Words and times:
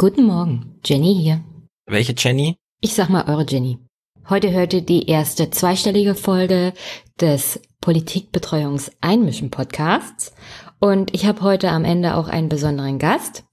Guten 0.00 0.24
Morgen, 0.24 0.80
Jenny 0.82 1.14
hier. 1.14 1.44
Welche 1.84 2.14
Jenny? 2.16 2.56
Ich 2.80 2.94
sag 2.94 3.10
mal 3.10 3.28
eure 3.28 3.44
Jenny. 3.46 3.76
Heute 4.30 4.50
hörte 4.50 4.80
die 4.80 5.06
erste 5.06 5.50
zweistellige 5.50 6.14
Folge 6.14 6.72
des 7.20 7.60
Politikbetreuungs 7.82 8.92
Einmischen 9.02 9.50
Podcasts 9.50 10.32
und 10.78 11.14
ich 11.14 11.26
habe 11.26 11.42
heute 11.42 11.68
am 11.68 11.84
Ende 11.84 12.14
auch 12.14 12.28
einen 12.28 12.48
besonderen 12.48 12.98
Gast 12.98 13.44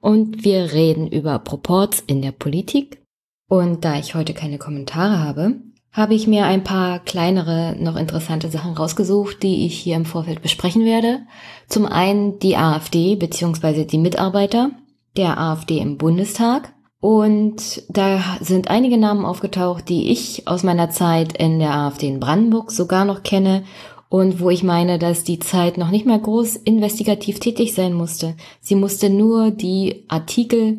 und 0.00 0.44
wir 0.44 0.72
reden 0.72 1.08
über 1.08 1.40
Proports 1.40 2.04
in 2.06 2.22
der 2.22 2.30
Politik. 2.30 3.02
Und 3.48 3.84
da 3.84 3.98
ich 3.98 4.14
heute 4.14 4.32
keine 4.32 4.58
Kommentare 4.58 5.18
habe, 5.18 5.56
habe 5.90 6.14
ich 6.14 6.28
mir 6.28 6.46
ein 6.46 6.62
paar 6.62 7.00
kleinere, 7.00 7.74
noch 7.80 7.96
interessante 7.96 8.48
Sachen 8.48 8.74
rausgesucht, 8.74 9.42
die 9.42 9.66
ich 9.66 9.76
hier 9.76 9.96
im 9.96 10.04
Vorfeld 10.04 10.40
besprechen 10.40 10.84
werde. 10.84 11.22
Zum 11.66 11.84
einen 11.84 12.38
die 12.38 12.56
AfD 12.56 13.16
bzw. 13.16 13.84
die 13.86 13.98
Mitarbeiter 13.98 14.70
der 15.16 15.38
AfD 15.38 15.78
im 15.78 15.98
Bundestag. 15.98 16.72
Und 17.00 17.82
da 17.88 18.20
sind 18.40 18.68
einige 18.68 18.98
Namen 18.98 19.24
aufgetaucht, 19.24 19.88
die 19.88 20.10
ich 20.10 20.48
aus 20.48 20.62
meiner 20.62 20.90
Zeit 20.90 21.36
in 21.36 21.58
der 21.58 21.74
AfD 21.74 22.08
in 22.08 22.20
Brandenburg 22.20 22.70
sogar 22.70 23.04
noch 23.04 23.22
kenne 23.22 23.64
und 24.08 24.40
wo 24.40 24.50
ich 24.50 24.62
meine, 24.62 24.98
dass 24.98 25.24
die 25.24 25.38
Zeit 25.38 25.78
noch 25.78 25.90
nicht 25.90 26.06
mehr 26.06 26.18
groß 26.18 26.56
investigativ 26.56 27.40
tätig 27.40 27.74
sein 27.74 27.92
musste. 27.92 28.36
Sie 28.60 28.74
musste 28.74 29.10
nur 29.10 29.50
die 29.50 30.04
Artikel, 30.08 30.78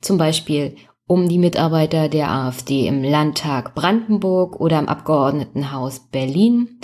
zum 0.00 0.18
Beispiel 0.18 0.76
um 1.06 1.28
die 1.28 1.38
Mitarbeiter 1.38 2.08
der 2.08 2.30
AfD 2.30 2.86
im 2.86 3.02
Landtag 3.02 3.74
Brandenburg 3.74 4.60
oder 4.60 4.78
im 4.78 4.88
Abgeordnetenhaus 4.88 6.00
Berlin, 6.10 6.80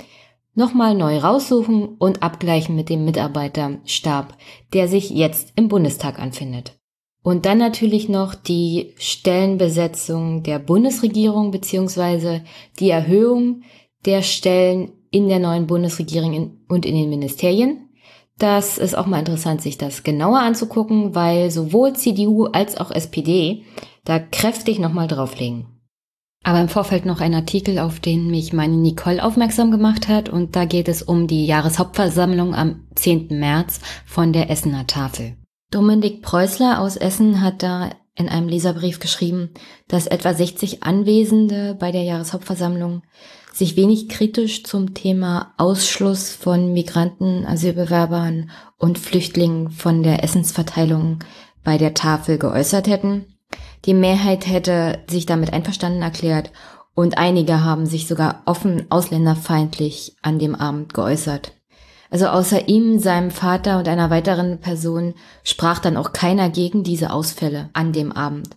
nochmal 0.55 0.95
neu 0.95 1.17
raussuchen 1.17 1.95
und 1.97 2.23
abgleichen 2.23 2.75
mit 2.75 2.89
dem 2.89 3.05
Mitarbeiterstab, 3.05 4.37
der 4.73 4.87
sich 4.87 5.09
jetzt 5.09 5.53
im 5.55 5.67
Bundestag 5.67 6.19
anfindet. 6.19 6.79
Und 7.23 7.45
dann 7.45 7.57
natürlich 7.57 8.09
noch 8.09 8.35
die 8.35 8.93
Stellenbesetzung 8.97 10.43
der 10.43 10.59
Bundesregierung 10.59 11.51
beziehungsweise 11.51 12.43
die 12.79 12.89
Erhöhung 12.89 13.63
der 14.05 14.21
Stellen 14.21 14.91
in 15.09 15.29
der 15.29 15.39
neuen 15.39 15.65
Bundesregierung 15.65 16.59
und 16.67 16.85
in 16.85 16.95
den 16.95 17.09
Ministerien. 17.09 17.89
Das 18.37 18.77
ist 18.77 18.97
auch 18.97 19.05
mal 19.05 19.19
interessant, 19.19 19.61
sich 19.61 19.77
das 19.77 20.03
genauer 20.03 20.39
anzugucken, 20.39 21.15
weil 21.15 21.49
sowohl 21.49 21.93
CDU 21.93 22.45
als 22.45 22.77
auch 22.77 22.91
SPD 22.91 23.63
da 24.03 24.19
kräftig 24.19 24.79
nochmal 24.79 25.07
drauflegen. 25.07 25.67
Aber 26.43 26.59
im 26.59 26.67
Vorfeld 26.67 27.05
noch 27.05 27.21
ein 27.21 27.33
Artikel, 27.33 27.79
auf 27.79 28.01
den 28.01 28.29
mich 28.29 28.51
meine 28.51 28.75
Nicole 28.75 29.23
aufmerksam 29.23 29.71
gemacht 29.71 30.09
hat 30.09 30.27
und 30.27 30.57
da 30.57 30.65
geht 30.65 30.89
es 30.89 31.01
um 31.01 31.27
die 31.27 31.45
Jahreshauptversammlung 31.45 32.53
am 32.53 32.87
10. 32.95 33.27
März 33.39 33.79
von 34.05 34.33
der 34.33 34.49
Essener 34.49 34.85
Tafel. 34.85 35.37
Dominik 35.73 36.21
Preußler 36.21 36.79
aus 36.79 36.97
Essen 36.97 37.41
hat 37.41 37.63
da 37.63 37.89
in 38.15 38.29
einem 38.29 38.47
Leserbrief 38.47 38.99
geschrieben, 38.99 39.49
dass 39.87 40.05
etwa 40.05 40.31
60 40.31 40.83
Anwesende 40.83 41.75
bei 41.79 41.91
der 41.91 42.03
Jahreshauptversammlung 42.03 43.01
sich 43.51 43.75
wenig 43.75 44.07
kritisch 44.07 44.63
zum 44.63 44.93
Thema 44.93 45.55
Ausschluss 45.57 46.29
von 46.29 46.73
Migranten, 46.73 47.47
Asylbewerbern 47.47 48.51
und 48.77 48.99
Flüchtlingen 48.99 49.71
von 49.71 50.03
der 50.03 50.23
Essensverteilung 50.23 51.19
bei 51.63 51.79
der 51.79 51.95
Tafel 51.95 52.37
geäußert 52.37 52.87
hätten. 52.87 53.25
Die 53.85 53.95
Mehrheit 53.95 54.45
hätte 54.45 54.99
sich 55.09 55.25
damit 55.25 55.53
einverstanden 55.53 56.03
erklärt 56.03 56.51
und 56.93 57.17
einige 57.17 57.63
haben 57.63 57.87
sich 57.87 58.07
sogar 58.07 58.43
offen 58.45 58.85
ausländerfeindlich 58.91 60.17
an 60.21 60.37
dem 60.37 60.53
Abend 60.53 60.93
geäußert. 60.93 61.53
Also 62.13 62.27
außer 62.27 62.67
ihm, 62.67 62.99
seinem 62.99 63.31
Vater 63.31 63.79
und 63.79 63.87
einer 63.87 64.11
weiteren 64.11 64.59
Person 64.59 65.15
sprach 65.43 65.79
dann 65.79 65.97
auch 65.97 66.13
keiner 66.13 66.51
gegen 66.51 66.83
diese 66.83 67.11
Ausfälle 67.11 67.71
an 67.73 67.91
dem 67.91 68.11
Abend. 68.11 68.55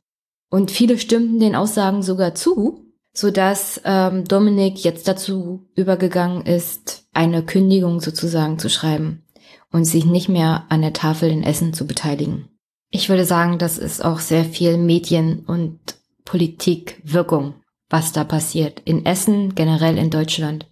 Und 0.50 0.70
viele 0.70 0.98
stimmten 0.98 1.40
den 1.40 1.54
Aussagen 1.54 2.02
sogar 2.02 2.34
zu, 2.34 2.84
so 3.14 3.30
dass 3.30 3.80
ähm, 3.86 4.26
Dominik 4.26 4.84
jetzt 4.84 5.08
dazu 5.08 5.66
übergegangen 5.74 6.44
ist, 6.44 7.06
eine 7.14 7.42
Kündigung 7.42 8.02
sozusagen 8.02 8.58
zu 8.58 8.68
schreiben 8.68 9.24
und 9.72 9.86
sich 9.86 10.04
nicht 10.04 10.28
mehr 10.28 10.66
an 10.68 10.82
der 10.82 10.92
Tafel 10.92 11.30
in 11.30 11.42
Essen 11.42 11.72
zu 11.72 11.86
beteiligen. 11.86 12.50
Ich 12.90 13.08
würde 13.08 13.24
sagen, 13.24 13.56
das 13.56 13.78
ist 13.78 14.04
auch 14.04 14.18
sehr 14.18 14.44
viel 14.44 14.76
Medien- 14.76 15.46
und 15.46 15.80
Politikwirkung, 16.26 17.54
was 17.88 18.12
da 18.12 18.22
passiert. 18.22 18.82
In 18.84 19.06
Essen, 19.06 19.54
generell 19.54 19.96
in 19.96 20.10
Deutschland 20.10 20.66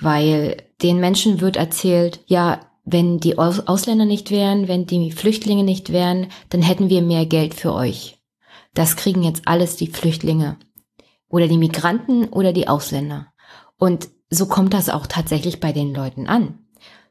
weil 0.00 0.56
den 0.82 1.00
Menschen 1.00 1.40
wird 1.40 1.56
erzählt, 1.56 2.20
ja, 2.26 2.60
wenn 2.84 3.18
die 3.18 3.38
Ausländer 3.38 4.04
nicht 4.04 4.30
wären, 4.30 4.66
wenn 4.66 4.86
die 4.86 5.12
Flüchtlinge 5.12 5.64
nicht 5.64 5.92
wären, 5.92 6.28
dann 6.48 6.62
hätten 6.62 6.88
wir 6.88 7.02
mehr 7.02 7.26
Geld 7.26 7.54
für 7.54 7.72
euch. 7.72 8.18
Das 8.74 8.96
kriegen 8.96 9.22
jetzt 9.22 9.42
alles 9.46 9.76
die 9.76 9.88
Flüchtlinge 9.88 10.56
oder 11.28 11.48
die 11.48 11.58
Migranten 11.58 12.24
oder 12.24 12.52
die 12.52 12.68
Ausländer. 12.68 13.26
Und 13.78 14.08
so 14.30 14.46
kommt 14.46 14.74
das 14.74 14.88
auch 14.88 15.06
tatsächlich 15.06 15.60
bei 15.60 15.72
den 15.72 15.94
Leuten 15.94 16.26
an. 16.26 16.58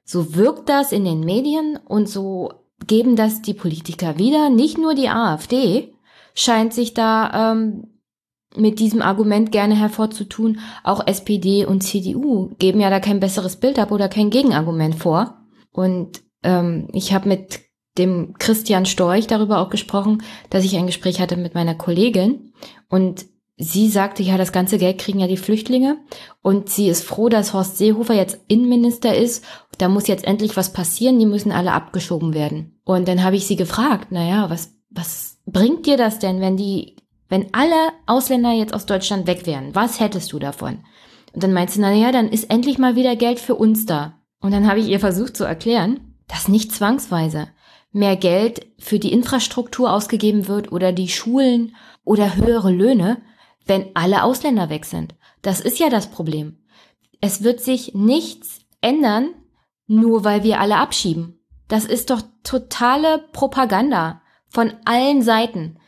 So 0.03 0.36
wirkt 0.36 0.69
das 0.69 0.91
in 0.91 1.06
den 1.06 1.22
Medien 1.22 1.78
und 1.86 2.09
so 2.09 2.51
geben 2.88 3.16
das 3.16 3.41
die 3.41 3.53
Politiker 3.53 4.18
wieder. 4.18 4.50
Nicht 4.50 4.78
nur 4.78 4.96
die 4.96 5.09
AfD 5.09 5.94
scheint 6.34 6.74
sich 6.74 6.94
da 6.94 7.51
ähm, 7.51 7.98
mit 8.55 8.79
diesem 8.79 9.01
Argument 9.01 9.51
gerne 9.51 9.75
hervorzutun, 9.75 10.59
auch 10.83 11.05
SPD 11.05 11.65
und 11.65 11.81
CDU 11.81 12.49
geben 12.57 12.79
ja 12.79 12.89
da 12.89 12.99
kein 12.99 13.19
besseres 13.19 13.57
Bild 13.57 13.77
ab 13.77 13.91
oder 13.91 14.09
kein 14.09 14.29
Gegenargument 14.29 14.95
vor. 14.95 15.37
Und 15.71 16.21
ähm, 16.43 16.88
ich 16.93 17.13
habe 17.13 17.29
mit 17.29 17.61
dem 17.97 18.33
Christian 18.39 18.85
Storch 18.85 19.27
darüber 19.27 19.59
auch 19.59 19.69
gesprochen, 19.69 20.23
dass 20.49 20.63
ich 20.63 20.75
ein 20.77 20.88
Gespräch 20.88 21.19
hatte 21.19 21.38
mit 21.38 21.53
meiner 21.53 21.75
Kollegin 21.75 22.53
und 22.89 23.25
sie 23.57 23.89
sagte, 23.89 24.23
ja, 24.23 24.38
das 24.38 24.53
ganze 24.53 24.77
Geld 24.77 24.99
kriegen 24.99 25.19
ja 25.19 25.27
die 25.27 25.38
Flüchtlinge 25.38 25.97
und 26.41 26.69
sie 26.69 26.88
ist 26.88 27.03
froh, 27.03 27.27
dass 27.29 27.53
Horst 27.53 27.77
Seehofer 27.77 28.13
jetzt 28.13 28.39
Innenminister 28.47 29.15
ist. 29.15 29.43
Da 29.77 29.89
muss 29.89 30.07
jetzt 30.07 30.25
endlich 30.25 30.55
was 30.55 30.71
passieren, 30.71 31.19
die 31.19 31.25
müssen 31.25 31.51
alle 31.51 31.73
abgeschoben 31.73 32.33
werden. 32.33 32.79
Und 32.85 33.07
dann 33.07 33.23
habe 33.23 33.35
ich 33.35 33.45
sie 33.45 33.57
gefragt, 33.57 34.11
naja, 34.11 34.49
was, 34.49 34.73
was 34.89 35.39
bringt 35.45 35.85
dir 35.85 35.97
das 35.97 36.19
denn, 36.19 36.39
wenn 36.39 36.55
die 36.55 36.95
wenn 37.29 37.53
alle 37.53 37.94
Ausländer 38.06 38.51
jetzt 38.51 38.73
aus 38.73 38.85
Deutschland 38.85 39.28
weg 39.28 39.45
wären, 39.45 39.73
was 39.75 40.00
hättest 40.00 40.34
du 40.34 40.40
davon? 40.40 40.79
Und 41.34 41.44
dann 41.44 41.53
meinte 41.53 41.73
sie, 41.73 41.79
na 41.79 41.94
ja, 41.94 42.12
dann 42.12 42.29
ist 42.29 42.50
endlich 42.50 42.78
mal 42.79 42.95
wieder 42.95 43.16
Geld 43.16 43.40
für 43.40 43.56
uns 43.56 43.85
da. 43.85 44.19
Und 44.41 44.51
dann 44.51 44.67
habe 44.67 44.79
ich 44.79 44.88
ihr 44.88 45.00
versucht 45.00 45.38
zu 45.38 45.44
erklären, 45.44 46.16
dass 46.28 46.47
nicht 46.47 46.72
zwangsweise 46.72 47.50
mehr 47.91 48.16
Geld 48.16 48.66
für 48.78 49.00
die 49.00 49.12
Infrastruktur 49.12 49.91
ausgegeben 49.91 50.47
wird 50.47 50.72
oder 50.72 50.91
die 50.91 51.09
Schulen 51.09 51.75
oder 52.03 52.35
höhere 52.35 52.72
Löhne, 52.72 53.22
wenn 53.66 53.88
alle 53.95 54.23
Ausländer 54.23 54.69
weg 54.69 54.85
sind. 54.85 55.16
Das 55.41 55.62
ist 55.62 55.79
ja 55.79 55.89
das 55.89 56.07
Problem. 56.07 56.57
Es 57.22 57.44
wird 57.44 57.62
sich 57.62 57.94
nichts 57.94 58.62
ändern, 58.81 59.29
nur 59.88 60.23
weil 60.23 60.44
wir 60.44 60.59
alle 60.59 60.78
abschieben. 60.78 61.39
Das 61.68 61.85
ist 61.85 62.09
doch 62.09 62.22
totale 62.44 63.25
Propaganda 63.34 64.22
von 64.50 64.73
allen 64.85 65.22
Seiten. 65.22 65.79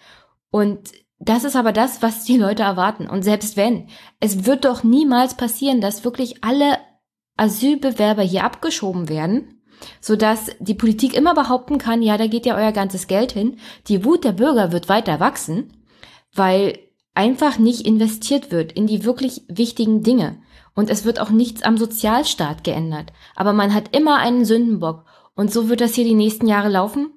Und 0.51 0.91
das 1.23 1.43
ist 1.43 1.55
aber 1.55 1.71
das, 1.71 2.01
was 2.01 2.23
die 2.23 2.37
Leute 2.37 2.63
erwarten. 2.63 3.07
Und 3.07 3.21
selbst 3.21 3.55
wenn, 3.55 3.87
es 4.19 4.45
wird 4.45 4.65
doch 4.65 4.83
niemals 4.83 5.37
passieren, 5.37 5.79
dass 5.79 6.03
wirklich 6.03 6.43
alle 6.43 6.79
Asylbewerber 7.37 8.23
hier 8.23 8.43
abgeschoben 8.43 9.07
werden, 9.07 9.61
sodass 9.99 10.49
die 10.59 10.73
Politik 10.73 11.15
immer 11.15 11.35
behaupten 11.35 11.77
kann, 11.77 12.01
ja, 12.01 12.17
da 12.17 12.25
geht 12.25 12.47
ja 12.47 12.55
euer 12.55 12.71
ganzes 12.71 13.05
Geld 13.05 13.31
hin. 13.31 13.57
Die 13.87 14.03
Wut 14.03 14.23
der 14.23 14.31
Bürger 14.31 14.71
wird 14.71 14.89
weiter 14.89 15.19
wachsen, 15.19 15.85
weil 16.33 16.79
einfach 17.13 17.59
nicht 17.59 17.85
investiert 17.85 18.51
wird 18.51 18.71
in 18.71 18.87
die 18.87 19.05
wirklich 19.05 19.43
wichtigen 19.47 20.01
Dinge. 20.01 20.41
Und 20.73 20.89
es 20.89 21.05
wird 21.05 21.19
auch 21.19 21.29
nichts 21.29 21.61
am 21.61 21.77
Sozialstaat 21.77 22.63
geändert. 22.63 23.13
Aber 23.35 23.53
man 23.53 23.75
hat 23.75 23.95
immer 23.95 24.17
einen 24.17 24.45
Sündenbock. 24.45 25.05
Und 25.35 25.51
so 25.53 25.69
wird 25.69 25.81
das 25.81 25.93
hier 25.93 26.05
die 26.05 26.15
nächsten 26.15 26.47
Jahre 26.47 26.69
laufen. 26.69 27.13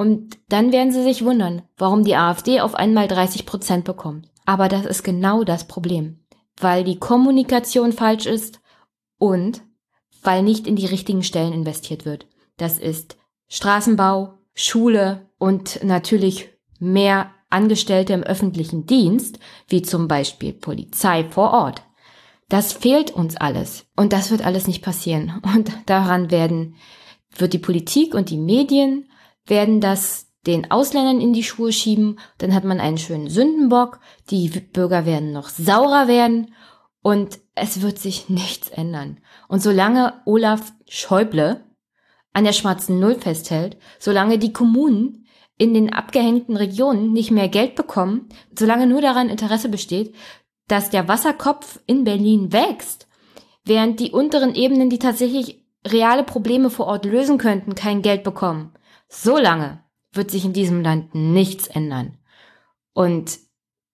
Und 0.00 0.38
dann 0.48 0.72
werden 0.72 0.92
Sie 0.92 1.02
sich 1.02 1.26
wundern, 1.26 1.60
warum 1.76 2.04
die 2.04 2.16
AfD 2.16 2.62
auf 2.62 2.74
einmal 2.74 3.06
30 3.06 3.44
Prozent 3.44 3.84
bekommt. 3.84 4.30
Aber 4.46 4.70
das 4.70 4.86
ist 4.86 5.02
genau 5.02 5.44
das 5.44 5.68
Problem, 5.68 6.20
weil 6.58 6.84
die 6.84 6.98
Kommunikation 6.98 7.92
falsch 7.92 8.24
ist 8.24 8.60
und 9.18 9.60
weil 10.22 10.42
nicht 10.42 10.66
in 10.66 10.74
die 10.74 10.86
richtigen 10.86 11.22
Stellen 11.22 11.52
investiert 11.52 12.06
wird. 12.06 12.26
Das 12.56 12.78
ist 12.78 13.18
Straßenbau, 13.48 14.38
Schule 14.54 15.28
und 15.36 15.84
natürlich 15.84 16.48
mehr 16.78 17.32
Angestellte 17.50 18.14
im 18.14 18.22
öffentlichen 18.22 18.86
Dienst, 18.86 19.38
wie 19.68 19.82
zum 19.82 20.08
Beispiel 20.08 20.54
Polizei 20.54 21.24
vor 21.24 21.52
Ort. 21.52 21.82
Das 22.48 22.72
fehlt 22.72 23.10
uns 23.10 23.36
alles. 23.36 23.84
Und 23.96 24.14
das 24.14 24.30
wird 24.30 24.46
alles 24.46 24.66
nicht 24.66 24.82
passieren. 24.82 25.42
Und 25.54 25.70
daran 25.84 26.30
werden, 26.30 26.76
wird 27.36 27.52
die 27.52 27.58
Politik 27.58 28.14
und 28.14 28.30
die 28.30 28.38
Medien 28.38 29.09
werden 29.50 29.80
das 29.80 30.28
den 30.46 30.70
Ausländern 30.70 31.20
in 31.20 31.32
die 31.34 31.44
Schuhe 31.44 31.72
schieben, 31.72 32.18
dann 32.38 32.54
hat 32.54 32.64
man 32.64 32.80
einen 32.80 32.96
schönen 32.96 33.28
Sündenbock, 33.28 34.00
die 34.30 34.48
Bürger 34.48 35.04
werden 35.04 35.32
noch 35.32 35.48
saurer 35.50 36.08
werden 36.08 36.54
und 37.02 37.38
es 37.54 37.82
wird 37.82 37.98
sich 37.98 38.28
nichts 38.28 38.70
ändern. 38.70 39.18
Und 39.48 39.62
solange 39.62 40.14
Olaf 40.24 40.72
Schäuble 40.88 41.64
an 42.32 42.44
der 42.44 42.52
schwarzen 42.52 43.00
Null 43.00 43.16
festhält, 43.16 43.76
solange 43.98 44.38
die 44.38 44.52
Kommunen 44.52 45.26
in 45.58 45.74
den 45.74 45.92
abgehängten 45.92 46.56
Regionen 46.56 47.12
nicht 47.12 47.30
mehr 47.30 47.48
Geld 47.48 47.74
bekommen, 47.74 48.28
solange 48.58 48.86
nur 48.86 49.02
daran 49.02 49.28
Interesse 49.28 49.68
besteht, 49.68 50.14
dass 50.68 50.88
der 50.88 51.06
Wasserkopf 51.06 51.80
in 51.86 52.04
Berlin 52.04 52.52
wächst, 52.52 53.08
während 53.64 54.00
die 54.00 54.12
unteren 54.12 54.54
Ebenen, 54.54 54.88
die 54.88 54.98
tatsächlich 54.98 55.66
reale 55.86 56.22
Probleme 56.22 56.70
vor 56.70 56.86
Ort 56.86 57.04
lösen 57.04 57.36
könnten, 57.36 57.74
kein 57.74 58.00
Geld 58.00 58.22
bekommen. 58.22 58.72
So 59.10 59.36
lange 59.36 59.80
wird 60.12 60.30
sich 60.30 60.44
in 60.44 60.52
diesem 60.52 60.82
Land 60.82 61.14
nichts 61.14 61.66
ändern. 61.66 62.16
Und 62.94 63.38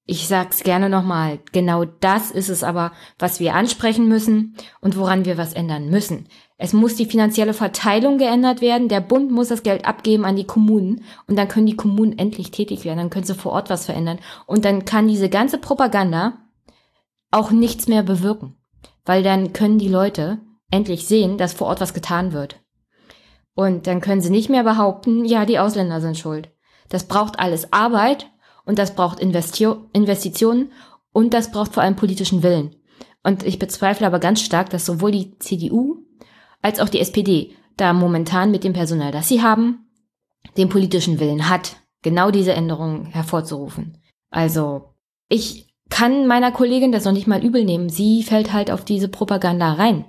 ich 0.04 0.28
sag's 0.28 0.62
gerne 0.62 0.88
nochmal, 0.88 1.40
genau 1.52 1.84
das 1.84 2.30
ist 2.30 2.50
es 2.50 2.62
aber, 2.62 2.92
was 3.18 3.40
wir 3.40 3.54
ansprechen 3.54 4.08
müssen 4.08 4.54
und 4.80 4.96
woran 4.96 5.24
wir 5.24 5.36
was 5.38 5.54
ändern 5.54 5.88
müssen. 5.88 6.28
Es 6.58 6.72
muss 6.72 6.94
die 6.94 7.06
finanzielle 7.06 7.54
Verteilung 7.54 8.18
geändert 8.18 8.60
werden. 8.60 8.88
Der 8.88 9.00
Bund 9.00 9.32
muss 9.32 9.48
das 9.48 9.62
Geld 9.62 9.86
abgeben 9.86 10.24
an 10.24 10.36
die 10.36 10.46
Kommunen 10.46 11.02
und 11.26 11.36
dann 11.36 11.48
können 11.48 11.66
die 11.66 11.76
Kommunen 11.76 12.18
endlich 12.18 12.50
tätig 12.50 12.84
werden. 12.84 12.98
Dann 12.98 13.10
können 13.10 13.24
sie 13.24 13.34
vor 13.34 13.52
Ort 13.52 13.70
was 13.70 13.86
verändern 13.86 14.20
und 14.46 14.64
dann 14.64 14.84
kann 14.84 15.08
diese 15.08 15.28
ganze 15.28 15.58
Propaganda 15.58 16.38
auch 17.30 17.50
nichts 17.50 17.88
mehr 17.88 18.02
bewirken, 18.02 18.56
weil 19.04 19.22
dann 19.22 19.54
können 19.54 19.78
die 19.78 19.88
Leute 19.88 20.40
endlich 20.70 21.06
sehen, 21.06 21.38
dass 21.38 21.54
vor 21.54 21.66
Ort 21.68 21.80
was 21.80 21.94
getan 21.94 22.32
wird. 22.32 22.60
Und 23.56 23.86
dann 23.86 24.02
können 24.02 24.20
sie 24.20 24.28
nicht 24.28 24.50
mehr 24.50 24.64
behaupten, 24.64 25.24
ja, 25.24 25.46
die 25.46 25.58
Ausländer 25.58 26.02
sind 26.02 26.18
schuld. 26.18 26.50
Das 26.90 27.08
braucht 27.08 27.38
alles 27.38 27.72
Arbeit 27.72 28.30
und 28.66 28.78
das 28.78 28.94
braucht 28.94 29.18
Investio 29.18 29.88
Investitionen 29.94 30.72
und 31.10 31.32
das 31.32 31.50
braucht 31.50 31.72
vor 31.72 31.82
allem 31.82 31.96
politischen 31.96 32.42
Willen. 32.42 32.76
Und 33.24 33.44
ich 33.44 33.58
bezweifle 33.58 34.06
aber 34.06 34.18
ganz 34.18 34.42
stark, 34.42 34.68
dass 34.68 34.84
sowohl 34.84 35.10
die 35.10 35.38
CDU 35.38 36.04
als 36.60 36.80
auch 36.80 36.90
die 36.90 37.00
SPD 37.00 37.56
da 37.78 37.94
momentan 37.94 38.50
mit 38.50 38.62
dem 38.62 38.74
Personal, 38.74 39.10
das 39.10 39.28
sie 39.28 39.42
haben, 39.42 39.88
den 40.58 40.68
politischen 40.68 41.18
Willen 41.18 41.48
hat, 41.48 41.76
genau 42.02 42.30
diese 42.30 42.52
Änderungen 42.52 43.06
hervorzurufen. 43.06 44.02
Also, 44.28 44.94
ich 45.30 45.74
kann 45.88 46.26
meiner 46.26 46.52
Kollegin 46.52 46.92
das 46.92 47.06
noch 47.06 47.12
nicht 47.12 47.26
mal 47.26 47.42
übel 47.42 47.64
nehmen. 47.64 47.88
Sie 47.88 48.22
fällt 48.22 48.52
halt 48.52 48.70
auf 48.70 48.84
diese 48.84 49.08
Propaganda 49.08 49.72
rein, 49.72 50.04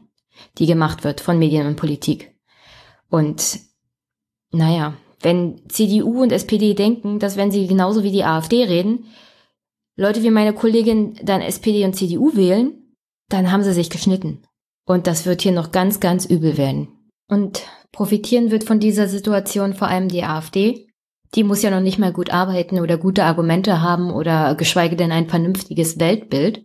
die 0.57 0.65
gemacht 0.65 1.05
wird 1.05 1.21
von 1.21 1.39
Medien 1.39 1.65
und 1.65 1.77
Politik. 1.77 2.36
Und 3.09 3.59
naja, 4.51 4.97
wenn 5.21 5.61
CDU 5.69 6.21
und 6.21 6.31
SPD 6.31 6.73
denken, 6.73 7.19
dass 7.19 7.37
wenn 7.37 7.51
sie 7.51 7.67
genauso 7.67 8.03
wie 8.03 8.11
die 8.11 8.23
AfD 8.23 8.63
reden, 8.63 9.05
Leute 9.95 10.21
wie 10.21 10.29
meine 10.29 10.53
Kollegin 10.53 11.19
dann 11.23 11.41
SPD 11.41 11.83
und 11.83 11.95
CDU 11.95 12.35
wählen, 12.35 12.93
dann 13.29 13.51
haben 13.51 13.63
sie 13.63 13.73
sich 13.73 13.89
geschnitten. 13.89 14.43
Und 14.85 15.07
das 15.07 15.25
wird 15.25 15.41
hier 15.41 15.51
noch 15.51 15.71
ganz, 15.71 15.99
ganz 15.99 16.25
übel 16.25 16.57
werden. 16.57 16.87
Und 17.27 17.63
profitieren 17.91 18.51
wird 18.51 18.63
von 18.63 18.79
dieser 18.79 19.07
Situation 19.07 19.73
vor 19.73 19.87
allem 19.87 20.07
die 20.07 20.23
AfD. 20.23 20.87
Die 21.35 21.43
muss 21.43 21.61
ja 21.61 21.71
noch 21.71 21.81
nicht 21.81 21.99
mal 21.99 22.13
gut 22.13 22.31
arbeiten 22.31 22.79
oder 22.79 22.97
gute 22.97 23.25
Argumente 23.25 23.81
haben 23.81 24.11
oder 24.11 24.55
geschweige 24.55 24.95
denn 24.95 25.11
ein 25.11 25.27
vernünftiges 25.27 25.99
Weltbild. 25.99 26.63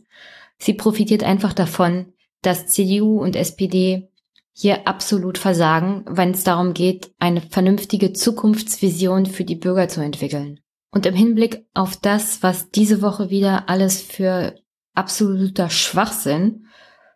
Sie 0.59 0.75
profitiert 0.75 1.25
einfach 1.25 1.53
davon, 1.53 2.13
dass 2.43 2.69
CDU 2.69 3.21
und 3.21 3.35
SPD 3.35 4.12
hier 4.55 4.87
absolut 4.87 5.39
versagen, 5.39 6.05
wenn 6.09 6.33
es 6.33 6.45
darum 6.45 6.75
geht, 6.75 7.13
eine 7.19 7.41
vernünftige 7.41 8.13
Zukunftsvision 8.13 9.27
für 9.27 9.45
die 9.45 9.57
Bürger 9.57 9.89
zu 9.89 10.01
entwickeln. 10.03 10.61
Und 10.91 11.07
im 11.07 11.15
Hinblick 11.15 11.65
auf 11.73 11.97
das, 11.97 12.43
was 12.43 12.71
diese 12.71 13.01
Woche 13.01 13.31
wieder 13.31 13.69
alles 13.71 14.03
für 14.03 14.55
absoluter 14.95 15.71
Schwachsinn 15.71 16.67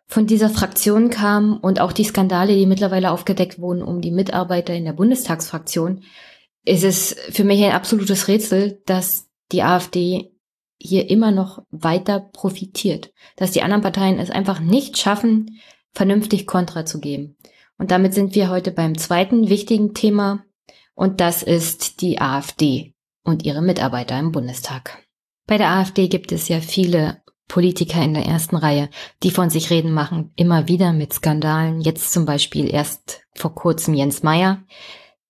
von 0.07 0.25
dieser 0.25 0.49
Fraktion 0.49 1.09
kam 1.09 1.57
und 1.57 1.79
auch 1.79 1.91
die 1.91 2.05
Skandale, 2.05 2.55
die 2.55 2.65
mittlerweile 2.65 3.11
aufgedeckt 3.11 3.59
wurden 3.59 3.83
um 3.83 4.01
die 4.01 4.11
Mitarbeiter 4.11 4.73
in 4.73 4.85
der 4.85 4.93
Bundestagsfraktion, 4.93 6.03
ist 6.65 6.83
es 6.83 7.15
für 7.29 7.43
mich 7.43 7.63
ein 7.63 7.71
absolutes 7.71 8.27
Rätsel, 8.27 8.81
dass 8.85 9.27
die 9.51 9.63
AfD 9.63 10.31
hier 10.79 11.09
immer 11.09 11.31
noch 11.31 11.63
weiter 11.69 12.19
profitiert, 12.19 13.11
dass 13.35 13.51
die 13.51 13.61
anderen 13.61 13.81
Parteien 13.81 14.19
es 14.19 14.29
einfach 14.29 14.59
nicht 14.59 14.97
schaffen, 14.97 15.59
vernünftig 15.93 16.47
Kontra 16.47 16.85
zu 16.85 16.99
geben. 16.99 17.37
Und 17.77 17.91
damit 17.91 18.13
sind 18.13 18.35
wir 18.35 18.49
heute 18.49 18.71
beim 18.71 18.97
zweiten 18.97 19.49
wichtigen 19.49 19.93
Thema 19.93 20.43
und 20.95 21.21
das 21.21 21.43
ist 21.43 22.01
die 22.01 22.19
AfD 22.19 22.93
und 23.23 23.45
ihre 23.45 23.61
Mitarbeiter 23.61 24.17
im 24.17 24.31
Bundestag. 24.31 25.03
Bei 25.45 25.57
der 25.57 25.69
AfD 25.69 26.07
gibt 26.07 26.31
es 26.31 26.47
ja 26.47 26.59
viele 26.59 27.21
Politiker 27.47 28.01
in 28.01 28.13
der 28.13 28.25
ersten 28.25 28.57
Reihe, 28.57 28.89
die 29.23 29.31
von 29.31 29.49
sich 29.49 29.69
reden 29.69 29.91
machen, 29.91 30.31
immer 30.35 30.67
wieder 30.67 30.91
mit 30.91 31.13
Skandalen. 31.13 31.81
Jetzt 31.81 32.11
zum 32.11 32.25
Beispiel 32.25 32.73
erst 32.73 33.21
vor 33.35 33.55
kurzem 33.55 33.93
Jens 33.93 34.23
Meyer, 34.23 34.63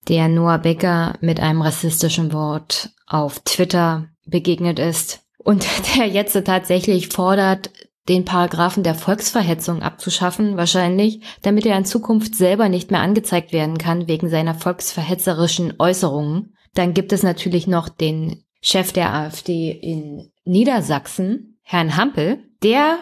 der 0.08 0.28
Noah 0.28 0.58
Becker 0.58 1.16
mit 1.22 1.40
einem 1.40 1.62
rassistischen 1.62 2.34
Wort 2.34 2.92
auf 3.06 3.40
Twitter 3.42 4.08
begegnet 4.26 4.80
ist 4.80 5.22
und 5.38 5.66
der 5.96 6.08
jetzt 6.08 6.34
tatsächlich 6.46 7.10
fordert, 7.10 7.72
den 8.10 8.26
Paragraphen 8.26 8.84
der 8.84 8.96
Volksverhetzung 8.96 9.82
abzuschaffen, 9.82 10.58
wahrscheinlich, 10.58 11.22
damit 11.42 11.66
er 11.66 11.78
in 11.78 11.86
Zukunft 11.86 12.36
selber 12.36 12.70
nicht 12.70 12.92
mehr 12.92 13.02
angezeigt 13.02 13.54
werden 13.54 13.78
kann 13.78 14.08
wegen 14.08 14.30
seiner 14.30 14.56
volksverhetzerischen 14.56 15.74
Äußerungen. 15.78 16.56
Dann 16.74 16.94
gibt 16.94 17.12
es 17.12 17.24
natürlich 17.24 17.68
noch 17.68 17.90
den 17.90 18.44
Chef 18.62 18.92
der 18.92 19.14
AfD 19.14 19.72
in 19.72 20.32
Niedersachsen, 20.46 21.60
Herrn 21.62 21.98
Hampel. 21.98 22.44
Der 22.64 23.00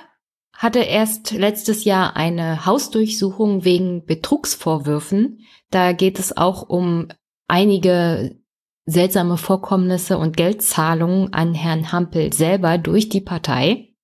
hatte 0.53 0.79
erst 0.79 1.31
letztes 1.31 1.83
Jahr 1.83 2.15
eine 2.15 2.65
Hausdurchsuchung 2.65 3.65
wegen 3.65 4.05
Betrugsvorwürfen. 4.05 5.39
Da 5.69 5.91
geht 5.91 6.17
es 6.19 6.35
auch 6.35 6.67
um 6.67 7.09
einige 7.47 8.37
seltsame 8.85 9.37
Vorkommnisse 9.37 10.17
und 10.17 10.37
Geldzahlungen 10.37 11.33
an 11.33 11.53
Herrn 11.53 11.91
Hampel 11.91 12.33
selber 12.33 12.77
durch 12.77 13.09
die 13.09 13.21
Partei. 13.21 13.94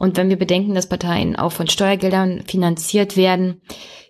Und 0.00 0.16
wenn 0.16 0.30
wir 0.30 0.38
bedenken, 0.38 0.74
dass 0.74 0.88
Parteien 0.88 1.36
auch 1.36 1.52
von 1.52 1.68
Steuergeldern 1.68 2.42
finanziert 2.46 3.18
werden, 3.18 3.60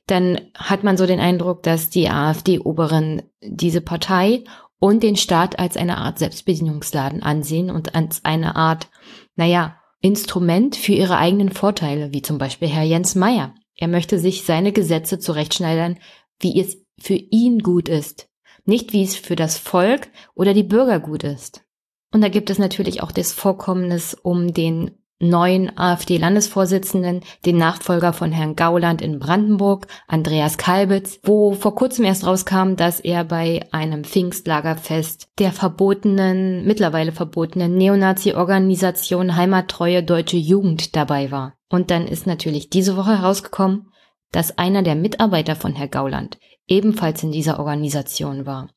dann 0.06 0.40
hat 0.54 0.84
man 0.84 0.96
so 0.96 1.04
den 1.04 1.18
Eindruck, 1.18 1.64
dass 1.64 1.90
die 1.90 2.08
AfD-Oberen 2.08 3.22
diese 3.42 3.80
Partei 3.80 4.44
und 4.78 5.02
den 5.02 5.16
Staat 5.16 5.58
als 5.58 5.76
eine 5.76 5.98
Art 5.98 6.20
Selbstbedienungsladen 6.20 7.24
ansehen 7.24 7.72
und 7.72 7.96
als 7.96 8.24
eine 8.24 8.54
Art, 8.54 8.88
naja, 9.34 9.80
Instrument 10.00 10.76
für 10.76 10.92
ihre 10.92 11.16
eigenen 11.16 11.50
Vorteile, 11.50 12.12
wie 12.12 12.22
zum 12.22 12.38
Beispiel 12.38 12.68
Herr 12.68 12.84
Jens 12.84 13.16
Meyer. 13.16 13.52
Er 13.74 13.88
möchte 13.88 14.20
sich 14.20 14.44
seine 14.44 14.70
Gesetze 14.70 15.18
zurechtschneidern, 15.18 15.98
wie 16.38 16.60
es 16.60 16.86
für 17.00 17.14
ihn 17.14 17.58
gut 17.58 17.88
ist, 17.88 18.28
nicht 18.64 18.92
wie 18.92 19.02
es 19.02 19.16
für 19.16 19.34
das 19.34 19.58
Volk 19.58 20.08
oder 20.36 20.54
die 20.54 20.62
Bürger 20.62 21.00
gut 21.00 21.24
ist. 21.24 21.64
Und 22.12 22.20
da 22.20 22.28
gibt 22.28 22.48
es 22.48 22.60
natürlich 22.60 23.02
auch 23.02 23.10
das 23.10 23.32
Vorkommnis 23.32 24.14
um 24.14 24.54
den 24.54 24.92
neuen 25.20 25.76
AfD-Landesvorsitzenden, 25.76 27.20
den 27.46 27.58
Nachfolger 27.58 28.12
von 28.12 28.32
Herrn 28.32 28.56
Gauland 28.56 29.02
in 29.02 29.18
Brandenburg, 29.18 29.86
Andreas 30.08 30.58
Kalbitz, 30.58 31.20
wo 31.22 31.52
vor 31.52 31.74
kurzem 31.74 32.04
erst 32.04 32.26
rauskam, 32.26 32.74
dass 32.74 33.00
er 33.00 33.24
bei 33.24 33.66
einem 33.70 34.04
Pfingstlagerfest 34.04 35.28
der 35.38 35.52
verbotenen, 35.52 36.64
mittlerweile 36.64 37.12
verbotenen 37.12 37.76
Neonazi-Organisation 37.76 39.36
Heimattreue 39.36 40.02
Deutsche 40.02 40.38
Jugend 40.38 40.96
dabei 40.96 41.30
war. 41.30 41.54
Und 41.68 41.90
dann 41.90 42.06
ist 42.06 42.26
natürlich 42.26 42.70
diese 42.70 42.96
Woche 42.96 43.18
herausgekommen, 43.18 43.90
dass 44.32 44.58
einer 44.58 44.82
der 44.82 44.94
Mitarbeiter 44.94 45.54
von 45.54 45.74
Herr 45.74 45.88
Gauland 45.88 46.38
ebenfalls 46.66 47.22
in 47.22 47.32
dieser 47.32 47.58
Organisation 47.58 48.46
war. 48.46 48.70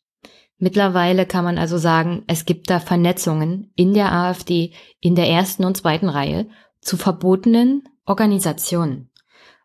Mittlerweile 0.57 1.25
kann 1.25 1.43
man 1.43 1.57
also 1.57 1.77
sagen, 1.77 2.23
es 2.27 2.45
gibt 2.45 2.69
da 2.69 2.79
Vernetzungen 2.79 3.71
in 3.75 3.93
der 3.93 4.11
AfD 4.11 4.73
in 4.99 5.15
der 5.15 5.29
ersten 5.29 5.65
und 5.65 5.75
zweiten 5.75 6.09
Reihe 6.09 6.47
zu 6.79 6.97
verbotenen 6.97 7.83
Organisationen. 8.05 9.09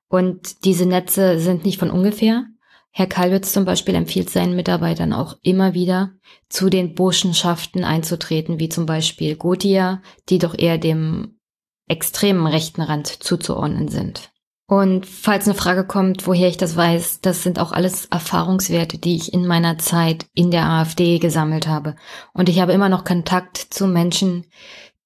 Und 0.08 0.64
diese 0.64 0.86
Netze 0.86 1.38
sind 1.38 1.64
nicht 1.64 1.78
von 1.78 1.90
ungefähr. 1.90 2.46
Herr 2.90 3.06
Kalwitz 3.06 3.52
zum 3.52 3.64
Beispiel 3.64 3.94
empfiehlt 3.94 4.30
seinen 4.30 4.56
Mitarbeitern 4.56 5.12
auch 5.12 5.36
immer 5.42 5.74
wieder, 5.74 6.12
zu 6.48 6.70
den 6.70 6.94
Burschenschaften 6.94 7.84
einzutreten, 7.84 8.58
wie 8.58 8.68
zum 8.68 8.86
Beispiel 8.86 9.36
Gotia, 9.36 10.02
die 10.30 10.38
doch 10.38 10.58
eher 10.58 10.78
dem 10.78 11.38
extremen 11.86 12.46
rechten 12.46 12.82
Rand 12.82 13.06
zuzuordnen 13.06 13.88
sind. 13.88 14.30
Und 14.70 15.06
falls 15.06 15.46
eine 15.46 15.54
Frage 15.54 15.82
kommt, 15.82 16.26
woher 16.26 16.46
ich 16.46 16.58
das 16.58 16.76
weiß, 16.76 17.22
das 17.22 17.42
sind 17.42 17.58
auch 17.58 17.72
alles 17.72 18.04
Erfahrungswerte, 18.04 18.98
die 18.98 19.16
ich 19.16 19.32
in 19.32 19.46
meiner 19.46 19.78
Zeit 19.78 20.26
in 20.34 20.50
der 20.50 20.66
AfD 20.66 21.18
gesammelt 21.18 21.66
habe. 21.66 21.96
Und 22.34 22.50
ich 22.50 22.60
habe 22.60 22.74
immer 22.74 22.90
noch 22.90 23.04
Kontakt 23.04 23.56
zu 23.56 23.86
Menschen, 23.86 24.44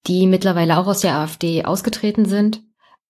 die 0.09 0.26
mittlerweile 0.26 0.78
auch 0.78 0.88
aus 0.88 1.02
der 1.02 1.14
AfD 1.14 1.64
ausgetreten 1.64 2.25
sind, 2.25 2.61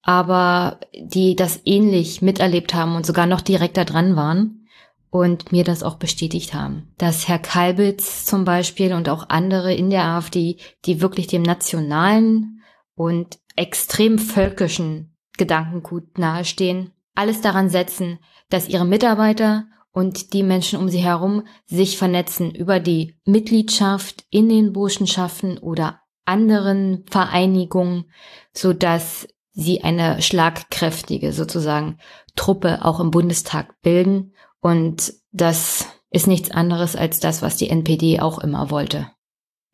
aber 0.02 0.78
die 0.94 1.36
das 1.36 1.62
ähnlich 1.64 2.20
miterlebt 2.20 2.74
haben 2.74 2.96
und 2.96 3.06
sogar 3.06 3.24
noch 3.24 3.40
direkter 3.40 3.86
dran 3.86 4.14
waren 4.14 4.66
und 5.08 5.52
mir 5.52 5.64
das 5.64 5.82
auch 5.82 5.94
bestätigt 5.94 6.52
haben. 6.52 6.92
Dass 6.98 7.28
Herr 7.28 7.38
Kalbitz 7.38 8.26
zum 8.26 8.44
Beispiel 8.44 8.92
und 8.92 9.08
auch 9.08 9.30
andere 9.30 9.72
in 9.72 9.88
der 9.88 10.04
AfD, 10.04 10.58
die 10.84 11.00
wirklich 11.00 11.28
dem 11.28 11.42
nationalen 11.42 12.60
und 12.94 13.38
extrem 13.56 14.18
völkischen 14.18 15.11
Gedankengut 15.42 16.18
nahestehen, 16.18 16.92
alles 17.16 17.40
daran 17.40 17.68
setzen, 17.68 18.20
dass 18.48 18.68
ihre 18.68 18.84
Mitarbeiter 18.84 19.66
und 19.90 20.32
die 20.34 20.44
Menschen 20.44 20.78
um 20.78 20.88
sie 20.88 21.00
herum 21.00 21.42
sich 21.66 21.98
vernetzen 21.98 22.54
über 22.54 22.78
die 22.78 23.16
Mitgliedschaft 23.24 24.24
in 24.30 24.48
den 24.48 24.72
Burschenschaften 24.72 25.58
oder 25.58 26.00
anderen 26.24 27.04
Vereinigungen, 27.10 28.04
so 28.52 28.72
dass 28.72 29.26
sie 29.50 29.82
eine 29.82 30.22
schlagkräftige 30.22 31.32
sozusagen 31.32 31.98
Truppe 32.36 32.84
auch 32.84 33.00
im 33.00 33.10
Bundestag 33.10 33.82
bilden. 33.82 34.32
Und 34.60 35.12
das 35.32 35.86
ist 36.10 36.28
nichts 36.28 36.52
anderes 36.52 36.94
als 36.94 37.18
das, 37.18 37.42
was 37.42 37.56
die 37.56 37.68
NPD 37.68 38.20
auch 38.20 38.38
immer 38.38 38.70
wollte. 38.70 39.10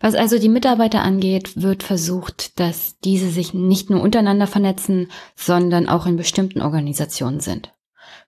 Was 0.00 0.14
also 0.14 0.38
die 0.38 0.48
Mitarbeiter 0.48 1.02
angeht, 1.02 1.60
wird 1.60 1.82
versucht, 1.82 2.58
dass 2.60 2.98
diese 3.00 3.30
sich 3.30 3.52
nicht 3.52 3.90
nur 3.90 4.00
untereinander 4.00 4.46
vernetzen, 4.46 5.10
sondern 5.34 5.88
auch 5.88 6.06
in 6.06 6.16
bestimmten 6.16 6.62
Organisationen 6.62 7.40
sind. 7.40 7.74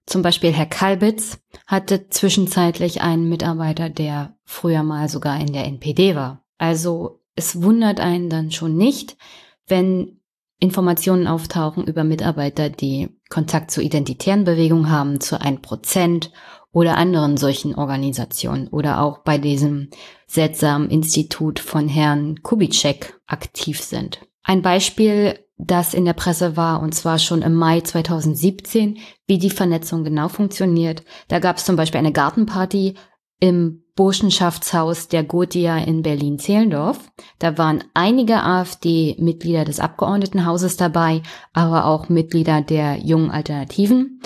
Zum 0.06 0.22
Beispiel 0.22 0.52
Herr 0.52 0.66
Kalbitz 0.66 1.38
hatte 1.66 2.08
zwischenzeitlich 2.08 3.02
einen 3.02 3.28
Mitarbeiter, 3.28 3.88
der 3.88 4.36
früher 4.44 4.82
mal 4.82 5.08
sogar 5.08 5.40
in 5.40 5.52
der 5.52 5.66
NPD 5.66 6.16
war. 6.16 6.44
Also 6.58 7.20
es 7.36 7.62
wundert 7.62 8.00
einen 8.00 8.28
dann 8.28 8.50
schon 8.50 8.76
nicht, 8.76 9.16
wenn 9.68 10.20
Informationen 10.58 11.26
auftauchen 11.26 11.86
über 11.86 12.04
Mitarbeiter, 12.04 12.68
die 12.68 13.08
Kontakt 13.30 13.70
zur 13.70 13.82
identitären 13.82 14.44
Bewegung 14.44 14.90
haben, 14.90 15.20
zu 15.20 15.40
1% 15.40 16.30
oder 16.72 16.96
anderen 16.96 17.36
solchen 17.36 17.74
Organisationen 17.74 18.68
oder 18.68 19.02
auch 19.02 19.18
bei 19.18 19.38
diesem 19.38 19.90
seltsamen 20.26 20.90
Institut 20.90 21.58
von 21.58 21.88
Herrn 21.88 22.42
Kubitschek 22.42 23.20
aktiv 23.26 23.80
sind. 23.80 24.20
Ein 24.42 24.62
Beispiel, 24.62 25.38
das 25.58 25.94
in 25.94 26.04
der 26.04 26.12
Presse 26.12 26.56
war, 26.56 26.80
und 26.80 26.94
zwar 26.94 27.18
schon 27.18 27.42
im 27.42 27.54
Mai 27.54 27.80
2017, 27.80 28.98
wie 29.26 29.38
die 29.38 29.50
Vernetzung 29.50 30.04
genau 30.04 30.28
funktioniert. 30.28 31.02
Da 31.28 31.38
gab 31.38 31.56
es 31.56 31.64
zum 31.64 31.76
Beispiel 31.76 31.98
eine 31.98 32.12
Gartenparty 32.12 32.94
im 33.40 33.82
Burschenschaftshaus 33.96 35.08
der 35.08 35.24
Gotia 35.24 35.78
in 35.78 36.02
Berlin-Zehlendorf. 36.02 37.10
Da 37.38 37.58
waren 37.58 37.84
einige 37.92 38.42
AfD-Mitglieder 38.42 39.64
des 39.64 39.80
Abgeordnetenhauses 39.80 40.76
dabei, 40.76 41.22
aber 41.52 41.86
auch 41.86 42.08
Mitglieder 42.08 42.62
der 42.62 42.98
Jungen 42.98 43.30
Alternativen, 43.30 44.20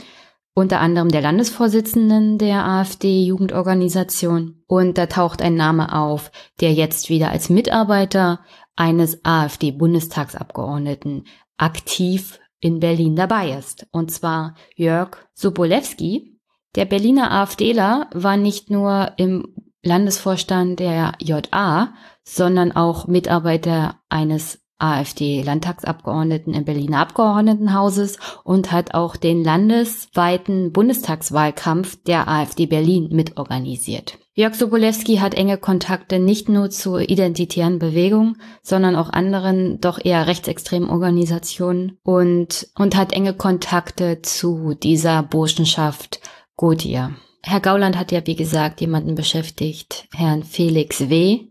unter 0.54 0.80
anderem 0.80 1.08
der 1.08 1.20
Landesvorsitzenden 1.20 2.38
der 2.38 2.64
AfD-Jugendorganisation. 2.64 4.62
Und 4.66 4.98
da 4.98 5.06
taucht 5.06 5.42
ein 5.42 5.56
Name 5.56 5.94
auf, 5.94 6.30
der 6.60 6.72
jetzt 6.72 7.08
wieder 7.08 7.30
als 7.30 7.50
Mitarbeiter 7.50 8.40
eines 8.76 9.24
AfD-Bundestagsabgeordneten 9.24 11.26
aktiv 11.56 12.40
in 12.60 12.80
Berlin 12.80 13.16
dabei 13.16 13.50
ist. 13.50 13.86
Und 13.90 14.10
zwar 14.10 14.54
Jörg 14.74 15.16
Sobolewski, 15.34 16.38
der 16.76 16.86
Berliner 16.86 17.30
AfDler 17.30 18.08
war 18.12 18.36
nicht 18.36 18.70
nur 18.70 19.12
im 19.16 19.54
Landesvorstand 19.82 20.80
der 20.80 21.12
JA, 21.20 21.92
sondern 22.24 22.72
auch 22.72 23.06
Mitarbeiter 23.06 24.00
eines 24.08 24.63
AfD-Landtagsabgeordneten 24.78 26.54
im 26.54 26.64
Berliner 26.64 27.00
Abgeordnetenhauses 27.00 28.18
und 28.42 28.72
hat 28.72 28.94
auch 28.94 29.16
den 29.16 29.44
landesweiten 29.44 30.72
Bundestagswahlkampf 30.72 32.02
der 32.04 32.28
AfD 32.28 32.66
Berlin 32.66 33.08
mitorganisiert. 33.12 34.18
Jörg 34.36 34.56
Sobolewski 34.56 35.18
hat 35.18 35.34
enge 35.34 35.58
Kontakte 35.58 36.18
nicht 36.18 36.48
nur 36.48 36.68
zur 36.70 37.08
identitären 37.08 37.78
Bewegung, 37.78 38.36
sondern 38.62 38.96
auch 38.96 39.10
anderen 39.10 39.80
doch 39.80 40.04
eher 40.04 40.26
rechtsextremen 40.26 40.90
Organisationen 40.90 41.98
und, 42.02 42.66
und 42.74 42.96
hat 42.96 43.12
enge 43.12 43.34
Kontakte 43.34 44.22
zu 44.22 44.74
dieser 44.74 45.22
Burschenschaft 45.22 46.20
ja. 46.60 47.12
Herr 47.42 47.60
Gauland 47.60 47.98
hat 47.98 48.10
ja, 48.10 48.26
wie 48.26 48.36
gesagt, 48.36 48.80
jemanden 48.80 49.14
beschäftigt, 49.14 50.08
Herrn 50.14 50.42
Felix 50.42 51.10
W., 51.10 51.48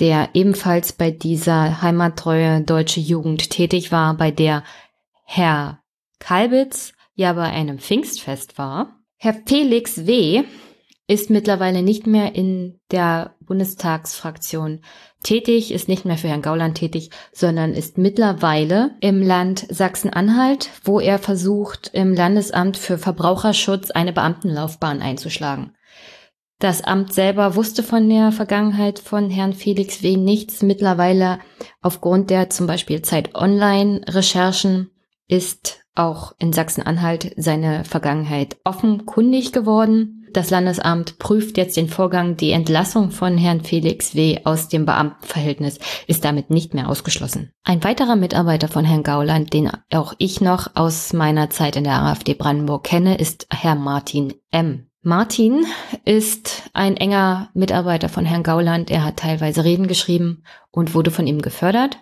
der 0.00 0.30
ebenfalls 0.34 0.92
bei 0.92 1.10
dieser 1.10 1.82
heimattreue 1.82 2.62
deutsche 2.62 3.00
Jugend 3.00 3.50
tätig 3.50 3.92
war, 3.92 4.16
bei 4.16 4.30
der 4.30 4.64
Herr 5.24 5.80
Kalbitz 6.18 6.92
ja 7.14 7.32
bei 7.34 7.44
einem 7.44 7.78
Pfingstfest 7.78 8.58
war. 8.58 8.98
Herr 9.16 9.36
Felix 9.46 10.06
W. 10.06 10.42
ist 11.06 11.30
mittlerweile 11.30 11.82
nicht 11.82 12.06
mehr 12.06 12.34
in 12.34 12.80
der 12.90 13.34
Bundestagsfraktion 13.40 14.80
tätig, 15.22 15.72
ist 15.72 15.88
nicht 15.88 16.04
mehr 16.04 16.16
für 16.16 16.28
Herrn 16.28 16.42
Gauland 16.42 16.78
tätig, 16.78 17.10
sondern 17.32 17.74
ist 17.74 17.98
mittlerweile 17.98 18.96
im 19.00 19.22
Land 19.22 19.66
Sachsen-Anhalt, 19.68 20.70
wo 20.84 21.00
er 21.00 21.18
versucht, 21.18 21.90
im 21.92 22.14
Landesamt 22.14 22.76
für 22.76 22.98
Verbraucherschutz 22.98 23.90
eine 23.90 24.12
Beamtenlaufbahn 24.12 25.02
einzuschlagen. 25.02 25.74
Das 26.62 26.80
Amt 26.80 27.12
selber 27.12 27.56
wusste 27.56 27.82
von 27.82 28.08
der 28.08 28.30
Vergangenheit 28.30 29.00
von 29.00 29.30
Herrn 29.30 29.52
Felix 29.52 30.04
W. 30.04 30.16
nichts. 30.16 30.62
Mittlerweile 30.62 31.40
aufgrund 31.80 32.30
der 32.30 32.50
zum 32.50 32.68
Beispiel 32.68 33.02
Zeit 33.02 33.34
Online-Recherchen 33.34 34.88
ist 35.26 35.80
auch 35.96 36.36
in 36.38 36.52
Sachsen-Anhalt 36.52 37.34
seine 37.36 37.84
Vergangenheit 37.84 38.58
offenkundig 38.62 39.50
geworden. 39.50 40.28
Das 40.34 40.50
Landesamt 40.50 41.18
prüft 41.18 41.58
jetzt 41.58 41.76
den 41.76 41.88
Vorgang. 41.88 42.36
Die 42.36 42.52
Entlassung 42.52 43.10
von 43.10 43.36
Herrn 43.36 43.62
Felix 43.62 44.14
W. 44.14 44.38
aus 44.44 44.68
dem 44.68 44.86
Beamtenverhältnis 44.86 45.80
ist 46.06 46.24
damit 46.24 46.50
nicht 46.50 46.74
mehr 46.74 46.88
ausgeschlossen. 46.88 47.50
Ein 47.64 47.82
weiterer 47.82 48.14
Mitarbeiter 48.14 48.68
von 48.68 48.84
Herrn 48.84 49.02
Gauland, 49.02 49.52
den 49.52 49.68
auch 49.92 50.14
ich 50.18 50.40
noch 50.40 50.70
aus 50.76 51.12
meiner 51.12 51.50
Zeit 51.50 51.74
in 51.74 51.82
der 51.82 52.00
AfD 52.00 52.34
Brandenburg 52.34 52.84
kenne, 52.84 53.18
ist 53.18 53.48
Herr 53.50 53.74
Martin 53.74 54.34
M. 54.52 54.86
Martin 55.04 55.66
ist 56.04 56.70
ein 56.74 56.96
enger 56.96 57.50
Mitarbeiter 57.54 58.08
von 58.08 58.24
Herrn 58.24 58.44
Gauland. 58.44 58.88
Er 58.88 59.04
hat 59.04 59.16
teilweise 59.16 59.64
Reden 59.64 59.88
geschrieben 59.88 60.44
und 60.70 60.94
wurde 60.94 61.10
von 61.10 61.26
ihm 61.26 61.42
gefördert. 61.42 61.98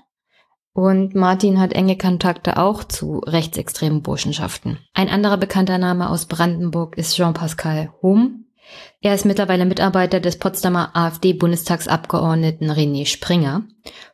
Und 0.75 1.15
Martin 1.15 1.59
hat 1.59 1.73
enge 1.73 1.97
Kontakte 1.97 2.59
auch 2.59 2.85
zu 2.85 3.21
rechtsextremen 3.21 4.03
Burschenschaften. 4.03 4.79
Ein 4.93 5.09
anderer 5.09 5.39
bekannter 5.39 5.79
Name 5.79 6.11
aus 6.11 6.27
Brandenburg 6.27 6.99
ist 6.99 7.17
Jean-Pascal 7.17 7.91
Hum. 8.03 8.45
Er 9.01 9.15
ist 9.15 9.25
mittlerweile 9.25 9.65
Mitarbeiter 9.65 10.21
des 10.21 10.39
Potsdamer 10.39 10.95
AfD-Bundestagsabgeordneten 10.95 12.71
René 12.71 13.07
Springer. 13.07 13.63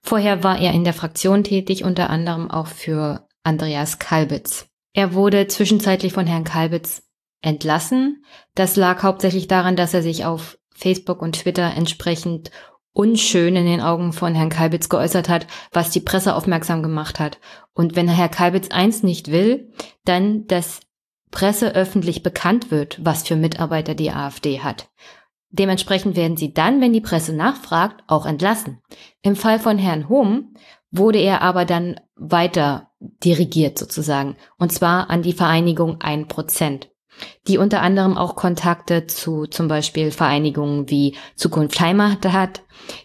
Vorher 0.01 0.45
war 0.45 0.61
er 0.61 0.73
in 0.73 0.85
der 0.85 0.95
Fraktion 0.95 1.43
tätig, 1.43 1.83
unter 1.83 2.09
anderem 2.09 2.53
auch 2.53 2.69
für 2.69 3.27
Andreas 3.43 3.99
Kalbitz. 3.99 4.69
Er 4.93 5.13
wurde 5.13 5.49
zwischenzeitlich 5.49 6.13
von 6.13 6.27
Herrn 6.27 6.45
Kalbitz 6.45 7.03
entlassen. 7.47 8.25
Das 8.55 8.77
lag 8.77 9.03
hauptsächlich 9.03 9.47
daran, 9.47 9.77
dass 9.77 9.95
er 9.95 10.03
sich 10.03 10.25
auf 10.25 10.59
Facebook 10.75 11.23
und 11.23 11.37
Twitter 11.41 11.73
entsprechend 11.75 12.51
unschön 12.93 13.57
in 13.57 13.67
den 13.67 13.81
Augen 13.81 14.13
von 14.13 14.35
Herrn 14.35 14.49
Kalbitz 14.49 14.89
geäußert 14.89 15.29
hat, 15.29 15.47
was 15.73 15.91
die 15.91 16.01
Presse 16.01 16.35
aufmerksam 16.35 16.83
gemacht 16.83 17.21
hat. 17.21 17.39
Und 17.73 17.95
wenn 17.95 18.09
Herr 18.09 18.29
Kalbitz 18.29 18.71
eins 18.71 19.03
nicht 19.03 19.31
will, 19.31 19.73
dann, 20.05 20.47
dass 20.47 20.81
Presse 21.31 21.75
öffentlich 21.75 22.23
bekannt 22.23 22.71
wird, 22.71 22.99
was 23.05 23.23
für 23.23 23.37
Mitarbeiter 23.37 23.95
die 23.95 24.11
AfD 24.11 24.61
hat. 24.61 24.89
Dementsprechend 25.51 26.17
werden 26.17 26.37
sie 26.37 26.53
dann, 26.53 26.81
wenn 26.81 26.93
die 26.93 27.01
Presse 27.01 27.33
nachfragt, 27.33 28.03
auch 28.07 28.27
entlassen. 28.27 28.83
Im 29.23 29.37
Fall 29.37 29.59
von 29.59 29.79
Herrn 29.79 30.09
Hum 30.09 30.55
wurde 30.91 31.19
er 31.19 31.43
aber 31.43 31.65
dann 31.65 32.01
weiter 32.17 32.91
dirigiert 32.99 33.79
sozusagen, 33.79 34.37
und 34.59 34.73
zwar 34.73 35.11
an 35.11 35.23
die 35.23 35.35
Vereinigung 35.35 35.99
1% 35.99 36.89
die 37.47 37.59
unter 37.59 37.83
anderem 37.83 38.17
auch 38.17 38.37
Kontakte 38.37 39.07
zu 39.07 39.47
zum 39.47 39.69
Beispiel 39.69 40.11
Vereinigungen 40.11 40.91
wie 40.91 41.17
Zukunft 41.35 41.81
Heimat 41.81 42.25
hat, 42.27 42.63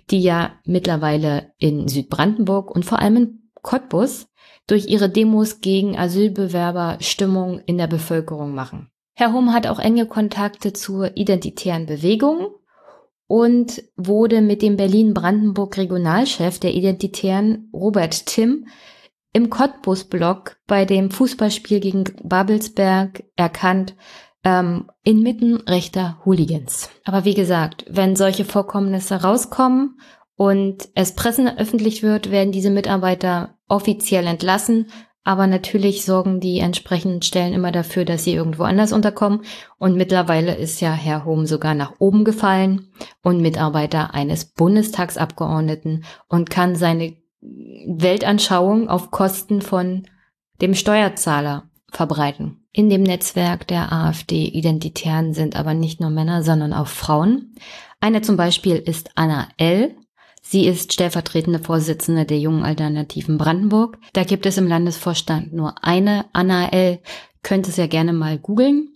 die 0.10 0.22
ja 0.22 0.52
mittlerweile 0.66 1.52
in 1.58 1.88
Südbrandenburg 1.88 2.72
und 2.72 2.86
vor 2.86 3.00
allem 3.00 3.16
in 3.18 3.50
Cottbus 3.62 4.28
durch 4.68 4.88
ihre 4.88 5.10
Demos 5.10 5.62
gegen 5.62 5.98
Asylbewerber 5.98 6.98
Stimmung 7.02 7.60
in 7.66 7.78
der 7.78 7.88
Bevölkerung 7.88 8.54
machen. 8.54 8.90
Herr 9.14 9.34
Hum 9.34 9.54
hat 9.54 9.68
auch 9.68 9.80
enge 9.80 10.08
Kontakte 10.08 10.74
zur 10.74 11.16
identitären 11.18 11.86
Bewegung 11.86 12.48
und 13.28 13.84
wurde 13.96 14.42
mit 14.42 14.62
dem 14.62 14.78
Berlin-Brandenburg 14.78 15.78
Regionalchef 15.78 16.60
der 16.60 16.74
Identitären 16.74 17.70
Robert 17.74 18.26
Timm 18.26 18.66
im 19.34 19.50
Cottbus-Block 19.50 20.58
bei 20.68 20.86
dem 20.86 21.12
Fußballspiel 21.12 21.80
gegen 21.80 22.04
Babelsberg 22.24 23.24
erkannt, 23.36 23.96
ähm, 24.44 24.90
inmitten 25.04 25.58
rechter 25.68 26.20
Hooligans. 26.26 26.90
Aber 27.06 27.26
wie 27.26 27.34
gesagt, 27.36 27.86
wenn 27.90 28.16
solche 28.16 28.46
Vorkommnisse 28.46 29.22
rauskommen 29.22 30.00
und 30.36 30.90
es 30.96 31.16
Pressen 31.16 31.48
öffentlich 31.48 32.04
wird, 32.04 32.32
werden 32.32 32.52
diese 32.52 32.72
Mitarbeiter 32.72 33.58
offiziell 33.68 34.26
entlassen. 34.26 34.88
Aber 35.24 35.46
natürlich 35.46 36.04
sorgen 36.04 36.40
die 36.40 36.58
entsprechenden 36.58 37.22
Stellen 37.22 37.54
immer 37.54 37.72
dafür, 37.72 38.06
dass 38.06 38.24
sie 38.24 38.34
irgendwo 38.34 38.64
anders 38.64 38.92
unterkommen. 38.92 39.44
Und 39.78 39.96
mittlerweile 39.96 40.56
ist 40.56 40.82
ja 40.82 40.94
Herr 40.94 41.26
Hohm 41.26 41.46
sogar 41.46 41.76
nach 41.76 41.94
oben 42.00 42.26
gefallen 42.26 42.88
und 43.22 43.40
Mitarbeiter 43.40 44.16
eines 44.16 44.46
Bundestagsabgeordneten 44.46 46.06
und 46.28 46.50
kann 46.50 46.76
seine 46.76 47.21
Weltanschauung 47.42 48.90
auf 48.90 49.12
Kosten 49.12 49.62
von 49.62 50.08
dem 50.62 50.76
Steuerzahler 50.76 51.70
verbreiten. 51.92 52.66
In 52.72 52.90
dem 52.90 53.04
Netzwerk 53.04 53.68
der 53.68 53.92
AfD-Identitären 53.92 55.34
sind 55.34 55.56
aber 55.56 55.74
nicht 55.74 56.00
nur 56.00 56.10
Männer, 56.10 56.44
sondern 56.44 56.72
auch 56.72 56.88
Frauen. 56.88 57.56
Eine 58.00 58.22
zum 58.22 58.38
Beispiel 58.38 58.78
ist 58.78 59.12
Anna 59.16 59.50
L. 59.58 59.96
Sie 60.42 60.66
ist 60.66 60.94
stellvertretende 60.94 61.60
Vorsitzende 61.60 62.26
der 62.26 62.40
Jungen 62.40 62.64
Alternativen 62.64 63.38
Brandenburg. 63.38 63.98
Da 64.14 64.24
gibt 64.24 64.46
es 64.46 64.58
im 64.58 64.68
Landesvorstand 64.68 65.54
nur 65.54 65.84
eine 65.84 66.26
Anna 66.34 66.70
L. 66.70 67.00
Könnt 67.44 67.68
es 67.68 67.78
ja 67.78 67.88
gerne 67.88 68.14
mal 68.14 68.38
googeln. 68.38 68.90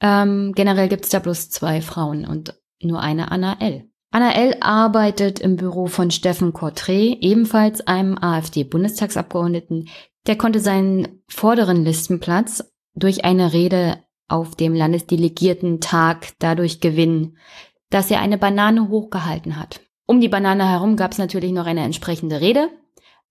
Ähm, 0.00 0.52
generell 0.54 0.88
gibt 0.88 1.04
es 1.04 1.10
da 1.10 1.18
bloß 1.18 1.50
zwei 1.50 1.80
Frauen 1.80 2.24
und 2.26 2.54
nur 2.80 3.00
eine 3.00 3.30
Anna 3.30 3.56
L. 3.60 3.88
Anna 4.14 4.30
L. 4.30 4.58
arbeitet 4.60 5.40
im 5.40 5.56
Büro 5.56 5.88
von 5.88 6.12
Steffen 6.12 6.52
Cortré, 6.52 7.18
ebenfalls 7.20 7.84
einem 7.84 8.16
AfD-Bundestagsabgeordneten. 8.16 9.88
Der 10.28 10.38
konnte 10.38 10.60
seinen 10.60 11.24
vorderen 11.26 11.84
Listenplatz 11.84 12.72
durch 12.94 13.24
eine 13.24 13.52
Rede 13.52 14.04
auf 14.28 14.54
dem 14.54 14.72
Landesdelegierten-Tag 14.72 16.28
dadurch 16.38 16.78
gewinnen, 16.78 17.38
dass 17.90 18.08
er 18.08 18.20
eine 18.20 18.38
Banane 18.38 18.88
hochgehalten 18.88 19.58
hat. 19.58 19.80
Um 20.06 20.20
die 20.20 20.28
Banane 20.28 20.68
herum 20.68 20.94
gab 20.94 21.10
es 21.10 21.18
natürlich 21.18 21.50
noch 21.50 21.66
eine 21.66 21.82
entsprechende 21.82 22.40
Rede, 22.40 22.68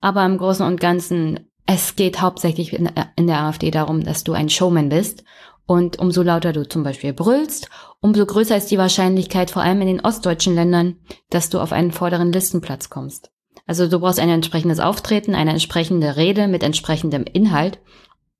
aber 0.01 0.25
im 0.25 0.37
Großen 0.37 0.67
und 0.67 0.81
Ganzen, 0.81 1.49
es 1.65 1.95
geht 1.95 2.19
hauptsächlich 2.19 2.73
in, 2.73 2.89
in 3.15 3.27
der 3.27 3.39
AfD 3.39 3.71
darum, 3.71 4.03
dass 4.03 4.25
du 4.25 4.33
ein 4.33 4.49
Showman 4.49 4.89
bist 4.89 5.23
und 5.65 5.99
umso 5.99 6.21
lauter 6.21 6.53
du 6.53 6.67
zum 6.67 6.83
Beispiel 6.83 7.13
brüllst, 7.13 7.69
umso 8.01 8.25
größer 8.25 8.57
ist 8.57 8.71
die 8.71 8.77
Wahrscheinlichkeit, 8.77 9.49
vor 9.49 9.61
allem 9.61 9.81
in 9.81 9.87
den 9.87 10.01
ostdeutschen 10.01 10.55
Ländern, 10.55 10.97
dass 11.29 11.49
du 11.49 11.59
auf 11.59 11.71
einen 11.71 11.91
vorderen 11.91 12.33
Listenplatz 12.33 12.89
kommst. 12.89 13.31
Also 13.65 13.87
du 13.87 13.99
brauchst 13.99 14.19
ein 14.19 14.29
entsprechendes 14.29 14.79
Auftreten, 14.79 15.35
eine 15.35 15.51
entsprechende 15.51 16.17
Rede 16.17 16.47
mit 16.47 16.63
entsprechendem 16.63 17.23
Inhalt. 17.23 17.79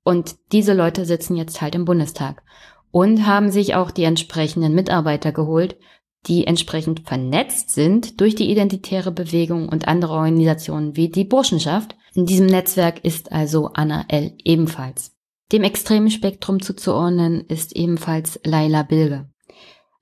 Und 0.02 0.36
diese 0.52 0.74
Leute 0.74 1.06
sitzen 1.06 1.36
jetzt 1.36 1.62
halt 1.62 1.74
im 1.74 1.86
Bundestag 1.86 2.42
und 2.90 3.26
haben 3.26 3.50
sich 3.50 3.74
auch 3.74 3.90
die 3.90 4.04
entsprechenden 4.04 4.74
Mitarbeiter 4.74 5.32
geholt, 5.32 5.76
die 6.26 6.46
entsprechend 6.46 7.00
vernetzt 7.00 7.70
sind 7.70 8.20
durch 8.20 8.34
die 8.34 8.50
identitäre 8.50 9.12
Bewegung 9.12 9.68
und 9.68 9.88
andere 9.88 10.14
Organisationen 10.14 10.96
wie 10.96 11.08
die 11.08 11.24
Burschenschaft. 11.24 11.96
In 12.14 12.26
diesem 12.26 12.46
Netzwerk 12.46 13.02
ist 13.04 13.32
also 13.32 13.70
Anna 13.72 14.04
L. 14.08 14.32
ebenfalls. 14.44 15.13
Dem 15.54 15.62
extremen 15.62 16.10
Spektrum 16.10 16.60
zuzuordnen 16.60 17.44
ist 17.46 17.76
ebenfalls 17.76 18.40
Laila 18.42 18.82
Bilge. 18.82 19.28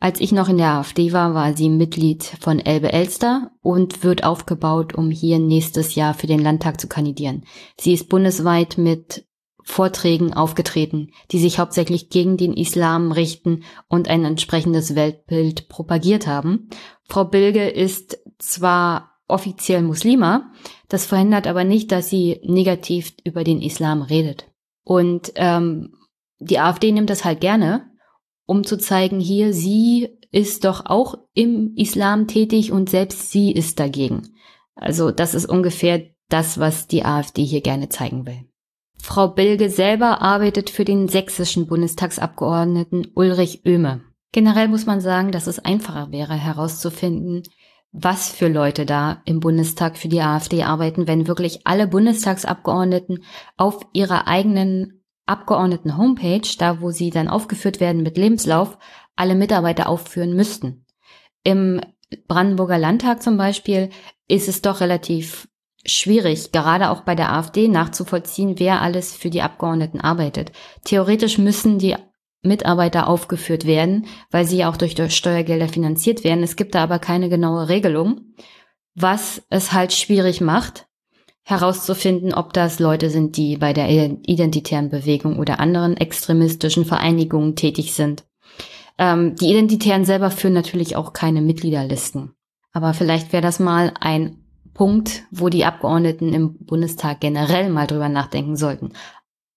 Als 0.00 0.18
ich 0.18 0.32
noch 0.32 0.48
in 0.48 0.56
der 0.56 0.70
AfD 0.78 1.12
war, 1.12 1.34
war 1.34 1.54
sie 1.54 1.68
Mitglied 1.68 2.24
von 2.40 2.58
Elbe 2.58 2.90
Elster 2.90 3.50
und 3.60 4.02
wird 4.02 4.24
aufgebaut, 4.24 4.94
um 4.94 5.10
hier 5.10 5.38
nächstes 5.38 5.94
Jahr 5.94 6.14
für 6.14 6.26
den 6.26 6.40
Landtag 6.40 6.80
zu 6.80 6.88
kandidieren. 6.88 7.44
Sie 7.78 7.92
ist 7.92 8.08
bundesweit 8.08 8.78
mit 8.78 9.26
Vorträgen 9.62 10.32
aufgetreten, 10.32 11.10
die 11.32 11.38
sich 11.38 11.58
hauptsächlich 11.58 12.08
gegen 12.08 12.38
den 12.38 12.54
Islam 12.54 13.12
richten 13.12 13.64
und 13.88 14.08
ein 14.08 14.24
entsprechendes 14.24 14.94
Weltbild 14.94 15.68
propagiert 15.68 16.26
haben. 16.26 16.70
Frau 17.04 17.26
Bilge 17.26 17.68
ist 17.68 18.18
zwar 18.38 19.18
offiziell 19.28 19.82
Muslima, 19.82 20.50
das 20.88 21.04
verhindert 21.04 21.46
aber 21.46 21.64
nicht, 21.64 21.92
dass 21.92 22.08
sie 22.08 22.40
negativ 22.42 23.12
über 23.22 23.44
den 23.44 23.60
Islam 23.60 24.00
redet. 24.00 24.46
Und 24.84 25.32
ähm, 25.36 25.94
die 26.38 26.58
AfD 26.58 26.92
nimmt 26.92 27.10
das 27.10 27.24
halt 27.24 27.40
gerne, 27.40 27.90
um 28.46 28.64
zu 28.64 28.76
zeigen, 28.76 29.20
hier, 29.20 29.52
sie 29.52 30.18
ist 30.30 30.64
doch 30.64 30.86
auch 30.86 31.16
im 31.34 31.74
Islam 31.76 32.26
tätig 32.26 32.72
und 32.72 32.90
selbst 32.90 33.30
sie 33.30 33.52
ist 33.52 33.78
dagegen. 33.78 34.34
Also 34.74 35.10
das 35.10 35.34
ist 35.34 35.46
ungefähr 35.46 36.06
das, 36.28 36.58
was 36.58 36.86
die 36.86 37.04
AfD 37.04 37.44
hier 37.44 37.60
gerne 37.60 37.88
zeigen 37.88 38.26
will. 38.26 38.44
Frau 38.98 39.28
Bilge 39.28 39.68
selber 39.68 40.22
arbeitet 40.22 40.70
für 40.70 40.84
den 40.84 41.08
sächsischen 41.08 41.66
Bundestagsabgeordneten 41.66 43.08
Ulrich 43.14 43.62
Oehme. 43.66 44.00
Generell 44.32 44.68
muss 44.68 44.86
man 44.86 45.00
sagen, 45.00 45.32
dass 45.32 45.46
es 45.46 45.58
einfacher 45.58 46.10
wäre 46.10 46.34
herauszufinden, 46.34 47.42
was 47.92 48.30
für 48.30 48.48
Leute 48.48 48.86
da 48.86 49.22
im 49.26 49.40
Bundestag 49.40 49.98
für 49.98 50.08
die 50.08 50.22
AfD 50.22 50.62
arbeiten, 50.62 51.06
wenn 51.06 51.28
wirklich 51.28 51.66
alle 51.66 51.86
Bundestagsabgeordneten 51.86 53.22
auf 53.56 53.80
ihrer 53.92 54.26
eigenen 54.26 55.04
Abgeordneten-Homepage, 55.26 56.56
da 56.58 56.80
wo 56.80 56.90
sie 56.90 57.10
dann 57.10 57.28
aufgeführt 57.28 57.80
werden 57.80 58.02
mit 58.02 58.16
Lebenslauf, 58.16 58.78
alle 59.14 59.34
Mitarbeiter 59.34 59.88
aufführen 59.88 60.34
müssten. 60.34 60.86
Im 61.44 61.80
Brandenburger 62.28 62.78
Landtag 62.78 63.22
zum 63.22 63.36
Beispiel 63.36 63.90
ist 64.26 64.48
es 64.48 64.62
doch 64.62 64.80
relativ 64.80 65.48
schwierig, 65.84 66.52
gerade 66.52 66.90
auch 66.90 67.02
bei 67.02 67.14
der 67.14 67.32
AfD 67.32 67.68
nachzuvollziehen, 67.68 68.58
wer 68.58 68.80
alles 68.80 69.14
für 69.14 69.30
die 69.30 69.42
Abgeordneten 69.42 70.00
arbeitet. 70.00 70.52
Theoretisch 70.84 71.38
müssen 71.38 71.78
die 71.78 71.96
Mitarbeiter 72.42 73.08
aufgeführt 73.08 73.66
werden, 73.66 74.06
weil 74.30 74.44
sie 74.44 74.58
ja 74.58 74.68
auch 74.68 74.76
durch 74.76 74.96
Steuergelder 75.14 75.68
finanziert 75.68 76.24
werden. 76.24 76.42
Es 76.42 76.56
gibt 76.56 76.74
da 76.74 76.82
aber 76.82 76.98
keine 76.98 77.28
genaue 77.28 77.68
Regelung, 77.68 78.34
was 78.94 79.42
es 79.48 79.72
halt 79.72 79.92
schwierig 79.92 80.40
macht, 80.40 80.86
herauszufinden, 81.44 82.34
ob 82.34 82.52
das 82.52 82.78
Leute 82.78 83.10
sind, 83.10 83.36
die 83.36 83.56
bei 83.56 83.72
der 83.72 83.88
identitären 83.88 84.90
Bewegung 84.90 85.38
oder 85.38 85.60
anderen 85.60 85.96
extremistischen 85.96 86.84
Vereinigungen 86.84 87.56
tätig 87.56 87.94
sind. 87.94 88.24
Ähm, 88.98 89.36
die 89.36 89.50
Identitären 89.50 90.04
selber 90.04 90.30
führen 90.30 90.52
natürlich 90.52 90.96
auch 90.96 91.12
keine 91.12 91.40
Mitgliederlisten. 91.40 92.34
Aber 92.72 92.94
vielleicht 92.94 93.32
wäre 93.32 93.42
das 93.42 93.60
mal 93.60 93.92
ein 94.00 94.38
Punkt, 94.74 95.24
wo 95.30 95.48
die 95.48 95.64
Abgeordneten 95.64 96.32
im 96.32 96.54
Bundestag 96.64 97.20
generell 97.20 97.68
mal 97.68 97.86
drüber 97.86 98.08
nachdenken 98.08 98.56
sollten 98.56 98.92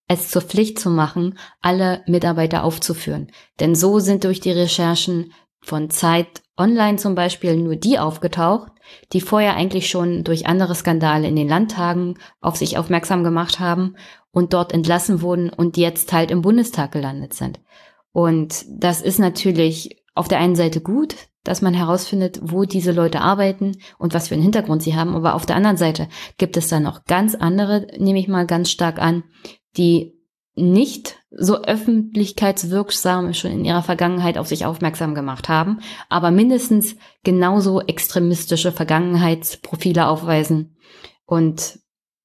es 0.08 0.30
zur 0.30 0.42
Pflicht 0.42 0.78
zu 0.78 0.90
machen, 0.90 1.38
alle 1.60 2.02
Mitarbeiter 2.06 2.64
aufzuführen. 2.64 3.30
Denn 3.60 3.74
so 3.74 3.98
sind 3.98 4.24
durch 4.24 4.40
die 4.40 4.52
Recherchen 4.52 5.32
von 5.60 5.90
Zeit 5.90 6.42
Online 6.56 6.96
zum 6.96 7.14
Beispiel 7.14 7.56
nur 7.56 7.76
die 7.76 7.98
aufgetaucht, 7.98 8.72
die 9.12 9.20
vorher 9.20 9.56
eigentlich 9.56 9.90
schon 9.90 10.24
durch 10.24 10.46
andere 10.46 10.74
Skandale 10.74 11.28
in 11.28 11.36
den 11.36 11.48
Landtagen 11.48 12.18
auf 12.40 12.56
sich 12.56 12.78
aufmerksam 12.78 13.24
gemacht 13.24 13.60
haben 13.60 13.96
und 14.30 14.52
dort 14.52 14.72
entlassen 14.72 15.20
wurden 15.20 15.50
und 15.50 15.76
jetzt 15.76 16.12
halt 16.12 16.30
im 16.30 16.42
Bundestag 16.42 16.92
gelandet 16.92 17.34
sind. 17.34 17.60
Und 18.12 18.64
das 18.68 19.02
ist 19.02 19.18
natürlich 19.18 20.02
auf 20.14 20.28
der 20.28 20.38
einen 20.38 20.56
Seite 20.56 20.80
gut, 20.80 21.16
dass 21.44 21.62
man 21.62 21.74
herausfindet, 21.74 22.40
wo 22.42 22.64
diese 22.64 22.92
Leute 22.92 23.20
arbeiten 23.20 23.76
und 23.98 24.14
was 24.14 24.28
für 24.28 24.34
einen 24.34 24.42
Hintergrund 24.42 24.82
sie 24.82 24.96
haben. 24.96 25.14
Aber 25.14 25.34
auf 25.34 25.46
der 25.46 25.56
anderen 25.56 25.76
Seite 25.76 26.08
gibt 26.38 26.56
es 26.56 26.68
dann 26.68 26.82
noch 26.82 27.04
ganz 27.04 27.34
andere, 27.34 27.86
nehme 27.98 28.18
ich 28.18 28.26
mal 28.26 28.46
ganz 28.46 28.70
stark 28.70 28.98
an, 28.98 29.22
die 29.76 30.16
nicht 30.56 31.18
so 31.30 31.62
öffentlichkeitswirksam 31.62 33.34
schon 33.34 33.52
in 33.52 33.64
ihrer 33.64 33.82
Vergangenheit 33.82 34.38
auf 34.38 34.46
sich 34.46 34.64
aufmerksam 34.64 35.14
gemacht 35.14 35.50
haben, 35.50 35.80
aber 36.08 36.30
mindestens 36.30 36.96
genauso 37.24 37.82
extremistische 37.82 38.72
Vergangenheitsprofile 38.72 40.08
aufweisen. 40.08 40.76
Und 41.26 41.78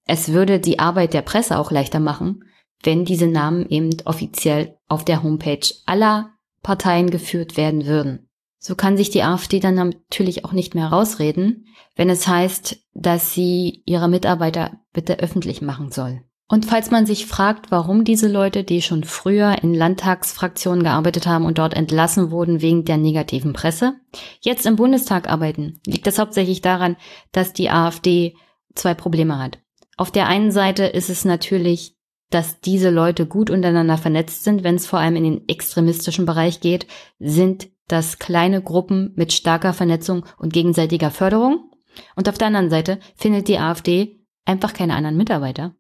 es 0.05 0.29
würde 0.29 0.59
die 0.59 0.79
Arbeit 0.79 1.13
der 1.13 1.23
Presse 1.23 1.57
auch 1.57 1.71
leichter 1.71 1.99
machen, 1.99 2.45
wenn 2.83 3.03
diese 3.05 3.27
Namen 3.27 3.67
eben 3.67 3.89
offiziell 4.05 4.77
auf 4.87 5.03
der 5.03 5.23
Homepage 5.23 5.67
aller 5.85 6.31
Parteien 6.63 7.09
geführt 7.09 7.57
werden 7.57 7.85
würden. 7.85 8.29
So 8.59 8.75
kann 8.75 8.95
sich 8.95 9.09
die 9.09 9.23
AfD 9.23 9.59
dann 9.59 9.75
natürlich 9.75 10.45
auch 10.45 10.53
nicht 10.53 10.73
mehr 10.75 10.87
rausreden, 10.87 11.65
wenn 11.95 12.09
es 12.09 12.27
heißt, 12.27 12.77
dass 12.93 13.33
sie 13.33 13.81
ihre 13.85 14.07
Mitarbeiter 14.07 14.79
bitte 14.93 15.19
öffentlich 15.19 15.61
machen 15.61 15.91
soll. 15.91 16.21
Und 16.51 16.65
falls 16.65 16.91
man 16.91 17.05
sich 17.05 17.27
fragt, 17.27 17.71
warum 17.71 18.03
diese 18.03 18.27
Leute, 18.27 18.65
die 18.65 18.81
schon 18.81 19.05
früher 19.05 19.63
in 19.63 19.73
Landtagsfraktionen 19.73 20.83
gearbeitet 20.83 21.25
haben 21.25 21.45
und 21.45 21.57
dort 21.57 21.73
entlassen 21.73 22.29
wurden 22.29 22.61
wegen 22.61 22.83
der 22.83 22.97
negativen 22.97 23.53
Presse, 23.53 23.93
jetzt 24.41 24.65
im 24.65 24.75
Bundestag 24.75 25.29
arbeiten, 25.29 25.79
liegt 25.87 26.07
das 26.07 26.19
hauptsächlich 26.19 26.59
daran, 26.59 26.97
dass 27.31 27.53
die 27.53 27.69
AfD 27.69 28.35
zwei 28.75 28.93
Probleme 28.93 29.39
hat. 29.39 29.59
Auf 29.95 30.11
der 30.11 30.27
einen 30.27 30.51
Seite 30.51 30.83
ist 30.83 31.09
es 31.09 31.23
natürlich, 31.23 31.95
dass 32.31 32.59
diese 32.59 32.89
Leute 32.89 33.25
gut 33.25 33.49
untereinander 33.49 33.97
vernetzt 33.97 34.43
sind, 34.43 34.65
wenn 34.65 34.75
es 34.75 34.87
vor 34.87 34.99
allem 34.99 35.15
in 35.15 35.23
den 35.23 35.47
extremistischen 35.47 36.25
Bereich 36.25 36.59
geht, 36.59 36.85
sind 37.17 37.69
das 37.87 38.19
kleine 38.19 38.61
Gruppen 38.61 39.13
mit 39.15 39.31
starker 39.31 39.71
Vernetzung 39.71 40.25
und 40.37 40.51
gegenseitiger 40.51 41.11
Förderung. 41.11 41.71
Und 42.17 42.27
auf 42.27 42.37
der 42.37 42.47
anderen 42.47 42.69
Seite 42.69 42.99
findet 43.15 43.47
die 43.47 43.57
AfD 43.57 44.19
einfach 44.43 44.73
keine 44.73 44.95
anderen 44.95 45.15
Mitarbeiter 45.15 45.75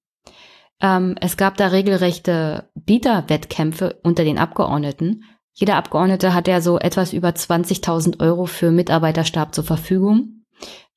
ähm, 0.81 1.15
es 1.21 1.37
gab 1.37 1.57
da 1.57 1.67
regelrechte 1.67 2.69
Bieterwettkämpfe 2.75 3.99
unter 4.03 4.23
den 4.23 4.37
Abgeordneten. 4.37 5.23
Jeder 5.53 5.75
Abgeordnete 5.75 6.33
hat 6.33 6.47
ja 6.47 6.61
so 6.61 6.79
etwas 6.79 7.13
über 7.13 7.29
20.000 7.29 8.19
Euro 8.19 8.45
für 8.45 8.71
Mitarbeiterstab 8.71 9.53
zur 9.53 9.63
Verfügung, 9.63 10.45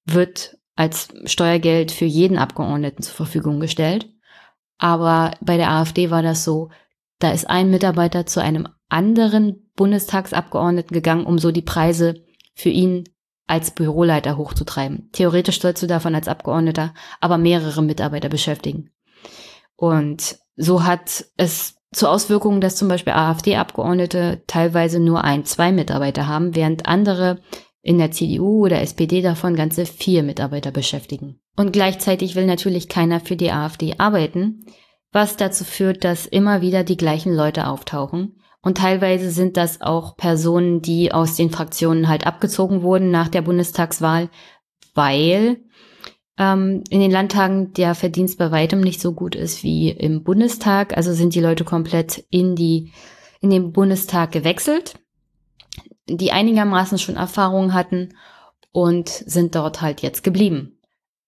wird 0.05 0.57
als 0.77 1.09
Steuergeld 1.25 1.93
für 1.93 2.05
jeden 2.05 2.39
Abgeordneten 2.39 3.03
zur 3.03 3.15
Verfügung 3.15 3.61
gestellt. 3.61 4.09
Aber 4.79 5.33
bei 5.41 5.57
der 5.57 5.71
AfD 5.71 6.11
war 6.11 6.23
das 6.23 6.45
so, 6.45 6.71
da 7.19 7.31
ist 7.31 7.49
ein 7.49 7.71
Mitarbeiter 7.71 8.27
zu 8.27 8.41
einem 8.41 8.69
anderen 8.89 9.71
Bundestagsabgeordneten 9.77 10.95
gegangen, 10.95 11.27
um 11.27 11.39
so 11.39 11.51
die 11.51 11.63
Preise 11.63 12.25
für 12.55 12.71
ihn 12.71 13.05
als 13.47 13.73
Büroleiter 13.73 14.37
hochzutreiben. 14.37 15.11
Theoretisch 15.13 15.61
sollst 15.61 15.83
du 15.83 15.87
davon 15.87 16.15
als 16.15 16.29
Abgeordneter 16.29 16.95
aber 17.21 17.39
mehrere 17.39 17.83
Mitarbeiter 17.83 18.29
beschäftigen. 18.29 18.91
Und 19.77 20.39
so 20.57 20.85
hat 20.85 21.25
es 21.37 21.77
zur 21.93 22.11
Auswirkung, 22.11 22.61
dass 22.61 22.77
zum 22.77 22.89
Beispiel 22.89 23.13
AfD-Abgeordnete 23.13 24.43
teilweise 24.47 25.01
nur 25.01 25.25
ein, 25.25 25.45
zwei 25.45 25.73
Mitarbeiter 25.73 26.27
haben, 26.27 26.55
während 26.55 26.87
andere 26.87 27.41
in 27.83 27.99
der 27.99 28.11
CDU 28.11 28.65
oder 28.65 28.81
SPD 28.81 29.23
davon 29.23 29.55
ganze 29.55 29.87
vier 29.87 30.23
Mitarbeiter 30.23 30.71
beschäftigen. 30.71 31.41
Und 31.57 31.73
gleichzeitig 31.73 32.35
will 32.35 32.47
natürlich 32.47 32.89
keiner 32.89 33.21
für 33.21 33.37
die 33.37 33.53
AfD 33.53 33.95
arbeiten, 33.99 34.65
was 35.13 35.37
dazu 35.37 35.65
führt, 35.65 36.03
dass 36.03 36.27
immer 36.27 36.61
wieder 36.61 36.83
die 36.83 36.97
gleichen 36.97 37.35
Leute 37.35 37.69
auftauchen. 37.69 38.41
Und 38.63 38.79
teilweise 38.79 39.31
sind 39.31 39.57
das 39.57 39.83
auch 39.83 40.17
Personen, 40.17 40.81
die 40.81 41.13
aus 41.13 41.37
den 41.37 41.51
Fraktionen 41.51 42.09
halt 42.09 42.27
abgezogen 42.27 42.83
wurden 42.83 43.11
nach 43.11 43.29
der 43.29 43.43
Bundestagswahl, 43.43 44.31
weil 44.95 45.59
ähm, 46.39 46.83
in 46.91 47.01
den 47.01 47.11
Landtagen 47.11 47.73
der 47.75 47.95
Verdienst 47.95 48.39
bei 48.39 48.51
weitem 48.51 48.81
nicht 48.81 49.01
so 49.01 49.13
gut 49.13 49.35
ist 49.35 49.63
wie 49.63 49.91
im 49.91 50.25
Bundestag. 50.25 50.97
Also 50.97 51.13
sind 51.13 51.35
die 51.35 51.41
Leute 51.41 51.65
komplett 51.65 52.25
in 52.31 52.57
die 52.57 52.93
in 53.41 53.51
den 53.51 53.73
Bundestag 53.73 54.33
gewechselt 54.33 54.95
die 56.09 56.33
einigermaßen 56.33 56.99
schon 56.99 57.17
Erfahrung 57.17 57.73
hatten 57.73 58.15
und 58.73 59.09
sind 59.09 59.55
dort 59.55 59.81
halt 59.81 60.03
jetzt 60.03 60.23
geblieben. 60.23 60.79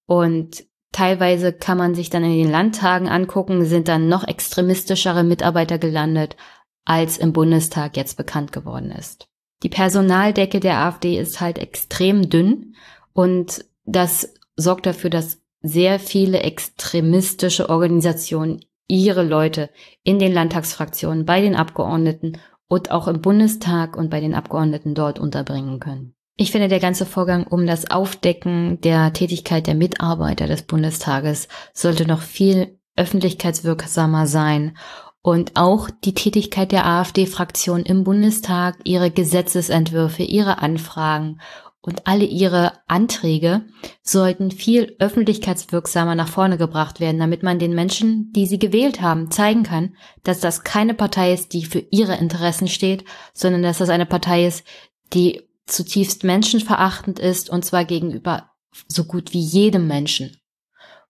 Und 0.06 0.64
teilweise 0.92 1.52
kann 1.52 1.78
man 1.78 1.94
sich 1.94 2.10
dann 2.10 2.24
in 2.24 2.32
den 2.32 2.50
Landtagen 2.50 3.08
angucken, 3.08 3.64
sind 3.64 3.88
dann 3.88 4.08
noch 4.08 4.26
extremistischere 4.26 5.24
Mitarbeiter 5.24 5.78
gelandet, 5.78 6.36
als 6.84 7.18
im 7.18 7.32
Bundestag 7.32 7.96
jetzt 7.96 8.16
bekannt 8.16 8.52
geworden 8.52 8.90
ist. 8.90 9.28
Die 9.62 9.68
Personaldecke 9.68 10.60
der 10.60 10.78
AfD 10.78 11.18
ist 11.18 11.40
halt 11.40 11.58
extrem 11.58 12.28
dünn 12.28 12.76
und 13.12 13.64
das 13.84 14.34
sorgt 14.56 14.86
dafür, 14.86 15.10
dass 15.10 15.40
sehr 15.62 15.98
viele 15.98 16.40
extremistische 16.40 17.68
Organisationen 17.68 18.60
ihre 18.88 19.24
Leute 19.24 19.70
in 20.02 20.18
den 20.18 20.32
Landtagsfraktionen, 20.32 21.24
bei 21.24 21.40
den 21.40 21.56
Abgeordneten 21.56 22.38
und 22.68 22.90
auch 22.90 23.08
im 23.08 23.20
Bundestag 23.20 23.96
und 23.96 24.10
bei 24.10 24.20
den 24.20 24.34
Abgeordneten 24.34 24.94
dort 24.94 25.18
unterbringen 25.18 25.80
können. 25.80 26.14
Ich 26.36 26.52
finde, 26.52 26.68
der 26.68 26.80
ganze 26.80 27.06
Vorgang 27.06 27.46
um 27.46 27.66
das 27.66 27.90
Aufdecken 27.90 28.80
der 28.82 29.12
Tätigkeit 29.12 29.66
der 29.66 29.74
Mitarbeiter 29.74 30.46
des 30.46 30.62
Bundestages 30.62 31.48
sollte 31.72 32.06
noch 32.06 32.20
viel 32.20 32.78
öffentlichkeitswirksamer 32.94 34.26
sein 34.26 34.76
und 35.22 35.52
auch 35.54 35.90
die 36.04 36.14
Tätigkeit 36.14 36.72
der 36.72 36.86
AfD-Fraktion 36.86 37.82
im 37.82 38.04
Bundestag, 38.04 38.76
ihre 38.84 39.10
Gesetzesentwürfe, 39.10 40.22
ihre 40.22 40.58
Anfragen 40.58 41.40
und 41.86 42.06
alle 42.08 42.24
ihre 42.24 42.72
Anträge 42.88 43.64
sollten 44.02 44.50
viel 44.50 44.96
öffentlichkeitswirksamer 44.98 46.16
nach 46.16 46.28
vorne 46.28 46.58
gebracht 46.58 46.98
werden, 46.98 47.20
damit 47.20 47.44
man 47.44 47.60
den 47.60 47.74
Menschen, 47.74 48.32
die 48.32 48.46
sie 48.46 48.58
gewählt 48.58 49.00
haben, 49.00 49.30
zeigen 49.30 49.62
kann, 49.62 49.94
dass 50.24 50.40
das 50.40 50.64
keine 50.64 50.94
Partei 50.94 51.32
ist, 51.32 51.52
die 51.52 51.64
für 51.64 51.78
ihre 51.78 52.16
Interessen 52.16 52.66
steht, 52.66 53.04
sondern 53.32 53.62
dass 53.62 53.78
das 53.78 53.88
eine 53.88 54.04
Partei 54.04 54.46
ist, 54.46 54.66
die 55.14 55.48
zutiefst 55.66 56.24
menschenverachtend 56.24 57.20
ist 57.20 57.50
und 57.50 57.64
zwar 57.64 57.84
gegenüber 57.84 58.50
so 58.88 59.04
gut 59.04 59.32
wie 59.32 59.40
jedem 59.40 59.86
Menschen. 59.86 60.36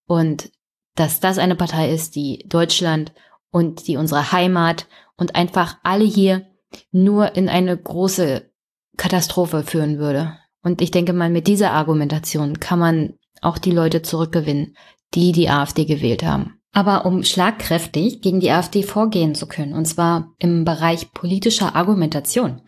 Und 0.06 0.50
dass 0.94 1.20
das 1.20 1.38
eine 1.38 1.56
Partei 1.56 1.90
ist, 1.90 2.16
die 2.16 2.44
Deutschland 2.48 3.12
und 3.50 3.88
die 3.88 3.96
unsere 3.96 4.30
Heimat 4.30 4.86
und 5.16 5.36
einfach 5.36 5.78
alle 5.82 6.04
hier 6.04 6.46
nur 6.92 7.34
in 7.34 7.48
eine 7.48 7.76
große 7.76 8.50
Katastrophe 8.98 9.62
führen 9.62 9.98
würde. 9.98 10.38
Und 10.66 10.82
ich 10.82 10.90
denke 10.90 11.12
mal, 11.12 11.30
mit 11.30 11.46
dieser 11.46 11.70
Argumentation 11.70 12.58
kann 12.58 12.80
man 12.80 13.14
auch 13.40 13.56
die 13.56 13.70
Leute 13.70 14.02
zurückgewinnen, 14.02 14.74
die 15.14 15.30
die 15.30 15.48
AfD 15.48 15.84
gewählt 15.84 16.24
haben. 16.24 16.58
Aber 16.72 17.06
um 17.06 17.22
schlagkräftig 17.22 18.20
gegen 18.20 18.40
die 18.40 18.50
AfD 18.50 18.82
vorgehen 18.82 19.36
zu 19.36 19.46
können, 19.46 19.74
und 19.74 19.84
zwar 19.84 20.34
im 20.40 20.64
Bereich 20.64 21.12
politischer 21.12 21.76
Argumentation, 21.76 22.62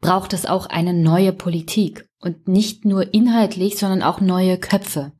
braucht 0.00 0.32
es 0.32 0.46
auch 0.46 0.64
eine 0.64 0.94
neue 0.94 1.34
Politik 1.34 2.08
und 2.18 2.48
nicht 2.48 2.86
nur 2.86 3.12
inhaltlich, 3.12 3.76
sondern 3.76 4.02
auch 4.02 4.22
neue 4.22 4.56
Köpfe. 4.56 5.12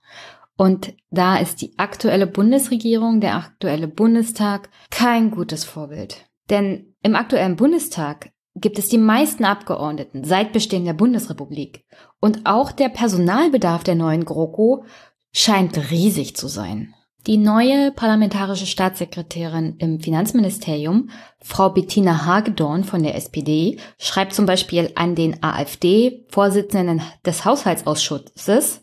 Und 0.57 0.95
da 1.11 1.37
ist 1.37 1.61
die 1.61 1.75
aktuelle 1.77 2.27
Bundesregierung, 2.27 3.21
der 3.21 3.37
aktuelle 3.37 3.87
Bundestag 3.87 4.71
kein 4.89 5.31
gutes 5.31 5.65
Vorbild. 5.65 6.25
Denn 6.49 6.95
im 7.03 7.17
aktuellen 7.17 7.57
Bundestag 7.57 8.31
gibt 8.55 8.79
es 8.79 8.89
die 8.89 8.99
meisten 8.99 9.45
Abgeordneten 9.45 10.25
seit 10.25 10.53
Bestehen 10.53 10.85
der 10.85 10.93
Bundesrepublik. 10.93 11.85
Und 12.25 12.47
auch 12.47 12.73
der 12.73 12.89
Personalbedarf 12.89 13.85
der 13.85 13.97
neuen 13.97 14.25
GroKo 14.25 14.87
scheint 15.31 15.91
riesig 15.91 16.35
zu 16.35 16.49
sein. 16.49 16.95
Die 17.27 17.37
neue 17.37 17.93
parlamentarische 17.93 18.65
Staatssekretärin 18.65 19.77
im 19.77 20.01
Finanzministerium, 20.01 21.11
Frau 21.43 21.69
Bettina 21.69 22.25
Hagedorn 22.25 22.85
von 22.85 23.03
der 23.03 23.15
SPD, 23.17 23.77
schreibt 23.99 24.33
zum 24.33 24.47
Beispiel 24.47 24.91
an 24.95 25.15
den 25.15 25.43
AfD-Vorsitzenden 25.43 27.03
des 27.27 27.45
Haushaltsausschusses, 27.45 28.81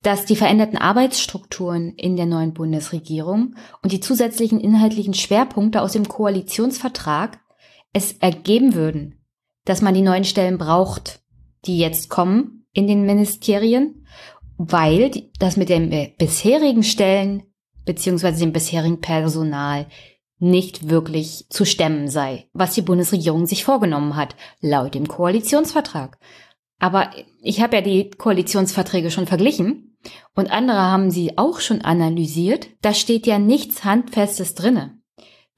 dass 0.00 0.24
die 0.24 0.36
veränderten 0.36 0.78
Arbeitsstrukturen 0.78 1.90
in 1.90 2.16
der 2.16 2.24
neuen 2.24 2.54
Bundesregierung 2.54 3.54
und 3.82 3.92
die 3.92 4.00
zusätzlichen 4.00 4.60
inhaltlichen 4.60 5.12
Schwerpunkte 5.12 5.82
aus 5.82 5.92
dem 5.92 6.08
Koalitionsvertrag 6.08 7.38
es 7.92 8.12
ergeben 8.12 8.72
würden, 8.72 9.26
dass 9.66 9.82
man 9.82 9.92
die 9.92 10.00
neuen 10.00 10.24
Stellen 10.24 10.56
braucht, 10.56 11.20
die 11.66 11.76
jetzt 11.76 12.08
kommen 12.08 12.57
in 12.78 12.86
den 12.86 13.04
Ministerien, 13.04 14.06
weil 14.56 15.10
das 15.38 15.56
mit 15.56 15.68
den 15.68 15.90
bisherigen 16.16 16.84
Stellen 16.84 17.42
beziehungsweise 17.84 18.40
dem 18.40 18.52
bisherigen 18.52 19.00
Personal 19.00 19.86
nicht 20.38 20.88
wirklich 20.88 21.46
zu 21.50 21.64
stemmen 21.64 22.08
sei, 22.08 22.48
was 22.52 22.74
die 22.74 22.82
Bundesregierung 22.82 23.46
sich 23.46 23.64
vorgenommen 23.64 24.14
hat, 24.14 24.36
laut 24.60 24.94
dem 24.94 25.08
Koalitionsvertrag. 25.08 26.18
Aber 26.78 27.10
ich 27.42 27.60
habe 27.60 27.76
ja 27.76 27.82
die 27.82 28.10
Koalitionsverträge 28.10 29.10
schon 29.10 29.26
verglichen 29.26 29.98
und 30.36 30.52
andere 30.52 30.78
haben 30.78 31.10
sie 31.10 31.36
auch 31.36 31.58
schon 31.58 31.80
analysiert. 31.80 32.68
Da 32.80 32.94
steht 32.94 33.26
ja 33.26 33.40
nichts 33.40 33.84
Handfestes 33.84 34.54
drinne 34.54 34.98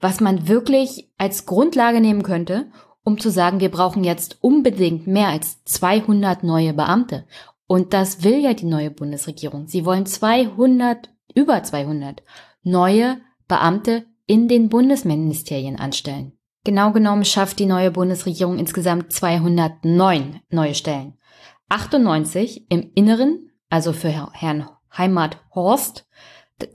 was 0.01 0.19
man 0.19 0.47
wirklich 0.47 1.09
als 1.17 1.45
Grundlage 1.45 2.01
nehmen 2.01 2.23
könnte, 2.23 2.71
um 3.03 3.19
zu 3.19 3.31
sagen, 3.31 3.59
wir 3.59 3.71
brauchen 3.71 4.03
jetzt 4.03 4.37
unbedingt 4.41 5.07
mehr 5.07 5.29
als 5.29 5.63
200 5.65 6.43
neue 6.43 6.73
Beamte. 6.73 7.25
Und 7.67 7.93
das 7.93 8.23
will 8.23 8.39
ja 8.39 8.53
die 8.53 8.65
neue 8.65 8.91
Bundesregierung. 8.91 9.67
Sie 9.67 9.85
wollen 9.85 10.05
200, 10.05 11.09
über 11.33 11.63
200 11.63 12.21
neue 12.63 13.17
Beamte 13.47 14.05
in 14.27 14.47
den 14.47 14.69
Bundesministerien 14.69 15.77
anstellen. 15.77 16.33
Genau 16.63 16.91
genommen 16.91 17.25
schafft 17.25 17.59
die 17.59 17.65
neue 17.65 17.91
Bundesregierung 17.91 18.59
insgesamt 18.59 19.11
209 19.11 20.41
neue 20.49 20.75
Stellen. 20.75 21.17
98 21.69 22.69
im 22.69 22.91
Inneren, 22.93 23.49
also 23.69 23.93
für 23.93 24.31
Herrn 24.33 24.69
Heimat 24.95 25.37
Horst, 25.55 26.05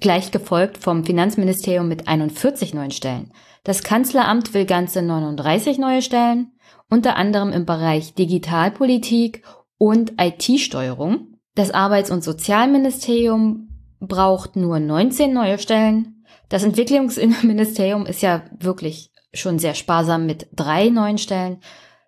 gleich 0.01 0.33
gefolgt 0.33 0.79
vom 0.79 1.05
Finanzministerium 1.05 1.87
mit 1.87 2.09
41 2.09 2.75
neuen 2.75 2.91
Stellen. 2.91 3.33
Das 3.67 3.83
Kanzleramt 3.83 4.55
will 4.55 4.65
ganze 4.65 5.03
39 5.03 5.79
neue 5.79 6.01
Stellen, 6.01 6.53
unter 6.89 7.17
anderem 7.17 7.51
im 7.51 7.67
Bereich 7.67 8.15
Digitalpolitik 8.15 9.43
und 9.77 10.13
IT-Steuerung. 10.21 11.35
Das 11.57 11.73
Arbeits- 11.73 12.13
und 12.13 12.23
Sozialministerium 12.23 13.69
braucht 13.99 14.55
nur 14.55 14.79
19 14.79 15.33
neue 15.33 15.59
Stellen. 15.59 16.25
Das 16.49 16.63
Entwicklungsministerium 16.63 18.07
ist 18.07 18.23
ja 18.23 18.45
wirklich 18.57 19.11
schon 19.35 19.59
sehr 19.59 19.75
sparsam 19.75 20.27
mit 20.27 20.47
drei 20.53 20.89
neuen 20.89 21.19
Stellen. 21.19 21.59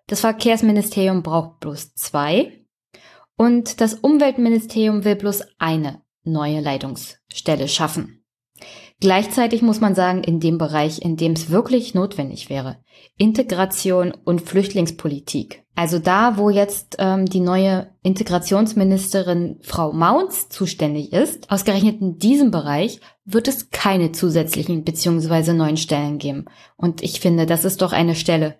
Das 0.07 0.21
Verkehrsministerium 0.21 1.23
braucht 1.23 1.59
bloß 1.59 1.93
zwei. 1.93 2.63
Und 3.35 3.81
das 3.81 3.95
Umweltministerium 3.95 5.03
will 5.03 5.17
bloß 5.17 5.43
eine 5.57 6.03
neue 6.23 6.61
Leitungsstelle 6.61 7.67
schaffen. 7.67 8.18
Gleichzeitig 9.01 9.61
muss 9.61 9.79
man 9.79 9.95
sagen, 9.95 10.23
in 10.23 10.41
dem 10.41 10.57
Bereich, 10.57 11.01
in 11.01 11.15
dem 11.15 11.31
es 11.31 11.49
wirklich 11.49 11.93
notwendig 11.93 12.49
wäre, 12.49 12.77
Integration 13.17 14.11
und 14.25 14.41
Flüchtlingspolitik. 14.41 15.63
Also 15.73 15.99
da, 15.99 16.35
wo 16.35 16.49
jetzt 16.49 16.97
ähm, 16.99 17.25
die 17.25 17.39
neue 17.39 17.89
Integrationsministerin 18.03 19.59
Frau 19.61 19.93
Maunz 19.93 20.49
zuständig 20.49 21.13
ist, 21.13 21.49
ausgerechnet 21.49 22.01
in 22.01 22.17
diesem 22.17 22.51
Bereich 22.51 22.99
wird 23.23 23.47
es 23.47 23.69
keine 23.69 24.11
zusätzlichen 24.11 24.83
bzw. 24.83 25.53
neuen 25.53 25.77
Stellen 25.77 26.17
geben. 26.17 26.45
Und 26.75 27.01
ich 27.01 27.21
finde, 27.21 27.45
das 27.45 27.63
ist 27.63 27.81
doch 27.81 27.93
eine 27.93 28.15
Stelle, 28.15 28.59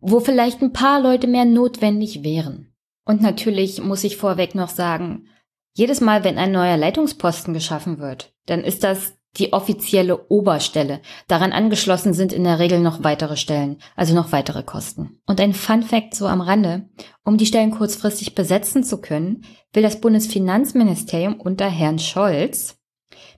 wo 0.00 0.18
vielleicht 0.18 0.62
ein 0.62 0.72
paar 0.72 1.00
Leute 1.00 1.28
mehr 1.28 1.44
notwendig 1.44 2.24
wären. 2.24 2.74
Und 3.04 3.22
natürlich 3.22 3.80
muss 3.80 4.02
ich 4.02 4.16
vorweg 4.16 4.56
noch 4.56 4.68
sagen, 4.68 5.28
jedes 5.72 6.00
Mal, 6.00 6.24
wenn 6.24 6.38
ein 6.38 6.50
neuer 6.50 6.76
Leitungsposten 6.76 7.54
geschaffen 7.54 8.00
wird, 8.00 8.34
dann 8.46 8.64
ist 8.64 8.82
das 8.82 9.19
die 9.36 9.52
offizielle 9.52 10.28
Oberstelle. 10.28 11.00
Daran 11.28 11.52
angeschlossen 11.52 12.14
sind 12.14 12.32
in 12.32 12.44
der 12.44 12.58
Regel 12.58 12.80
noch 12.80 13.04
weitere 13.04 13.36
Stellen, 13.36 13.78
also 13.96 14.14
noch 14.14 14.32
weitere 14.32 14.62
Kosten. 14.62 15.20
Und 15.26 15.40
ein 15.40 15.54
Fun 15.54 15.82
fact 15.82 16.14
so 16.14 16.26
am 16.26 16.40
Rande, 16.40 16.88
um 17.24 17.38
die 17.38 17.46
Stellen 17.46 17.70
kurzfristig 17.70 18.34
besetzen 18.34 18.82
zu 18.82 19.00
können, 19.00 19.44
will 19.72 19.82
das 19.82 20.00
Bundesfinanzministerium 20.00 21.40
unter 21.40 21.68
Herrn 21.68 21.98
Scholz 21.98 22.76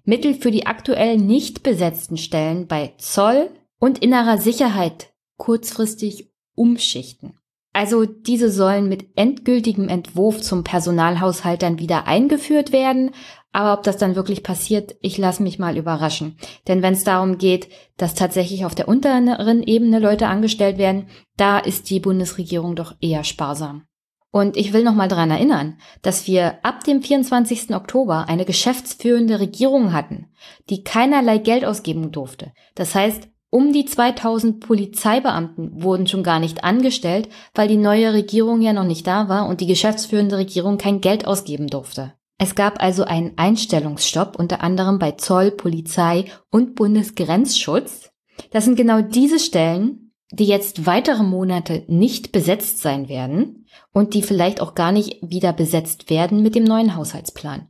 Mittel 0.04 0.34
für 0.34 0.50
die 0.50 0.66
aktuell 0.66 1.16
nicht 1.16 1.62
besetzten 1.62 2.16
Stellen 2.16 2.66
bei 2.66 2.94
Zoll 2.98 3.50
und 3.78 3.98
innerer 3.98 4.38
Sicherheit 4.38 5.12
kurzfristig 5.36 6.32
umschichten. 6.54 7.38
Also 7.72 8.04
diese 8.04 8.50
sollen 8.50 8.88
mit 8.88 9.06
endgültigem 9.16 9.88
Entwurf 9.88 10.42
zum 10.42 10.62
Personalhaushalt 10.62 11.62
dann 11.62 11.78
wieder 11.78 12.06
eingeführt 12.06 12.72
werden. 12.72 13.12
Aber 13.52 13.74
ob 13.74 13.82
das 13.82 13.98
dann 13.98 14.16
wirklich 14.16 14.42
passiert, 14.42 14.96
ich 15.00 15.18
lasse 15.18 15.42
mich 15.42 15.58
mal 15.58 15.76
überraschen. 15.76 16.36
Denn 16.68 16.82
wenn 16.82 16.94
es 16.94 17.04
darum 17.04 17.38
geht, 17.38 17.68
dass 17.96 18.14
tatsächlich 18.14 18.64
auf 18.64 18.74
der 18.74 18.88
unteren 18.88 19.62
Ebene 19.62 19.98
Leute 19.98 20.26
angestellt 20.26 20.78
werden, 20.78 21.06
da 21.36 21.58
ist 21.58 21.90
die 21.90 22.00
Bundesregierung 22.00 22.76
doch 22.76 22.94
eher 23.00 23.24
sparsam. 23.24 23.84
Und 24.30 24.56
ich 24.56 24.72
will 24.72 24.82
noch 24.82 24.94
mal 24.94 25.08
daran 25.08 25.30
erinnern, 25.30 25.76
dass 26.00 26.26
wir 26.26 26.64
ab 26.64 26.84
dem 26.84 27.02
24. 27.02 27.74
Oktober 27.74 28.28
eine 28.28 28.46
geschäftsführende 28.46 29.38
Regierung 29.40 29.92
hatten, 29.92 30.28
die 30.70 30.82
keinerlei 30.82 31.36
Geld 31.36 31.66
ausgeben 31.66 32.10
durfte. 32.12 32.52
Das 32.74 32.94
heißt, 32.94 33.28
um 33.52 33.70
die 33.70 33.84
2000 33.84 34.60
Polizeibeamten 34.60 35.82
wurden 35.82 36.06
schon 36.06 36.22
gar 36.22 36.40
nicht 36.40 36.64
angestellt, 36.64 37.28
weil 37.54 37.68
die 37.68 37.76
neue 37.76 38.14
Regierung 38.14 38.62
ja 38.62 38.72
noch 38.72 38.86
nicht 38.86 39.06
da 39.06 39.28
war 39.28 39.46
und 39.46 39.60
die 39.60 39.66
geschäftsführende 39.66 40.38
Regierung 40.38 40.78
kein 40.78 41.02
Geld 41.02 41.26
ausgeben 41.26 41.66
durfte. 41.66 42.14
Es 42.38 42.54
gab 42.54 42.82
also 42.82 43.04
einen 43.04 43.36
Einstellungsstopp 43.36 44.38
unter 44.38 44.62
anderem 44.62 44.98
bei 44.98 45.12
Zoll, 45.12 45.50
Polizei 45.50 46.24
und 46.50 46.74
Bundesgrenzschutz. 46.76 48.10
Das 48.52 48.64
sind 48.64 48.76
genau 48.76 49.02
diese 49.02 49.38
Stellen, 49.38 50.14
die 50.30 50.46
jetzt 50.46 50.86
weitere 50.86 51.22
Monate 51.22 51.84
nicht 51.88 52.32
besetzt 52.32 52.80
sein 52.80 53.10
werden 53.10 53.66
und 53.92 54.14
die 54.14 54.22
vielleicht 54.22 54.62
auch 54.62 54.74
gar 54.74 54.92
nicht 54.92 55.18
wieder 55.20 55.52
besetzt 55.52 56.08
werden 56.08 56.42
mit 56.42 56.54
dem 56.54 56.64
neuen 56.64 56.96
Haushaltsplan. 56.96 57.68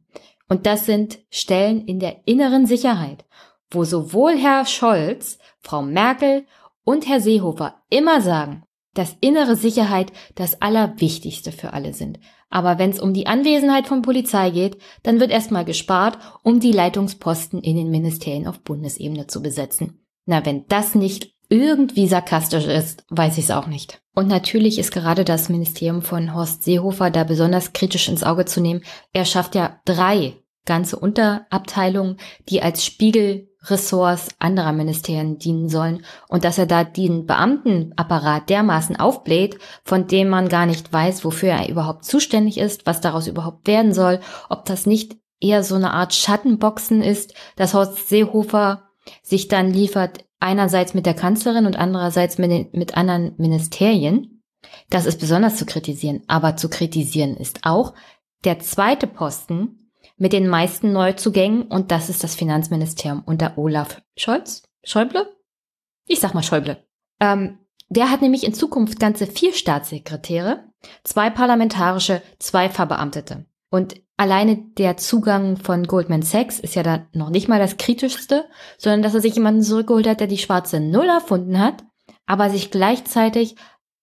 Und 0.49 0.65
das 0.65 0.87
sind 0.87 1.19
Stellen 1.29 1.85
in 1.87 1.99
der 1.99 2.19
inneren 2.27 2.67
Sicherheit, 2.67 3.25
wo 3.69 3.83
sowohl 3.83 4.37
Herr 4.37 4.65
Scholz 4.65 5.39
Frau 5.63 5.83
Merkel 5.83 6.47
und 6.85 7.09
Herr 7.09 7.21
Seehofer 7.21 7.77
immer 7.89 8.21
sagen, 8.21 8.65
dass 8.95 9.17
innere 9.21 9.57
Sicherheit 9.57 10.13
das 10.35 10.61
Allerwichtigste 10.61 11.53
für 11.53 11.73
alle 11.73 11.95
sind. 11.95 12.19
Aber 12.51 12.79
wenn 12.79 12.91
es 12.91 13.01
um 13.01 13.15
die 13.15 13.27
Anwesenheit 13.27 13.87
von 13.87 14.03
Polizei 14.03 14.51
geht, 14.51 14.77
dann 15.03 15.21
wird 15.21 15.31
erstmal 15.31 15.65
gespart, 15.65 16.19
um 16.43 16.61
die 16.61 16.73
Leitungsposten 16.73 17.63
in 17.63 17.77
den 17.77 17.91
Ministerien 17.91 18.47
auf 18.47 18.61
Bundesebene 18.61 19.27
zu 19.27 19.41
besetzen. 19.41 20.05
Na, 20.27 20.45
wenn 20.45 20.67
das 20.67 20.95
nicht 20.95 21.33
irgendwie 21.49 22.07
sarkastisch 22.07 22.67
ist, 22.67 23.05
weiß 23.09 23.39
ich 23.39 23.45
es 23.45 23.51
auch 23.51 23.67
nicht. 23.67 24.03
Und 24.15 24.29
natürlich 24.29 24.79
ist 24.79 24.93
gerade 24.93 25.25
das 25.25 25.49
Ministerium 25.49 26.03
von 26.03 26.35
Horst 26.35 26.63
Seehofer 26.63 27.11
da 27.11 27.25
besonders 27.25 27.73
kritisch 27.73 28.09
ins 28.09 28.25
Auge 28.25 28.45
zu 28.45 28.61
nehmen. 28.61 28.83
Er 29.13 29.25
schafft 29.25 29.55
ja 29.55 29.81
drei 29.85 30.35
ganze 30.65 30.99
Unterabteilungen, 30.99 32.19
die 32.49 32.63
als 32.63 32.85
Spiegel 32.85 33.49
Ressorts 33.65 34.29
anderer 34.39 34.73
Ministerien 34.73 35.39
dienen 35.39 35.69
sollen 35.69 36.05
und 36.29 36.45
dass 36.45 36.59
er 36.59 36.67
da 36.67 36.85
den 36.85 37.27
Beamtenapparat 37.27 38.51
dermaßen 38.51 38.97
aufbläht, 38.97 39.59
von 39.85 40.07
dem 40.07 40.29
man 40.29 40.49
gar 40.49 40.67
nicht 40.67 40.93
weiß, 40.93 41.25
wofür 41.25 41.51
er 41.51 41.69
überhaupt 41.69 42.05
zuständig 42.05 42.59
ist, 42.59 42.87
was 42.87 43.01
daraus 43.01 43.27
überhaupt 43.27 43.67
werden 43.67 43.95
soll, 43.95 44.21
ob 44.49 44.65
das 44.65 44.87
nicht 44.87 45.17
eher 45.41 45.63
so 45.63 45.75
eine 45.75 45.93
Art 45.93 46.15
Schattenboxen 46.15 47.03
ist, 47.03 47.35
dass 47.57 47.75
Horst 47.75 48.09
Seehofer 48.09 48.85
sich 49.23 49.49
dann 49.49 49.73
liefert, 49.73 50.25
einerseits 50.41 50.93
mit 50.93 51.07
der 51.07 51.15
Kanzlerin 51.15 51.67
und 51.67 51.77
andererseits 51.77 52.39
mit, 52.39 52.51
den, 52.51 52.69
mit 52.73 52.97
anderen 52.97 53.35
Ministerien. 53.37 54.43
Das 54.91 55.07
ist 55.07 55.21
besonders 55.21 55.57
zu 55.57 55.67
kritisieren, 55.67 56.23
aber 56.27 56.57
zu 56.57 56.69
kritisieren 56.69 57.37
ist 57.37 57.61
auch 57.63 57.95
der 58.45 58.59
zweite 58.59 59.07
Posten, 59.07 59.82
mit 60.23 60.33
den 60.33 60.47
meisten 60.47 60.93
Neuzugängen 60.93 61.63
und 61.63 61.91
das 61.91 62.09
ist 62.09 62.23
das 62.23 62.37
Finanzministerium 62.37 63.25
unter 63.27 63.59
Olaf 63.59 64.01
Scholz. 64.17 64.63
Schäuble? 64.85 65.27
Ich 66.07 66.21
sag 66.21 66.33
mal 66.33 66.45
Schäuble. 66.45 66.87
Ähm, 67.19 67.59
der 67.89 68.09
hat 68.09 68.23
nämlich 68.23 68.45
in 68.45 68.55
Zukunft 68.55 69.01
ganze 69.01 69.27
vier 69.27 69.53
Staatssekretäre, 69.53 70.63
zwei 71.03 71.29
parlamentarische, 71.29 72.23
zwei 72.39 72.71
Verbeamtete. 72.71 73.47
Und 73.69 74.01
alleine 74.17 74.59
der 74.79 74.97
Zugang 74.97 75.57
von 75.57 75.89
Goldman 75.89 76.23
Sachs 76.23 76.61
ist 76.61 76.77
ja 76.77 76.85
da 76.85 77.05
noch 77.13 77.31
nicht 77.31 77.49
mal 77.49 77.59
das 77.59 77.77
Kritischste, 77.77 78.45
sondern 78.79 79.03
dass 79.03 79.15
er 79.15 79.23
sich 79.23 79.35
jemanden 79.35 79.63
zurückgeholt 79.63 80.07
hat, 80.07 80.21
der 80.21 80.29
die 80.29 80.39
schwarze 80.39 80.79
Null 80.79 81.09
erfunden 81.09 81.59
hat, 81.59 81.83
aber 82.27 82.49
sich 82.49 82.71
gleichzeitig 82.71 83.57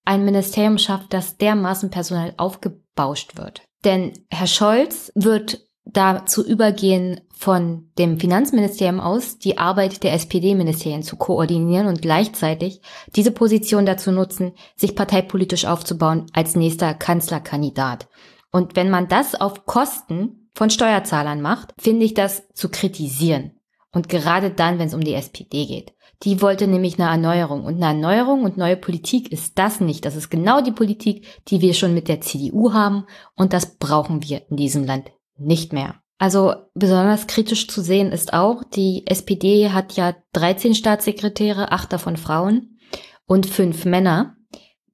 ein 0.04 0.26
Ministerium 0.26 0.80
schafft, 0.80 1.14
das 1.14 1.38
dermaßen 1.38 1.92
personell 1.92 2.34
aufgebauscht 2.36 3.38
wird. 3.38 3.62
Denn 3.86 4.12
Herr 4.30 4.48
Scholz 4.48 5.14
wird 5.16 5.69
dazu 5.94 6.46
übergehen, 6.46 7.22
von 7.40 7.90
dem 7.98 8.20
Finanzministerium 8.20 9.00
aus 9.00 9.40
die 9.40 9.58
Arbeit 9.58 10.04
der 10.04 10.14
SPD-Ministerien 10.14 11.04
zu 11.04 11.16
koordinieren 11.16 11.88
und 11.88 12.02
gleichzeitig 12.02 12.82
diese 13.16 13.32
Position 13.32 13.86
dazu 13.86 14.12
nutzen, 14.12 14.52
sich 14.76 14.94
parteipolitisch 14.94 15.64
aufzubauen 15.66 16.26
als 16.34 16.58
nächster 16.58 16.94
Kanzlerkandidat. 16.94 18.10
Und 18.52 18.76
wenn 18.76 18.90
man 18.90 19.08
das 19.08 19.40
auf 19.40 19.66
Kosten 19.66 20.50
von 20.54 20.70
Steuerzahlern 20.70 21.42
macht, 21.42 21.74
finde 21.80 22.06
ich 22.06 22.14
das 22.14 22.44
zu 22.54 22.68
kritisieren. 22.68 23.52
Und 23.94 24.10
gerade 24.10 24.52
dann, 24.52 24.78
wenn 24.78 24.88
es 24.88 24.94
um 24.94 25.04
die 25.04 25.14
SPD 25.14 25.66
geht. 25.66 25.94
Die 26.24 26.42
wollte 26.42 26.68
nämlich 26.68 27.00
eine 27.00 27.10
Erneuerung. 27.10 27.64
Und 27.64 27.76
eine 27.76 27.86
Erneuerung 27.86 28.44
und 28.44 28.58
neue 28.58 28.76
Politik 28.76 29.32
ist 29.32 29.58
das 29.58 29.80
nicht. 29.80 30.04
Das 30.04 30.18
ist 30.18 30.30
genau 30.30 30.62
die 30.62 30.74
Politik, 30.74 31.26
die 31.48 31.62
wir 31.62 31.74
schon 31.74 31.94
mit 31.94 32.10
der 32.10 32.20
CDU 32.20 32.74
haben. 32.74 33.06
Und 33.36 33.54
das 33.54 33.78
brauchen 33.78 34.22
wir 34.24 34.42
in 34.50 34.58
diesem 34.58 34.84
Land 34.84 35.12
nicht 35.40 35.74
mehr. 35.74 35.96
Also 36.18 36.54
besonders 36.74 37.28
kritisch 37.28 37.68
zu 37.70 37.82
sehen 37.82 38.12
ist 38.12 38.34
auch, 38.34 38.64
die 38.64 39.08
SPD 39.08 39.70
hat 39.70 39.94
ja 39.94 40.16
13 40.34 40.76
Staatssekretäre, 40.76 41.72
acht 41.72 41.94
davon 41.94 42.18
Frauen 42.18 42.78
und 43.26 43.46
fünf 43.46 43.86
Männer. 43.86 44.36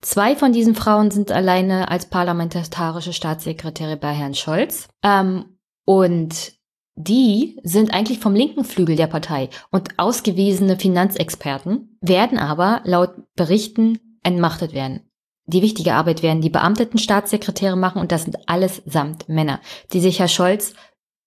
Zwei 0.02 0.36
von 0.36 0.54
diesen 0.54 0.76
Frauen 0.76 1.10
sind 1.10 1.32
alleine 1.32 1.90
als 1.90 2.10
parlamentarische 2.10 3.12
Staatssekretäre 3.12 3.98
bei 3.98 4.14
Herrn 4.14 4.36
Scholz. 4.36 4.88
Ähm, 5.02 5.58
und 5.84 6.54
die 6.96 7.60
sind 7.64 7.92
eigentlich 7.92 8.20
vom 8.20 8.36
linken 8.36 8.64
Flügel 8.64 8.96
der 8.96 9.08
Partei 9.08 9.50
und 9.72 9.98
ausgewiesene 9.98 10.78
Finanzexperten, 10.78 11.98
werden 12.02 12.38
aber 12.38 12.82
laut 12.84 13.16
Berichten 13.36 14.20
entmachtet 14.22 14.74
werden 14.74 15.10
die 15.48 15.62
wichtige 15.62 15.94
Arbeit 15.94 16.24
werden 16.24 16.42
die 16.42 16.50
beamteten 16.50 16.98
Staatssekretäre 16.98 17.76
machen 17.76 18.02
und 18.02 18.12
das 18.12 18.24
sind 18.24 18.38
alles 18.48 18.82
samt 18.86 19.30
Männer, 19.30 19.60
die 19.94 20.00
sich 20.00 20.20
Herr 20.20 20.28
Scholz 20.28 20.74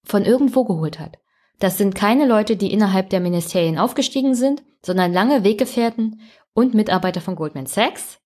von 0.05 0.25
irgendwo 0.25 0.65
geholt 0.65 0.99
hat. 0.99 1.19
Das 1.61 1.79
sind 1.79 1.95
keine 1.95 2.27
Leute, 2.27 2.57
die 2.57 2.73
innerhalb 2.73 3.11
der 3.11 3.21
Ministerien 3.21 3.79
aufgestiegen 3.79 4.35
sind, 4.35 4.63
sondern 4.83 5.13
lange 5.13 5.45
Weggefährten 5.45 6.21
und 6.53 6.75
Mitarbeiter 6.75 7.21
von 7.21 7.37
Goldman 7.37 7.67
Sachs 7.67 8.21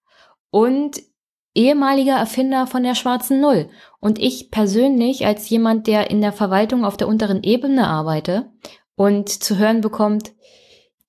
und 0.51 1.03
ehemaliger 1.55 2.17
Erfinder 2.17 2.67
von 2.67 2.83
der 2.83 2.95
schwarzen 2.95 3.41
Null. 3.41 3.69
Und 4.01 4.19
ich 4.19 4.51
persönlich 4.51 5.27
als 5.27 5.49
jemand, 5.49 5.87
der 5.87 6.11
in 6.11 6.21
der 6.21 6.33
Verwaltung 6.33 6.85
auf 6.85 6.97
der 6.97 7.09
unteren 7.09 7.43
Ebene 7.43 7.87
arbeite 7.87 8.51
und 8.97 9.29
zu 9.29 9.59
hören 9.59 9.81
bekommt, 9.81 10.33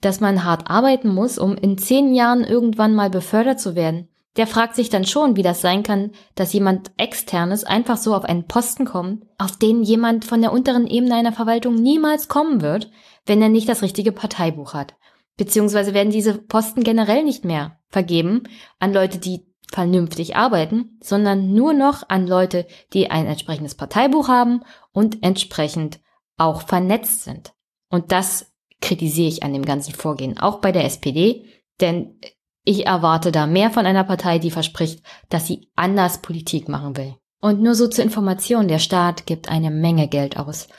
dass 0.02 0.20
man 0.20 0.44
hart 0.44 0.70
arbeiten 0.70 1.08
muss, 1.08 1.38
um 1.38 1.56
in 1.56 1.78
zehn 1.78 2.14
Jahren 2.14 2.44
irgendwann 2.44 2.94
mal 2.94 3.10
befördert 3.10 3.60
zu 3.60 3.76
werden, 3.76 4.10
der 4.38 4.48
fragt 4.48 4.76
sich 4.76 4.90
dann 4.90 5.06
schon, 5.06 5.36
wie 5.36 5.44
das 5.44 5.62
sein 5.62 5.84
kann, 5.84 6.12
dass 6.36 6.54
jemand 6.54 6.92
externes 6.98 7.64
einfach 7.64 7.98
so 7.98 8.16
auf 8.16 8.26
einen 8.26 8.48
Posten 8.48 8.86
kommt, 8.86 9.26
auf 9.38 9.58
den 9.58 9.84
jemand 9.84 10.26
von 10.26 10.42
der 10.42 10.52
unteren 10.52 10.88
Ebene 10.88 11.16
einer 11.16 11.34
Verwaltung 11.34 11.76
niemals 11.76 12.28
kommen 12.28 12.62
wird, 12.62 12.90
wenn 13.26 13.42
er 13.42 13.50
nicht 13.50 13.70
das 13.70 13.84
richtige 13.84 14.12
Parteibuch 14.12 14.74
hat. 14.74 14.96
Beziehungsweise 15.38 15.94
werden 15.94 16.12
diese 16.12 16.36
Posten 16.36 16.84
generell 16.84 17.24
nicht 17.24 17.46
mehr 17.46 17.80
vergeben 17.90 18.44
an 18.80 18.94
Leute, 18.94 19.18
die 19.20 19.46
vernünftig 19.72 20.36
arbeiten, 20.36 21.00
sondern 21.02 21.54
nur 21.54 21.74
noch 21.74 22.08
an 22.10 22.28
Leute, 22.28 22.68
die 22.94 23.10
ein 23.10 23.26
entsprechendes 23.26 23.76
Parteibuch 23.76 24.28
haben 24.28 24.62
und 24.92 25.24
entsprechend 25.24 26.00
auch 26.38 26.62
vernetzt 26.62 27.24
sind. 27.24 27.54
Und 27.90 28.12
das 28.12 28.52
kritisiere 28.82 29.30
ich 29.30 29.44
an 29.44 29.54
dem 29.54 29.66
ganzen 29.66 29.94
Vorgehen, 29.94 30.38
auch 30.38 30.60
bei 30.60 30.72
der 30.72 30.86
SPD, 30.86 31.46
denn 31.82 32.20
ich 32.64 32.86
erwarte 32.86 33.32
da 33.32 33.46
mehr 33.46 33.72
von 33.72 33.86
einer 33.86 34.04
Partei, 34.04 34.40
die 34.40 34.52
verspricht, 34.52 35.04
dass 35.30 35.48
sie 35.48 35.70
anders 35.76 36.20
Politik 36.20 36.70
machen 36.70 36.96
will. 36.98 37.16
Und 37.42 37.62
nur 37.62 37.76
so 37.76 37.88
zur 37.88 38.06
Information, 38.06 38.68
der 38.68 38.80
Staat 38.80 39.26
gibt 39.26 39.50
eine 39.50 39.70
Menge 39.70 40.08
Geld 40.08 40.38
aus, 40.38 40.70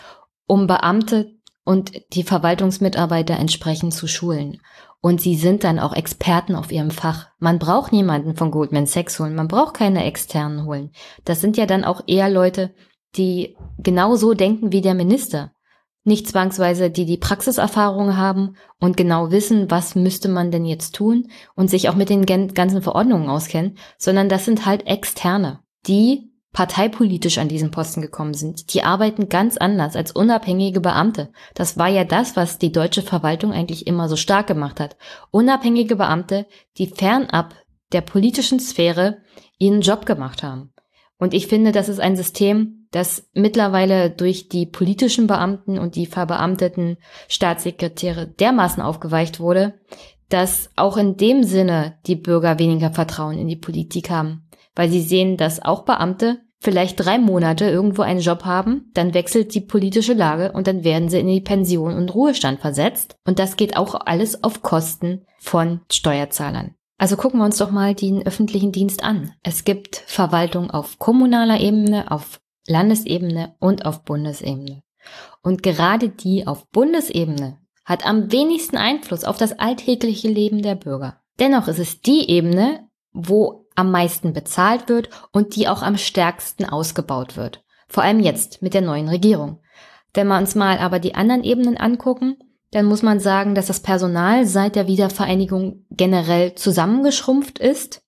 um 0.47 0.67
Beamte 0.67 1.35
und 1.65 1.93
die 2.15 2.23
Verwaltungsmitarbeiter 2.23 3.39
entsprechend 3.39 3.93
zu 3.93 4.07
schulen. 4.07 4.61
Und 5.03 5.21
sie 5.21 5.35
sind 5.35 5.65
dann 5.65 5.79
auch 5.79 5.93
Experten 5.93 6.55
auf 6.55 6.73
ihrem 6.73 6.91
Fach. 6.91 7.29
Man 7.39 7.59
braucht 7.59 7.93
niemanden 7.93 8.37
von 8.37 8.51
Goldman 8.51 8.87
Sachs 8.87 9.21
holen, 9.21 9.35
man 9.35 9.49
braucht 9.49 9.75
keine 9.75 10.05
externen 10.05 10.65
holen. 10.65 10.93
Das 11.27 11.43
sind 11.43 11.59
ja 11.59 11.67
dann 11.67 11.85
auch 11.85 12.03
eher 12.07 12.31
Leute, 12.31 12.75
die 13.17 13.57
genauso 13.79 14.33
denken 14.33 14.73
wie 14.73 14.81
der 14.81 14.95
Minister 14.95 15.53
nicht 16.05 16.29
zwangsweise, 16.29 16.91
die 16.91 17.07
die 17.07 17.17
Praxiserfahrung 17.17 18.17
haben 18.17 18.57
und 18.79 18.97
genau 18.97 19.31
wissen, 19.31 19.71
was 19.71 19.95
müsste 19.95 20.29
man 20.29 20.51
denn 20.51 20.67
jetzt 20.67 20.95
tun 20.95 21.29
und 21.55 21.71
sich 21.71 21.89
auch 21.89 21.95
mit 21.95 22.11
den 22.11 22.27
ganzen 22.27 22.83
Verordnungen 22.83 23.29
auskennen, 23.29 23.79
sondern 23.99 24.29
das 24.29 24.45
sind 24.45 24.67
halt 24.67 24.87
externe, 24.87 25.61
die 25.87 26.31
parteipolitisch 26.53 27.39
an 27.39 27.49
diesen 27.49 27.71
Posten 27.71 28.01
gekommen 28.01 28.35
sind. 28.35 28.73
Die 28.75 28.85
arbeiten 28.85 29.29
ganz 29.29 29.57
anders 29.57 29.97
als 29.97 30.13
unabhängige 30.13 30.81
Beamte. 30.81 31.33
Das 31.55 31.79
war 31.79 31.89
ja 31.89 32.05
das, 32.05 32.37
was 32.37 32.59
die 32.59 32.71
deutsche 32.71 33.03
Verwaltung 33.03 33.53
eigentlich 33.53 33.87
immer 33.87 34.09
so 34.09 34.17
stark 34.17 34.47
gemacht 34.47 34.81
hat. 34.81 34.97
Unabhängige 35.31 35.97
Beamte, 35.97 36.47
die 36.79 36.87
fernab 36.87 37.55
der 37.93 38.03
politischen 38.03 38.61
Sphäre 38.61 39.19
ihren 39.59 39.81
Job 39.81 40.07
gemacht 40.07 40.43
haben. 40.43 40.74
Und 41.25 41.33
ich 41.33 41.47
finde, 41.47 41.73
das 41.73 41.89
ist 41.89 42.01
ein 42.01 42.17
System, 42.17 42.87
das 42.91 43.31
mittlerweile 43.33 44.11
durch 44.11 44.51
die 44.51 44.67
politischen 44.67 45.27
Beamten 45.27 45.79
und 45.79 45.97
die 45.97 46.05
verbeamteten 46.05 46.99
Staatssekretäre 47.29 48.27
dermaßen 48.27 48.83
aufgeweicht 48.83 49.41
wurde, 49.41 49.73
dass 50.29 50.69
auch 50.77 50.99
in 50.99 51.17
dem 51.17 51.43
Sinne 51.43 51.95
die 52.07 52.17
Bürger 52.17 52.59
weniger 52.59 52.91
Vertrauen 52.91 53.39
in 53.39 53.49
die 53.49 53.57
Politik 53.57 54.11
haben, 54.11 54.47
weil 54.75 54.91
sie 54.91 55.01
sehen, 55.01 55.39
dass 55.39 55.65
auch 55.65 55.87
Beamte 55.87 56.43
vielleicht 56.61 57.03
drei 57.03 57.19
Monate 57.19 57.71
irgendwo 57.71 58.03
einen 58.03 58.21
Job 58.21 58.45
haben, 58.45 58.91
dann 58.93 59.15
wechselt 59.15 59.55
die 59.55 59.63
politische 59.63 60.13
Lage 60.13 60.53
und 60.53 60.67
dann 60.67 60.85
werden 60.85 61.09
sie 61.09 61.21
in 61.21 61.29
die 61.29 61.41
Pension 61.41 61.95
und 61.95 62.15
Ruhestand 62.15 62.61
versetzt. 62.61 63.17
Und 63.27 63.39
das 63.39 63.57
geht 63.57 63.79
auch 63.79 63.95
alles 63.95 64.45
auf 64.45 64.61
Kosten 64.61 65.25
von 65.39 65.81
Steuerzahlern. 65.91 66.75
Also 66.97 67.17
gucken 67.17 67.41
wir 67.41 67.45
uns 67.45 67.59
doch 67.59 67.71
mal 67.71 67.95
den 67.95 68.27
öffentlichen 68.27 68.73
Dienst 68.73 69.03
an. 69.03 69.33
Es 69.43 69.65
gibt 69.65 69.97
Verwaltung 70.07 70.71
auf 70.71 70.99
kommunaler 70.99 71.61
Ebene, 71.61 72.11
auf 72.11 72.41
Landesebene 72.67 73.57
und 73.59 73.85
auf 73.85 74.05
Bundesebene. 74.05 74.83
Und 75.43 75.63
gerade 75.63 76.09
die 76.09 76.47
auf 76.47 76.67
Bundesebene 76.71 77.59
hat 77.85 78.07
am 78.07 78.33
wenigsten 78.33 78.77
Einfluss 78.77 79.25
auf 79.25 79.37
das 79.37 79.59
alltägliche 79.59 80.29
Leben 80.29 80.63
der 80.63 80.75
Bürger. 80.75 81.21
Dennoch 81.39 81.69
ist 81.69 81.79
es 81.79 82.01
die 82.01 82.31
Ebene, 82.31 82.89
wo 83.13 83.67
am 83.75 83.91
meisten 83.91 84.33
bezahlt 84.33 84.89
wird 84.89 85.11
und 85.33 85.57
die 85.57 85.69
auch 85.69 85.83
am 85.83 85.99
stärksten 85.99 86.65
ausgebaut 86.65 87.37
wird. 87.37 87.65
Vor 87.89 88.03
allem 88.03 88.21
jetzt 88.21 88.63
mit 88.63 88.73
der 88.73 88.81
neuen 88.81 89.09
Regierung. 89.09 89.61
Wenn 90.15 90.29
wir 90.29 90.39
uns 90.39 90.55
mal 90.55 90.79
aber 90.79 91.01
die 91.01 91.15
anderen 91.15 91.43
Ebenen 91.43 91.77
angucken, 91.77 92.37
dann 92.75 92.87
muss 92.87 93.03
man 93.03 93.21
sagen, 93.21 93.55
dass 93.55 93.67
das 93.67 93.79
Personal 93.79 94.47
seit 94.47 94.75
der 94.75 94.89
Wiedervereinigung 94.89 95.87
generell 95.93 96.57
zusammengeschrumpft 96.57 97.61
ist 97.61 98.03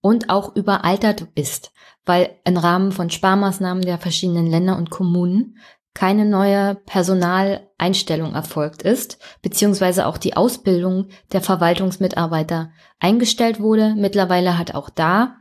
und 0.00 0.28
auch 0.28 0.56
überaltert 0.56 1.28
ist, 1.36 1.70
weil 2.04 2.30
im 2.44 2.56
Rahmen 2.56 2.90
von 2.90 3.10
Sparmaßnahmen 3.10 3.82
der 3.82 3.98
verschiedenen 3.98 4.48
Länder 4.48 4.76
und 4.76 4.90
Kommunen 4.90 5.58
keine 5.94 6.24
neue 6.24 6.74
Personaleinstellung 6.74 8.34
erfolgt 8.34 8.82
ist, 8.82 9.18
beziehungsweise 9.40 10.06
auch 10.06 10.18
die 10.18 10.36
Ausbildung 10.36 11.10
der 11.30 11.40
Verwaltungsmitarbeiter 11.40 12.72
eingestellt 12.98 13.60
wurde. 13.60 13.94
Mittlerweile 13.96 14.58
hat 14.58 14.74
auch 14.74 14.90
da 14.90 15.36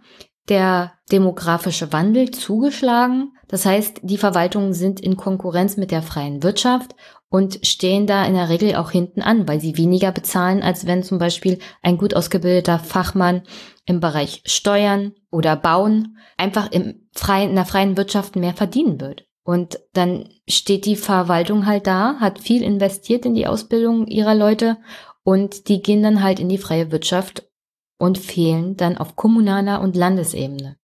der 0.50 0.94
demografische 1.12 1.92
Wandel 1.94 2.30
zugeschlagen. 2.30 3.34
Das 3.48 3.66
heißt, 3.66 4.02
die 4.04 4.18
Verwaltungen 4.18 4.74
sind 4.74 5.00
in 5.00 5.18
Konkurrenz 5.18 5.78
mit 5.78 5.90
der 5.90 6.04
freien 6.04 6.44
Wirtschaft 6.44 6.96
und 7.30 7.66
stehen 7.66 8.08
da 8.08 8.26
in 8.26 8.34
der 8.34 8.50
Regel 8.50 8.76
auch 8.76 8.92
hinten 8.92 9.22
an, 9.22 9.48
weil 9.48 9.60
sie 9.60 9.78
weniger 9.78 10.12
bezahlen, 10.12 10.62
als 10.62 10.88
wenn 10.88 11.04
zum 11.04 11.18
Beispiel 11.18 11.60
ein 11.82 11.98
gut 11.98 12.14
ausgebildeter 12.14 12.80
Fachmann 12.80 13.44
im 13.86 14.00
Bereich 14.00 14.42
Steuern 14.46 15.14
oder 15.30 15.56
Bauen 15.56 16.18
einfach 16.38 16.72
im 16.72 17.08
freien, 17.14 17.50
in 17.50 17.56
der 17.56 17.66
freien 17.66 17.98
Wirtschaft 17.98 18.36
mehr 18.36 18.54
verdienen 18.54 19.02
wird. 19.02 19.26
Und 19.44 19.80
dann 19.94 20.30
steht 20.48 20.86
die 20.86 20.96
Verwaltung 20.96 21.66
halt 21.66 21.88
da, 21.88 22.16
hat 22.20 22.40
viel 22.40 22.62
investiert 22.62 23.26
in 23.26 23.34
die 23.34 23.48
Ausbildung 23.48 24.08
ihrer 24.08 24.36
Leute 24.36 24.78
und 25.24 25.68
die 25.70 25.82
gehen 25.82 26.04
dann 26.04 26.22
halt 26.22 26.40
in 26.40 26.50
die 26.50 26.58
freie 26.58 26.92
Wirtschaft 26.92 27.50
und 27.98 28.18
fehlen 28.18 28.78
dann 28.78 28.98
auf 28.98 29.16
kommunaler 29.16 29.82
und 29.82 29.96
Landesebene. 29.96 30.78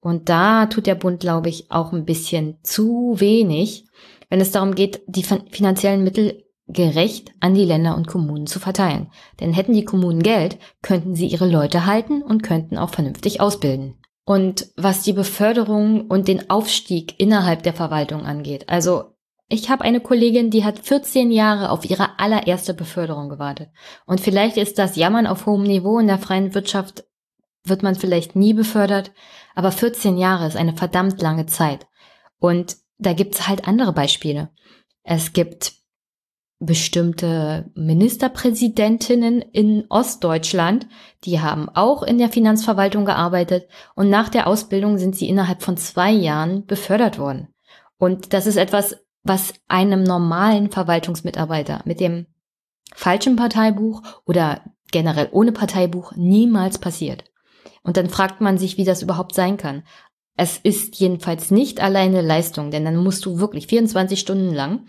Und 0.00 0.30
da 0.30 0.66
tut 0.66 0.86
der 0.86 0.94
Bund, 0.94 1.20
glaube 1.20 1.50
ich, 1.50 1.70
auch 1.70 1.92
ein 1.92 2.06
bisschen 2.06 2.58
zu 2.62 3.16
wenig, 3.18 3.84
wenn 4.30 4.40
es 4.40 4.52
darum 4.52 4.74
geht, 4.74 5.02
die 5.06 5.22
finanziellen 5.22 6.02
Mittel 6.02 6.44
gerecht 6.66 7.32
an 7.40 7.54
die 7.54 7.64
Länder 7.64 7.96
und 7.96 8.06
Kommunen 8.06 8.46
zu 8.46 8.60
verteilen. 8.60 9.10
Denn 9.40 9.52
hätten 9.52 9.74
die 9.74 9.84
Kommunen 9.84 10.22
Geld, 10.22 10.58
könnten 10.82 11.14
sie 11.14 11.26
ihre 11.26 11.48
Leute 11.48 11.84
halten 11.84 12.22
und 12.22 12.42
könnten 12.42 12.78
auch 12.78 12.90
vernünftig 12.90 13.40
ausbilden 13.40 14.00
und 14.30 14.68
was 14.76 15.02
die 15.02 15.12
Beförderung 15.12 16.06
und 16.06 16.28
den 16.28 16.50
Aufstieg 16.50 17.18
innerhalb 17.18 17.64
der 17.64 17.72
Verwaltung 17.72 18.26
angeht. 18.26 18.68
Also 18.68 19.16
ich 19.48 19.68
habe 19.68 19.82
eine 19.82 20.00
Kollegin, 20.00 20.50
die 20.50 20.64
hat 20.64 20.78
14 20.78 21.32
Jahre 21.32 21.70
auf 21.70 21.84
ihre 21.84 22.20
allererste 22.20 22.72
Beförderung 22.72 23.28
gewartet. 23.28 23.70
Und 24.06 24.20
vielleicht 24.20 24.56
ist 24.56 24.78
das 24.78 24.94
Jammern 24.94 25.26
auf 25.26 25.46
hohem 25.46 25.64
Niveau 25.64 25.98
in 25.98 26.06
der 26.06 26.18
freien 26.18 26.54
Wirtschaft, 26.54 27.02
wird 27.64 27.82
man 27.82 27.96
vielleicht 27.96 28.36
nie 28.36 28.54
befördert, 28.54 29.10
aber 29.56 29.72
14 29.72 30.16
Jahre 30.16 30.46
ist 30.46 30.56
eine 30.56 30.76
verdammt 30.76 31.20
lange 31.20 31.46
Zeit. 31.46 31.88
Und 32.38 32.76
da 33.00 33.12
gibt's 33.12 33.48
halt 33.48 33.66
andere 33.66 33.92
Beispiele. 33.92 34.50
Es 35.02 35.32
gibt 35.32 35.72
bestimmte 36.60 37.70
Ministerpräsidentinnen 37.74 39.40
in 39.40 39.86
Ostdeutschland, 39.88 40.86
die 41.24 41.40
haben 41.40 41.70
auch 41.70 42.02
in 42.02 42.18
der 42.18 42.28
Finanzverwaltung 42.28 43.06
gearbeitet 43.06 43.66
und 43.94 44.10
nach 44.10 44.28
der 44.28 44.46
Ausbildung 44.46 44.98
sind 44.98 45.16
sie 45.16 45.28
innerhalb 45.28 45.62
von 45.62 45.78
zwei 45.78 46.10
Jahren 46.10 46.66
befördert 46.66 47.18
worden. 47.18 47.48
Und 47.96 48.34
das 48.34 48.46
ist 48.46 48.56
etwas, 48.56 48.98
was 49.22 49.54
einem 49.68 50.02
normalen 50.02 50.70
Verwaltungsmitarbeiter 50.70 51.80
mit 51.86 51.98
dem 51.98 52.26
falschen 52.94 53.36
Parteibuch 53.36 54.02
oder 54.26 54.62
generell 54.92 55.28
ohne 55.32 55.52
Parteibuch 55.52 56.12
niemals 56.16 56.78
passiert. 56.78 57.24
Und 57.82 57.96
dann 57.96 58.10
fragt 58.10 58.42
man 58.42 58.58
sich, 58.58 58.76
wie 58.76 58.84
das 58.84 59.02
überhaupt 59.02 59.34
sein 59.34 59.56
kann. 59.56 59.84
Es 60.40 60.56
ist 60.56 60.98
jedenfalls 60.98 61.50
nicht 61.50 61.82
alleine 61.82 62.22
Leistung, 62.22 62.70
denn 62.70 62.86
dann 62.86 62.96
musst 62.96 63.26
du 63.26 63.40
wirklich 63.40 63.66
24 63.66 64.18
Stunden 64.18 64.54
lang 64.54 64.86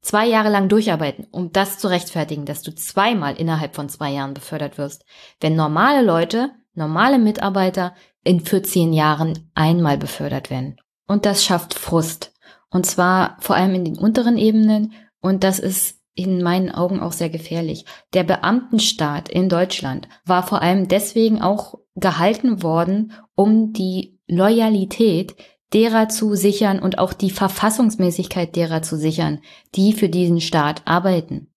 zwei 0.00 0.26
Jahre 0.26 0.50
lang 0.50 0.68
durcharbeiten, 0.68 1.28
um 1.30 1.52
das 1.52 1.78
zu 1.78 1.86
rechtfertigen, 1.86 2.44
dass 2.44 2.62
du 2.62 2.74
zweimal 2.74 3.36
innerhalb 3.36 3.76
von 3.76 3.88
zwei 3.88 4.10
Jahren 4.10 4.34
befördert 4.34 4.78
wirst. 4.78 5.04
Wenn 5.40 5.54
normale 5.54 6.04
Leute, 6.04 6.50
normale 6.74 7.20
Mitarbeiter 7.20 7.94
in 8.24 8.40
14 8.40 8.92
Jahren 8.92 9.48
einmal 9.54 9.96
befördert 9.96 10.50
werden. 10.50 10.80
Und 11.06 11.24
das 11.24 11.44
schafft 11.44 11.74
Frust. 11.74 12.32
Und 12.68 12.84
zwar 12.84 13.36
vor 13.38 13.54
allem 13.54 13.76
in 13.76 13.84
den 13.84 13.96
unteren 13.96 14.38
Ebenen. 14.38 14.92
Und 15.20 15.44
das 15.44 15.60
ist 15.60 16.00
in 16.14 16.42
meinen 16.42 16.72
Augen 16.72 16.98
auch 16.98 17.12
sehr 17.12 17.30
gefährlich. 17.30 17.84
Der 18.12 18.24
Beamtenstaat 18.24 19.28
in 19.28 19.48
Deutschland 19.48 20.08
war 20.24 20.42
vor 20.42 20.62
allem 20.62 20.88
deswegen 20.88 21.40
auch 21.40 21.76
gehalten 21.94 22.64
worden, 22.64 23.12
um 23.36 23.72
die 23.72 24.19
Loyalität 24.30 25.34
derer 25.72 26.08
zu 26.08 26.34
sichern 26.34 26.80
und 26.80 26.98
auch 26.98 27.12
die 27.12 27.30
Verfassungsmäßigkeit 27.30 28.56
derer 28.56 28.82
zu 28.82 28.96
sichern, 28.96 29.40
die 29.74 29.92
für 29.92 30.08
diesen 30.08 30.40
Staat 30.40 30.82
arbeiten. 30.84 31.48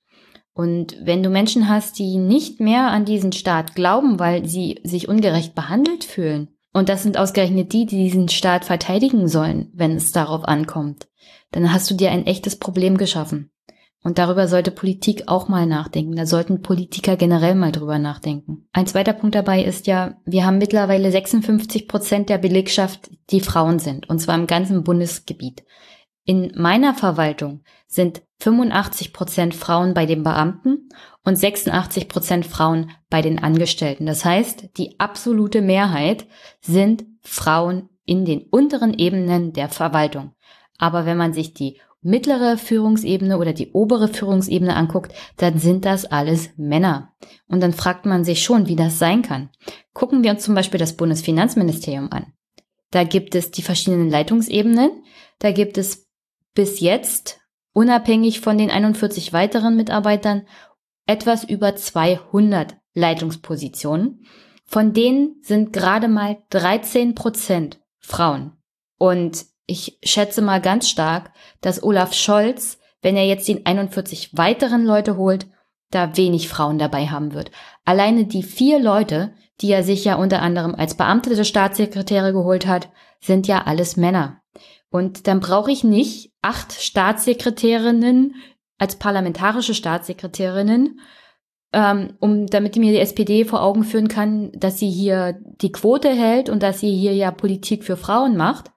Und 0.54 0.98
wenn 1.02 1.24
du 1.24 1.30
Menschen 1.30 1.68
hast, 1.68 1.98
die 1.98 2.18
nicht 2.18 2.60
mehr 2.60 2.88
an 2.88 3.06
diesen 3.06 3.32
Staat 3.32 3.74
glauben, 3.74 4.20
weil 4.20 4.48
sie 4.48 4.80
sich 4.84 5.08
ungerecht 5.08 5.56
behandelt 5.56 6.04
fühlen, 6.04 6.50
und 6.74 6.90
das 6.90 7.04
sind 7.04 7.18
ausgerechnet 7.18 7.72
die, 7.74 7.86
die 7.86 8.04
diesen 8.04 8.30
Staat 8.30 8.66
verteidigen 8.66 9.28
sollen, 9.28 9.70
wenn 9.74 9.96
es 9.96 10.12
darauf 10.12 10.46
ankommt, 10.46 11.08
dann 11.52 11.72
hast 11.72 11.90
du 11.90 11.96
dir 11.96 12.12
ein 12.12 12.26
echtes 12.26 12.58
Problem 12.58 12.98
geschaffen. 12.98 13.52
Und 14.04 14.18
darüber 14.18 14.50
sollte 14.50 14.70
Politik 14.70 15.24
auch 15.28 15.48
mal 15.48 15.66
nachdenken. 15.66 16.16
Da 16.16 16.26
sollten 16.26 16.62
Politiker 16.62 17.16
generell 17.16 17.56
mal 17.56 17.72
drüber 17.72 18.00
nachdenken. 18.00 18.68
Ein 18.74 18.86
zweiter 18.86 19.14
Punkt 19.14 19.34
dabei 19.34 19.64
ist 19.64 19.88
ja, 19.88 20.16
wir 20.26 20.46
haben 20.46 20.58
mittlerweile 20.58 21.10
56 21.10 21.88
Prozent 21.88 22.30
der 22.30 22.38
Belegschaft, 22.38 23.10
die 23.30 23.40
Frauen 23.40 23.80
sind, 23.80 24.10
und 24.10 24.20
zwar 24.20 24.36
im 24.36 24.46
ganzen 24.46 24.84
Bundesgebiet. 24.84 25.64
In 26.26 26.52
meiner 26.56 26.94
Verwaltung 26.94 27.64
sind 27.88 28.22
85 28.40 29.14
Prozent 29.14 29.56
Frauen 29.56 29.94
bei 29.94 30.06
den 30.06 30.24
Beamten 30.24 30.90
und 31.24 31.38
86 31.38 32.10
Prozent 32.10 32.46
Frauen 32.46 32.92
bei 33.10 33.22
den 33.22 33.40
Angestellten. 33.40 34.06
Das 34.06 34.26
heißt, 34.26 34.78
die 34.78 35.00
absolute 35.00 35.62
Mehrheit 35.62 36.26
sind 36.62 37.06
Frauen 37.22 37.90
in 38.06 38.26
den 38.26 38.44
unteren 38.44 38.94
Ebenen 38.94 39.54
der 39.54 39.70
Verwaltung. 39.70 40.34
Aber 40.78 41.06
wenn 41.06 41.18
man 41.18 41.34
sich 41.34 41.54
die 41.54 41.80
mittlere 42.04 42.58
Führungsebene 42.58 43.38
oder 43.38 43.54
die 43.54 43.72
obere 43.72 44.08
Führungsebene 44.08 44.76
anguckt, 44.76 45.14
dann 45.38 45.58
sind 45.58 45.86
das 45.86 46.06
alles 46.06 46.50
Männer. 46.58 47.14
Und 47.48 47.62
dann 47.62 47.74
fragt 47.74 48.06
man 48.06 48.24
sich 48.24 48.44
schon, 48.44 48.68
wie 48.68 48.76
das 48.76 49.00
sein 49.00 49.22
kann. 49.22 49.50
Gucken 49.94 50.24
wir 50.24 50.32
uns 50.32 50.44
zum 50.44 50.56
Beispiel 50.56 50.80
das 50.80 50.98
Bundesfinanzministerium 50.98 52.12
an. 52.12 52.34
Da 52.92 53.04
gibt 53.04 53.36
es 53.36 53.52
die 53.52 53.64
verschiedenen 53.64 54.10
Leitungsebenen. 54.10 55.04
Da 55.40 55.52
gibt 55.52 55.78
es 55.78 56.08
bis 56.54 56.80
jetzt, 56.80 57.40
unabhängig 57.74 58.40
von 58.40 58.58
den 58.58 58.70
41 58.70 59.34
weiteren 59.34 59.76
Mitarbeitern, 59.76 60.46
etwas 61.08 61.44
über 61.44 61.76
200 61.76 62.78
Leitungspositionen. 62.94 64.26
Von 64.66 64.94
denen 64.94 65.38
sind 65.42 65.74
gerade 65.74 66.08
mal 66.08 66.44
13 66.52 67.16
Prozent 67.16 67.82
Frauen. 68.00 68.54
Und 68.98 69.46
ich 69.66 69.98
schätze 70.04 70.42
mal 70.42 70.62
ganz 70.62 70.90
stark, 70.90 71.32
dass 71.62 71.84
Olaf 71.84 72.14
Scholz, 72.14 72.80
wenn 73.02 73.16
er 73.16 73.26
jetzt 73.26 73.48
den 73.48 73.66
41 73.66 74.38
weiteren 74.38 74.86
Leute 74.86 75.18
holt, 75.18 75.48
da 75.92 76.18
wenig 76.18 76.50
Frauen 76.50 76.80
dabei 76.80 77.08
haben 77.08 77.34
wird. 77.34 77.52
Alleine 77.86 78.26
die 78.26 78.44
vier 78.44 78.80
Leute, 78.80 79.34
die 79.62 79.72
er 79.72 79.84
sich 79.84 80.04
ja 80.04 80.16
unter 80.16 80.42
anderem 80.42 80.76
als 80.76 80.96
beamtete 80.96 81.46
Staatssekretäre 81.46 82.34
geholt 82.34 82.66
hat, 82.66 82.90
sind 83.22 83.48
ja 83.48 83.64
alles 83.66 83.96
Männer. 83.96 84.42
Und 84.90 85.28
dann 85.28 85.40
brauche 85.40 85.72
ich 85.72 85.84
nicht 85.84 86.32
acht 86.42 86.74
Staatssekretärinnen 86.74 88.36
als 88.78 88.98
parlamentarische 88.98 89.74
Staatssekretärinnen, 89.74 91.00
ähm, 91.72 92.18
um 92.20 92.48
damit 92.48 92.76
mir 92.76 92.92
die 92.92 93.00
SPD 93.00 93.46
vor 93.46 93.64
Augen 93.64 93.84
führen 93.84 94.08
kann, 94.08 94.52
dass 94.54 94.78
sie 94.78 94.90
hier 94.90 95.40
die 95.62 95.72
Quote 95.72 96.10
hält 96.10 96.50
und 96.50 96.62
dass 96.62 96.80
sie 96.80 96.96
hier 96.96 97.14
ja 97.14 97.32
Politik 97.32 97.84
für 97.84 97.98
Frauen 97.98 98.36
macht. 98.36 98.73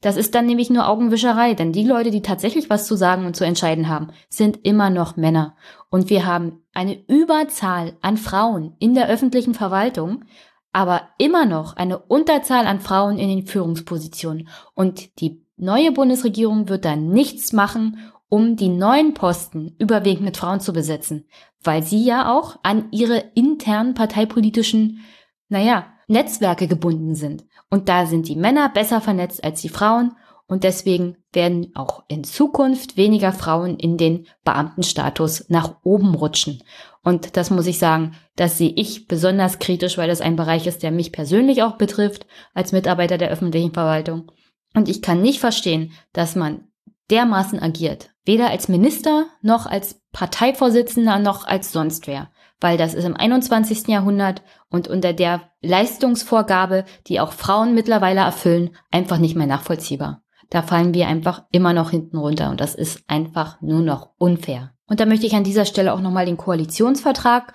Das 0.00 0.16
ist 0.16 0.34
dann 0.34 0.46
nämlich 0.46 0.70
nur 0.70 0.88
Augenwischerei, 0.88 1.54
denn 1.54 1.72
die 1.72 1.84
Leute, 1.84 2.10
die 2.10 2.22
tatsächlich 2.22 2.70
was 2.70 2.86
zu 2.86 2.96
sagen 2.96 3.26
und 3.26 3.36
zu 3.36 3.44
entscheiden 3.44 3.88
haben, 3.88 4.08
sind 4.28 4.64
immer 4.64 4.90
noch 4.90 5.16
Männer. 5.16 5.56
Und 5.90 6.10
wir 6.10 6.26
haben 6.26 6.62
eine 6.72 7.02
Überzahl 7.06 7.96
an 8.00 8.16
Frauen 8.16 8.76
in 8.78 8.94
der 8.94 9.08
öffentlichen 9.08 9.54
Verwaltung, 9.54 10.24
aber 10.72 11.08
immer 11.18 11.46
noch 11.46 11.76
eine 11.76 11.98
Unterzahl 11.98 12.66
an 12.66 12.80
Frauen 12.80 13.18
in 13.18 13.28
den 13.28 13.46
Führungspositionen. 13.46 14.48
Und 14.74 15.20
die 15.20 15.44
neue 15.56 15.92
Bundesregierung 15.92 16.68
wird 16.68 16.84
da 16.84 16.96
nichts 16.96 17.52
machen, 17.52 17.98
um 18.28 18.56
die 18.56 18.68
neuen 18.68 19.12
Posten 19.14 19.74
überwiegend 19.78 20.24
mit 20.24 20.36
Frauen 20.36 20.60
zu 20.60 20.72
besetzen, 20.72 21.26
weil 21.62 21.82
sie 21.82 22.04
ja 22.04 22.32
auch 22.32 22.58
an 22.62 22.88
ihre 22.92 23.18
internen 23.34 23.94
parteipolitischen, 23.94 25.00
naja, 25.48 25.86
Netzwerke 26.06 26.66
gebunden 26.66 27.14
sind. 27.14 27.44
Und 27.70 27.88
da 27.88 28.06
sind 28.06 28.28
die 28.28 28.36
Männer 28.36 28.68
besser 28.68 29.00
vernetzt 29.00 29.42
als 29.44 29.60
die 29.62 29.68
Frauen 29.68 30.12
und 30.50 30.64
deswegen 30.64 31.16
werden 31.32 31.70
auch 31.76 32.02
in 32.08 32.24
Zukunft 32.24 32.96
weniger 32.96 33.32
Frauen 33.32 33.76
in 33.76 33.96
den 33.96 34.26
Beamtenstatus 34.44 35.44
nach 35.48 35.76
oben 35.84 36.12
rutschen. 36.16 36.60
Und 37.04 37.36
das 37.36 37.50
muss 37.50 37.68
ich 37.68 37.78
sagen, 37.78 38.16
das 38.34 38.58
sehe 38.58 38.72
ich 38.74 39.06
besonders 39.06 39.60
kritisch, 39.60 39.96
weil 39.96 40.08
das 40.08 40.20
ein 40.20 40.34
Bereich 40.34 40.66
ist, 40.66 40.82
der 40.82 40.90
mich 40.90 41.12
persönlich 41.12 41.62
auch 41.62 41.76
betrifft 41.76 42.26
als 42.52 42.72
Mitarbeiter 42.72 43.16
der 43.16 43.30
öffentlichen 43.30 43.72
Verwaltung. 43.72 44.32
Und 44.74 44.88
ich 44.88 45.02
kann 45.02 45.22
nicht 45.22 45.38
verstehen, 45.38 45.92
dass 46.12 46.34
man 46.34 46.64
dermaßen 47.10 47.60
agiert. 47.60 48.10
Weder 48.24 48.50
als 48.50 48.68
Minister 48.68 49.26
noch 49.42 49.66
als 49.66 50.02
Parteivorsitzender 50.10 51.20
noch 51.20 51.46
als 51.46 51.70
sonst 51.70 52.08
wer. 52.08 52.30
Weil 52.60 52.76
das 52.76 52.94
ist 52.94 53.04
im 53.04 53.16
21. 53.16 53.88
Jahrhundert 53.88 54.42
und 54.68 54.88
unter 54.88 55.12
der 55.12 55.42
Leistungsvorgabe, 55.62 56.84
die 57.06 57.20
auch 57.20 57.32
Frauen 57.32 57.74
mittlerweile 57.74 58.20
erfüllen, 58.20 58.70
einfach 58.90 59.18
nicht 59.18 59.36
mehr 59.36 59.46
nachvollziehbar. 59.46 60.22
Da 60.50 60.62
fallen 60.62 60.94
wir 60.94 61.06
einfach 61.06 61.44
immer 61.52 61.72
noch 61.72 61.90
hinten 61.90 62.18
runter 62.18 62.50
und 62.50 62.60
das 62.60 62.74
ist 62.74 63.04
einfach 63.06 63.60
nur 63.62 63.80
noch 63.80 64.10
unfair. 64.18 64.72
Und 64.86 65.00
da 65.00 65.06
möchte 65.06 65.26
ich 65.26 65.34
an 65.34 65.44
dieser 65.44 65.64
Stelle 65.64 65.94
auch 65.94 66.00
nochmal 66.00 66.26
den 66.26 66.36
Koalitionsvertrag 66.36 67.52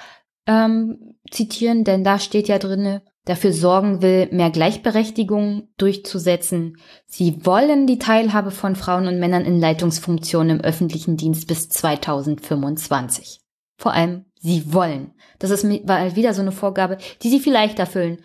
ähm, 0.47 1.15
zitieren, 1.29 1.83
denn 1.83 2.03
da 2.03 2.17
steht 2.19 2.47
ja 2.47 2.57
drinne, 2.57 3.03
dafür 3.25 3.51
sorgen 3.51 4.01
will, 4.01 4.29
mehr 4.31 4.51
Gleichberechtigung 4.51 5.67
durchzusetzen. 5.77 6.77
Sie 7.05 7.45
wollen 7.45 7.87
die 7.87 7.99
Teilhabe 7.99 8.51
von 8.51 8.75
Frauen 8.75 9.07
und 9.07 9.19
Männern 9.19 9.43
in 9.43 9.59
Leitungsfunktionen 9.59 10.59
im 10.59 10.63
öffentlichen 10.63 11.17
Dienst 11.17 11.47
bis 11.47 11.67
2025. 11.69 13.41
Vor 13.77 13.91
allem, 13.91 14.25
sie 14.39 14.73
wollen. 14.73 15.13
Das 15.39 15.51
ist 15.51 15.65
war 15.87 16.15
wieder 16.15 16.33
so 16.33 16.41
eine 16.41 16.51
Vorgabe, 16.51 16.97
die 17.21 17.29
sie 17.29 17.39
vielleicht 17.39 17.79
erfüllen, 17.79 18.19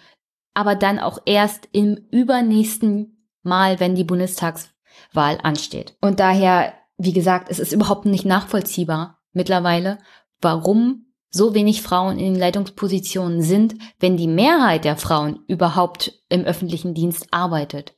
aber 0.55 0.75
dann 0.75 0.99
auch 0.99 1.19
erst 1.27 1.69
im 1.73 1.97
übernächsten 2.11 3.27
Mal, 3.43 3.81
wenn 3.81 3.95
die 3.95 4.05
Bundestagswahl 4.05 5.39
ansteht. 5.43 5.97
Und 6.01 6.21
daher, 6.21 6.75
wie 6.99 7.13
gesagt, 7.13 7.49
es 7.51 7.59
ist 7.59 7.73
überhaupt 7.73 8.05
nicht 8.05 8.25
nachvollziehbar 8.25 9.23
mittlerweile, 9.33 9.99
warum 10.41 11.07
so 11.31 11.55
wenig 11.55 11.83
Frauen 11.83 12.19
in 12.19 12.35
den 12.35 12.41
Leitungspositionen 12.41 13.41
sind, 13.41 13.77
wenn 14.01 14.17
die 14.17 14.27
Mehrheit 14.27 14.85
der 14.85 14.97
Frauen 14.97 15.45
überhaupt 15.47 16.21
im 16.29 16.45
öffentlichen 16.45 16.93
Dienst 16.93 17.29
arbeitet, 17.31 17.95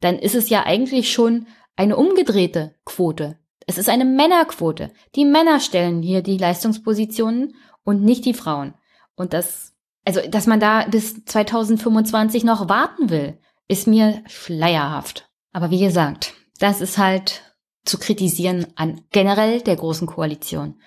dann 0.00 0.18
ist 0.18 0.36
es 0.36 0.48
ja 0.48 0.64
eigentlich 0.64 1.12
schon 1.12 1.46
eine 1.76 1.96
umgedrehte 1.96 2.76
Quote. 2.84 3.36
Es 3.68 3.78
ist 3.78 3.88
eine 3.88 4.04
Männerquote. 4.04 4.90
Die 5.14 5.24
Männer 5.24 5.60
stellen 5.60 6.02
hier 6.02 6.22
die 6.22 6.38
Leistungspositionen 6.38 7.54
und 7.84 8.02
nicht 8.02 8.24
die 8.24 8.34
Frauen. 8.34 8.74
Und 9.14 9.32
das, 9.32 9.74
also, 10.04 10.20
dass 10.28 10.48
man 10.48 10.58
da 10.58 10.86
bis 10.86 11.24
2025 11.24 12.42
noch 12.42 12.68
warten 12.68 13.10
will, 13.10 13.38
ist 13.68 13.86
mir 13.86 14.24
schleierhaft. 14.26 15.30
Aber 15.52 15.70
wie 15.70 15.80
gesagt, 15.80 16.34
das 16.58 16.80
ist 16.80 16.98
halt 16.98 17.54
zu 17.84 17.98
kritisieren 17.98 18.66
an 18.74 19.02
generell 19.12 19.60
der 19.60 19.76
großen 19.76 20.08
Koalition 20.08 20.80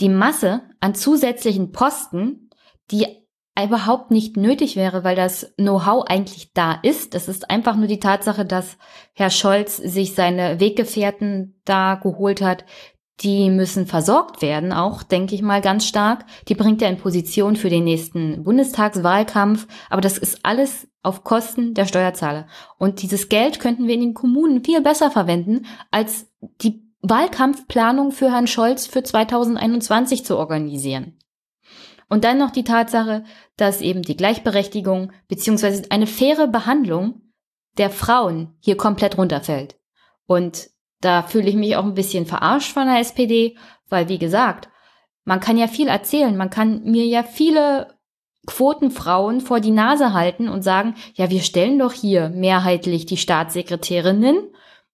die 0.00 0.08
Masse 0.08 0.62
an 0.80 0.94
zusätzlichen 0.94 1.72
Posten, 1.72 2.50
die 2.90 3.17
überhaupt 3.64 4.10
nicht 4.10 4.36
nötig 4.36 4.76
wäre, 4.76 5.04
weil 5.04 5.16
das 5.16 5.54
Know-how 5.56 6.04
eigentlich 6.06 6.52
da 6.52 6.78
ist. 6.82 7.14
Das 7.14 7.28
ist 7.28 7.50
einfach 7.50 7.76
nur 7.76 7.86
die 7.86 8.00
Tatsache, 8.00 8.44
dass 8.44 8.76
Herr 9.14 9.30
Scholz 9.30 9.76
sich 9.76 10.14
seine 10.14 10.60
Weggefährten 10.60 11.60
da 11.64 11.96
geholt 11.96 12.40
hat. 12.40 12.64
Die 13.20 13.50
müssen 13.50 13.86
versorgt 13.86 14.42
werden, 14.42 14.72
auch, 14.72 15.02
denke 15.02 15.34
ich 15.34 15.42
mal, 15.42 15.60
ganz 15.60 15.86
stark. 15.86 16.24
Die 16.46 16.54
bringt 16.54 16.82
er 16.82 16.88
in 16.88 16.98
Position 16.98 17.56
für 17.56 17.68
den 17.68 17.84
nächsten 17.84 18.44
Bundestagswahlkampf. 18.44 19.66
Aber 19.90 20.00
das 20.00 20.18
ist 20.18 20.44
alles 20.44 20.86
auf 21.02 21.24
Kosten 21.24 21.74
der 21.74 21.86
Steuerzahler. 21.86 22.46
Und 22.78 23.02
dieses 23.02 23.28
Geld 23.28 23.58
könnten 23.58 23.88
wir 23.88 23.94
in 23.94 24.00
den 24.00 24.14
Kommunen 24.14 24.64
viel 24.64 24.80
besser 24.82 25.10
verwenden, 25.10 25.66
als 25.90 26.30
die 26.60 26.88
Wahlkampfplanung 27.00 28.12
für 28.12 28.30
Herrn 28.30 28.46
Scholz 28.46 28.86
für 28.86 29.02
2021 29.02 30.24
zu 30.24 30.36
organisieren. 30.36 31.18
Und 32.08 32.24
dann 32.24 32.38
noch 32.38 32.50
die 32.50 32.64
Tatsache, 32.64 33.24
dass 33.58 33.82
eben 33.82 34.02
die 34.02 34.16
Gleichberechtigung 34.16 35.12
bzw. 35.28 35.82
eine 35.90 36.06
faire 36.06 36.46
Behandlung 36.46 37.20
der 37.76 37.90
Frauen 37.90 38.56
hier 38.60 38.76
komplett 38.76 39.18
runterfällt. 39.18 39.76
Und 40.26 40.70
da 41.00 41.22
fühle 41.22 41.48
ich 41.48 41.54
mich 41.54 41.76
auch 41.76 41.84
ein 41.84 41.94
bisschen 41.94 42.24
verarscht 42.24 42.72
von 42.72 42.86
der 42.86 43.00
SPD, 43.00 43.56
weil 43.88 44.08
wie 44.08 44.18
gesagt, 44.18 44.70
man 45.24 45.40
kann 45.40 45.58
ja 45.58 45.66
viel 45.66 45.88
erzählen, 45.88 46.36
man 46.36 46.50
kann 46.50 46.82
mir 46.84 47.04
ja 47.04 47.22
viele 47.22 47.98
Quotenfrauen 48.46 49.42
vor 49.42 49.60
die 49.60 49.70
Nase 49.70 50.14
halten 50.14 50.48
und 50.48 50.62
sagen, 50.62 50.94
ja, 51.14 51.28
wir 51.28 51.42
stellen 51.42 51.78
doch 51.78 51.92
hier 51.92 52.30
mehrheitlich 52.30 53.04
die 53.04 53.18
Staatssekretärinnen, 53.18 54.38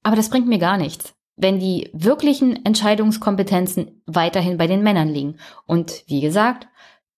aber 0.02 0.16
das 0.16 0.30
bringt 0.30 0.48
mir 0.48 0.58
gar 0.58 0.76
nichts 0.76 1.14
wenn 1.36 1.58
die 1.58 1.90
wirklichen 1.92 2.64
Entscheidungskompetenzen 2.64 4.02
weiterhin 4.06 4.56
bei 4.56 4.66
den 4.66 4.82
Männern 4.82 5.08
liegen. 5.08 5.36
Und 5.66 6.04
wie 6.06 6.20
gesagt, 6.20 6.68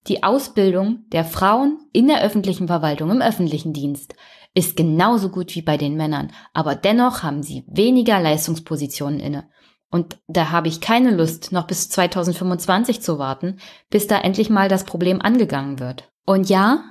die 0.09 0.23
Ausbildung 0.23 1.05
der 1.11 1.25
Frauen 1.25 1.79
in 1.93 2.09
der 2.09 2.23
öffentlichen 2.23 2.67
Verwaltung, 2.67 3.11
im 3.11 3.23
öffentlichen 3.23 3.73
Dienst, 3.73 4.15
ist 4.55 4.77
genauso 4.77 5.29
gut 5.29 5.55
wie 5.55 5.63
bei 5.63 5.77
den 5.77 5.97
Männern, 5.97 6.33
aber 6.55 6.75
dennoch 6.75 7.23
haben 7.23 7.43
sie 7.43 7.65
weniger 7.69 8.21
Leistungspositionen 8.21 9.21
inne. 9.21 9.49
Und 9.91 10.19
da 10.27 10.51
habe 10.51 10.69
ich 10.69 10.81
keine 10.81 11.11
Lust, 11.11 11.53
noch 11.53 11.67
bis 11.67 11.89
2025 11.91 13.03
zu 13.03 13.19
warten, 13.19 13.59
bis 13.91 14.07
da 14.07 14.19
endlich 14.19 14.51
mal 14.51 14.69
das 14.69 14.85
Problem 14.85 15.21
angegangen 15.21 15.79
wird. 15.79 16.11
Und 16.25 16.49
ja, 16.49 16.85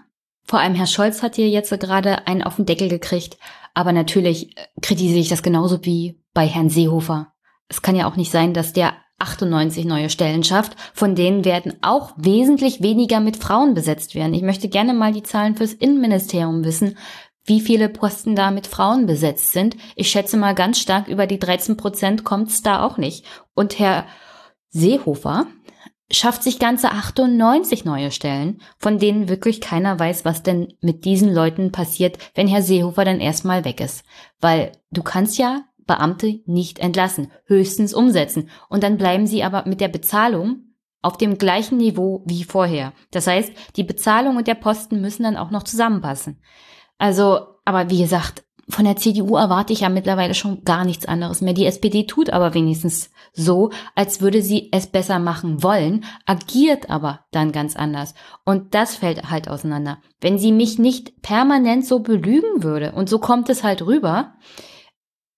vor 0.43 0.59
allem 0.59 0.76
Herr 0.76 0.88
Scholz 0.88 1.24
hat 1.24 1.36
hier 1.36 1.49
jetzt 1.49 1.78
gerade 1.80 2.28
einen 2.28 2.43
auf 2.43 2.55
den 2.55 2.66
Deckel 2.66 2.88
gekriegt, 2.88 3.38
aber 3.74 3.91
natürlich 3.91 4.57
äh, 4.57 4.68
kritisiere 4.82 5.20
ich 5.20 5.30
das 5.30 5.43
genauso 5.43 5.84
wie 5.84 6.22
bei 6.34 6.47
Herrn 6.47 6.70
Seehofer. 6.70 7.34
Es 7.68 7.82
kann 7.82 7.95
ja 7.95 8.07
auch 8.07 8.16
nicht 8.16 8.32
sein, 8.32 8.53
dass 8.53 8.74
der 8.74 8.93
98 9.18 9.86
neue 9.86 10.09
Stellen 10.09 10.43
schafft, 10.43 10.76
von 10.93 11.16
denen 11.16 11.45
werden 11.45 11.74
auch 11.82 12.13
wesentlich 12.18 12.82
weniger 12.82 13.20
mit 13.20 13.38
Frauen 13.38 13.74
besetzt 13.74 14.16
werden. 14.16 14.34
Ich 14.34 14.41
möchte 14.41 14.68
gerne 14.68 14.93
mal 14.93 15.13
die 15.13 15.24
Zahlen 15.24 15.55
fürs 15.55 15.74
Innenministerium 15.74 16.63
wissen, 16.66 16.97
wie 17.45 17.61
viele 17.61 17.89
Posten 17.89 18.36
da 18.36 18.51
mit 18.51 18.68
Frauen 18.68 19.05
besetzt 19.05 19.51
sind. 19.51 19.78
Ich 19.95 20.09
schätze 20.09 20.36
mal 20.36 20.55
ganz 20.55 20.80
stark 20.80 21.07
über 21.07 21.28
die 21.28 21.39
13 21.39 21.78
Prozent 21.78 22.24
kommt 22.24 22.49
es 22.49 22.61
da 22.61 22.84
auch 22.84 22.97
nicht. 22.97 23.26
Und 23.53 23.80
Herr 23.80 24.05
Seehofer 24.70 25.47
schafft 26.11 26.43
sich 26.43 26.59
ganze 26.59 26.91
98 26.91 27.86
neue 27.86 28.11
Stellen, 28.11 28.61
von 28.78 28.99
denen 28.99 29.30
wirklich 29.30 29.61
keiner 29.61 29.97
weiß, 29.97 30.26
was 30.26 30.43
denn 30.43 30.74
mit 30.82 31.05
diesen 31.05 31.34
Leuten 31.34 31.72
passiert, 31.72 32.18
wenn 32.36 32.47
Herr 32.47 32.61
Seehofer 32.61 33.05
dann 33.05 33.20
erstmal 33.20 33.66
weg 33.66 33.80
ist. 33.80 34.03
Weil 34.39 34.72
du 34.91 35.03
kannst 35.03 35.38
ja 35.38 35.63
Beamte 35.86 36.41
nicht 36.45 36.79
entlassen, 36.79 37.31
höchstens 37.45 37.93
umsetzen. 37.93 38.49
Und 38.69 38.83
dann 38.83 38.97
bleiben 38.97 39.27
sie 39.27 39.43
aber 39.43 39.65
mit 39.67 39.81
der 39.81 39.88
Bezahlung 39.88 40.75
auf 41.01 41.17
dem 41.17 41.38
gleichen 41.38 41.77
Niveau 41.77 42.23
wie 42.25 42.43
vorher. 42.43 42.93
Das 43.11 43.27
heißt, 43.27 43.51
die 43.75 43.83
Bezahlung 43.83 44.38
und 44.38 44.47
der 44.47 44.55
Posten 44.55 45.01
müssen 45.01 45.23
dann 45.23 45.38
auch 45.38 45.51
noch 45.51 45.63
zusammenpassen. 45.63 46.41
Also, 46.97 47.39
aber 47.63 47.89
wie 47.89 48.01
gesagt, 48.01 48.43
von 48.67 48.86
der 48.86 48.95
CDU 48.95 49.36
erwarte 49.36 49.73
ich 49.73 49.81
ja 49.81 49.89
mittlerweile 49.89 50.33
schon 50.33 50.63
gar 50.63 50.86
nichts 50.86 51.05
anderes 51.05 51.41
mehr. 51.41 51.53
Die 51.53 51.67
SPD 51.67 52.07
tut 52.07 52.31
aber 52.31 52.55
wenigstens 52.55 53.11
so, 53.31 53.69
als 53.93 54.21
würde 54.21 54.41
sie 54.41 54.69
es 54.71 54.88
besser 54.88 55.19
machen 55.19 55.61
wollen, 55.61 56.03
agiert 56.25 56.89
aber 56.89 57.25
dann 57.31 57.51
ganz 57.51 57.75
anders. 57.75 58.15
Und 58.43 58.73
das 58.73 58.95
fällt 58.95 59.29
halt 59.29 59.47
auseinander. 59.47 59.99
Wenn 60.19 60.39
sie 60.39 60.51
mich 60.51 60.79
nicht 60.79 61.21
permanent 61.21 61.86
so 61.86 61.99
belügen 61.99 62.63
würde, 62.63 62.93
und 62.93 63.07
so 63.07 63.19
kommt 63.19 63.49
es 63.49 63.63
halt 63.63 63.83
rüber, 63.83 64.33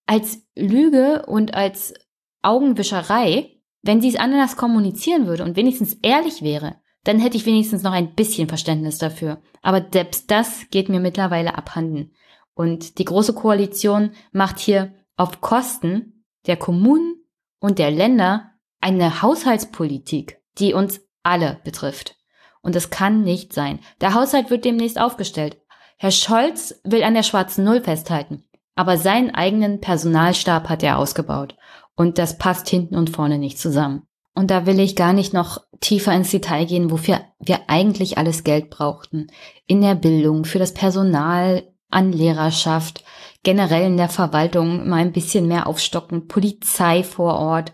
als 0.07 0.41
Lüge 0.55 1.25
und 1.27 1.53
als 1.53 1.93
Augenwischerei, 2.41 3.61
wenn 3.83 4.01
sie 4.01 4.09
es 4.09 4.15
anders 4.15 4.57
kommunizieren 4.57 5.27
würde 5.27 5.43
und 5.43 5.55
wenigstens 5.55 5.93
ehrlich 6.01 6.41
wäre, 6.41 6.77
dann 7.03 7.19
hätte 7.19 7.37
ich 7.37 7.45
wenigstens 7.45 7.83
noch 7.83 7.91
ein 7.91 8.15
bisschen 8.15 8.49
Verständnis 8.49 8.97
dafür. 8.97 9.41
Aber 9.61 9.85
selbst 9.91 10.31
das 10.31 10.69
geht 10.71 10.89
mir 10.89 10.99
mittlerweile 10.99 11.55
abhanden. 11.57 12.13
Und 12.53 12.97
die 12.97 13.05
Große 13.05 13.33
Koalition 13.33 14.11
macht 14.31 14.59
hier 14.59 14.93
auf 15.15 15.41
Kosten 15.41 16.25
der 16.47 16.57
Kommunen 16.57 17.15
und 17.59 17.79
der 17.79 17.91
Länder 17.91 18.51
eine 18.81 19.21
Haushaltspolitik, 19.21 20.41
die 20.57 20.73
uns 20.73 21.01
alle 21.23 21.59
betrifft. 21.63 22.15
Und 22.61 22.75
das 22.75 22.89
kann 22.89 23.23
nicht 23.23 23.53
sein. 23.53 23.79
Der 24.01 24.13
Haushalt 24.13 24.49
wird 24.49 24.65
demnächst 24.65 24.99
aufgestellt. 24.99 25.61
Herr 25.97 26.11
Scholz 26.11 26.79
will 26.83 27.03
an 27.03 27.13
der 27.13 27.23
schwarzen 27.23 27.63
Null 27.63 27.81
festhalten, 27.81 28.43
aber 28.77 28.97
seinen 28.97 29.33
eigenen 29.33 29.81
Personalstab 29.81 30.69
hat 30.69 30.83
er 30.83 30.99
ausgebaut. 30.99 31.57
Und 31.95 32.19
das 32.19 32.37
passt 32.37 32.69
hinten 32.69 32.95
und 32.95 33.09
vorne 33.09 33.39
nicht 33.39 33.59
zusammen. 33.59 34.03
Und 34.35 34.51
da 34.51 34.67
will 34.67 34.79
ich 34.79 34.95
gar 34.95 35.13
nicht 35.13 35.33
noch 35.33 35.61
tiefer 35.79 36.13
ins 36.13 36.29
Detail 36.29 36.65
gehen, 36.65 36.91
wofür 36.91 37.21
wir 37.39 37.61
eigentlich 37.67 38.19
alles 38.19 38.43
Geld 38.43 38.69
brauchten. 38.69 39.31
In 39.65 39.81
der 39.81 39.95
Bildung, 39.95 40.45
für 40.45 40.59
das 40.59 40.75
Personal, 40.75 41.67
an 41.89 42.11
Lehrerschaft, 42.11 43.03
generell 43.41 43.87
in 43.87 43.97
der 43.97 44.09
Verwaltung 44.09 44.87
mal 44.87 44.97
ein 44.97 45.11
bisschen 45.11 45.47
mehr 45.47 45.65
aufstocken, 45.65 46.27
Polizei 46.27 47.01
vor 47.01 47.39
Ort, 47.39 47.73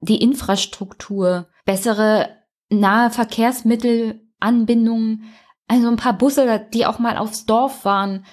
die 0.00 0.20
Infrastruktur, 0.20 1.46
bessere 1.64 2.30
nahe 2.68 3.10
Verkehrsmittelanbindungen, 3.10 5.22
also 5.68 5.86
ein 5.86 5.96
paar 5.96 6.14
Busse, 6.14 6.66
die 6.74 6.84
auch 6.84 6.98
mal 6.98 7.16
aufs 7.16 7.46
Dorf 7.46 7.84
waren 7.84 8.24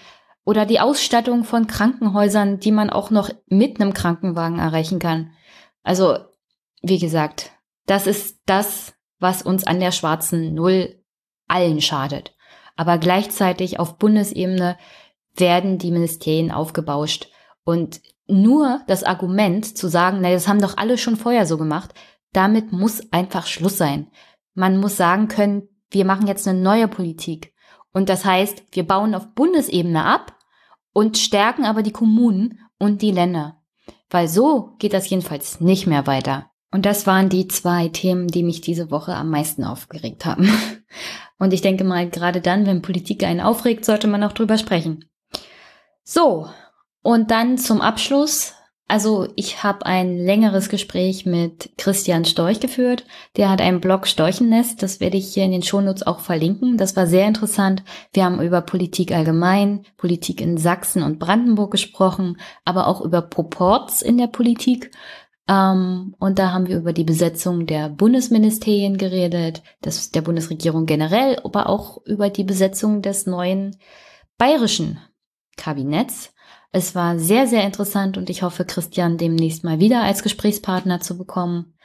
oder 0.46 0.66
die 0.66 0.80
Ausstattung 0.80 1.44
von 1.44 1.68
Krankenhäusern, 1.68 2.60
die 2.60 2.72
man 2.72 2.90
auch 2.90 3.10
noch 3.10 3.30
mit 3.48 3.80
einem 3.80 3.94
Krankenwagen 3.94 4.60
erreichen 4.60 5.00
kann. 5.00 5.32
Also, 5.84 6.18
wie 6.82 7.00
gesagt, 7.00 7.52
das 7.86 8.08
ist 8.08 8.42
das, 8.46 8.94
was 9.20 9.42
uns 9.42 9.66
an 9.66 9.80
der 9.80 9.92
schwarzen 9.92 10.54
Null 10.54 11.02
allen 11.48 11.82
schadet. 11.82 12.36
Aber 12.76 12.98
gleichzeitig 12.98 13.80
auf 13.80 13.98
Bundesebene 13.98 14.78
werden 15.36 15.78
die 15.78 15.92
Ministerien 15.92 16.52
aufgebauscht. 16.52 17.30
Und 17.64 18.02
nur 18.28 18.82
das 18.88 19.04
Argument 19.04 19.78
zu 19.78 19.88
sagen, 19.88 20.20
na, 20.22 20.32
das 20.32 20.48
haben 20.48 20.62
doch 20.62 20.78
alle 20.78 20.98
schon 20.98 21.16
vorher 21.16 21.46
so 21.46 21.58
gemacht, 21.58 21.94
damit 22.32 22.72
muss 22.72 23.12
einfach 23.12 23.46
Schluss 23.46 23.78
sein. 23.78 24.10
Man 24.54 24.78
muss 24.78 24.98
sagen 24.98 25.28
können, 25.28 25.70
wir 25.90 26.06
machen 26.06 26.28
jetzt 26.28 26.48
eine 26.48 26.60
neue 26.60 26.88
Politik. 26.88 27.53
Und 27.94 28.10
das 28.10 28.26
heißt, 28.26 28.64
wir 28.72 28.86
bauen 28.86 29.16
auf 29.16 29.34
Bundesebene 29.34 30.04
ab 30.04 30.38
und 30.92 31.18
stärken 31.18 31.66
aber 31.66 31.84
die 31.84 31.92
Kommunen 31.92 32.60
und 32.80 33.02
die 33.02 33.12
Länder. 33.12 33.62
Weil 34.10 34.28
so 34.28 34.76
geht 34.80 34.94
das 34.94 35.10
jedenfalls 35.10 35.62
nicht 35.62 35.88
mehr 35.88 36.06
weiter. 36.06 36.52
Und 36.72 36.86
das 36.86 37.06
waren 37.06 37.30
die 37.30 37.48
zwei 37.48 37.88
Themen, 37.88 38.28
die 38.28 38.44
mich 38.44 38.62
diese 38.62 38.90
Woche 38.90 39.16
am 39.16 39.30
meisten 39.30 39.64
aufgeregt 39.64 40.26
haben. 40.26 40.50
Und 41.40 41.52
ich 41.52 41.62
denke 41.62 41.84
mal, 41.84 42.10
gerade 42.10 42.40
dann, 42.40 42.66
wenn 42.66 42.82
Politik 42.82 43.24
einen 43.24 43.42
aufregt, 43.42 43.84
sollte 43.84 44.08
man 44.08 44.24
auch 44.24 44.32
drüber 44.32 44.58
sprechen. 44.58 45.10
So, 46.04 46.48
und 47.02 47.32
dann 47.32 47.58
zum 47.58 47.82
Abschluss. 47.82 48.54
Also 48.94 49.28
ich 49.36 49.64
habe 49.64 49.88
ein 49.88 50.20
längeres 50.20 50.70
Gespräch 50.70 51.26
mit 51.26 51.72
Christian 51.80 52.26
Storch 52.26 52.60
geführt. 52.60 53.06
Der 53.38 53.50
hat 53.50 53.60
einen 53.60 53.82
Blog 53.82 54.06
Storchennest, 54.06 54.84
das 54.84 55.00
werde 55.00 55.18
ich 55.18 55.34
hier 55.34 55.46
in 55.46 55.52
den 55.52 55.64
Shownotes 55.64 56.06
auch 56.06 56.20
verlinken. 56.20 56.78
Das 56.78 56.96
war 56.96 57.08
sehr 57.08 57.28
interessant. 57.28 57.82
Wir 58.14 58.24
haben 58.24 58.40
über 58.40 58.62
Politik 58.62 59.12
allgemein, 59.12 59.84
Politik 59.98 60.42
in 60.42 60.58
Sachsen 60.58 61.02
und 61.02 61.18
Brandenburg 61.18 61.72
gesprochen, 61.72 62.38
aber 62.66 62.86
auch 62.86 63.02
über 63.02 63.24
Proports 63.24 64.04
in 64.04 64.20
der 64.20 64.28
Politik. 64.28 64.92
Ähm, 65.50 66.14
und 66.20 66.38
da 66.38 66.52
haben 66.52 66.68
wir 66.68 66.78
über 66.78 66.94
die 66.94 67.04
Besetzung 67.04 67.66
der 67.66 67.90
Bundesministerien 67.90 69.00
geredet, 69.00 69.64
das 69.82 70.12
der 70.12 70.22
Bundesregierung 70.22 70.86
generell, 70.86 71.40
aber 71.44 71.68
auch 71.68 71.98
über 72.06 72.30
die 72.30 72.44
Besetzung 72.44 73.02
des 73.02 73.26
neuen 73.26 73.76
bayerischen 74.38 75.00
Kabinetts. 75.58 76.33
Es 76.76 76.96
war 76.96 77.20
sehr, 77.20 77.46
sehr 77.46 77.64
interessant 77.64 78.18
und 78.18 78.32
ich 78.32 78.42
hoffe, 78.42 78.66
Christian 78.66 79.20
demnächst 79.20 79.64
mal 79.64 79.80
wieder 79.80 80.02
als 80.02 80.24
Gesprächspartner 80.24 81.00
zu 81.02 81.20
bekommen. 81.20 81.76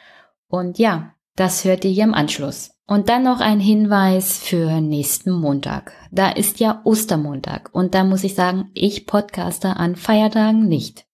Und 0.48 0.78
ja, 0.78 1.12
das 1.36 1.64
hört 1.64 1.84
ihr 1.84 1.90
hier 1.90 2.04
im 2.04 2.14
Anschluss. 2.14 2.70
Und 2.86 3.10
dann 3.10 3.22
noch 3.22 3.40
ein 3.40 3.60
Hinweis 3.60 4.38
für 4.38 4.80
nächsten 4.80 5.30
Montag. 5.30 5.92
Da 6.10 6.30
ist 6.30 6.58
ja 6.58 6.80
Ostermontag 6.84 7.68
und 7.74 7.94
da 7.94 8.02
muss 8.02 8.24
ich 8.24 8.34
sagen, 8.34 8.70
ich 8.72 9.06
podcaste 9.06 9.76
an 9.76 9.94
Feiertagen 9.94 10.66
nicht. 10.66 11.04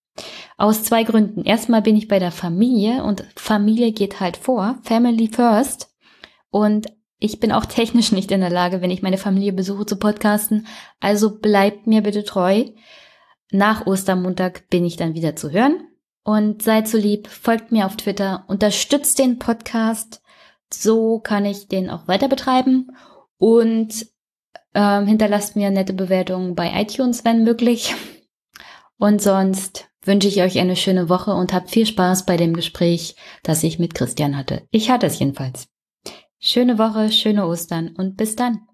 Aus 0.56 0.84
zwei 0.84 1.02
Gründen. 1.02 1.42
Erstmal 1.42 1.82
bin 1.82 1.96
ich 1.96 2.06
bei 2.06 2.20
der 2.20 2.30
Familie 2.30 3.02
und 3.02 3.24
Familie 3.34 3.90
geht 3.90 4.20
halt 4.20 4.36
vor, 4.36 4.78
Family 4.82 5.26
First. 5.26 5.92
Und 6.48 6.86
ich 7.18 7.40
bin 7.40 7.50
auch 7.50 7.64
technisch 7.66 8.12
nicht 8.12 8.30
in 8.30 8.40
der 8.40 8.50
Lage, 8.50 8.82
wenn 8.82 8.92
ich 8.92 9.02
meine 9.02 9.18
Familie 9.18 9.52
besuche, 9.52 9.84
zu 9.84 9.96
podcasten. 9.96 10.68
Also 11.00 11.40
bleibt 11.40 11.88
mir 11.88 12.02
bitte 12.02 12.22
treu. 12.22 12.66
Nach 13.54 13.86
Ostermontag 13.86 14.68
bin 14.68 14.84
ich 14.84 14.96
dann 14.96 15.14
wieder 15.14 15.36
zu 15.36 15.52
hören. 15.52 15.86
Und 16.24 16.62
seid 16.62 16.88
so 16.88 16.98
lieb, 16.98 17.28
folgt 17.28 17.70
mir 17.70 17.86
auf 17.86 17.96
Twitter, 17.96 18.44
unterstützt 18.48 19.20
den 19.20 19.38
Podcast. 19.38 20.22
So 20.72 21.20
kann 21.20 21.44
ich 21.44 21.68
den 21.68 21.88
auch 21.88 22.08
weiter 22.08 22.26
betreiben. 22.26 22.88
Und 23.38 24.06
ähm, 24.74 25.06
hinterlasst 25.06 25.54
mir 25.54 25.70
nette 25.70 25.92
Bewertungen 25.92 26.56
bei 26.56 26.72
iTunes, 26.82 27.24
wenn 27.24 27.44
möglich. 27.44 27.94
Und 28.98 29.22
sonst 29.22 29.88
wünsche 30.02 30.26
ich 30.26 30.42
euch 30.42 30.58
eine 30.58 30.74
schöne 30.74 31.08
Woche 31.08 31.32
und 31.32 31.52
habt 31.52 31.70
viel 31.70 31.86
Spaß 31.86 32.26
bei 32.26 32.36
dem 32.36 32.54
Gespräch, 32.54 33.14
das 33.44 33.62
ich 33.62 33.78
mit 33.78 33.94
Christian 33.94 34.36
hatte. 34.36 34.66
Ich 34.72 34.90
hatte 34.90 35.06
es 35.06 35.20
jedenfalls. 35.20 35.68
Schöne 36.40 36.76
Woche, 36.76 37.12
schöne 37.12 37.46
Ostern 37.46 37.94
und 37.96 38.16
bis 38.16 38.34
dann. 38.34 38.66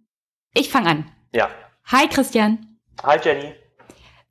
Ich 0.55 0.71
fange 0.71 0.89
an. 0.89 1.13
Ja. 1.35 1.51
Hi 1.85 2.09
Christian. 2.09 2.79
Hi 3.03 3.19
Jenny. 3.23 3.53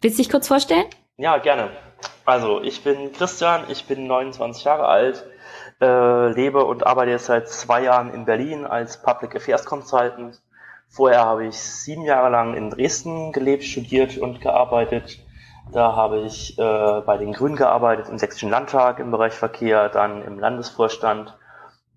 Willst 0.02 0.18
du 0.18 0.24
dich 0.24 0.32
kurz 0.32 0.48
vorstellen? 0.48 0.86
Ja, 1.18 1.40
gerne. 1.40 1.72
Also, 2.24 2.62
ich 2.62 2.86
bin 2.86 3.12
Christian, 3.12 3.66
ich 3.68 3.86
bin 3.86 4.08
29 4.08 4.64
Jahre 4.64 4.88
alt, 4.88 5.26
äh, 5.82 6.32
lebe 6.32 6.64
und 6.64 6.88
arbeite 6.88 7.12
jetzt 7.12 7.26
seit 7.26 7.50
zwei 7.50 7.84
Jahren 7.84 8.14
in 8.14 8.24
Berlin 8.24 8.66
als 8.66 9.02
Public 9.02 9.36
Affairs 9.36 9.66
Consultant. 9.66 10.42
Vorher 10.88 11.26
habe 11.26 11.48
ich 11.48 11.60
sieben 11.60 12.04
Jahre 12.04 12.30
lang 12.30 12.54
in 12.54 12.70
Dresden 12.70 13.34
gelebt, 13.34 13.66
studiert 13.66 14.18
und 14.18 14.40
gearbeitet. 14.40 15.20
Da 15.74 15.98
habe 15.98 16.22
ich 16.22 16.58
äh, 16.58 17.02
bei 17.02 17.18
den 17.18 17.34
Grünen 17.34 17.58
gearbeitet, 17.58 18.08
im 18.08 18.18
Sächsischen 18.18 18.50
Landtag 18.50 19.00
im 19.00 19.12
Bereich 19.12 19.34
Verkehr, 19.34 19.90
dann 19.90 20.24
im 20.24 20.40
Landesvorstand. 20.40 21.38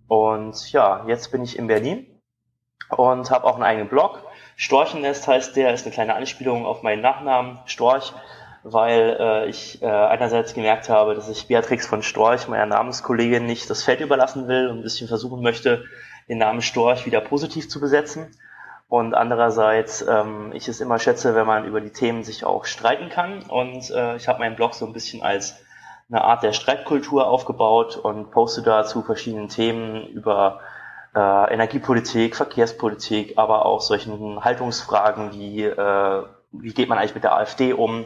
Und 0.09 0.73
ja, 0.73 1.05
jetzt 1.07 1.31
bin 1.31 1.45
ich 1.45 1.57
in 1.57 1.69
Berlin 1.69 2.21
und 2.91 3.31
habe 3.31 3.47
auch 3.47 3.55
einen 3.55 3.63
eigenen 3.63 3.89
Blog. 3.89 4.25
Storchennest 4.63 5.27
heißt 5.27 5.57
der, 5.57 5.75
ist 5.75 5.85
eine 5.85 5.93
kleine 5.93 6.15
Anspielung 6.15 6.67
auf 6.67 6.85
meinen 6.85 7.03
Nachnamen 7.03 7.59
Storch, 7.67 8.13
weil 8.63 9.17
äh, 9.19 9.49
ich 9.49 9.83
äh, 9.83 9.87
einerseits 9.87 10.55
gemerkt 10.55 10.89
habe, 10.89 11.17
dass 11.17 11.29
ich 11.29 11.49
Beatrix 11.49 11.85
von 11.85 12.05
Storch, 12.05 12.47
meiner 12.47 12.67
Namenskollegin, 12.67 13.45
nicht 13.45 13.69
das 13.69 13.83
Feld 13.83 13.99
überlassen 13.99 14.47
will 14.47 14.69
und 14.69 14.79
ein 14.79 14.83
bisschen 14.85 15.09
versuchen 15.09 15.43
möchte, 15.43 15.83
den 16.29 16.39
Namen 16.39 16.63
Storch 16.63 17.07
wieder 17.07 17.21
positiv 17.21 17.69
zu 17.69 17.81
besetzen. 17.81 18.37
Und 18.89 19.15
andererseits 19.15 20.01
ähm, 20.03 20.53
ich 20.55 20.69
es 20.69 20.81
immer 20.81 21.01
schätze, 21.01 21.35
wenn 21.35 21.47
man 21.47 21.65
über 21.65 21.81
die 21.81 21.91
Themen 21.91 22.23
sich 22.23 22.45
auch 22.45 22.65
streiten 22.65 23.09
kann. 23.09 23.43
Und 23.43 23.91
äh, 23.91 24.15
ich 24.15 24.29
habe 24.29 24.39
meinen 24.39 24.55
Blog 24.55 24.75
so 24.75 24.87
ein 24.87 24.93
bisschen 24.93 25.25
als 25.25 25.57
eine 26.09 26.23
Art 26.23 26.45
der 26.45 26.53
Streitkultur 26.53 27.27
aufgebaut 27.27 27.97
und 27.97 28.31
poste 28.31 28.63
da 28.63 28.85
zu 28.85 29.03
verschiedenen 29.03 29.49
Themen 29.49 30.07
über 30.07 30.61
äh, 31.15 31.53
Energiepolitik, 31.53 32.37
Verkehrspolitik, 32.37 33.35
aber 33.37 33.67
auch 33.67 33.81
solchen 33.81 34.45
Haltungsfragen 34.45 35.33
wie 35.33 35.65
äh, 35.65 36.23
wie 36.53 36.73
geht 36.73 36.89
man 36.89 36.99
eigentlich 36.99 37.15
mit 37.15 37.25
der 37.25 37.35
AfD 37.35 37.73
um, 37.73 38.05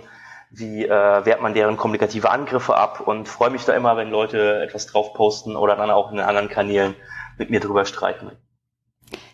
wie 0.50 0.84
äh, 0.84 1.24
wehrt 1.24 1.42
man 1.42 1.54
deren 1.54 1.76
kommunikative 1.76 2.30
Angriffe 2.30 2.76
ab 2.76 3.00
und 3.00 3.28
freue 3.28 3.50
mich 3.50 3.64
da 3.64 3.74
immer, 3.74 3.96
wenn 3.96 4.10
Leute 4.10 4.62
etwas 4.62 4.86
drauf 4.86 5.12
posten 5.14 5.56
oder 5.56 5.76
dann 5.76 5.90
auch 5.90 6.10
in 6.10 6.16
den 6.16 6.26
anderen 6.26 6.48
Kanälen 6.48 6.94
mit 7.38 7.50
mir 7.50 7.60
drüber 7.60 7.84
streiten. 7.84 8.30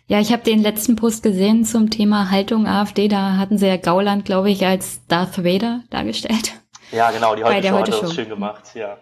Ja, 0.07 0.19
ich 0.19 0.33
habe 0.33 0.43
den 0.43 0.61
letzten 0.61 0.95
Post 0.95 1.23
gesehen 1.23 1.63
zum 1.63 1.89
Thema 1.89 2.29
Haltung 2.29 2.67
AfD. 2.67 3.07
Da 3.07 3.37
hatten 3.37 3.57
sie 3.57 3.67
ja 3.67 3.77
Gauland, 3.77 4.25
glaube 4.25 4.51
ich, 4.51 4.65
als 4.65 5.05
Darth 5.07 5.43
Vader 5.43 5.81
dargestellt. 5.89 6.53
Ja, 6.91 7.09
genau, 7.11 7.35
die 7.35 7.43
heute, 7.43 7.67
Show 7.67 7.73
heute 7.73 7.91
hat 7.93 8.03
das 8.03 8.13
schön 8.13 8.29
gemacht, 8.29 8.75
ja. 8.75 8.97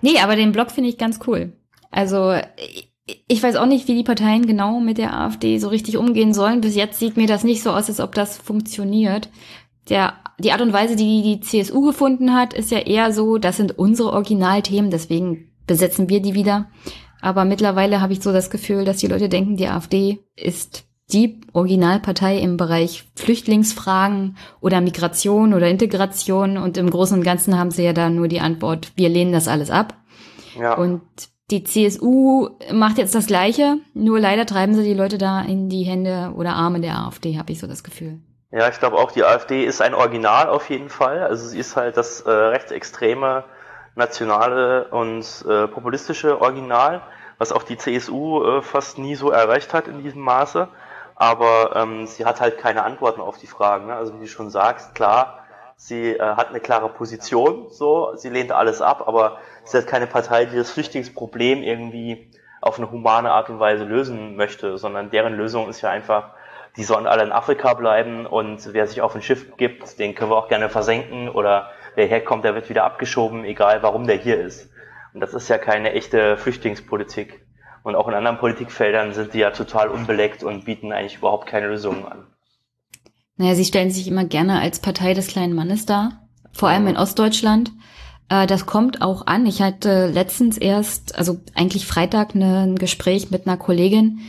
Nee, 0.00 0.20
aber 0.20 0.36
den 0.36 0.52
Blog 0.52 0.70
finde 0.70 0.88
ich 0.88 0.98
ganz 0.98 1.20
cool. 1.26 1.52
Also 1.90 2.34
ich 3.28 3.42
weiß 3.42 3.56
auch 3.56 3.66
nicht, 3.66 3.88
wie 3.88 3.94
die 3.94 4.04
Parteien 4.04 4.46
genau 4.46 4.80
mit 4.80 4.98
der 4.98 5.16
AfD 5.16 5.58
so 5.58 5.68
richtig 5.68 5.96
umgehen 5.96 6.34
sollen. 6.34 6.60
Bis 6.60 6.74
jetzt 6.74 6.98
sieht 6.98 7.16
mir 7.16 7.26
das 7.26 7.44
nicht 7.44 7.62
so 7.62 7.70
aus, 7.70 7.88
als 7.88 8.00
ob 8.00 8.14
das 8.14 8.36
funktioniert. 8.36 9.28
Der, 9.88 10.14
die 10.38 10.52
Art 10.52 10.60
und 10.60 10.72
Weise, 10.72 10.96
die 10.96 11.22
die 11.22 11.40
CSU 11.40 11.80
gefunden 11.82 12.34
hat, 12.34 12.54
ist 12.54 12.70
ja 12.70 12.78
eher 12.78 13.12
so, 13.12 13.38
das 13.38 13.56
sind 13.56 13.78
unsere 13.78 14.12
Originalthemen, 14.12 14.90
deswegen 14.90 15.50
besetzen 15.66 16.08
wir 16.08 16.20
die 16.20 16.34
wieder. 16.34 16.68
Aber 17.20 17.44
mittlerweile 17.44 18.00
habe 18.00 18.12
ich 18.12 18.22
so 18.22 18.32
das 18.32 18.50
Gefühl, 18.50 18.84
dass 18.84 18.98
die 18.98 19.06
Leute 19.06 19.28
denken, 19.28 19.56
die 19.56 19.68
AfD 19.68 20.20
ist 20.36 20.84
die 21.12 21.40
Originalpartei 21.52 22.38
im 22.38 22.56
Bereich 22.56 23.04
Flüchtlingsfragen 23.16 24.36
oder 24.60 24.80
Migration 24.80 25.52
oder 25.54 25.68
Integration 25.68 26.56
und 26.56 26.76
im 26.76 26.90
Großen 26.90 27.18
und 27.18 27.24
Ganzen 27.24 27.58
haben 27.58 27.70
sie 27.70 27.84
ja 27.84 27.92
da 27.92 28.08
nur 28.08 28.28
die 28.28 28.40
Antwort, 28.40 28.92
wir 28.96 29.08
lehnen 29.08 29.32
das 29.32 29.48
alles 29.48 29.70
ab. 29.70 29.96
Ja. 30.58 30.74
Und 30.74 31.02
die 31.52 31.64
CSU 31.64 32.48
macht 32.72 32.96
jetzt 32.96 33.14
das 33.14 33.26
Gleiche, 33.26 33.76
nur 33.92 34.18
leider 34.18 34.46
treiben 34.46 34.74
sie 34.74 34.82
die 34.82 34.94
Leute 34.94 35.18
da 35.18 35.42
in 35.42 35.68
die 35.68 35.82
Hände 35.82 36.32
oder 36.34 36.54
Arme 36.54 36.80
der 36.80 36.96
AfD, 36.96 37.38
habe 37.38 37.52
ich 37.52 37.60
so 37.60 37.66
das 37.66 37.84
Gefühl. 37.84 38.18
Ja, 38.50 38.68
ich 38.68 38.78
glaube 38.78 38.96
auch, 38.96 39.12
die 39.12 39.22
AfD 39.22 39.64
ist 39.64 39.82
ein 39.82 39.94
Original 39.94 40.48
auf 40.48 40.70
jeden 40.70 40.88
Fall. 40.88 41.22
Also 41.22 41.46
sie 41.46 41.58
ist 41.58 41.76
halt 41.76 41.96
das 41.96 42.22
äh, 42.22 42.30
rechtsextreme, 42.30 43.44
nationale 43.94 44.88
und 44.88 45.24
äh, 45.46 45.68
populistische 45.68 46.40
Original, 46.40 47.02
was 47.36 47.52
auch 47.52 47.62
die 47.62 47.76
CSU 47.76 48.44
äh, 48.44 48.62
fast 48.62 48.98
nie 48.98 49.14
so 49.14 49.30
erreicht 49.30 49.74
hat 49.74 49.88
in 49.88 50.02
diesem 50.02 50.22
Maße. 50.22 50.68
Aber 51.14 51.76
ähm, 51.76 52.06
sie 52.06 52.24
hat 52.24 52.40
halt 52.40 52.58
keine 52.58 52.82
Antworten 52.82 53.20
auf 53.20 53.36
die 53.36 53.46
Fragen. 53.46 53.86
Ne? 53.86 53.94
Also 53.94 54.14
wie 54.14 54.24
du 54.24 54.28
schon 54.28 54.50
sagst, 54.50 54.94
klar, 54.94 55.40
sie 55.76 56.12
äh, 56.12 56.20
hat 56.20 56.48
eine 56.48 56.60
klare 56.60 56.88
Position, 56.88 57.66
so, 57.70 58.14
sie 58.16 58.30
lehnt 58.30 58.52
alles 58.52 58.80
ab, 58.80 59.04
aber 59.06 59.38
sie 59.64 59.78
hat 59.78 59.86
keine 59.86 60.06
Partei, 60.06 60.44
die 60.44 60.56
das 60.56 60.70
Flüchtlingsproblem 60.70 61.62
irgendwie 61.62 62.30
auf 62.60 62.78
eine 62.78 62.90
humane 62.90 63.30
Art 63.30 63.50
und 63.50 63.58
Weise 63.58 63.84
lösen 63.84 64.36
möchte, 64.36 64.78
sondern 64.78 65.10
deren 65.10 65.34
Lösung 65.34 65.68
ist 65.68 65.80
ja 65.80 65.90
einfach 65.90 66.34
die 66.76 66.84
sollen 66.84 67.06
alle 67.06 67.22
in 67.22 67.32
Afrika 67.32 67.74
bleiben 67.74 68.26
und 68.26 68.72
wer 68.72 68.86
sich 68.86 69.02
auf 69.02 69.14
ein 69.14 69.22
Schiff 69.22 69.56
gibt, 69.56 69.98
den 69.98 70.14
können 70.14 70.30
wir 70.30 70.36
auch 70.36 70.48
gerne 70.48 70.68
versenken 70.68 71.28
oder 71.28 71.70
wer 71.94 72.06
herkommt, 72.06 72.44
der 72.44 72.54
wird 72.54 72.70
wieder 72.70 72.84
abgeschoben, 72.84 73.44
egal 73.44 73.82
warum 73.82 74.06
der 74.06 74.16
hier 74.16 74.40
ist. 74.40 74.70
Und 75.12 75.20
das 75.20 75.34
ist 75.34 75.48
ja 75.48 75.58
keine 75.58 75.92
echte 75.92 76.38
Flüchtlingspolitik. 76.38 77.44
Und 77.82 77.96
auch 77.96 78.08
in 78.08 78.14
anderen 78.14 78.38
Politikfeldern 78.38 79.12
sind 79.12 79.34
die 79.34 79.40
ja 79.40 79.50
total 79.50 79.88
unbeleckt 79.88 80.42
und 80.42 80.64
bieten 80.64 80.92
eigentlich 80.92 81.16
überhaupt 81.16 81.46
keine 81.46 81.66
Lösungen 81.66 82.06
an. 82.06 82.26
Naja, 83.36 83.54
sie 83.54 83.64
stellen 83.64 83.90
sich 83.90 84.08
immer 84.08 84.24
gerne 84.24 84.60
als 84.60 84.78
Partei 84.78 85.14
des 85.14 85.26
kleinen 85.26 85.54
Mannes 85.54 85.84
dar, 85.84 86.28
vor 86.52 86.68
allem 86.68 86.86
in 86.86 86.96
Ostdeutschland. 86.96 87.72
Äh, 88.32 88.46
das 88.46 88.64
kommt 88.64 89.02
auch 89.02 89.26
an. 89.26 89.46
Ich 89.46 89.60
hatte 89.60 90.06
letztens 90.06 90.56
erst, 90.56 91.16
also 91.18 91.40
eigentlich 91.54 91.86
Freitag, 91.86 92.34
ne, 92.34 92.62
ein 92.62 92.76
Gespräch 92.76 93.30
mit 93.30 93.46
einer 93.46 93.58
Kollegin. 93.58 94.20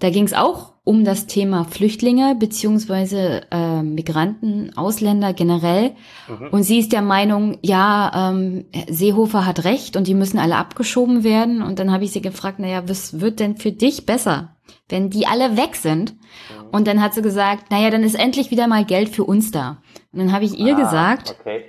Da 0.00 0.10
ging 0.10 0.24
es 0.24 0.32
auch 0.32 0.72
um 0.82 1.04
das 1.04 1.26
Thema 1.26 1.64
Flüchtlinge 1.64 2.34
beziehungsweise 2.34 3.42
äh, 3.52 3.82
Migranten, 3.82 4.76
Ausländer 4.76 5.32
generell. 5.32 5.92
Mhm. 6.26 6.48
Und 6.50 6.62
sie 6.64 6.78
ist 6.80 6.92
der 6.92 7.02
Meinung, 7.02 7.58
ja, 7.62 8.30
ähm, 8.32 8.64
Seehofer 8.88 9.46
hat 9.46 9.64
recht 9.64 9.96
und 9.96 10.08
die 10.08 10.14
müssen 10.14 10.38
alle 10.38 10.56
abgeschoben 10.56 11.22
werden. 11.22 11.62
Und 11.62 11.78
dann 11.78 11.92
habe 11.92 12.04
ich 12.04 12.12
sie 12.12 12.22
gefragt, 12.22 12.58
naja, 12.58 12.82
was 12.86 13.20
wird 13.20 13.38
denn 13.38 13.58
für 13.58 13.70
dich 13.70 14.06
besser, 14.06 14.56
wenn 14.88 15.10
die 15.10 15.28
alle 15.28 15.56
weg 15.56 15.76
sind? 15.76 16.14
Mhm. 16.14 16.70
Und 16.72 16.88
dann 16.88 17.00
hat 17.00 17.14
sie 17.14 17.22
gesagt, 17.22 17.70
naja, 17.70 17.90
dann 17.90 18.02
ist 18.02 18.18
endlich 18.18 18.50
wieder 18.50 18.66
mal 18.66 18.84
Geld 18.84 19.10
für 19.10 19.24
uns 19.24 19.52
da. 19.52 19.82
Und 20.12 20.18
dann 20.18 20.32
habe 20.32 20.46
ich 20.46 20.58
ihr 20.58 20.74
ah, 20.76 20.80
gesagt, 20.80 21.36
okay. 21.38 21.64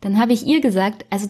Dann 0.00 0.18
habe 0.18 0.32
ich 0.32 0.46
ihr 0.46 0.60
gesagt, 0.60 1.04
also 1.10 1.28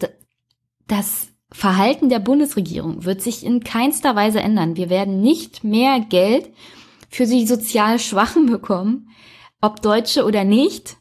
das 0.87 1.27
Verhalten 1.51 2.09
der 2.09 2.19
Bundesregierung 2.19 3.05
wird 3.05 3.21
sich 3.21 3.45
in 3.45 3.63
keinster 3.63 4.15
Weise 4.15 4.39
ändern. 4.39 4.75
Wir 4.75 4.89
werden 4.89 5.21
nicht 5.21 5.63
mehr 5.63 5.99
Geld 6.01 6.51
für 7.09 7.25
die 7.25 7.47
sozial 7.47 7.99
Schwachen 7.99 8.47
bekommen, 8.47 9.09
ob 9.61 9.81
Deutsche 9.81 10.25
oder 10.25 10.43
nicht, 10.43 10.97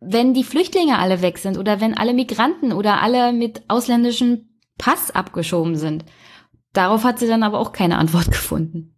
wenn 0.00 0.34
die 0.34 0.44
Flüchtlinge 0.44 0.98
alle 0.98 1.22
weg 1.22 1.38
sind 1.38 1.56
oder 1.56 1.80
wenn 1.80 1.96
alle 1.96 2.14
Migranten 2.14 2.72
oder 2.72 3.00
alle 3.00 3.32
mit 3.32 3.62
ausländischem 3.68 4.48
Pass 4.76 5.10
abgeschoben 5.10 5.76
sind. 5.76 6.04
Darauf 6.72 7.04
hat 7.04 7.18
sie 7.18 7.28
dann 7.28 7.42
aber 7.42 7.58
auch 7.58 7.72
keine 7.72 7.96
Antwort 7.96 8.26
gefunden. 8.30 8.96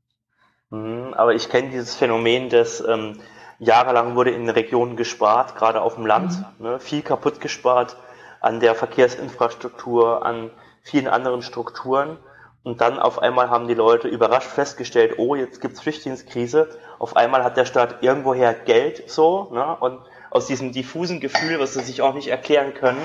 Mhm, 0.71 1.15
aber 1.15 1.35
ich 1.35 1.49
kenne 1.49 1.71
dieses 1.71 1.95
Phänomen, 1.95 2.49
dass 2.49 2.83
ähm, 2.87 3.19
jahrelang 3.59 4.15
wurde 4.15 4.31
in 4.31 4.49
Regionen 4.49 4.97
gespart, 4.97 5.57
gerade 5.57 5.81
auf 5.83 5.97
dem 5.97 6.07
Land, 6.07 6.45
mhm. 6.59 6.67
ne, 6.67 6.81
viel 6.81 7.03
kaputt 7.03 7.41
gespart 7.41 7.97
an 8.41 8.61
der 8.61 8.75
Verkehrsinfrastruktur, 8.75 10.25
an 10.25 10.51
vielen 10.83 11.09
anderen 11.09 11.43
Strukturen. 11.43 12.19
Und 12.63 12.81
dann 12.81 12.99
auf 12.99 13.21
einmal 13.21 13.51
haben 13.51 13.69
die 13.69 13.75
Leute 13.75 14.09
überrascht 14.09 14.49
festgestellt, 14.49 15.15
oh, 15.19 15.35
jetzt 15.35 15.61
gibt's 15.61 15.81
Flüchtlingskrise. 15.81 16.69
Auf 16.99 17.17
einmal 17.17 17.45
hat 17.45 17.57
der 17.57 17.65
Staat 17.65 18.03
irgendwoher 18.03 18.53
Geld 18.53 19.09
so, 19.09 19.49
ne? 19.53 19.77
Und 19.81 20.01
aus 20.31 20.47
diesem 20.47 20.73
diffusen 20.73 21.21
Gefühl, 21.21 21.59
was 21.59 21.75
sie 21.75 21.81
sich 21.81 22.03
auch 22.03 22.15
nicht 22.15 22.29
erklären 22.29 22.75
können, 22.75 23.01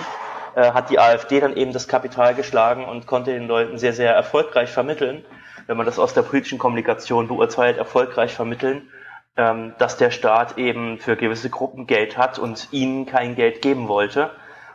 äh, 0.56 0.72
hat 0.72 0.90
die 0.90 1.00
AfD 1.00 1.40
dann 1.40 1.56
eben 1.56 1.72
das 1.72 1.88
Kapital 1.88 2.36
geschlagen 2.36 2.86
und 2.86 3.08
konnte 3.08 3.32
den 3.32 3.48
Leuten 3.48 3.78
sehr, 3.78 3.94
sehr 3.94 4.14
erfolgreich 4.14 4.70
vermitteln, 4.70 5.24
wenn 5.68 5.78
man 5.78 5.86
das 5.86 6.00
aus 6.00 6.14
der 6.14 6.24
politischen 6.24 6.60
Kommunikation 6.60 7.28
beurteilt, 7.28 7.78
erfolgreich 7.78 8.34
vermitteln, 8.34 8.90
ähm, 9.38 9.74
dass 9.78 9.98
der 9.98 10.12
Staat 10.12 10.58
eben 10.58 11.00
für 11.00 11.16
gewisse 11.16 11.50
Gruppen 11.50 11.88
Geld 11.88 12.18
hat 12.18 12.40
und 12.40 12.68
ihnen 12.72 13.06
kein 13.06 13.36
Geld 13.36 13.62
geben 13.62 13.88
wollte. 13.88 14.32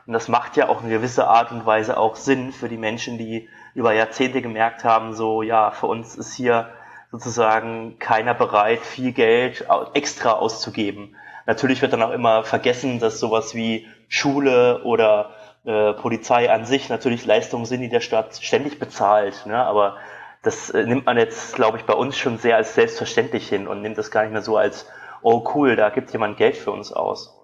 Und 0.07 0.15
das 0.15 0.29
macht 0.29 0.57
ja 0.57 0.69
auch 0.69 0.83
in 0.83 0.89
gewisser 0.89 1.29
Art 1.29 1.53
und 1.53 1.67
Weise 1.67 1.99
auch 1.99 2.17
Sinn 2.17 2.53
für 2.53 2.69
die 2.69 2.79
Menschen, 2.79 3.19
die 3.19 3.49
über 3.75 3.93
Jahrzehnte 3.93 4.43
gemerkt 4.43 4.83
haben, 4.85 5.15
so 5.15 5.43
ja, 5.43 5.71
für 5.71 5.87
uns 5.87 6.17
ist 6.17 6.35
hier 6.35 6.71
sozusagen 7.13 7.99
keiner 7.99 8.35
bereit, 8.35 8.81
viel 8.81 9.13
Geld 9.13 9.67
extra 9.95 10.33
auszugeben. 10.33 11.15
Natürlich 11.47 11.81
wird 11.81 11.93
dann 11.93 12.03
auch 12.03 12.11
immer 12.11 12.43
vergessen, 12.43 12.99
dass 13.01 13.21
sowas 13.21 13.55
wie 13.55 13.87
Schule 14.09 14.83
oder 14.83 15.31
äh, 15.65 15.93
Polizei 15.95 16.51
an 16.51 16.65
sich 16.65 16.89
natürlich 16.89 17.25
Leistungen 17.25 17.65
sind, 17.65 17.81
die 17.81 17.89
der 17.89 18.01
Staat 18.01 18.37
ständig 18.43 18.79
bezahlt. 18.79 19.47
Ne? 19.47 19.57
Aber 19.57 19.97
das 20.43 20.71
äh, 20.71 20.85
nimmt 20.85 21.07
man 21.07 21.17
jetzt, 21.17 21.55
glaube 21.55 21.79
ich, 21.79 21.85
bei 21.85 21.95
uns 21.95 22.17
schon 22.17 22.39
sehr 22.39 22.57
als 22.57 22.75
selbstverständlich 22.75 23.49
hin 23.49 23.67
und 23.67 23.83
nimmt 23.83 23.99
das 23.99 24.11
gar 24.11 24.23
nicht 24.23 24.33
mehr 24.33 24.43
so 24.43 24.57
als, 24.57 24.87
oh 25.23 25.45
cool, 25.55 25.77
da 25.77 25.91
gibt 25.91 26.13
jemand 26.13 26.37
Geld 26.37 26.57
für 26.57 26.71
uns 26.71 26.93
aus. 26.93 27.35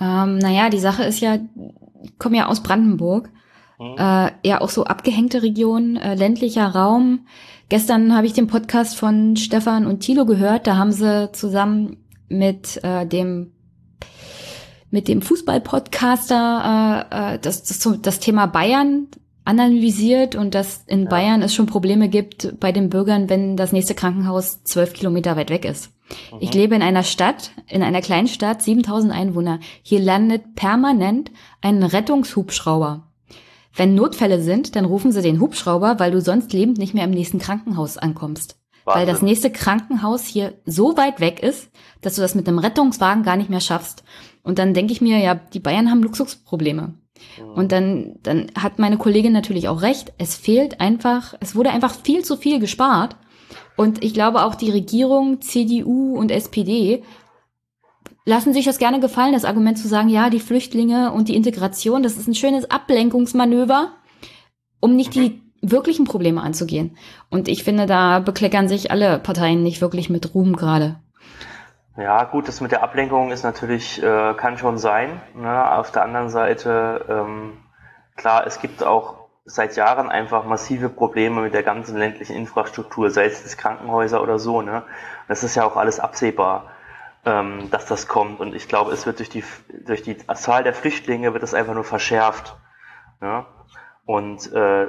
Ähm, 0.00 0.38
naja, 0.38 0.70
die 0.70 0.78
Sache 0.78 1.04
ist 1.04 1.20
ja, 1.20 1.38
ich 2.02 2.18
komme 2.18 2.38
ja 2.38 2.46
aus 2.46 2.62
Brandenburg 2.62 3.30
Mhm. 3.80 3.96
Äh, 3.96 4.30
ja, 4.44 4.60
auch 4.60 4.68
so 4.68 4.84
abgehängte 4.84 5.42
Region, 5.42 5.96
äh, 5.96 6.14
ländlicher 6.14 6.66
Raum. 6.66 7.26
Gestern 7.70 8.14
habe 8.14 8.26
ich 8.26 8.34
den 8.34 8.46
Podcast 8.46 8.96
von 8.96 9.36
Stefan 9.36 9.86
und 9.86 10.00
Thilo 10.00 10.26
gehört. 10.26 10.66
Da 10.66 10.76
haben 10.76 10.92
sie 10.92 11.32
zusammen 11.32 11.96
mit 12.28 12.78
äh, 12.84 13.06
dem 13.06 13.52
mit 14.92 15.08
dem 15.08 15.22
Fußball-Podcaster 15.22 17.06
äh, 17.10 17.34
äh, 17.34 17.38
das, 17.38 17.62
das, 17.62 17.88
das 18.02 18.18
Thema 18.18 18.46
Bayern 18.46 19.06
analysiert 19.44 20.34
und 20.34 20.54
dass 20.54 20.84
in. 20.86 21.06
Bayern 21.06 21.42
es 21.42 21.54
schon 21.54 21.66
Probleme 21.66 22.08
gibt 22.08 22.58
bei 22.60 22.72
den 22.72 22.90
Bürgern, 22.90 23.28
wenn 23.28 23.56
das 23.56 23.72
nächste 23.72 23.94
Krankenhaus 23.94 24.62
zwölf 24.64 24.92
Kilometer 24.92 25.36
weit 25.36 25.50
weg 25.50 25.64
ist. 25.64 25.92
Mhm. 26.32 26.38
Ich 26.40 26.54
lebe 26.54 26.74
in 26.74 26.82
einer 26.82 27.02
Stadt, 27.02 27.52
in 27.68 27.82
einer 27.82 28.00
kleinen 28.00 28.28
Stadt, 28.28 28.62
7000 28.62 29.12
Einwohner. 29.12 29.60
Hier 29.82 30.00
landet 30.00 30.54
permanent 30.54 31.30
ein 31.60 31.82
Rettungshubschrauber. 31.82 33.06
Wenn 33.74 33.94
Notfälle 33.94 34.42
sind, 34.42 34.76
dann 34.76 34.84
rufen 34.84 35.12
sie 35.12 35.22
den 35.22 35.40
Hubschrauber, 35.40 35.98
weil 35.98 36.10
du 36.10 36.20
sonst 36.20 36.52
lebend 36.52 36.78
nicht 36.78 36.94
mehr 36.94 37.04
im 37.04 37.12
nächsten 37.12 37.38
Krankenhaus 37.38 37.96
ankommst. 37.96 38.58
Wahnsinn. 38.84 39.00
Weil 39.00 39.06
das 39.06 39.22
nächste 39.22 39.50
Krankenhaus 39.50 40.24
hier 40.26 40.54
so 40.66 40.96
weit 40.96 41.20
weg 41.20 41.42
ist, 41.42 41.70
dass 42.00 42.16
du 42.16 42.22
das 42.22 42.34
mit 42.34 42.48
einem 42.48 42.58
Rettungswagen 42.58 43.22
gar 43.22 43.36
nicht 43.36 43.50
mehr 43.50 43.60
schaffst. 43.60 44.04
Und 44.42 44.58
dann 44.58 44.74
denke 44.74 44.92
ich 44.92 45.00
mir, 45.00 45.18
ja, 45.18 45.34
die 45.34 45.60
Bayern 45.60 45.90
haben 45.90 46.02
Luxusprobleme. 46.02 46.94
Und 47.54 47.72
dann, 47.72 48.16
dann 48.22 48.50
hat 48.56 48.78
meine 48.78 48.98
Kollegin 48.98 49.32
natürlich 49.32 49.68
auch 49.68 49.82
recht. 49.82 50.12
Es 50.18 50.36
fehlt 50.36 50.80
einfach, 50.80 51.34
es 51.40 51.54
wurde 51.54 51.70
einfach 51.70 51.94
viel 51.94 52.24
zu 52.24 52.36
viel 52.36 52.58
gespart. 52.58 53.16
Und 53.76 54.04
ich 54.04 54.14
glaube 54.14 54.44
auch 54.44 54.54
die 54.54 54.70
Regierung, 54.70 55.40
CDU 55.40 56.16
und 56.16 56.30
SPD 56.30 57.02
lassen 58.24 58.52
sich 58.52 58.64
das 58.64 58.78
gerne 58.78 59.00
gefallen, 59.00 59.32
das 59.32 59.44
Argument 59.44 59.78
zu 59.78 59.88
sagen, 59.88 60.08
ja, 60.08 60.30
die 60.30 60.40
Flüchtlinge 60.40 61.12
und 61.12 61.28
die 61.28 61.36
Integration, 61.36 62.02
das 62.02 62.16
ist 62.16 62.28
ein 62.28 62.34
schönes 62.34 62.70
Ablenkungsmanöver, 62.70 63.92
um 64.80 64.96
nicht 64.96 65.14
die 65.14 65.40
wirklichen 65.62 66.04
Probleme 66.04 66.42
anzugehen. 66.42 66.96
Und 67.30 67.48
ich 67.48 67.64
finde, 67.64 67.86
da 67.86 68.20
bekleckern 68.20 68.68
sich 68.68 68.90
alle 68.90 69.18
Parteien 69.18 69.62
nicht 69.62 69.80
wirklich 69.80 70.10
mit 70.10 70.34
Ruhm 70.34 70.56
gerade. 70.56 71.00
Ja, 72.00 72.24
gut, 72.24 72.48
das 72.48 72.60
mit 72.60 72.72
der 72.72 72.82
Ablenkung 72.82 73.30
ist 73.30 73.42
natürlich, 73.42 74.02
äh, 74.02 74.34
kann 74.34 74.58
schon 74.58 74.78
sein. 74.78 75.20
Ne? 75.34 75.72
Auf 75.72 75.90
der 75.90 76.02
anderen 76.02 76.30
Seite, 76.30 77.04
ähm, 77.08 77.58
klar, 78.16 78.46
es 78.46 78.60
gibt 78.60 78.82
auch 78.82 79.28
seit 79.44 79.76
Jahren 79.76 80.08
einfach 80.08 80.44
massive 80.44 80.88
Probleme 80.88 81.42
mit 81.42 81.54
der 81.54 81.62
ganzen 81.62 81.96
ländlichen 81.96 82.36
Infrastruktur, 82.36 83.10
sei 83.10 83.26
es 83.26 83.56
Krankenhäuser 83.56 84.22
oder 84.22 84.38
so. 84.38 84.62
Ne? 84.62 84.82
Das 85.28 85.44
ist 85.44 85.56
ja 85.56 85.64
auch 85.64 85.76
alles 85.76 86.00
absehbar 86.00 86.70
ähm, 87.24 87.70
dass 87.70 87.86
das 87.86 88.08
kommt. 88.08 88.40
Und 88.40 88.54
ich 88.54 88.68
glaube, 88.68 88.92
es 88.92 89.06
wird 89.06 89.18
durch 89.18 89.28
die, 89.28 89.44
durch 89.86 90.02
die 90.02 90.16
Zahl 90.34 90.62
der 90.62 90.74
Flüchtlinge 90.74 91.32
wird 91.32 91.42
es 91.42 91.54
einfach 91.54 91.74
nur 91.74 91.84
verschärft. 91.84 92.56
Ja? 93.20 93.46
Und 94.06 94.52
äh, 94.52 94.86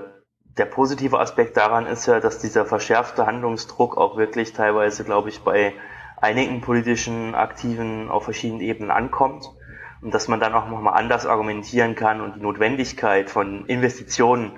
der 0.58 0.66
positive 0.66 1.20
Aspekt 1.20 1.58
daran 1.58 1.86
ist 1.86 2.06
ja, 2.06 2.20
dass 2.20 2.40
dieser 2.40 2.66
verschärfte 2.66 3.26
Handlungsdruck 3.26 3.98
auch 3.98 4.18
wirklich 4.18 4.54
teilweise, 4.54 5.04
glaube 5.04 5.30
ich, 5.30 5.44
bei 5.44 5.74
einigen 6.22 6.62
politischen 6.62 7.36
Aktiven 7.36 8.10
auf 8.10 8.24
verschiedenen 8.24 8.62
Ebenen 8.62 8.92
ankommt 8.92 9.50
und 10.02 10.14
dass 10.14 10.28
man 10.28 10.40
dann 10.40 10.54
auch 10.54 10.70
nochmal 10.70 10.94
anders 10.94 11.26
argumentieren 11.26 11.96
kann 11.96 12.22
und 12.22 12.36
die 12.36 12.42
Notwendigkeit 12.42 13.30
von 13.30 13.66
Investitionen 13.66 14.54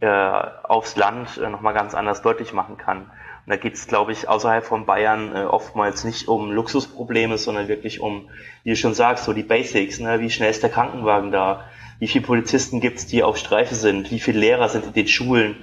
äh, 0.00 0.06
aufs 0.06 0.96
Land 0.96 1.36
äh, 1.38 1.48
nochmal 1.50 1.74
ganz 1.74 1.94
anders 1.94 2.22
deutlich 2.22 2.52
machen 2.52 2.78
kann. 2.78 3.02
Und 3.02 3.48
da 3.48 3.56
geht 3.56 3.74
es, 3.74 3.86
glaube 3.86 4.12
ich, 4.12 4.28
außerhalb 4.28 4.64
von 4.64 4.86
Bayern 4.86 5.34
äh, 5.34 5.44
oftmals 5.44 6.04
nicht 6.04 6.28
um 6.28 6.50
Luxusprobleme, 6.52 7.38
sondern 7.38 7.68
wirklich 7.68 8.00
um, 8.00 8.28
wie 8.64 8.70
du 8.70 8.76
schon 8.76 8.94
sagst, 8.94 9.24
so 9.24 9.32
die 9.32 9.42
Basics. 9.42 9.98
Ne? 9.98 10.20
Wie 10.20 10.30
schnell 10.30 10.50
ist 10.50 10.62
der 10.62 10.70
Krankenwagen 10.70 11.32
da? 11.32 11.64
Wie 11.98 12.08
viele 12.08 12.24
Polizisten 12.24 12.80
gibt 12.80 12.98
es, 12.98 13.06
die 13.06 13.22
auf 13.22 13.36
Streife 13.36 13.74
sind? 13.74 14.10
Wie 14.10 14.20
viele 14.20 14.40
Lehrer 14.40 14.68
sind 14.68 14.86
in 14.86 14.92
den 14.92 15.08
Schulen? 15.08 15.56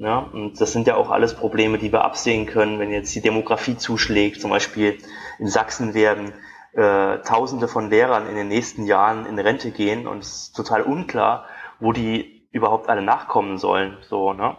Ja, 0.00 0.20
und 0.32 0.58
das 0.58 0.72
sind 0.72 0.86
ja 0.86 0.96
auch 0.96 1.10
alles 1.10 1.34
Probleme, 1.34 1.76
die 1.76 1.92
wir 1.92 2.06
absehen 2.06 2.46
können, 2.46 2.78
wenn 2.78 2.90
jetzt 2.90 3.14
die 3.14 3.20
Demografie 3.20 3.76
zuschlägt. 3.76 4.40
Zum 4.40 4.48
Beispiel 4.48 4.96
in 5.38 5.46
Sachsen 5.46 5.92
werden 5.92 6.32
äh, 6.72 7.18
Tausende 7.18 7.68
von 7.68 7.90
Lehrern 7.90 8.26
in 8.26 8.34
den 8.34 8.48
nächsten 8.48 8.86
Jahren 8.86 9.26
in 9.26 9.38
Rente 9.38 9.70
gehen 9.70 10.08
und 10.08 10.20
es 10.20 10.44
ist 10.44 10.56
total 10.56 10.80
unklar, 10.80 11.44
wo 11.80 11.92
die 11.92 12.46
überhaupt 12.50 12.88
alle 12.88 13.02
nachkommen 13.02 13.58
sollen. 13.58 13.98
So, 14.00 14.32
ne? 14.32 14.56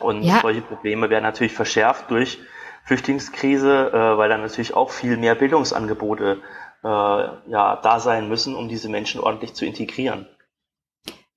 Und 0.00 0.24
ja. 0.24 0.40
solche 0.42 0.62
Probleme 0.62 1.10
werden 1.10 1.22
natürlich 1.22 1.52
verschärft 1.52 2.10
durch 2.10 2.40
Flüchtlingskrise, 2.86 3.92
äh, 3.92 4.18
weil 4.18 4.28
dann 4.28 4.40
natürlich 4.40 4.74
auch 4.74 4.90
viel 4.90 5.16
mehr 5.16 5.36
Bildungsangebote 5.36 6.42
äh, 6.82 6.88
ja, 6.88 7.76
da 7.80 8.00
sein 8.00 8.28
müssen, 8.28 8.56
um 8.56 8.68
diese 8.68 8.88
Menschen 8.88 9.20
ordentlich 9.20 9.54
zu 9.54 9.64
integrieren. 9.64 10.26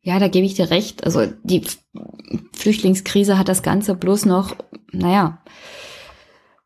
Ja, 0.01 0.19
da 0.19 0.27
gebe 0.27 0.45
ich 0.45 0.53
dir 0.53 0.69
recht. 0.69 1.03
Also 1.03 1.25
die 1.43 1.63
Flüchtlingskrise 2.53 3.37
hat 3.37 3.49
das 3.49 3.63
Ganze 3.63 3.95
bloß 3.95 4.25
noch, 4.25 4.55
naja, 4.91 5.43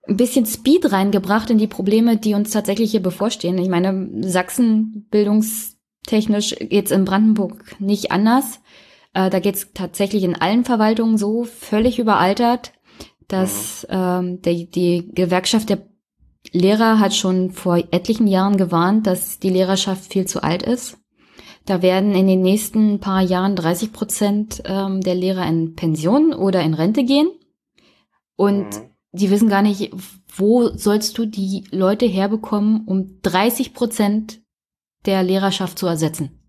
ein 0.07 0.17
bisschen 0.17 0.45
Speed 0.45 0.91
reingebracht 0.91 1.49
in 1.49 1.57
die 1.57 1.67
Probleme, 1.67 2.17
die 2.17 2.33
uns 2.33 2.51
tatsächlich 2.51 2.91
hier 2.91 3.01
bevorstehen. 3.01 3.57
Ich 3.57 3.69
meine, 3.69 4.09
Sachsen 4.21 5.07
bildungstechnisch 5.09 6.55
geht's 6.59 6.91
in 6.91 7.05
Brandenburg 7.05 7.79
nicht 7.79 8.11
anders. 8.11 8.59
Äh, 9.13 9.29
da 9.29 9.39
geht's 9.39 9.69
tatsächlich 9.73 10.23
in 10.23 10.35
allen 10.35 10.65
Verwaltungen 10.65 11.17
so 11.17 11.45
völlig 11.45 11.99
überaltert, 11.99 12.73
dass 13.27 13.87
ähm, 13.89 14.41
die, 14.41 14.69
die 14.69 15.09
Gewerkschaft 15.13 15.69
der 15.69 15.87
Lehrer 16.51 16.99
hat 16.99 17.15
schon 17.15 17.51
vor 17.51 17.77
etlichen 17.77 18.27
Jahren 18.27 18.57
gewarnt, 18.57 19.07
dass 19.07 19.39
die 19.39 19.49
Lehrerschaft 19.49 20.11
viel 20.11 20.25
zu 20.25 20.43
alt 20.43 20.63
ist. 20.63 20.97
Da 21.65 21.81
werden 21.81 22.13
in 22.13 22.27
den 22.27 22.41
nächsten 22.41 22.99
paar 22.99 23.21
Jahren 23.21 23.55
30 23.55 23.93
Prozent 23.93 24.63
ähm, 24.65 25.01
der 25.01 25.15
Lehrer 25.15 25.47
in 25.47 25.75
Pension 25.75 26.33
oder 26.33 26.61
in 26.61 26.73
Rente 26.73 27.03
gehen. 27.03 27.29
Und 28.35 28.65
mhm. 28.65 28.89
die 29.13 29.29
wissen 29.29 29.49
gar 29.49 29.61
nicht, 29.61 29.91
wo 30.35 30.69
sollst 30.69 31.17
du 31.17 31.25
die 31.25 31.65
Leute 31.71 32.05
herbekommen, 32.05 32.83
um 32.85 33.21
30 33.21 33.73
Prozent 33.73 34.41
der 35.05 35.23
Lehrerschaft 35.23 35.79
zu 35.79 35.87
ersetzen. 35.87 36.42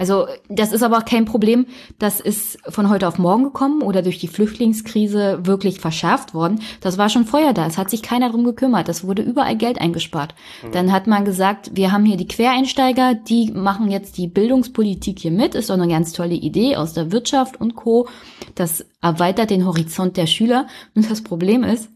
Also 0.00 0.28
das 0.48 0.72
ist 0.72 0.82
aber 0.82 1.02
kein 1.02 1.26
Problem, 1.26 1.66
das 1.98 2.20
ist 2.20 2.56
von 2.66 2.88
heute 2.88 3.06
auf 3.06 3.18
morgen 3.18 3.44
gekommen 3.44 3.82
oder 3.82 4.00
durch 4.00 4.18
die 4.18 4.28
Flüchtlingskrise 4.28 5.40
wirklich 5.42 5.78
verschärft 5.78 6.32
worden. 6.32 6.60
Das 6.80 6.96
war 6.96 7.10
schon 7.10 7.26
vorher 7.26 7.52
da. 7.52 7.66
Es 7.66 7.76
hat 7.76 7.90
sich 7.90 8.00
keiner 8.00 8.30
drum 8.30 8.44
gekümmert. 8.44 8.88
Es 8.88 9.04
wurde 9.04 9.20
überall 9.20 9.56
Geld 9.56 9.78
eingespart. 9.78 10.34
Mhm. 10.64 10.72
Dann 10.72 10.92
hat 10.92 11.06
man 11.06 11.26
gesagt, 11.26 11.72
wir 11.74 11.92
haben 11.92 12.06
hier 12.06 12.16
die 12.16 12.26
Quereinsteiger, 12.26 13.12
die 13.12 13.52
machen 13.52 13.90
jetzt 13.90 14.16
die 14.16 14.26
Bildungspolitik 14.26 15.18
hier 15.18 15.32
mit. 15.32 15.54
Ist 15.54 15.68
doch 15.68 15.74
eine 15.74 15.86
ganz 15.86 16.14
tolle 16.14 16.34
Idee 16.34 16.76
aus 16.76 16.94
der 16.94 17.12
Wirtschaft 17.12 17.60
und 17.60 17.74
Co. 17.74 18.08
Das 18.54 18.86
erweitert 19.02 19.50
den 19.50 19.66
Horizont 19.66 20.16
der 20.16 20.26
Schüler. 20.26 20.66
Und 20.94 21.10
das 21.10 21.22
Problem 21.22 21.62
ist, 21.62 21.90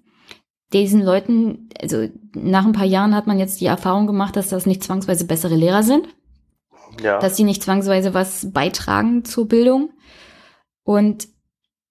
diesen 0.75 1.01
Leuten, 1.01 1.71
also 1.81 2.07
nach 2.35 2.67
ein 2.67 2.73
paar 2.73 2.85
Jahren 2.85 3.15
hat 3.15 3.27
man 3.27 3.39
jetzt 3.39 3.63
die 3.63 3.67
Erfahrung 3.67 4.07
gemacht, 4.07 4.37
dass 4.37 4.51
das 4.51 4.67
nicht 4.67 4.85
zwangsweise 4.85 5.25
bessere 5.25 5.57
Lehrer 5.57 5.83
sind 5.83 6.07
ja. 7.03 7.19
dass 7.19 7.37
sie 7.37 7.45
nicht 7.45 7.63
zwangsweise 7.63 8.15
was 8.15 8.53
beitragen 8.53 9.25
zur 9.25 9.49
Bildung. 9.49 9.91
Und 10.83 11.29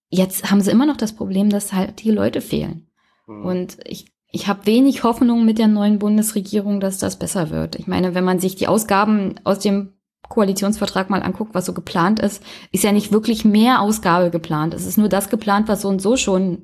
jetzt 0.09 0.49
haben 0.51 0.61
sie 0.61 0.71
immer 0.71 0.85
noch 0.85 0.97
das 0.97 1.13
Problem, 1.13 1.49
dass 1.49 1.73
halt 1.73 2.03
die 2.03 2.11
Leute 2.11 2.41
fehlen. 2.41 2.87
Mhm. 3.27 3.45
Und 3.45 3.77
ich, 3.85 4.11
ich 4.31 4.47
habe 4.47 4.65
wenig 4.65 5.03
Hoffnung 5.03 5.45
mit 5.45 5.57
der 5.57 5.67
neuen 5.67 5.99
Bundesregierung, 5.99 6.79
dass 6.79 6.99
das 6.99 7.17
besser 7.17 7.49
wird. 7.49 7.75
Ich 7.75 7.87
meine, 7.87 8.15
wenn 8.15 8.23
man 8.23 8.39
sich 8.39 8.55
die 8.55 8.67
Ausgaben 8.67 9.35
aus 9.43 9.59
dem 9.59 9.93
Koalitionsvertrag 10.29 11.09
mal 11.09 11.21
anguckt, 11.21 11.53
was 11.53 11.65
so 11.65 11.73
geplant 11.73 12.19
ist, 12.19 12.43
ist 12.71 12.83
ja 12.83 12.91
nicht 12.91 13.11
wirklich 13.11 13.45
mehr 13.45 13.81
Ausgabe 13.81 14.29
geplant. 14.31 14.73
Es 14.73 14.85
ist 14.85 14.97
nur 14.97 15.09
das 15.09 15.29
geplant, 15.29 15.67
was 15.67 15.81
so 15.81 15.89
und 15.89 16.01
so 16.01 16.17
schon 16.17 16.63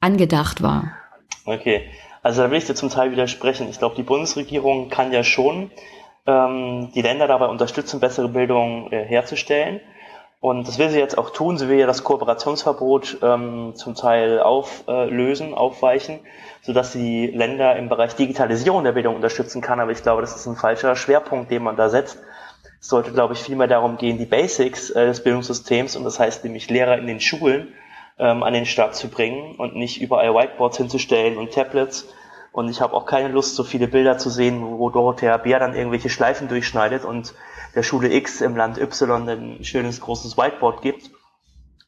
angedacht 0.00 0.62
war. 0.62 0.92
Okay, 1.46 1.82
also 2.22 2.42
da 2.42 2.50
will 2.50 2.58
ich 2.58 2.66
dir 2.66 2.74
zum 2.74 2.90
Teil 2.90 3.10
widersprechen. 3.10 3.68
Ich 3.68 3.78
glaube, 3.78 3.96
die 3.96 4.02
Bundesregierung 4.02 4.88
kann 4.88 5.12
ja 5.12 5.24
schon 5.24 5.70
ähm, 6.26 6.90
die 6.94 7.02
Länder 7.02 7.26
dabei 7.26 7.46
unterstützen, 7.46 8.00
bessere 8.00 8.28
Bildung 8.28 8.90
äh, 8.92 9.04
herzustellen. 9.04 9.80
Und 10.40 10.68
das 10.68 10.78
will 10.78 10.90
sie 10.90 10.98
jetzt 10.98 11.16
auch 11.16 11.30
tun. 11.30 11.56
Sie 11.56 11.68
will 11.68 11.78
ja 11.78 11.86
das 11.86 12.04
Kooperationsverbot 12.04 13.18
ähm, 13.22 13.72
zum 13.76 13.94
Teil 13.94 14.40
auflösen, 14.40 15.54
aufweichen, 15.54 16.20
sodass 16.60 16.92
sie 16.92 17.28
Länder 17.28 17.76
im 17.76 17.88
Bereich 17.88 18.14
Digitalisierung 18.14 18.84
der 18.84 18.92
Bildung 18.92 19.16
unterstützen 19.16 19.62
kann. 19.62 19.80
Aber 19.80 19.90
ich 19.90 20.02
glaube, 20.02 20.20
das 20.20 20.36
ist 20.36 20.46
ein 20.46 20.56
falscher 20.56 20.96
Schwerpunkt, 20.96 21.50
den 21.50 21.62
man 21.62 21.76
da 21.76 21.88
setzt. 21.88 22.18
Es 22.78 22.88
sollte, 22.88 23.12
glaube 23.12 23.32
ich, 23.32 23.40
vielmehr 23.40 23.68
darum 23.68 23.96
gehen, 23.96 24.18
die 24.18 24.26
Basics 24.26 24.90
äh, 24.90 25.06
des 25.06 25.24
Bildungssystems, 25.24 25.96
und 25.96 26.04
das 26.04 26.20
heißt 26.20 26.44
nämlich 26.44 26.68
Lehrer 26.68 26.98
in 26.98 27.06
den 27.06 27.20
Schulen, 27.20 27.72
ähm, 28.18 28.42
an 28.42 28.52
den 28.52 28.66
Start 28.66 28.94
zu 28.94 29.08
bringen 29.08 29.56
und 29.56 29.74
nicht 29.76 30.02
überall 30.02 30.34
Whiteboards 30.34 30.76
hinzustellen 30.76 31.38
und 31.38 31.52
Tablets, 31.52 32.06
und 32.54 32.68
ich 32.68 32.80
habe 32.80 32.94
auch 32.94 33.04
keine 33.04 33.30
Lust, 33.30 33.56
so 33.56 33.64
viele 33.64 33.88
Bilder 33.88 34.16
zu 34.16 34.30
sehen, 34.30 34.62
wo 34.62 34.88
Dorothea 34.88 35.38
Bär 35.38 35.58
dann 35.58 35.74
irgendwelche 35.74 36.08
Schleifen 36.08 36.46
durchschneidet 36.46 37.04
und 37.04 37.34
der 37.74 37.82
Schule 37.82 38.12
X 38.12 38.40
im 38.40 38.56
Land 38.56 38.78
Y 38.78 39.28
ein 39.28 39.64
schönes 39.64 40.00
großes 40.00 40.38
Whiteboard 40.38 40.80
gibt. 40.80 41.10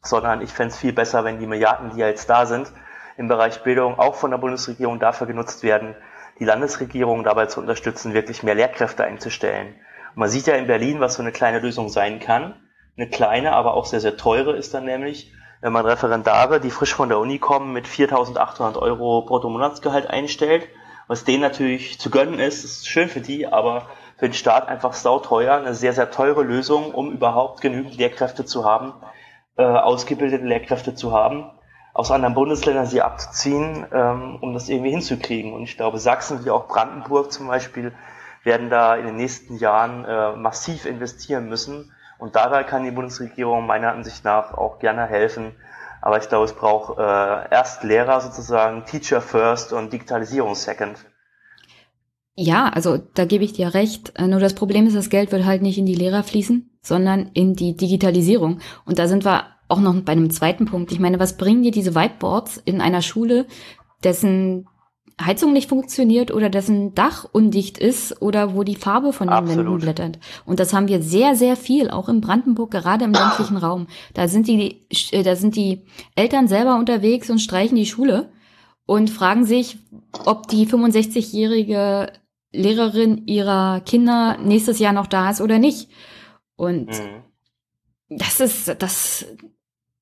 Sondern 0.03 0.43
ich 0.43 0.51
fände 0.51 0.75
es 0.75 0.81
viel 0.81 0.93
besser, 0.93 1.23
wenn 1.23 1.39
die 1.39 1.47
Milliarden, 1.47 1.91
die 1.95 2.01
jetzt 2.01 2.29
da 2.29 2.47
sind, 2.47 2.73
im 3.17 3.29
Bereich 3.29 3.63
Bildung 3.63 4.01
auch 4.01 4.17
von 4.17 4.33
der 4.33 4.39
Bundesregierung 4.39 4.99
dafür 4.99 5.29
genutzt 5.29 5.63
werden, 5.63 5.95
die 6.41 6.45
Landesregierung 6.45 7.23
dabei 7.23 7.47
zu 7.47 7.61
unterstützen, 7.61 8.13
wirklich 8.13 8.43
mehr 8.43 8.57
Lehrkräfte 8.57 9.05
einzustellen. 9.05 9.69
Und 9.69 10.17
man 10.17 10.29
sieht 10.29 10.49
ja 10.49 10.57
in 10.57 10.67
Berlin, 10.67 10.99
was 10.99 11.15
so 11.15 11.23
eine 11.23 11.31
kleine 11.31 11.61
Lösung 11.61 11.91
sein 11.91 12.19
kann. 12.19 12.57
Eine 12.97 13.09
kleine, 13.09 13.53
aber 13.53 13.75
auch 13.75 13.85
sehr, 13.85 14.01
sehr 14.01 14.17
teure 14.17 14.57
ist 14.57 14.75
dann 14.75 14.85
nämlich, 14.85 15.33
wenn 15.61 15.73
man 15.73 15.87
Referendare, 15.87 16.61
die 16.61 16.71
frisch 16.71 16.95
von 16.95 17.09
der 17.09 17.19
Uni 17.19 17.39
kommen, 17.39 17.73
mit 17.73 17.87
4.800 17.87 18.77
Euro 18.77 19.23
Bruttomonatsgehalt 19.23 20.09
einstellt, 20.09 20.69
was 21.09 21.25
denen 21.25 21.43
natürlich 21.43 21.99
zu 21.99 22.11
gönnen 22.11 22.39
ist, 22.39 22.65
ist 22.65 22.89
schön 22.89 23.09
für 23.09 23.21
die, 23.21 23.47
aber 23.47 23.87
für 24.17 24.29
den 24.29 24.35
Staat 24.35 24.69
einfach 24.69 24.95
sauteuer, 24.95 25.57
eine 25.57 25.75
sehr, 25.75 25.93
sehr 25.93 26.11
teure 26.11 26.43
Lösung, 26.43 26.93
um 26.93 27.13
überhaupt 27.13 27.61
genügend 27.61 27.97
Lehrkräfte 27.97 28.45
zu 28.45 28.65
haben, 28.65 28.95
äh, 29.57 29.65
ausgebildete 29.65 30.45
Lehrkräfte 30.45 30.95
zu 30.95 31.13
haben, 31.13 31.51
aus 31.95 32.11
anderen 32.11 32.35
Bundesländern 32.35 32.87
sie 32.87 33.03
abzuziehen, 33.03 33.87
ähm, 33.93 34.39
um 34.41 34.53
das 34.53 34.69
irgendwie 34.69 34.91
hinzukriegen. 34.91 35.53
Und 35.53 35.63
ich 35.63 35.77
glaube, 35.77 35.99
Sachsen 35.99 36.45
wie 36.45 36.51
auch 36.51 36.67
Brandenburg 36.67 37.33
zum 37.33 37.47
Beispiel 37.47 37.93
werden 38.43 38.71
da 38.71 38.97
in 38.97 39.07
den 39.07 39.17
nächsten 39.17 39.57
Jahren 39.57 40.05
äh, 40.05 40.37
massiv 40.37 40.87
investieren 40.87 41.49
müssen, 41.49 41.93
und 42.19 42.37
dabei 42.37 42.65
kann 42.65 42.85
die 42.85 42.91
Bundesregierung 42.91 43.67
meiner 43.67 43.93
Ansicht 43.93 44.25
nach 44.25 44.55
auch 44.55 44.79
gerne 44.79 45.07
helfen. 45.07 45.55
Aber 46.01 46.19
ich 46.19 46.29
glaube, 46.29 46.45
es 46.45 46.53
braucht 46.53 46.99
äh, 46.99 47.03
erst 47.03 47.83
Lehrer 47.83 48.21
sozusagen, 48.21 48.85
Teacher 48.85 49.21
first 49.21 49.73
und 49.73 49.93
Digitalisierung 49.93 50.55
second. 50.55 50.99
Ja, 52.37 52.69
also 52.69 52.99
da 52.99 53.25
gebe 53.25 53.45
ich 53.45 53.55
dir 53.55 53.75
recht. 53.75 54.13
Äh, 54.17 54.29
nur 54.29 54.41
das 54.41 54.55
Problem 54.55 54.87
ist, 54.87 54.95
das 54.95 55.11
Geld 55.11 55.33
wird 55.33 55.45
halt 55.45 55.63
nicht 55.63 55.79
in 55.79 55.87
die 55.87 55.95
Lehrer 55.95 56.23
fließen, 56.23 56.79
sondern 56.83 57.31
in 57.33 57.55
die 57.55 57.77
Digitalisierung. 57.77 58.61
Und 58.85 58.99
da 58.99 59.09
sind 59.09 59.25
wir 59.25 59.47
auch 59.69 59.81
noch 59.81 59.95
bei 60.03 60.13
einem 60.13 60.31
zweiten 60.31 60.67
Punkt. 60.67 60.93
Ich 60.93 61.01
meine, 61.01 61.19
was 61.19 61.37
bringen 61.37 61.63
dir 61.63 61.73
diese 61.73 61.95
Whiteboards 61.95 62.59
in 62.59 62.81
einer 62.81 63.03
Schule, 63.03 63.47
dessen 64.05 64.69
Heizung 65.21 65.55
nicht 65.55 65.71
funktioniert 65.71 66.31
oder 66.31 66.51
dessen 66.51 66.95
Dach 66.95 67.27
undicht 67.33 67.79
ist 67.79 68.21
oder 68.21 68.55
wo 68.55 68.65
die 68.65 68.77
Farbe 68.77 69.15
von 69.15 69.29
den 69.29 69.33
Absolut. 69.33 69.67
Wänden 69.67 69.79
blättert. 69.79 70.19
Und 70.45 70.61
das 70.61 70.75
haben 70.75 70.89
wir 70.89 71.01
sehr, 71.01 71.35
sehr 71.35 71.57
viel, 71.57 71.89
auch 71.91 72.11
in 72.11 72.21
Brandenburg, 72.21 72.71
gerade 72.71 73.07
im 73.07 73.13
ländlichen 73.13 73.57
Raum. 73.57 73.87
Da 74.13 74.29
sind 74.29 74.47
die, 74.47 74.83
äh, 75.13 75.23
da 75.23 75.35
sind 75.35 75.57
die 75.57 75.83
Eltern 76.17 76.49
selber 76.49 76.77
unterwegs 76.77 77.31
und 77.31 77.39
streichen 77.39 77.77
die 77.77 77.87
Schule 77.87 78.31
und 78.85 79.09
fragen 79.09 79.47
sich, 79.47 79.79
ob 80.27 80.49
die 80.49 80.67
65-jährige 80.67 82.13
Lehrerin 82.53 83.27
ihrer 83.27 83.81
Kinder 83.81 84.37
nächstes 84.39 84.79
Jahr 84.79 84.93
noch 84.93 85.07
da 85.07 85.31
ist 85.31 85.41
oder 85.41 85.59
nicht. 85.59 85.89
Und 86.57 86.89
mhm. 86.89 87.23
das 88.11 88.41
ist, 88.41 88.77
das, 88.83 89.27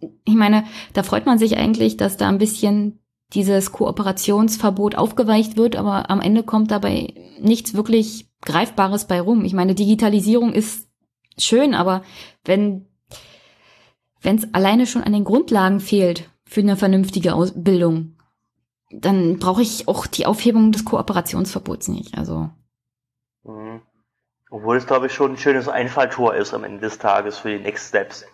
ich 0.01 0.35
meine, 0.35 0.65
da 0.93 1.05
freut 1.05 1.25
man 1.25 1.39
sich 1.39 1.57
eigentlich, 1.57 1.97
dass 1.97 2.17
da 2.17 2.29
ein 2.29 2.39
bisschen 2.39 2.99
dieses 3.35 3.73
Kooperationsverbot 3.73 4.95
aufgeweicht 4.95 5.57
wird, 5.57 5.77
aber 5.77 6.11
am 6.11 6.21
Ende 6.21 6.43
kommt 6.43 6.71
dabei 6.71 7.15
nichts 7.41 7.75
wirklich 7.75 8.31
Greifbares 8.43 9.07
bei 9.07 9.21
rum. 9.21 9.45
Ich 9.45 9.53
meine, 9.53 9.75
Digitalisierung 9.75 10.53
ist 10.53 10.89
schön, 11.39 11.75
aber 11.75 12.03
wenn 12.45 12.87
wenn 14.25 14.37
es 14.37 14.55
alleine 14.55 14.87
schon 14.87 15.05
an 15.05 15.13
den 15.13 15.25
Grundlagen 15.25 15.81
fehlt 15.81 16.31
für 16.47 16.61
eine 16.61 16.77
vernünftige 16.77 17.35
Ausbildung, 17.35 18.17
dann 18.91 19.39
brauche 19.39 19.63
ich 19.63 19.87
auch 19.87 20.07
die 20.07 20.27
Aufhebung 20.27 20.73
des 20.73 20.85
Kooperationsverbots 20.85 21.89
nicht. 21.89 22.17
Also. 22.17 22.49
Mhm. 23.45 23.83
Obwohl 24.51 24.77
es, 24.77 24.87
glaube 24.87 25.07
ich, 25.07 25.15
schon 25.15 25.33
ein 25.33 25.37
schönes 25.37 25.69
Einfalltor 25.69 26.35
ist 26.35 26.55
am 26.55 26.65
Ende 26.65 26.81
des 26.81 26.99
Tages 26.99 27.39
für 27.39 27.51
die 27.51 27.63
Next 27.63 27.89
Steps. 27.89 28.25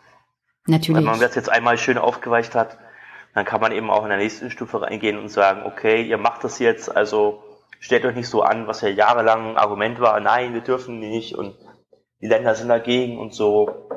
Natürlich. 0.66 0.98
Wenn 0.98 1.05
man 1.05 1.20
das 1.20 1.34
jetzt 1.34 1.51
einmal 1.51 1.76
schön 1.76 1.98
aufgeweicht 1.98 2.55
hat, 2.55 2.78
dann 3.34 3.44
kann 3.44 3.60
man 3.60 3.72
eben 3.72 3.90
auch 3.90 4.02
in 4.02 4.08
der 4.08 4.18
nächsten 4.18 4.50
Stufe 4.50 4.82
reingehen 4.82 5.18
und 5.18 5.28
sagen, 5.28 5.62
okay, 5.64 6.02
ihr 6.02 6.18
macht 6.18 6.44
das 6.44 6.58
jetzt, 6.58 6.94
also 6.94 7.42
stellt 7.78 8.04
euch 8.04 8.14
nicht 8.14 8.28
so 8.28 8.42
an, 8.42 8.66
was 8.66 8.80
ja 8.80 8.88
jahrelang 8.88 9.50
ein 9.50 9.56
Argument 9.56 10.00
war, 10.00 10.18
nein, 10.20 10.52
wir 10.54 10.60
dürfen 10.60 10.98
nicht 10.98 11.34
und 11.34 11.56
die 12.20 12.26
Länder 12.28 12.54
sind 12.54 12.68
dagegen 12.68 13.18
und 13.18 13.34
so. 13.34 13.88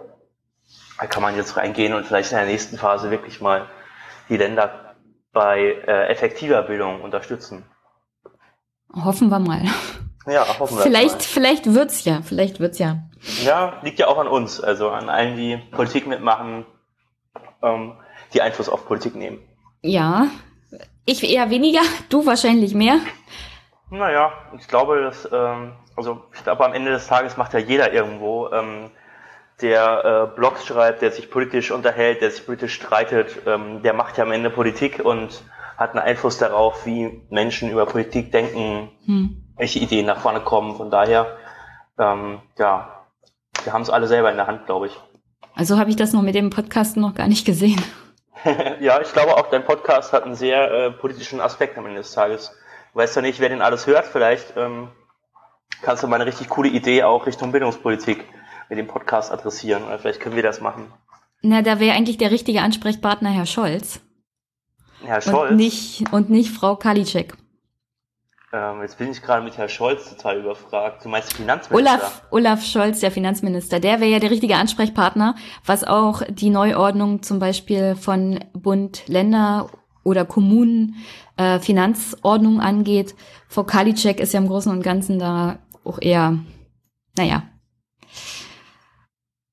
Da 0.99 1.07
kann 1.07 1.21
man 1.21 1.35
jetzt 1.35 1.57
reingehen 1.57 1.93
und 1.93 2.05
vielleicht 2.05 2.31
in 2.31 2.37
der 2.37 2.47
nächsten 2.47 2.77
Phase 2.77 3.11
wirklich 3.11 3.41
mal 3.41 3.67
die 4.29 4.37
Länder 4.37 4.95
bei 5.33 5.59
äh, 5.59 6.07
effektiver 6.07 6.61
Bildung 6.61 7.01
unterstützen. 7.01 7.65
Hoffen 8.93 9.29
wir 9.29 9.39
mal. 9.39 9.63
Ja, 10.25 10.47
hoffen 10.59 10.77
wir 10.77 10.83
Vielleicht, 10.83 11.15
mal. 11.15 11.21
vielleicht 11.21 11.73
wird's 11.73 12.05
ja, 12.05 12.21
vielleicht 12.21 12.59
wird's 12.59 12.79
ja. 12.79 13.03
Ja, 13.43 13.79
liegt 13.81 13.99
ja 13.99 14.07
auch 14.07 14.17
an 14.17 14.27
uns, 14.27 14.61
also 14.61 14.89
an 14.89 15.09
allen, 15.09 15.35
die 15.35 15.57
Politik 15.71 16.07
mitmachen, 16.07 16.65
ähm, 17.61 17.97
die 18.33 18.41
Einfluss 18.41 18.69
auf 18.69 18.85
Politik 18.87 19.15
nehmen. 19.15 19.39
Ja, 19.81 20.27
ich 21.05 21.23
eher 21.29 21.49
weniger, 21.49 21.81
du 22.09 22.25
wahrscheinlich 22.25 22.73
mehr. 22.73 22.99
Naja, 23.89 24.31
ich 24.57 24.67
glaube, 24.67 25.01
dass, 25.01 25.27
ähm, 25.31 25.73
also 25.95 26.23
ich 26.33 26.43
glaube, 26.43 26.65
am 26.65 26.73
Ende 26.73 26.91
des 26.91 27.07
Tages 27.07 27.37
macht 27.37 27.53
ja 27.53 27.59
jeder 27.59 27.93
irgendwo, 27.93 28.49
ähm, 28.51 28.89
der 29.61 30.29
äh, 30.33 30.35
Blogs 30.35 30.65
schreibt, 30.65 31.01
der 31.01 31.11
sich 31.11 31.29
politisch 31.29 31.71
unterhält, 31.71 32.21
der 32.21 32.31
sich 32.31 32.45
politisch 32.45 32.73
streitet, 32.73 33.41
ähm, 33.45 33.83
der 33.83 33.93
macht 33.93 34.17
ja 34.17 34.23
am 34.23 34.31
Ende 34.31 34.49
Politik 34.49 34.99
und 35.03 35.43
hat 35.77 35.91
einen 35.91 35.99
Einfluss 35.99 36.37
darauf, 36.37 36.85
wie 36.85 37.21
Menschen 37.29 37.69
über 37.69 37.85
Politik 37.85 38.31
denken, 38.31 38.89
Hm. 39.05 39.43
welche 39.57 39.79
Ideen 39.79 40.05
nach 40.05 40.19
vorne 40.19 40.39
kommen. 40.41 40.75
Von 40.75 40.89
daher, 40.89 41.37
ähm, 41.99 42.39
ja, 42.57 43.05
wir 43.63 43.73
haben 43.73 43.83
es 43.83 43.89
alle 43.89 44.07
selber 44.07 44.31
in 44.31 44.37
der 44.37 44.47
Hand, 44.47 44.65
glaube 44.65 44.87
ich. 44.87 44.99
Also 45.55 45.77
habe 45.77 45.89
ich 45.91 45.95
das 45.95 46.13
noch 46.13 46.23
mit 46.23 46.35
dem 46.35 46.49
Podcast 46.49 46.97
noch 46.97 47.13
gar 47.13 47.27
nicht 47.27 47.45
gesehen. 47.45 47.81
ja, 48.79 49.01
ich 49.01 49.11
glaube 49.13 49.35
auch, 49.37 49.49
dein 49.49 49.63
Podcast 49.63 50.13
hat 50.13 50.23
einen 50.23 50.35
sehr 50.35 50.71
äh, 50.71 50.91
politischen 50.91 51.39
Aspekt 51.39 51.77
am 51.77 51.85
Ende 51.85 51.99
des 51.99 52.11
Tages. 52.11 52.51
Du 52.93 52.99
weißt 52.99 53.15
ja 53.15 53.21
nicht, 53.21 53.39
wer 53.39 53.49
den 53.49 53.61
alles 53.61 53.87
hört. 53.87 54.05
Vielleicht 54.05 54.53
ähm, 54.57 54.89
kannst 55.81 56.03
du 56.03 56.07
mal 56.07 56.17
eine 56.17 56.25
richtig 56.25 56.49
coole 56.49 56.69
Idee 56.69 57.03
auch 57.03 57.25
Richtung 57.25 57.51
Bildungspolitik 57.51 58.23
mit 58.69 58.77
dem 58.77 58.87
Podcast 58.87 59.31
adressieren. 59.31 59.83
Oder 59.85 59.99
vielleicht 59.99 60.19
können 60.19 60.35
wir 60.35 60.43
das 60.43 60.61
machen. 60.61 60.91
Na, 61.41 61.61
da 61.61 61.79
wäre 61.79 61.95
eigentlich 61.95 62.17
der 62.17 62.31
richtige 62.31 62.61
Ansprechpartner 62.61 63.29
Herr 63.29 63.45
Scholz. 63.45 63.99
Herr 65.03 65.21
Scholz, 65.21 65.51
Und 65.51 65.57
nicht, 65.57 66.13
und 66.13 66.29
nicht 66.29 66.51
Frau 66.51 66.75
Kalitschek. 66.75 67.33
Ähm, 68.53 68.81
jetzt 68.81 68.99
bin 68.99 69.09
ich 69.09 69.21
gerade 69.21 69.43
mit 69.43 69.57
Herrn 69.57 69.67
Scholz 69.67 70.09
total 70.09 70.39
überfragt. 70.39 71.03
Du 71.03 71.09
meinst 71.09 71.33
Finanzminister? 71.33 71.75
Olaf, 71.75 72.21
Olaf 72.29 72.63
Scholz, 72.63 72.99
der 72.99 73.09
Finanzminister, 73.09 73.79
der 73.79 73.99
wäre 73.99 74.11
ja 74.11 74.19
der 74.19 74.29
richtige 74.29 74.55
Ansprechpartner, 74.55 75.35
was 75.65 75.83
auch 75.83 76.21
die 76.29 76.51
Neuordnung 76.51 77.23
zum 77.23 77.39
Beispiel 77.39 77.95
von 77.95 78.39
Bund, 78.53 79.07
Länder 79.07 79.69
oder 80.03 80.23
Kommunen 80.23 80.95
äh, 81.37 81.59
Finanzordnung 81.59 82.61
angeht. 82.61 83.15
Frau 83.47 83.63
Kalitschek 83.63 84.19
ist 84.19 84.33
ja 84.33 84.39
im 84.39 84.47
Großen 84.47 84.71
und 84.71 84.83
Ganzen 84.83 85.17
da 85.17 85.57
auch 85.83 85.99
eher, 85.99 86.37
naja. 87.17 87.43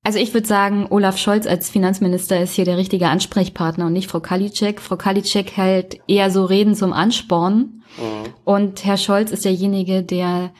Also 0.03 0.19
ich 0.19 0.33
würde 0.33 0.47
sagen, 0.47 0.87
Olaf 0.89 1.17
Scholz 1.17 1.47
als 1.47 1.69
Finanzminister 1.69 2.39
ist 2.39 2.53
hier 2.53 2.65
der 2.65 2.77
richtige 2.77 3.07
Ansprechpartner 3.07 3.87
und 3.87 3.93
nicht 3.93 4.09
Frau 4.09 4.19
Kalitschek. 4.19 4.79
Frau 4.79 4.95
Kalitschek 4.95 5.55
hält 5.57 5.99
eher 6.07 6.31
so 6.31 6.45
Reden 6.45 6.75
zum 6.75 6.91
Anspornen. 6.91 7.80
Mhm. 7.97 8.33
Und 8.43 8.85
Herr 8.85 8.97
Scholz 8.97 9.31
ist 9.31 9.45
derjenige, 9.45 10.03
der 10.03 10.51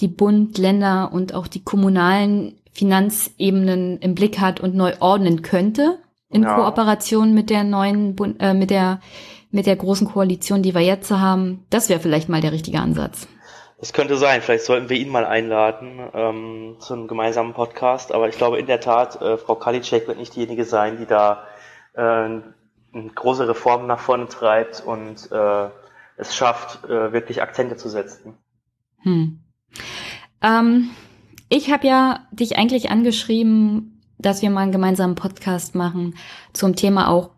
die 0.00 0.08
Bund, 0.08 0.58
Länder 0.58 1.10
und 1.12 1.34
auch 1.34 1.46
die 1.46 1.64
kommunalen 1.64 2.58
Finanzebenen 2.72 3.98
im 3.98 4.14
Blick 4.14 4.38
hat 4.38 4.60
und 4.60 4.74
neu 4.74 4.92
ordnen 5.00 5.42
könnte 5.42 5.98
in 6.28 6.42
Ja. 6.42 6.54
Kooperation 6.54 7.32
mit 7.32 7.48
der 7.50 7.64
neuen 7.64 8.14
Bund, 8.14 8.36
äh, 8.40 8.52
mit 8.54 8.70
der 8.70 9.00
mit 9.50 9.66
der 9.66 9.76
großen 9.76 10.08
Koalition, 10.08 10.62
die 10.62 10.74
wir 10.74 10.82
jetzt 10.82 11.10
haben. 11.10 11.64
Das 11.70 11.88
wäre 11.88 12.00
vielleicht 12.00 12.28
mal 12.28 12.40
der 12.42 12.52
richtige 12.52 12.78
Ansatz. 12.78 13.26
Das 13.78 13.92
könnte 13.92 14.16
sein. 14.16 14.42
Vielleicht 14.42 14.64
sollten 14.64 14.88
wir 14.88 14.96
ihn 14.96 15.08
mal 15.08 15.24
einladen 15.24 16.00
ähm, 16.14 16.76
zu 16.78 16.94
einem 16.94 17.08
gemeinsamen 17.08 17.54
Podcast. 17.54 18.12
Aber 18.12 18.28
ich 18.28 18.36
glaube 18.36 18.58
in 18.58 18.66
der 18.66 18.80
Tat, 18.80 19.20
äh, 19.22 19.36
Frau 19.38 19.54
Kalitschek 19.54 20.08
wird 20.08 20.18
nicht 20.18 20.34
diejenige 20.34 20.64
sein, 20.64 20.98
die 20.98 21.06
da 21.06 21.44
äh, 21.94 22.00
eine 22.00 22.42
große 23.14 23.48
Reformen 23.48 23.86
nach 23.86 24.00
vorne 24.00 24.28
treibt 24.28 24.82
und 24.84 25.30
äh, 25.30 25.68
es 26.16 26.34
schafft, 26.34 26.84
äh, 26.84 27.12
wirklich 27.12 27.42
Akzente 27.42 27.76
zu 27.76 27.88
setzen. 27.88 28.34
Hm. 29.02 29.40
Ähm, 30.42 30.90
ich 31.48 31.70
habe 31.70 31.86
ja 31.86 32.26
dich 32.32 32.58
eigentlich 32.58 32.90
angeschrieben, 32.90 34.02
dass 34.18 34.42
wir 34.42 34.50
mal 34.50 34.62
einen 34.62 34.72
gemeinsamen 34.72 35.14
Podcast 35.14 35.74
machen 35.74 36.14
zum 36.52 36.74
Thema 36.74 37.08
auch 37.08 37.30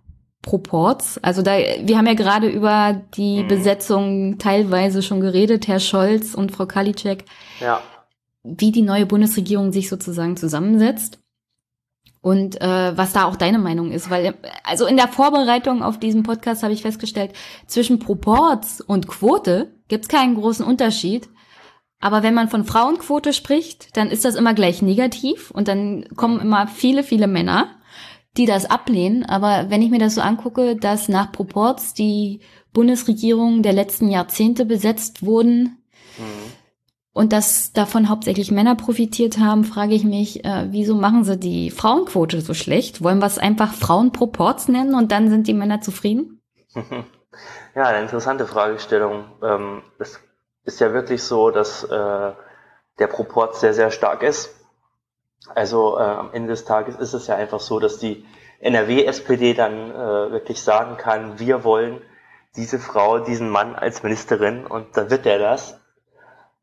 Proports. 0.42 1.18
Also 1.18 1.42
da, 1.42 1.58
wir 1.58 1.98
haben 1.98 2.06
ja 2.06 2.14
gerade 2.14 2.48
über 2.48 3.02
die 3.14 3.42
Mhm. 3.42 3.48
Besetzung 3.48 4.38
teilweise 4.38 5.02
schon 5.02 5.20
geredet, 5.20 5.66
Herr 5.66 5.80
Scholz 5.80 6.34
und 6.34 6.52
Frau 6.52 6.66
Kalitschek, 6.66 7.24
Ja, 7.60 7.82
wie 8.44 8.70
die 8.70 8.82
neue 8.82 9.04
Bundesregierung 9.04 9.72
sich 9.72 9.88
sozusagen 9.88 10.36
zusammensetzt. 10.36 11.18
Und 12.20 12.60
äh, 12.60 12.96
was 12.96 13.12
da 13.12 13.24
auch 13.24 13.36
deine 13.36 13.58
Meinung 13.58 13.92
ist, 13.92 14.10
weil 14.10 14.34
also 14.64 14.86
in 14.86 14.96
der 14.96 15.08
Vorbereitung 15.08 15.82
auf 15.82 15.98
diesen 15.98 16.24
Podcast 16.24 16.62
habe 16.62 16.72
ich 16.72 16.82
festgestellt, 16.82 17.32
zwischen 17.66 18.00
Proports 18.00 18.80
und 18.80 19.06
Quote 19.06 19.72
gibt 19.86 20.04
es 20.04 20.08
keinen 20.08 20.34
großen 20.34 20.64
Unterschied. 20.64 21.28
Aber 22.00 22.22
wenn 22.22 22.34
man 22.34 22.48
von 22.48 22.64
Frauenquote 22.64 23.32
spricht, 23.32 23.96
dann 23.96 24.10
ist 24.10 24.24
das 24.24 24.36
immer 24.36 24.54
gleich 24.54 24.82
negativ 24.82 25.50
und 25.50 25.68
dann 25.68 26.06
kommen 26.16 26.40
immer 26.40 26.68
viele, 26.68 27.02
viele 27.02 27.26
Männer, 27.26 27.76
die 28.36 28.46
das 28.46 28.70
ablehnen. 28.70 29.24
Aber 29.24 29.66
wenn 29.68 29.82
ich 29.82 29.90
mir 29.90 29.98
das 29.98 30.14
so 30.14 30.20
angucke, 30.20 30.76
dass 30.76 31.08
nach 31.08 31.32
Proports 31.32 31.94
die 31.94 32.40
Bundesregierung 32.72 33.62
der 33.62 33.72
letzten 33.72 34.08
Jahrzehnte 34.08 34.64
besetzt 34.64 35.24
wurden, 35.24 35.78
mhm. 36.18 36.52
Und 37.18 37.32
dass 37.32 37.72
davon 37.72 38.08
hauptsächlich 38.08 38.52
Männer 38.52 38.76
profitiert 38.76 39.38
haben, 39.40 39.64
frage 39.64 39.92
ich 39.92 40.04
mich, 40.04 40.44
äh, 40.44 40.68
wieso 40.70 40.94
machen 40.94 41.24
sie 41.24 41.36
die 41.36 41.72
Frauenquote 41.72 42.40
so 42.40 42.54
schlecht? 42.54 43.02
Wollen 43.02 43.18
wir 43.18 43.26
es 43.26 43.38
einfach 43.38 43.74
Frauenproports 43.74 44.68
nennen 44.68 44.94
und 44.94 45.10
dann 45.10 45.28
sind 45.28 45.48
die 45.48 45.52
Männer 45.52 45.80
zufrieden? 45.80 46.40
ja, 47.74 47.82
eine 47.82 48.02
interessante 48.02 48.46
Fragestellung. 48.46 49.24
Ähm, 49.42 49.82
es 49.98 50.20
ist 50.62 50.78
ja 50.78 50.92
wirklich 50.92 51.24
so, 51.24 51.50
dass 51.50 51.82
äh, 51.82 52.32
der 53.00 53.06
Proport 53.08 53.56
sehr, 53.56 53.74
sehr 53.74 53.90
stark 53.90 54.22
ist. 54.22 54.54
Also 55.56 55.98
äh, 55.98 56.02
am 56.02 56.32
Ende 56.32 56.50
des 56.50 56.66
Tages 56.66 56.94
ist 56.94 57.14
es 57.14 57.26
ja 57.26 57.34
einfach 57.34 57.58
so, 57.58 57.80
dass 57.80 57.98
die 57.98 58.24
NRW-SPD 58.60 59.54
dann 59.54 59.90
äh, 59.90 60.30
wirklich 60.30 60.62
sagen 60.62 60.96
kann, 60.96 61.40
wir 61.40 61.64
wollen 61.64 62.00
diese 62.54 62.78
Frau, 62.78 63.18
diesen 63.18 63.50
Mann 63.50 63.74
als 63.74 64.04
Ministerin 64.04 64.68
und 64.68 64.96
dann 64.96 65.10
wird 65.10 65.26
er 65.26 65.40
das. 65.40 65.77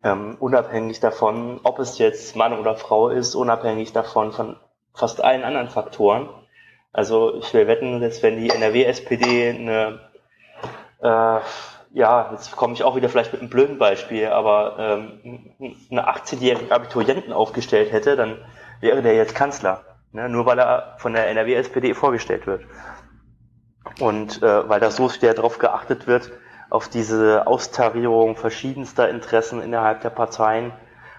Ähm, 0.05 0.37
unabhängig 0.39 0.99
davon, 0.99 1.59
ob 1.63 1.79
es 1.79 1.97
jetzt 1.97 2.35
Mann 2.35 2.53
oder 2.53 2.75
Frau 2.75 3.09
ist, 3.09 3.33
unabhängig 3.33 3.91
davon 3.91 4.31
von 4.33 4.55
fast 4.93 5.23
allen 5.23 5.43
anderen 5.43 5.67
Faktoren. 5.67 6.29
Also 6.93 7.35
ich 7.39 7.51
will 7.55 7.65
wetten, 7.65 8.01
dass 8.01 8.21
wenn 8.21 8.37
die 8.37 8.51
NRW-SPD 8.51 9.49
eine, 9.49 9.99
äh, 11.01 11.39
ja, 11.97 12.29
jetzt 12.33 12.55
komme 12.55 12.75
ich 12.75 12.83
auch 12.83 12.95
wieder 12.95 13.09
vielleicht 13.09 13.33
mit 13.33 13.41
einem 13.41 13.49
blöden 13.49 13.79
Beispiel, 13.79 14.27
aber 14.27 14.75
ähm, 14.77 15.79
eine 15.89 16.07
18-jährige 16.07 16.71
Abiturienten 16.71 17.33
aufgestellt 17.33 17.91
hätte, 17.91 18.15
dann 18.15 18.37
wäre 18.81 19.01
der 19.01 19.15
jetzt 19.15 19.33
Kanzler. 19.33 19.83
Ne? 20.11 20.29
Nur 20.29 20.45
weil 20.45 20.59
er 20.59 20.97
von 20.99 21.13
der 21.13 21.29
NRW-SPD 21.29 21.95
vorgestellt 21.95 22.45
wird. 22.45 22.61
Und 23.99 24.43
äh, 24.43 24.69
weil 24.69 24.79
da 24.79 24.91
so 24.91 25.09
sehr 25.09 25.33
darauf 25.33 25.57
geachtet 25.57 26.05
wird, 26.05 26.31
auf 26.69 26.87
diese 26.87 27.47
Austarierung 27.47 28.35
verschiedenster 28.35 29.09
Interessen 29.09 29.61
innerhalb 29.61 30.01
der 30.01 30.09
Parteien, 30.09 30.71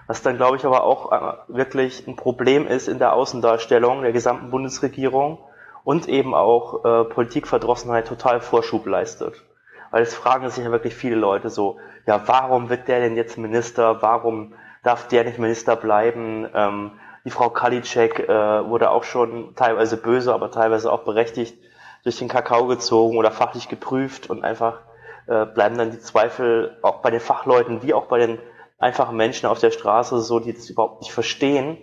was 0.07 0.21
dann, 0.21 0.37
glaube 0.37 0.57
ich, 0.57 0.65
aber 0.65 0.83
auch 0.83 1.11
äh, 1.11 1.33
wirklich 1.47 2.07
ein 2.07 2.15
Problem 2.15 2.67
ist 2.67 2.87
in 2.87 2.99
der 2.99 3.13
Außendarstellung 3.13 4.01
der 4.01 4.13
gesamten 4.13 4.49
Bundesregierung 4.49 5.39
und 5.83 6.07
eben 6.07 6.33
auch 6.33 6.83
äh, 6.85 7.03
Politikverdrossenheit 7.05 8.07
total 8.07 8.39
Vorschub 8.39 8.85
leistet. 8.85 9.43
Weil 9.91 10.03
es 10.03 10.15
fragen 10.15 10.49
sich 10.49 10.63
ja 10.63 10.71
wirklich 10.71 10.95
viele 10.95 11.15
Leute 11.15 11.49
so, 11.49 11.77
ja, 12.05 12.21
warum 12.25 12.69
wird 12.69 12.87
der 12.87 12.99
denn 12.99 13.15
jetzt 13.15 13.37
Minister? 13.37 14.01
Warum 14.01 14.53
darf 14.83 15.07
der 15.07 15.23
nicht 15.23 15.39
Minister 15.39 15.75
bleiben? 15.75 16.47
Ähm, 16.53 16.91
die 17.25 17.31
Frau 17.31 17.49
Kalitschek 17.49 18.19
äh, 18.19 18.69
wurde 18.69 18.89
auch 18.89 19.03
schon 19.03 19.55
teilweise 19.55 19.97
böse, 19.97 20.33
aber 20.33 20.51
teilweise 20.51 20.91
auch 20.91 21.03
berechtigt 21.03 21.57
durch 22.03 22.17
den 22.17 22.29
Kakao 22.29 22.67
gezogen 22.67 23.17
oder 23.17 23.31
fachlich 23.31 23.67
geprüft 23.67 24.29
und 24.29 24.43
einfach 24.45 24.79
äh, 25.27 25.45
bleiben 25.45 25.77
dann 25.77 25.91
die 25.91 25.99
Zweifel 25.99 26.77
auch 26.81 27.01
bei 27.01 27.11
den 27.11 27.19
Fachleuten 27.19 27.83
wie 27.83 27.93
auch 27.93 28.05
bei 28.05 28.19
den 28.19 28.39
einfachen 28.77 29.17
Menschen 29.17 29.47
auf 29.47 29.59
der 29.59 29.71
Straße 29.71 30.21
so, 30.21 30.39
die 30.39 30.53
das 30.53 30.69
überhaupt 30.69 31.01
nicht 31.01 31.11
verstehen 31.11 31.77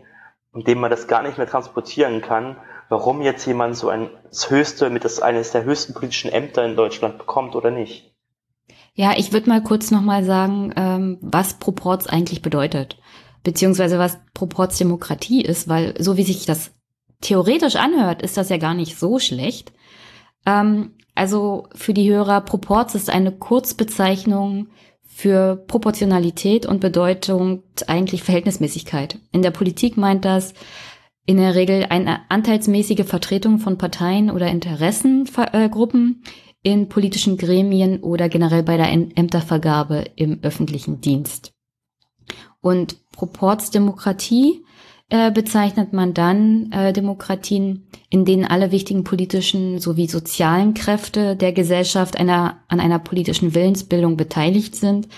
und 0.52 0.68
denen 0.68 0.80
man 0.80 0.90
das 0.90 1.08
gar 1.08 1.22
nicht 1.22 1.38
mehr 1.38 1.48
transportieren 1.48 2.22
kann, 2.22 2.56
warum 2.88 3.20
jetzt 3.20 3.44
jemand 3.46 3.76
so 3.76 3.88
ein 3.88 4.10
das 4.28 4.50
höchste, 4.50 4.90
mit 4.90 5.04
das 5.04 5.20
eines 5.20 5.50
der 5.50 5.64
höchsten 5.64 5.94
politischen 5.94 6.30
Ämter 6.30 6.64
in 6.64 6.76
Deutschland 6.76 7.18
bekommt 7.18 7.56
oder 7.56 7.70
nicht. 7.70 8.14
Ja, 8.94 9.12
ich 9.16 9.32
würde 9.32 9.48
mal 9.48 9.62
kurz 9.62 9.90
nochmal 9.90 10.24
sagen, 10.24 10.72
ähm, 10.76 11.18
was 11.20 11.54
Proports 11.54 12.06
eigentlich 12.06 12.42
bedeutet, 12.42 12.96
beziehungsweise 13.42 13.98
was 13.98 14.20
Proportsdemokratie 14.34 15.42
ist, 15.42 15.68
weil 15.68 16.00
so 16.00 16.16
wie 16.16 16.22
sich 16.22 16.46
das 16.46 16.70
theoretisch 17.20 17.76
anhört, 17.76 18.22
ist 18.22 18.36
das 18.36 18.50
ja 18.50 18.58
gar 18.58 18.74
nicht 18.74 18.96
so 18.98 19.18
schlecht. 19.18 19.72
Ähm, 20.46 20.92
also 21.14 21.68
für 21.74 21.94
die 21.94 22.10
Hörer, 22.10 22.40
Proports 22.40 22.94
ist 22.94 23.10
eine 23.10 23.32
Kurzbezeichnung 23.32 24.68
für 25.04 25.56
Proportionalität 25.56 26.66
und 26.66 26.80
bedeutet 26.80 27.88
eigentlich 27.88 28.24
Verhältnismäßigkeit. 28.24 29.18
In 29.30 29.42
der 29.42 29.52
Politik 29.52 29.96
meint 29.96 30.24
das 30.24 30.54
in 31.24 31.36
der 31.36 31.54
Regel 31.54 31.86
eine 31.88 32.28
anteilsmäßige 32.30 33.06
Vertretung 33.06 33.58
von 33.58 33.78
Parteien 33.78 34.30
oder 34.30 34.48
Interessengruppen 34.48 36.22
in 36.62 36.88
politischen 36.88 37.36
Gremien 37.36 38.02
oder 38.02 38.28
generell 38.28 38.62
bei 38.62 38.76
der 38.76 38.90
Ämtervergabe 38.90 40.04
im 40.16 40.40
öffentlichen 40.42 41.00
Dienst. 41.00 41.52
Und 42.60 42.96
Proportsdemokratie 43.12 44.64
äh, 45.10 45.30
bezeichnet 45.30 45.92
man 45.92 46.14
dann 46.14 46.72
äh, 46.72 46.92
Demokratien, 46.92 47.88
in 48.08 48.24
denen 48.24 48.44
alle 48.44 48.72
wichtigen 48.72 49.04
politischen 49.04 49.78
sowie 49.78 50.06
sozialen 50.06 50.74
Kräfte 50.74 51.36
der 51.36 51.52
Gesellschaft 51.52 52.18
einer, 52.18 52.62
an 52.68 52.80
einer 52.80 52.98
politischen 52.98 53.54
Willensbildung 53.54 54.16
beteiligt 54.16 54.74
sind, 54.74 55.08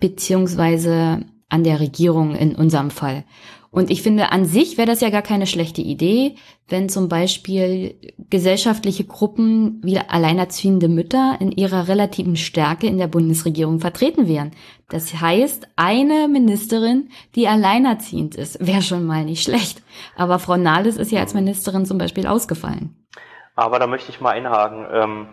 beziehungsweise 0.00 1.26
an 1.50 1.64
der 1.64 1.80
Regierung 1.80 2.34
in 2.34 2.54
unserem 2.54 2.90
Fall. 2.90 3.24
Und 3.72 3.90
ich 3.90 4.02
finde, 4.02 4.32
an 4.32 4.44
sich 4.44 4.78
wäre 4.78 4.88
das 4.88 5.00
ja 5.00 5.10
gar 5.10 5.22
keine 5.22 5.46
schlechte 5.46 5.80
Idee, 5.80 6.34
wenn 6.68 6.88
zum 6.88 7.08
Beispiel 7.08 7.94
gesellschaftliche 8.28 9.04
Gruppen 9.04 9.80
wie 9.84 9.98
alleinerziehende 9.98 10.88
Mütter 10.88 11.36
in 11.38 11.52
ihrer 11.52 11.86
relativen 11.86 12.34
Stärke 12.34 12.88
in 12.88 12.98
der 12.98 13.06
Bundesregierung 13.06 13.78
vertreten 13.78 14.26
wären. 14.26 14.50
Das 14.88 15.20
heißt, 15.20 15.68
eine 15.76 16.26
Ministerin, 16.26 17.10
die 17.36 17.46
alleinerziehend 17.46 18.34
ist, 18.34 18.64
wäre 18.66 18.82
schon 18.82 19.06
mal 19.06 19.24
nicht 19.24 19.44
schlecht. 19.44 19.82
Aber 20.16 20.40
Frau 20.40 20.56
Nahles 20.56 20.96
ist 20.96 21.12
ja 21.12 21.20
als 21.20 21.34
Ministerin 21.34 21.86
zum 21.86 21.98
Beispiel 21.98 22.26
ausgefallen. 22.26 23.06
Aber 23.54 23.78
da 23.78 23.86
möchte 23.86 24.10
ich 24.10 24.20
mal 24.20 24.30
einhaken. 24.30 24.86
Ähm, 24.92 25.28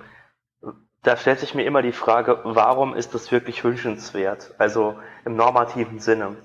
da 1.01 1.17
stellt 1.17 1.39
sich 1.39 1.55
mir 1.55 1.63
immer 1.63 1.81
die 1.81 1.91
Frage, 1.91 2.41
warum 2.43 2.93
ist 2.93 3.15
das 3.15 3.31
wirklich 3.31 3.63
wünschenswert? 3.63 4.53
Also 4.59 4.95
im 5.25 5.35
normativen 5.35 5.99
Sinne. 5.99 6.35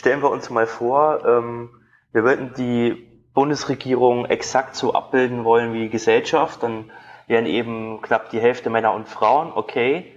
Stellen 0.00 0.22
wir 0.22 0.30
uns 0.30 0.48
mal 0.48 0.66
vor, 0.66 1.26
ähm, 1.26 1.68
wir 2.10 2.24
würden 2.24 2.54
die 2.56 3.06
Bundesregierung 3.34 4.24
exakt 4.24 4.74
so 4.74 4.94
abbilden 4.94 5.44
wollen 5.44 5.74
wie 5.74 5.80
die 5.80 5.90
Gesellschaft, 5.90 6.62
dann 6.62 6.90
wären 7.26 7.44
eben 7.44 8.00
knapp 8.00 8.30
die 8.30 8.40
Hälfte 8.40 8.70
Männer 8.70 8.94
und 8.94 9.06
Frauen, 9.06 9.52
okay. 9.54 10.10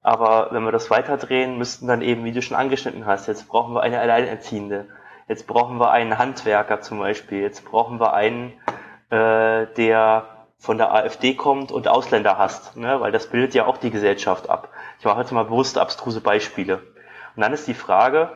Aber 0.00 0.48
wenn 0.52 0.64
wir 0.64 0.72
das 0.72 0.88
weiterdrehen, 0.88 1.58
müssten 1.58 1.86
dann 1.86 2.00
eben, 2.00 2.24
wie 2.24 2.32
du 2.32 2.40
schon 2.40 2.56
angeschnitten 2.56 3.04
hast, 3.04 3.28
jetzt 3.28 3.46
brauchen 3.46 3.74
wir 3.74 3.82
eine 3.82 4.00
Alleinerziehende. 4.00 4.88
Jetzt 5.28 5.46
brauchen 5.46 5.76
wir 5.76 5.90
einen 5.90 6.16
Handwerker 6.16 6.80
zum 6.80 6.98
Beispiel. 6.98 7.42
Jetzt 7.42 7.62
brauchen 7.66 8.00
wir 8.00 8.14
einen, 8.14 8.54
äh, 9.10 9.66
der 9.76 10.28
von 10.56 10.78
der 10.78 10.94
AfD 10.94 11.34
kommt 11.34 11.72
und 11.72 11.88
Ausländer 11.88 12.38
hasst, 12.38 12.74
ne? 12.78 13.02
weil 13.02 13.12
das 13.12 13.28
bildet 13.28 13.52
ja 13.52 13.66
auch 13.66 13.76
die 13.76 13.90
Gesellschaft 13.90 14.48
ab. 14.48 14.70
Ich 14.98 15.04
mache 15.04 15.20
jetzt 15.20 15.32
mal 15.32 15.44
bewusst 15.44 15.76
abstruse 15.76 16.22
Beispiele. 16.22 16.78
Und 17.36 17.42
dann 17.42 17.52
ist 17.52 17.68
die 17.68 17.74
Frage, 17.74 18.30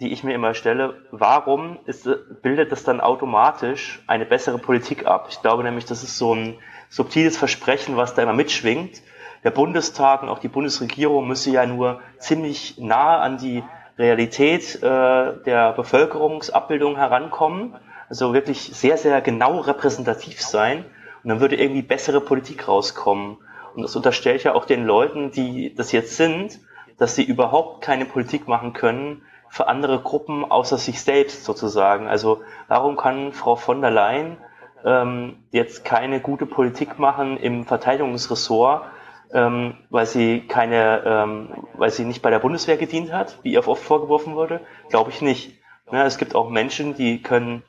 die 0.00 0.12
ich 0.12 0.24
mir 0.24 0.34
immer 0.34 0.54
stelle, 0.54 0.94
warum 1.10 1.78
ist, 1.84 2.08
bildet 2.42 2.72
das 2.72 2.84
dann 2.84 3.00
automatisch 3.00 4.02
eine 4.06 4.24
bessere 4.24 4.58
Politik 4.58 5.06
ab? 5.06 5.28
Ich 5.30 5.42
glaube 5.42 5.62
nämlich, 5.62 5.84
das 5.84 6.02
ist 6.02 6.16
so 6.16 6.34
ein 6.34 6.58
subtiles 6.88 7.36
Versprechen, 7.36 7.96
was 7.96 8.14
da 8.14 8.22
immer 8.22 8.32
mitschwingt. 8.32 9.02
Der 9.44 9.50
Bundestag 9.50 10.22
und 10.22 10.30
auch 10.30 10.38
die 10.38 10.48
Bundesregierung 10.48 11.28
müsse 11.28 11.50
ja 11.50 11.66
nur 11.66 12.00
ziemlich 12.18 12.76
nah 12.78 13.20
an 13.20 13.38
die 13.38 13.62
Realität 13.98 14.76
äh, 14.76 15.42
der 15.44 15.72
Bevölkerungsabbildung 15.76 16.96
herankommen, 16.96 17.76
also 18.08 18.32
wirklich 18.32 18.70
sehr, 18.74 18.96
sehr 18.96 19.20
genau 19.20 19.58
repräsentativ 19.58 20.40
sein 20.40 20.84
und 21.22 21.28
dann 21.28 21.40
würde 21.40 21.56
irgendwie 21.56 21.82
bessere 21.82 22.22
Politik 22.22 22.66
rauskommen. 22.66 23.36
Und 23.74 23.82
das 23.82 23.94
unterstellt 23.94 24.42
ja 24.44 24.54
auch 24.54 24.64
den 24.64 24.84
Leuten, 24.84 25.30
die 25.30 25.74
das 25.74 25.92
jetzt 25.92 26.16
sind, 26.16 26.58
dass 26.98 27.14
sie 27.14 27.24
überhaupt 27.24 27.82
keine 27.82 28.06
Politik 28.06 28.48
machen 28.48 28.72
können, 28.72 29.22
für 29.50 29.66
andere 29.66 30.00
Gruppen 30.00 30.50
außer 30.50 30.78
sich 30.78 31.02
selbst 31.02 31.44
sozusagen. 31.44 32.06
Also 32.06 32.40
warum 32.68 32.96
kann 32.96 33.32
Frau 33.32 33.56
von 33.56 33.82
der 33.82 33.90
Leyen 33.90 34.38
ähm, 34.84 35.42
jetzt 35.50 35.84
keine 35.84 36.20
gute 36.20 36.46
Politik 36.46 36.98
machen 36.98 37.36
im 37.36 37.66
Verteidigungsressort, 37.66 38.84
ähm, 39.32 39.76
weil 39.90 40.06
sie 40.06 40.46
keine, 40.46 41.02
ähm, 41.04 41.48
weil 41.74 41.90
sie 41.90 42.04
nicht 42.04 42.22
bei 42.22 42.30
der 42.30 42.38
Bundeswehr 42.38 42.76
gedient 42.76 43.12
hat, 43.12 43.38
wie 43.42 43.52
ihr 43.52 43.66
oft 43.66 43.82
vorgeworfen 43.82 44.36
wurde? 44.36 44.60
Glaube 44.88 45.10
ich 45.10 45.20
nicht. 45.20 45.58
Ja, 45.90 46.06
es 46.06 46.16
gibt 46.16 46.36
auch 46.36 46.48
Menschen, 46.48 46.94
die 46.94 47.20
können 47.20 47.64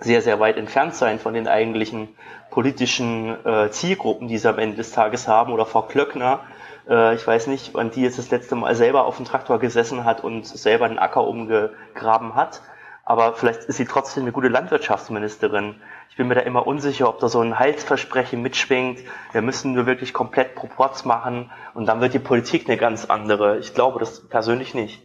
sehr, 0.00 0.22
sehr 0.22 0.40
weit 0.40 0.56
entfernt 0.56 0.96
sein 0.96 1.20
von 1.20 1.34
den 1.34 1.46
eigentlichen 1.46 2.08
politischen 2.50 3.46
äh, 3.46 3.70
Zielgruppen, 3.70 4.26
die 4.26 4.38
sie 4.38 4.48
am 4.48 4.58
Ende 4.58 4.76
des 4.76 4.90
Tages 4.90 5.28
haben. 5.28 5.52
Oder 5.52 5.66
Frau 5.66 5.82
Klöckner, 5.82 6.40
äh, 6.88 7.14
ich 7.14 7.26
weiß 7.26 7.46
nicht, 7.46 7.74
wann 7.74 7.90
die 7.90 8.02
jetzt 8.02 8.18
das 8.18 8.30
letzte 8.30 8.54
Mal 8.54 8.74
selber 8.74 9.04
auf 9.04 9.16
dem 9.16 9.26
Traktor 9.26 9.58
gesessen 9.58 10.04
hat 10.04 10.22
und 10.22 10.46
selber 10.46 10.88
den 10.88 10.98
Acker 10.98 11.26
umgegraben 11.26 12.34
hat. 12.34 12.62
Aber 13.04 13.34
vielleicht 13.34 13.64
ist 13.64 13.76
sie 13.76 13.84
trotzdem 13.84 14.22
eine 14.22 14.32
gute 14.32 14.48
Landwirtschaftsministerin. 14.48 15.76
Ich 16.10 16.16
bin 16.16 16.28
mir 16.28 16.34
da 16.34 16.42
immer 16.42 16.66
unsicher, 16.66 17.08
ob 17.08 17.18
da 17.18 17.28
so 17.28 17.40
ein 17.40 17.58
Heilsversprechen 17.58 18.40
mitschwingt. 18.40 19.00
Wir 19.32 19.42
müssen 19.42 19.72
nur 19.72 19.86
wirklich 19.86 20.12
komplett 20.12 20.54
Proports 20.54 21.04
machen 21.04 21.50
und 21.74 21.86
dann 21.86 22.00
wird 22.00 22.14
die 22.14 22.20
Politik 22.20 22.68
eine 22.68 22.76
ganz 22.76 23.06
andere. 23.06 23.58
Ich 23.58 23.74
glaube 23.74 23.98
das 23.98 24.28
persönlich 24.28 24.74
nicht. 24.74 25.02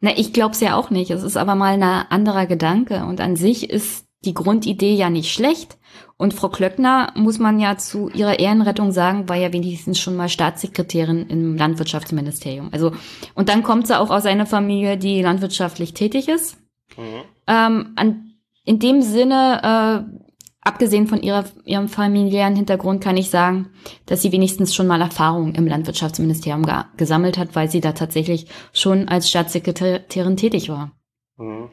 Na, 0.00 0.10
ich 0.14 0.32
glaube 0.32 0.52
es 0.52 0.60
ja 0.60 0.76
auch 0.76 0.90
nicht. 0.90 1.10
Es 1.10 1.22
ist 1.22 1.36
aber 1.36 1.54
mal 1.54 1.74
ein 1.74 1.82
anderer 1.82 2.46
Gedanke. 2.46 3.04
Und 3.04 3.20
an 3.20 3.36
sich 3.36 3.70
ist 3.70 4.05
die 4.26 4.34
Grundidee 4.34 4.94
ja 4.94 5.08
nicht 5.08 5.32
schlecht. 5.32 5.78
Und 6.18 6.34
Frau 6.34 6.48
Klöckner, 6.48 7.12
muss 7.14 7.38
man 7.38 7.60
ja 7.60 7.76
zu 7.76 8.08
ihrer 8.10 8.38
Ehrenrettung 8.38 8.90
sagen, 8.90 9.28
war 9.28 9.36
ja 9.36 9.52
wenigstens 9.52 9.98
schon 9.98 10.16
mal 10.16 10.28
Staatssekretärin 10.28 11.26
im 11.28 11.56
Landwirtschaftsministerium. 11.56 12.70
Also, 12.72 12.92
und 13.34 13.48
dann 13.48 13.62
kommt 13.62 13.86
sie 13.86 13.98
auch 13.98 14.10
aus 14.10 14.24
einer 14.24 14.46
Familie, 14.46 14.96
die 14.96 15.22
landwirtschaftlich 15.22 15.94
tätig 15.94 16.28
ist. 16.28 16.56
Mhm. 16.96 17.22
Ähm, 17.46 17.92
an, 17.96 18.32
in 18.64 18.78
dem 18.78 19.02
Sinne, 19.02 20.06
äh, 20.10 20.26
abgesehen 20.62 21.06
von 21.06 21.20
ihrer, 21.20 21.44
ihrem 21.64 21.88
familiären 21.88 22.56
Hintergrund, 22.56 23.02
kann 23.02 23.16
ich 23.16 23.30
sagen, 23.30 23.70
dass 24.06 24.22
sie 24.22 24.32
wenigstens 24.32 24.74
schon 24.74 24.86
mal 24.86 25.00
Erfahrung 25.00 25.54
im 25.54 25.66
Landwirtschaftsministerium 25.66 26.66
gesammelt 26.96 27.38
hat, 27.38 27.54
weil 27.54 27.70
sie 27.70 27.80
da 27.80 27.92
tatsächlich 27.92 28.46
schon 28.72 29.08
als 29.08 29.28
Staatssekretärin 29.28 30.36
tätig 30.36 30.68
war. 30.68 30.92
Mhm. 31.36 31.70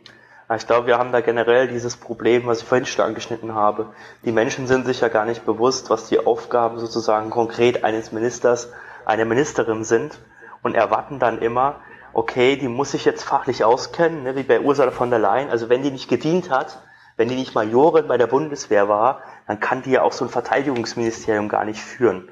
Ich 0.55 0.67
glaube, 0.67 0.87
wir 0.87 0.97
haben 0.97 1.11
da 1.11 1.21
generell 1.21 1.67
dieses 1.67 1.97
Problem, 1.97 2.45
was 2.45 2.61
ich 2.61 2.67
vorhin 2.67 2.85
schon 2.85 3.05
angeschnitten 3.05 3.55
habe. 3.55 3.93
Die 4.25 4.31
Menschen 4.31 4.67
sind 4.67 4.85
sich 4.85 5.01
ja 5.01 5.07
gar 5.07 5.25
nicht 5.25 5.45
bewusst, 5.45 5.89
was 5.89 6.07
die 6.07 6.25
Aufgaben 6.25 6.79
sozusagen 6.79 7.29
konkret 7.29 7.83
eines 7.83 8.11
Ministers, 8.11 8.71
einer 9.05 9.25
Ministerin 9.25 9.83
sind 9.83 10.19
und 10.61 10.75
erwarten 10.75 11.19
dann 11.19 11.39
immer, 11.39 11.77
okay, 12.13 12.55
die 12.55 12.67
muss 12.67 12.91
sich 12.91 13.05
jetzt 13.05 13.23
fachlich 13.23 13.63
auskennen, 13.63 14.23
ne, 14.23 14.35
wie 14.35 14.43
bei 14.43 14.59
Ursula 14.59 14.91
von 14.91 15.09
der 15.09 15.19
Leyen. 15.19 15.49
Also 15.49 15.69
wenn 15.69 15.81
die 15.81 15.91
nicht 15.91 16.09
gedient 16.09 16.49
hat, 16.49 16.81
wenn 17.17 17.29
die 17.29 17.35
nicht 17.35 17.55
Majorin 17.55 18.07
bei 18.07 18.17
der 18.17 18.27
Bundeswehr 18.27 18.89
war, 18.89 19.21
dann 19.47 19.59
kann 19.59 19.81
die 19.81 19.91
ja 19.91 20.01
auch 20.03 20.13
so 20.13 20.25
ein 20.25 20.29
Verteidigungsministerium 20.29 21.49
gar 21.49 21.65
nicht 21.65 21.81
führen. 21.81 22.29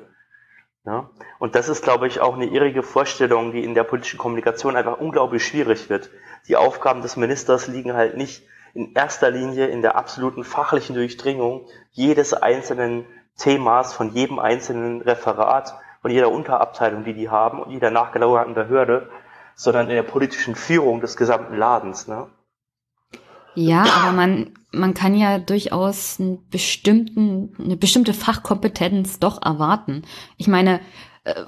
Ja? 0.85 1.09
Und 1.39 1.55
das 1.55 1.69
ist, 1.69 1.83
glaube 1.83 2.07
ich, 2.07 2.19
auch 2.19 2.35
eine 2.35 2.45
irrige 2.45 2.83
Vorstellung, 2.83 3.51
die 3.51 3.63
in 3.63 3.75
der 3.75 3.83
politischen 3.83 4.17
Kommunikation 4.17 4.75
einfach 4.75 4.99
unglaublich 4.99 5.45
schwierig 5.45 5.89
wird. 5.89 6.09
Die 6.47 6.55
Aufgaben 6.55 7.01
des 7.01 7.17
Ministers 7.17 7.67
liegen 7.67 7.93
halt 7.93 8.17
nicht 8.17 8.43
in 8.73 8.93
erster 8.93 9.31
Linie 9.31 9.67
in 9.67 9.81
der 9.81 9.95
absoluten 9.95 10.43
fachlichen 10.43 10.95
Durchdringung 10.95 11.67
jedes 11.91 12.33
einzelnen 12.33 13.05
Themas, 13.37 13.93
von 13.93 14.13
jedem 14.13 14.39
einzelnen 14.39 15.01
Referat, 15.01 15.73
von 16.01 16.11
jeder 16.11 16.31
Unterabteilung, 16.31 17.03
die 17.03 17.13
die 17.13 17.29
haben 17.29 17.61
und 17.61 17.71
jeder 17.71 17.91
nachgelagerten 17.91 18.53
Behörde, 18.53 19.09
sondern 19.55 19.89
in 19.89 19.95
der 19.95 20.03
politischen 20.03 20.55
Führung 20.55 21.01
des 21.01 21.17
gesamten 21.17 21.55
Ladens. 21.55 22.07
Ne? 22.07 22.27
Ja, 23.55 23.83
aber 23.83 24.13
man, 24.13 24.53
man 24.71 24.93
kann 24.93 25.15
ja 25.15 25.37
durchaus 25.37 26.19
einen 26.19 26.47
bestimmten, 26.49 27.55
eine 27.59 27.77
bestimmte 27.77 28.13
Fachkompetenz 28.13 29.19
doch 29.19 29.41
erwarten. 29.41 30.03
Ich 30.37 30.47
meine, 30.47 30.79
äh, 31.23 31.43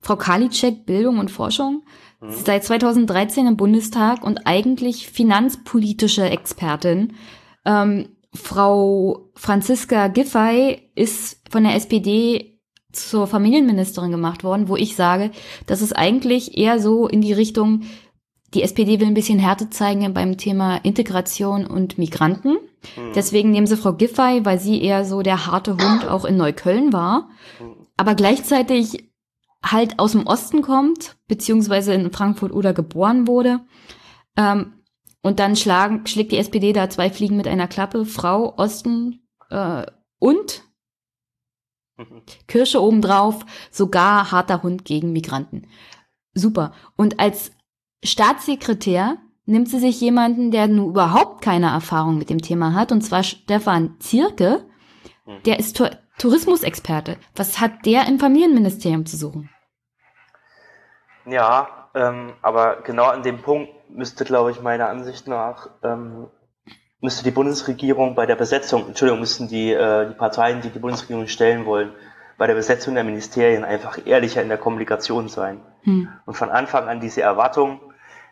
Frau 0.00 0.16
Karliczek, 0.16 0.84
Bildung 0.84 1.18
und 1.18 1.30
Forschung. 1.30 1.82
Seit 2.30 2.64
2013 2.64 3.46
im 3.46 3.56
Bundestag 3.56 4.24
und 4.24 4.46
eigentlich 4.46 5.08
finanzpolitische 5.08 6.24
Expertin. 6.24 7.14
Ähm, 7.64 8.08
Frau 8.32 9.30
Franziska 9.34 10.08
Giffey 10.08 10.90
ist 10.94 11.40
von 11.50 11.64
der 11.64 11.74
SPD 11.74 12.58
zur 12.92 13.26
Familienministerin 13.26 14.10
gemacht 14.10 14.44
worden, 14.44 14.68
wo 14.68 14.76
ich 14.76 14.96
sage, 14.96 15.30
das 15.66 15.82
ist 15.82 15.94
eigentlich 15.94 16.56
eher 16.56 16.78
so 16.78 17.08
in 17.08 17.20
die 17.20 17.32
Richtung, 17.32 17.82
die 18.54 18.62
SPD 18.62 19.00
will 19.00 19.08
ein 19.08 19.14
bisschen 19.14 19.38
Härte 19.38 19.70
zeigen 19.70 20.14
beim 20.14 20.36
Thema 20.36 20.76
Integration 20.76 21.66
und 21.66 21.98
Migranten. 21.98 22.52
Mhm. 22.52 23.12
Deswegen 23.14 23.50
nehmen 23.50 23.66
sie 23.66 23.76
Frau 23.76 23.92
Giffey, 23.92 24.44
weil 24.44 24.60
sie 24.60 24.80
eher 24.82 25.04
so 25.04 25.22
der 25.22 25.46
harte 25.46 25.72
Hund 25.72 26.08
auch 26.08 26.24
in 26.24 26.36
Neukölln 26.36 26.92
war. 26.92 27.30
Aber 27.96 28.14
gleichzeitig 28.14 29.10
halt 29.64 29.98
aus 29.98 30.12
dem 30.12 30.26
Osten 30.26 30.62
kommt, 30.62 31.16
beziehungsweise 31.26 31.94
in 31.94 32.12
Frankfurt 32.12 32.52
oder 32.52 32.72
geboren 32.72 33.26
wurde. 33.26 33.60
Ähm, 34.36 34.74
und 35.22 35.40
dann 35.40 35.56
schlagen, 35.56 36.06
schlägt 36.06 36.32
die 36.32 36.38
SPD 36.38 36.72
da 36.72 36.90
zwei 36.90 37.10
Fliegen 37.10 37.36
mit 37.36 37.48
einer 37.48 37.66
Klappe. 37.66 38.04
Frau, 38.04 38.54
Osten 38.58 39.26
äh, 39.48 39.86
und 40.18 40.62
mhm. 41.96 42.22
Kirsche 42.46 42.82
obendrauf, 42.82 43.46
sogar 43.70 44.30
harter 44.30 44.62
Hund 44.62 44.84
gegen 44.84 45.12
Migranten. 45.12 45.66
Super. 46.34 46.72
Und 46.96 47.20
als 47.20 47.52
Staatssekretär 48.04 49.16
nimmt 49.46 49.68
sie 49.68 49.78
sich 49.78 50.00
jemanden, 50.00 50.50
der 50.50 50.68
nun 50.68 50.90
überhaupt 50.90 51.42
keine 51.42 51.70
Erfahrung 51.70 52.18
mit 52.18 52.28
dem 52.28 52.42
Thema 52.42 52.74
hat, 52.74 52.92
und 52.92 53.02
zwar 53.02 53.22
Stefan 53.22 53.96
Zierke. 54.00 54.66
Der 55.46 55.58
ist 55.58 55.82
Tourismusexperte. 56.18 57.16
Was 57.34 57.60
hat 57.60 57.86
der 57.86 58.06
im 58.06 58.18
Familienministerium 58.18 59.06
zu 59.06 59.16
suchen? 59.16 59.48
Ja, 61.26 61.88
ähm, 61.94 62.34
aber 62.42 62.82
genau 62.82 63.06
an 63.06 63.22
dem 63.22 63.40
Punkt 63.40 63.70
müsste, 63.88 64.24
glaube 64.24 64.50
ich, 64.50 64.60
meiner 64.60 64.88
Ansicht 64.88 65.28
nach, 65.28 65.70
ähm, 65.82 66.28
müsste 67.00 67.22
die 67.24 67.30
Bundesregierung 67.30 68.14
bei 68.14 68.26
der 68.26 68.36
Besetzung, 68.36 68.88
Entschuldigung, 68.88 69.20
müssten 69.20 69.48
die, 69.48 69.72
äh, 69.72 70.08
die 70.08 70.14
Parteien, 70.14 70.60
die 70.60 70.70
die 70.70 70.78
Bundesregierung 70.78 71.28
stellen 71.28 71.66
wollen, 71.66 71.92
bei 72.36 72.46
der 72.46 72.54
Besetzung 72.54 72.94
der 72.94 73.04
Ministerien 73.04 73.64
einfach 73.64 73.98
ehrlicher 74.04 74.42
in 74.42 74.48
der 74.48 74.58
Kommunikation 74.58 75.28
sein. 75.28 75.60
Hm. 75.82 76.08
Und 76.26 76.34
von 76.34 76.50
Anfang 76.50 76.88
an 76.88 77.00
diese 77.00 77.22
Erwartung, 77.22 77.80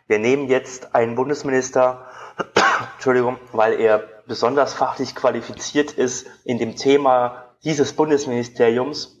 wir 0.07 0.19
nehmen 0.19 0.49
jetzt 0.49 0.93
einen 0.93 1.15
Bundesminister, 1.15 2.07
Entschuldigung, 2.95 3.37
weil 3.53 3.79
er 3.79 4.03
besonders 4.27 4.73
fachlich 4.73 5.15
qualifiziert 5.15 5.93
ist, 5.93 6.27
in 6.43 6.57
dem 6.57 6.75
Thema 6.75 7.45
dieses 7.63 7.93
Bundesministeriums 7.93 9.17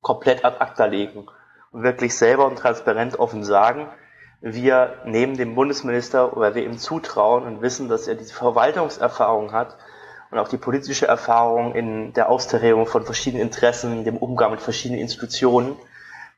komplett 0.00 0.44
ad 0.44 0.58
acta 0.60 0.84
legen 0.84 1.26
wirklich 1.74 2.16
selber 2.16 2.46
und 2.46 2.56
transparent 2.56 3.18
offen 3.18 3.44
sagen, 3.44 3.88
wir 4.40 4.98
nehmen 5.04 5.36
dem 5.36 5.54
Bundesminister 5.54 6.36
oder 6.36 6.54
wir 6.54 6.64
ihm 6.64 6.78
zutrauen 6.78 7.44
und 7.44 7.62
wissen, 7.62 7.88
dass 7.88 8.08
er 8.08 8.14
diese 8.14 8.34
Verwaltungserfahrung 8.34 9.52
hat 9.52 9.76
und 10.30 10.38
auch 10.38 10.48
die 10.48 10.56
politische 10.56 11.06
Erfahrung 11.06 11.74
in 11.74 12.12
der 12.12 12.28
Austerierung 12.28 12.86
von 12.86 13.04
verschiedenen 13.04 13.42
Interessen, 13.42 14.04
dem 14.04 14.16
Umgang 14.16 14.50
mit 14.50 14.60
verschiedenen 14.60 15.00
Institutionen. 15.00 15.76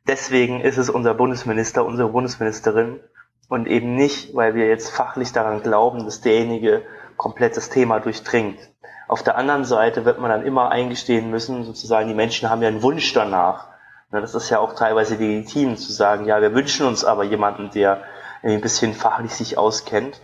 Deswegen 0.07 0.61
ist 0.61 0.79
es 0.79 0.89
unser 0.89 1.15
Bundesminister, 1.15 1.85
unsere 1.85 2.09
Bundesministerin 2.09 3.01
und 3.49 3.67
eben 3.67 3.95
nicht, 3.95 4.35
weil 4.35 4.55
wir 4.55 4.69
jetzt 4.69 4.91
fachlich 4.91 5.33
daran 5.33 5.63
glauben, 5.63 6.05
dass 6.05 6.21
derjenige 6.21 6.83
komplett 7.17 7.57
das 7.57 7.71
Thema 7.71 8.01
durchdringt. 8.01 8.59
Auf 9.09 9.23
der 9.23 9.37
anderen 9.37 9.65
Seite 9.65 10.05
wird 10.05 10.21
man 10.21 10.31
dann 10.31 10.45
immer 10.45 10.71
eingestehen 10.71 11.31
müssen, 11.31 11.65
sozusagen, 11.65 12.09
die 12.09 12.15
Menschen 12.15 12.51
haben 12.51 12.63
ja 12.63 12.69
einen 12.69 12.83
Wunsch 12.83 13.13
danach. 13.13 13.69
Das 14.11 14.35
ist 14.35 14.51
ja 14.51 14.61
auch 14.61 14.75
teilweise 14.75 15.17
legitim 15.17 15.77
zu 15.77 15.93
sagen, 15.93 16.27
ja, 16.27 16.41
wir 16.41 16.55
wünschen 16.55 16.87
uns 16.87 17.05
aber 17.05 17.25
jemanden, 17.25 17.71
der 17.71 18.05
ein 18.43 18.61
bisschen 18.61 18.95
fachlich 18.95 19.35
sich 19.35 19.59
auskennt. 19.59 20.21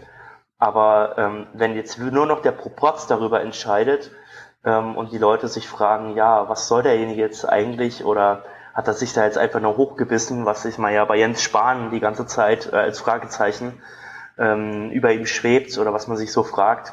Aber 0.59 1.19
ähm, 1.19 1.47
wenn 1.55 1.75
jetzt 1.75 1.99
nur 1.99 2.27
noch 2.27 2.43
der 2.43 2.53
Proporz 2.53 3.09
darüber 3.09 3.41
entscheidet 3.43 4.13
ähm, 4.65 4.97
und 4.97 5.11
die 5.11 5.19
Leute 5.19 5.49
sich 5.49 5.69
fragen, 5.69 6.15
ja, 6.15 6.49
was 6.49 6.69
soll 6.69 6.85
derjenige 6.85 7.21
jetzt 7.21 7.49
eigentlich 7.49 8.05
oder 8.05 8.45
hat 8.73 8.87
er 8.87 8.95
sich 8.95 9.13
da 9.13 9.25
jetzt 9.25 9.39
einfach 9.39 9.61
nur 9.61 9.77
hochgebissen, 9.77 10.47
was 10.47 10.63
sich 10.63 10.79
mal 10.79 10.93
ja 10.93 11.05
bei 11.05 11.17
Jens 11.17 11.43
Spahn 11.43 11.91
die 11.91 12.01
ganze 12.01 12.27
Zeit 12.27 12.73
äh, 12.73 12.77
als 12.77 13.01
Fragezeichen 13.01 13.83
ähm, 14.39 14.91
über 14.93 15.13
ihm 15.13 15.27
schwebt 15.27 15.77
oder 15.79 15.93
was 15.93 16.07
man 16.07 16.17
sich 16.17 16.33
so 16.33 16.45
fragt, 16.45 16.93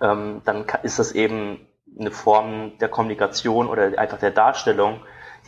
ähm, 0.00 0.40
dann 0.46 0.64
ist 0.82 0.98
das 0.98 1.12
eben 1.12 1.66
eine 1.98 2.10
Form 2.10 2.78
der 2.78 2.88
Kommunikation 2.88 3.68
oder 3.68 3.98
einfach 3.98 4.18
der 4.18 4.30
Darstellung, 4.30 5.00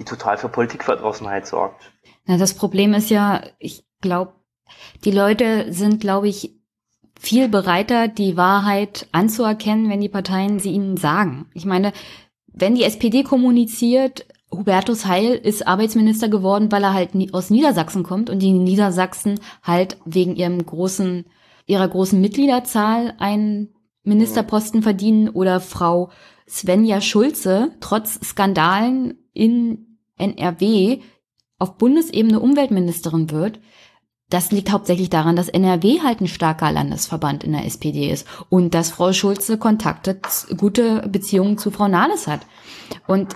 die 0.02 0.08
total 0.08 0.36
für 0.36 0.48
Politikverdrossenheit 0.48 1.46
sorgt. 1.46 1.92
Na, 2.26 2.36
das 2.36 2.54
Problem 2.54 2.94
ist 2.94 3.10
ja, 3.10 3.42
ich 3.58 3.84
glaube, 4.00 4.32
die 5.04 5.10
Leute 5.10 5.72
sind, 5.72 6.00
glaube 6.00 6.28
ich, 6.28 6.54
viel 7.18 7.48
bereiter, 7.48 8.08
die 8.08 8.36
Wahrheit 8.36 9.06
anzuerkennen, 9.12 9.88
wenn 9.88 10.00
die 10.00 10.08
Parteien 10.08 10.58
sie 10.58 10.72
ihnen 10.72 10.96
sagen. 10.96 11.46
Ich 11.54 11.64
meine, 11.64 11.92
wenn 12.46 12.74
die 12.74 12.84
SPD 12.84 13.22
kommuniziert, 13.22 14.26
Hubertus 14.50 15.06
Heil 15.06 15.34
ist 15.34 15.66
Arbeitsminister 15.66 16.28
geworden, 16.28 16.70
weil 16.72 16.82
er 16.82 16.92
halt 16.92 17.10
aus 17.32 17.50
Niedersachsen 17.50 18.02
kommt 18.02 18.28
und 18.28 18.40
die 18.40 18.52
Niedersachsen 18.52 19.40
halt 19.62 19.96
wegen 20.04 20.36
ihrem 20.36 20.64
großen, 20.64 21.24
ihrer 21.66 21.88
großen 21.88 22.20
Mitgliederzahl 22.20 23.14
einen 23.18 23.74
Ministerposten 24.04 24.82
verdienen 24.82 25.28
oder 25.28 25.60
Frau 25.60 26.10
Svenja 26.48 27.00
Schulze 27.00 27.70
trotz 27.80 28.20
Skandalen 28.22 29.14
in 29.32 29.91
NRW 30.22 31.00
auf 31.58 31.76
Bundesebene 31.76 32.40
Umweltministerin 32.40 33.30
wird, 33.30 33.60
das 34.32 34.50
liegt 34.50 34.72
hauptsächlich 34.72 35.10
daran, 35.10 35.36
dass 35.36 35.50
NRW 35.50 36.00
halt 36.00 36.22
ein 36.22 36.26
starker 36.26 36.72
Landesverband 36.72 37.44
in 37.44 37.52
der 37.52 37.66
SPD 37.66 38.10
ist 38.10 38.26
und 38.48 38.72
dass 38.72 38.88
Frau 38.88 39.12
Schulze 39.12 39.58
Kontakte, 39.58 40.18
gute 40.56 41.06
Beziehungen 41.06 41.58
zu 41.58 41.70
Frau 41.70 41.86
Nahles 41.86 42.26
hat. 42.26 42.40
Und 43.06 43.34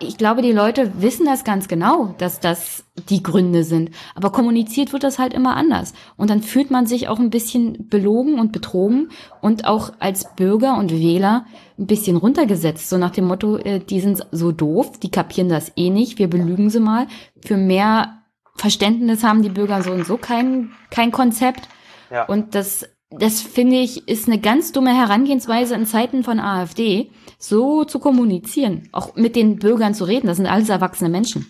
ich 0.00 0.16
glaube, 0.16 0.42
die 0.42 0.52
Leute 0.52 1.00
wissen 1.00 1.26
das 1.26 1.44
ganz 1.44 1.68
genau, 1.68 2.14
dass 2.18 2.40
das 2.40 2.84
die 3.08 3.22
Gründe 3.22 3.64
sind. 3.64 3.90
Aber 4.14 4.30
kommuniziert 4.30 4.92
wird 4.92 5.02
das 5.02 5.18
halt 5.18 5.34
immer 5.34 5.56
anders. 5.56 5.92
Und 6.16 6.30
dann 6.30 6.42
fühlt 6.42 6.70
man 6.70 6.86
sich 6.86 7.08
auch 7.08 7.18
ein 7.18 7.30
bisschen 7.30 7.88
belogen 7.88 8.38
und 8.38 8.52
betrogen 8.52 9.10
und 9.40 9.66
auch 9.66 9.92
als 9.98 10.34
Bürger 10.36 10.76
und 10.76 10.92
Wähler 10.92 11.46
ein 11.78 11.86
bisschen 11.86 12.16
runtergesetzt. 12.16 12.88
So 12.88 12.98
nach 12.98 13.10
dem 13.10 13.26
Motto, 13.26 13.56
äh, 13.56 13.80
die 13.80 14.00
sind 14.00 14.26
so 14.30 14.52
doof, 14.52 14.98
die 15.00 15.10
kapieren 15.10 15.48
das 15.48 15.72
eh 15.76 15.90
nicht, 15.90 16.18
wir 16.18 16.28
belügen 16.28 16.70
sie 16.70 16.80
mal. 16.80 17.06
Für 17.44 17.56
mehr 17.56 18.22
Verständnis 18.56 19.24
haben 19.24 19.42
die 19.42 19.48
Bürger 19.48 19.82
so 19.82 19.92
und 19.92 20.06
so 20.06 20.16
kein, 20.16 20.72
kein 20.90 21.12
Konzept. 21.12 21.68
Ja. 22.10 22.24
Und 22.24 22.54
das, 22.54 22.88
das 23.10 23.40
finde 23.40 23.76
ich, 23.76 24.08
ist 24.08 24.28
eine 24.28 24.38
ganz 24.38 24.72
dumme 24.72 24.94
Herangehensweise 24.96 25.74
in 25.74 25.86
Zeiten 25.86 26.24
von 26.24 26.40
AfD, 26.40 27.10
so 27.38 27.84
zu 27.84 28.00
kommunizieren, 28.00 28.88
auch 28.92 29.14
mit 29.14 29.36
den 29.36 29.58
Bürgern 29.58 29.94
zu 29.94 30.04
reden. 30.04 30.26
Das 30.26 30.36
sind 30.36 30.46
alles 30.46 30.68
erwachsene 30.68 31.08
Menschen. 31.08 31.46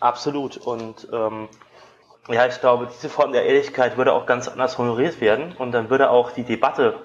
Absolut. 0.00 0.56
Und 0.56 1.08
ähm, 1.12 1.48
ja, 2.28 2.46
ich 2.46 2.60
glaube, 2.60 2.88
diese 2.92 3.08
Form 3.08 3.32
der 3.32 3.44
Ehrlichkeit 3.44 3.96
würde 3.96 4.12
auch 4.12 4.26
ganz 4.26 4.48
anders 4.48 4.78
honoriert 4.78 5.20
werden 5.20 5.54
und 5.56 5.72
dann 5.72 5.90
würde 5.90 6.10
auch 6.10 6.32
die 6.32 6.42
Debatte 6.42 7.00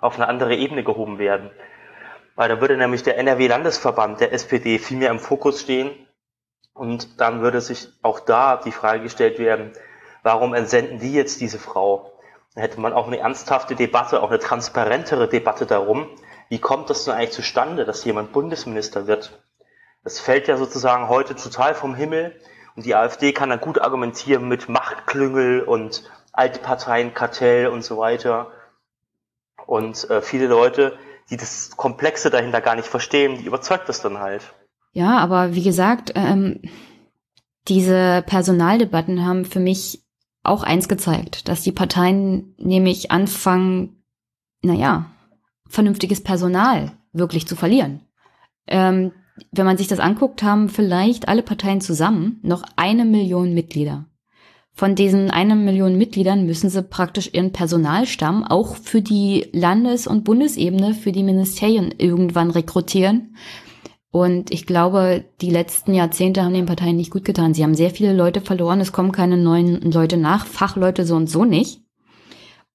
auf 0.00 0.16
eine 0.16 0.28
andere 0.28 0.56
Ebene 0.56 0.82
gehoben 0.82 1.18
werden. 1.18 1.50
Weil 2.34 2.48
da 2.48 2.60
würde 2.60 2.78
nämlich 2.78 3.02
der 3.02 3.18
NRW-Landesverband 3.18 4.20
der 4.20 4.32
SPD 4.32 4.78
viel 4.78 4.96
mehr 4.96 5.10
im 5.10 5.18
Fokus 5.18 5.60
stehen 5.60 5.90
und 6.72 7.20
dann 7.20 7.42
würde 7.42 7.60
sich 7.60 7.88
auch 8.00 8.20
da 8.20 8.56
die 8.56 8.72
Frage 8.72 9.02
gestellt 9.02 9.38
werden, 9.38 9.72
warum 10.22 10.54
entsenden 10.54 10.98
die 10.98 11.12
jetzt 11.12 11.42
diese 11.42 11.58
Frau? 11.58 12.10
Dann 12.54 12.62
hätte 12.62 12.80
man 12.80 12.94
auch 12.94 13.06
eine 13.06 13.18
ernsthafte 13.18 13.76
Debatte, 13.76 14.22
auch 14.22 14.30
eine 14.30 14.38
transparentere 14.38 15.28
Debatte 15.28 15.66
darum, 15.66 16.08
wie 16.52 16.58
kommt 16.58 16.90
das 16.90 17.06
denn 17.06 17.14
eigentlich 17.14 17.30
zustande, 17.30 17.86
dass 17.86 18.04
jemand 18.04 18.32
Bundesminister 18.32 19.06
wird? 19.06 19.42
Das 20.04 20.20
fällt 20.20 20.48
ja 20.48 20.58
sozusagen 20.58 21.08
heute 21.08 21.34
total 21.34 21.74
vom 21.74 21.94
Himmel 21.94 22.38
und 22.76 22.84
die 22.84 22.94
AfD 22.94 23.32
kann 23.32 23.48
dann 23.48 23.58
gut 23.58 23.80
argumentieren 23.80 24.48
mit 24.48 24.68
Machtklüngel 24.68 25.62
und 25.62 26.02
Altparteienkartell 26.34 27.68
und 27.68 27.82
so 27.82 27.96
weiter. 27.96 28.50
Und 29.66 30.10
äh, 30.10 30.20
viele 30.20 30.46
Leute, 30.46 30.98
die 31.30 31.38
das 31.38 31.70
Komplexe 31.78 32.28
dahinter 32.28 32.60
gar 32.60 32.76
nicht 32.76 32.86
verstehen, 32.86 33.38
die 33.38 33.46
überzeugt 33.46 33.88
das 33.88 34.02
dann 34.02 34.18
halt. 34.18 34.52
Ja, 34.92 35.20
aber 35.20 35.54
wie 35.54 35.62
gesagt, 35.62 36.12
ähm, 36.16 36.60
diese 37.66 38.22
Personaldebatten 38.26 39.24
haben 39.24 39.46
für 39.46 39.60
mich 39.60 40.04
auch 40.42 40.64
eins 40.64 40.86
gezeigt, 40.86 41.48
dass 41.48 41.62
die 41.62 41.72
Parteien 41.72 42.54
nämlich 42.58 43.10
anfangen, 43.10 44.04
naja, 44.60 45.06
vernünftiges 45.72 46.22
Personal 46.22 46.92
wirklich 47.12 47.46
zu 47.46 47.56
verlieren. 47.56 48.02
Ähm, 48.66 49.12
wenn 49.50 49.66
man 49.66 49.78
sich 49.78 49.88
das 49.88 50.00
anguckt, 50.00 50.42
haben 50.42 50.68
vielleicht 50.68 51.28
alle 51.28 51.42
Parteien 51.42 51.80
zusammen 51.80 52.38
noch 52.42 52.62
eine 52.76 53.04
Million 53.04 53.54
Mitglieder. 53.54 54.06
Von 54.74 54.94
diesen 54.94 55.30
einer 55.30 55.54
Million 55.54 55.98
Mitgliedern 55.98 56.46
müssen 56.46 56.70
sie 56.70 56.82
praktisch 56.82 57.30
ihren 57.32 57.52
Personalstamm 57.52 58.44
auch 58.44 58.76
für 58.76 59.02
die 59.02 59.48
Landes- 59.52 60.06
und 60.06 60.24
Bundesebene, 60.24 60.94
für 60.94 61.12
die 61.12 61.22
Ministerien 61.22 61.94
irgendwann 61.96 62.50
rekrutieren. 62.50 63.36
Und 64.10 64.50
ich 64.50 64.66
glaube, 64.66 65.24
die 65.40 65.50
letzten 65.50 65.94
Jahrzehnte 65.94 66.42
haben 66.42 66.54
den 66.54 66.66
Parteien 66.66 66.96
nicht 66.96 67.10
gut 67.10 67.24
getan. 67.24 67.54
Sie 67.54 67.62
haben 67.62 67.74
sehr 67.74 67.90
viele 67.90 68.14
Leute 68.14 68.42
verloren, 68.42 68.80
es 68.80 68.92
kommen 68.92 69.12
keine 69.12 69.38
neuen 69.38 69.90
Leute 69.90 70.18
nach, 70.18 70.46
Fachleute 70.46 71.06
so 71.06 71.16
und 71.16 71.28
so 71.28 71.44
nicht. 71.46 71.81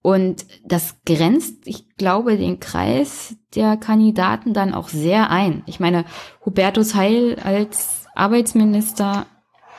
Und 0.01 0.45
das 0.63 0.95
grenzt, 1.05 1.65
ich 1.65 1.95
glaube, 1.97 2.37
den 2.37 2.59
Kreis 2.59 3.35
der 3.55 3.77
Kandidaten 3.77 4.53
dann 4.53 4.73
auch 4.73 4.87
sehr 4.89 5.29
ein. 5.29 5.63
Ich 5.65 5.79
meine, 5.79 6.05
Hubertus 6.45 6.95
Heil 6.95 7.37
als 7.43 8.05
Arbeitsminister, 8.15 9.25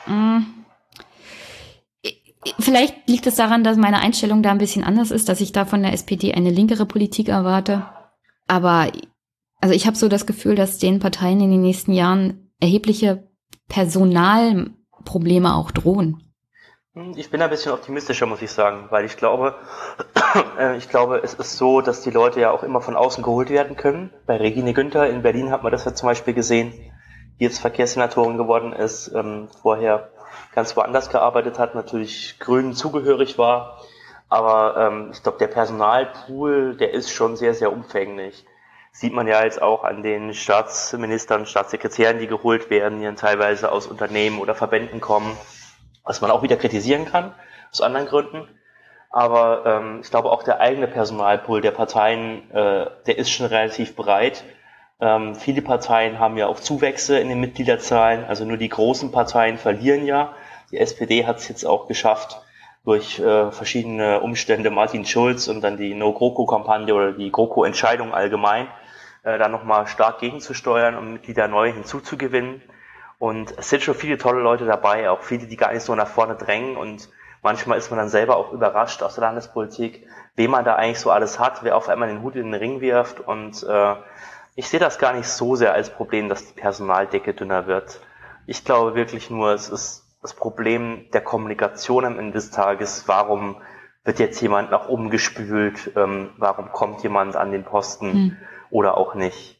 mh, 0.05 0.37
hm, 0.37 0.45
vielleicht 2.59 3.07
liegt 3.07 3.27
es 3.27 3.35
daran, 3.35 3.63
dass 3.63 3.77
meine 3.77 3.99
Einstellung 3.99 4.43
da 4.43 4.51
ein 4.51 4.57
bisschen 4.59 4.83
anders 4.83 5.11
ist, 5.11 5.29
dass 5.29 5.41
ich 5.41 5.51
da 5.51 5.65
von 5.65 5.81
der 5.81 5.93
SPD 5.93 6.33
eine 6.33 6.51
linkere 6.51 6.85
Politik 6.85 7.29
erwarte. 7.29 7.85
Aber 8.47 8.91
also 9.61 9.75
ich 9.75 9.87
habe 9.87 9.97
so 9.97 10.07
das 10.07 10.25
Gefühl, 10.25 10.55
dass 10.55 10.77
den 10.77 10.99
Parteien 10.99 11.41
in 11.41 11.51
den 11.51 11.61
nächsten 11.61 11.93
Jahren 11.93 12.51
erhebliche 12.59 13.27
Personalprobleme 13.67 15.55
auch 15.55 15.71
drohen. 15.71 16.28
Hm, 16.99 17.13
ich 17.15 17.31
bin 17.31 17.41
ein 17.41 17.49
bisschen 17.49 17.71
optimistischer, 17.71 18.25
muss 18.25 18.41
ich 18.41 18.51
sagen, 18.51 18.87
weil 18.89 19.05
ich 19.05 19.15
glaube, 19.15 19.55
äh, 20.59 20.75
ich 20.75 20.89
glaube, 20.89 21.21
es 21.23 21.33
ist 21.33 21.55
so, 21.55 21.79
dass 21.79 22.01
die 22.01 22.11
Leute 22.11 22.41
ja 22.41 22.51
auch 22.51 22.61
immer 22.63 22.81
von 22.81 22.97
außen 22.97 23.23
geholt 23.23 23.49
werden 23.49 23.77
können. 23.77 24.11
Bei 24.25 24.35
Regine 24.35 24.73
Günther 24.73 25.09
in 25.09 25.21
Berlin 25.21 25.49
hat 25.49 25.63
man 25.63 25.71
das 25.71 25.85
ja 25.85 25.95
zum 25.95 26.07
Beispiel 26.07 26.33
gesehen, 26.33 26.73
die 27.39 27.45
jetzt 27.45 27.59
Verkehrssenatorin 27.59 28.37
geworden 28.37 28.73
ist, 28.73 29.13
ähm, 29.15 29.47
vorher 29.61 30.09
ganz 30.53 30.75
woanders 30.75 31.09
gearbeitet 31.09 31.57
hat, 31.57 31.73
natürlich 31.73 32.37
Grünen 32.39 32.73
zugehörig 32.73 33.37
war. 33.37 33.79
Aber 34.27 34.75
ähm, 34.77 35.09
ich 35.13 35.23
glaube, 35.23 35.37
der 35.37 35.47
Personalpool, 35.47 36.75
der 36.75 36.93
ist 36.93 37.11
schon 37.11 37.37
sehr, 37.37 37.53
sehr 37.53 37.71
umfänglich 37.71 38.45
Sieht 38.91 39.13
man 39.13 39.27
ja 39.27 39.43
jetzt 39.43 39.61
auch 39.61 39.83
an 39.83 40.01
den 40.01 40.33
Staatsministern, 40.33 41.45
Staatssekretären, 41.45 42.19
die 42.19 42.27
geholt 42.27 42.69
werden, 42.69 42.99
die 42.99 43.05
dann 43.05 43.15
teilweise 43.15 43.71
aus 43.71 43.87
Unternehmen 43.87 44.39
oder 44.39 44.55
Verbänden 44.55 44.99
kommen, 44.99 45.37
was 46.09 46.21
man 46.21 46.31
auch 46.31 46.41
wieder 46.41 46.57
kritisieren 46.57 47.05
kann, 47.05 47.35
aus 47.71 47.81
anderen 47.81 48.07
Gründen. 48.07 48.47
Aber 49.11 49.63
ähm, 49.63 49.99
ich 50.01 50.09
glaube 50.09 50.31
auch 50.31 50.41
der 50.41 50.59
eigene 50.59 50.87
Personalpool 50.87 51.61
der 51.61 51.69
Parteien, 51.69 52.49
äh, 52.49 52.87
der 53.05 53.17
ist 53.19 53.29
schon 53.29 53.45
relativ 53.45 53.95
breit. 53.95 54.43
Ähm, 54.99 55.35
viele 55.35 55.61
Parteien 55.61 56.17
haben 56.17 56.35
ja 56.35 56.47
auch 56.47 56.59
Zuwächse 56.59 57.19
in 57.19 57.29
den 57.29 57.39
Mitgliederzahlen, 57.39 58.25
also 58.25 58.43
nur 58.43 58.57
die 58.57 58.69
großen 58.69 59.11
Parteien 59.11 59.59
verlieren 59.59 60.07
ja. 60.07 60.33
Die 60.71 60.79
SPD 60.79 61.27
hat 61.27 61.37
es 61.37 61.47
jetzt 61.47 61.63
auch 61.63 61.87
geschafft, 61.87 62.41
durch 62.85 63.19
äh, 63.19 63.51
verschiedene 63.51 64.21
Umstände 64.21 64.71
Martin 64.71 65.05
Schulz 65.05 65.47
und 65.47 65.61
dann 65.61 65.77
die 65.77 65.93
No-GroKo-Kampagne 65.93 66.91
oder 66.91 67.11
die 67.11 67.31
GroKo-Entscheidung 67.31 68.15
allgemein, 68.15 68.65
äh, 69.21 69.37
da 69.37 69.47
nochmal 69.47 69.85
stark 69.85 70.21
gegenzusteuern 70.21 70.95
und 70.95 71.13
Mitglieder 71.13 71.47
neu 71.47 71.71
hinzuzugewinnen. 71.71 72.63
Und 73.19 73.53
es 73.57 73.69
sind 73.69 73.83
schon 73.83 73.95
viele 73.95 74.17
tolle 74.17 74.41
Leute 74.41 74.65
dabei, 74.65 75.09
auch 75.09 75.21
viele, 75.21 75.45
die 75.45 75.57
gar 75.57 75.73
nicht 75.73 75.83
so 75.83 75.93
nach 75.93 76.07
vorne 76.07 76.35
drängen 76.35 76.77
und 76.77 77.09
manchmal 77.41 77.77
ist 77.77 77.91
man 77.91 77.99
dann 77.99 78.09
selber 78.09 78.37
auch 78.37 78.53
überrascht 78.53 79.03
aus 79.03 79.15
der 79.15 79.25
Landespolitik, 79.25 80.07
wem 80.35 80.51
man 80.51 80.63
da 80.63 80.75
eigentlich 80.75 80.99
so 80.99 81.11
alles 81.11 81.37
hat, 81.37 81.63
wer 81.63 81.75
auf 81.75 81.89
einmal 81.89 82.07
den 82.07 82.21
Hut 82.21 82.35
in 82.35 82.51
den 82.51 82.53
Ring 82.53 82.79
wirft 82.79 83.19
und 83.19 83.61
äh, 83.63 83.95
ich 84.55 84.69
sehe 84.69 84.79
das 84.79 84.99
gar 84.99 85.13
nicht 85.13 85.27
so 85.27 85.55
sehr 85.55 85.73
als 85.73 85.89
Problem, 85.89 86.27
dass 86.29 86.47
die 86.47 86.59
Personaldecke 86.59 87.33
dünner 87.33 87.67
wird. 87.67 88.01
Ich 88.45 88.65
glaube 88.65 88.95
wirklich 88.95 89.29
nur, 89.29 89.53
es 89.53 89.69
ist 89.69 90.05
das 90.21 90.33
Problem 90.33 91.05
der 91.13 91.21
Kommunikation 91.21 92.05
am 92.05 92.19
Ende 92.19 92.33
des 92.33 92.51
Tages. 92.51 93.07
Warum 93.07 93.61
wird 94.03 94.19
jetzt 94.19 94.41
jemand 94.41 94.71
nach 94.71 94.89
oben 94.89 95.09
gespült? 95.09 95.91
Ähm, 95.95 96.31
warum 96.37 96.71
kommt 96.71 97.03
jemand 97.03 97.35
an 97.35 97.51
den 97.51 97.63
Posten 97.63 98.11
hm. 98.11 98.37
oder 98.69 98.97
auch 98.97 99.15
nicht? 99.15 99.58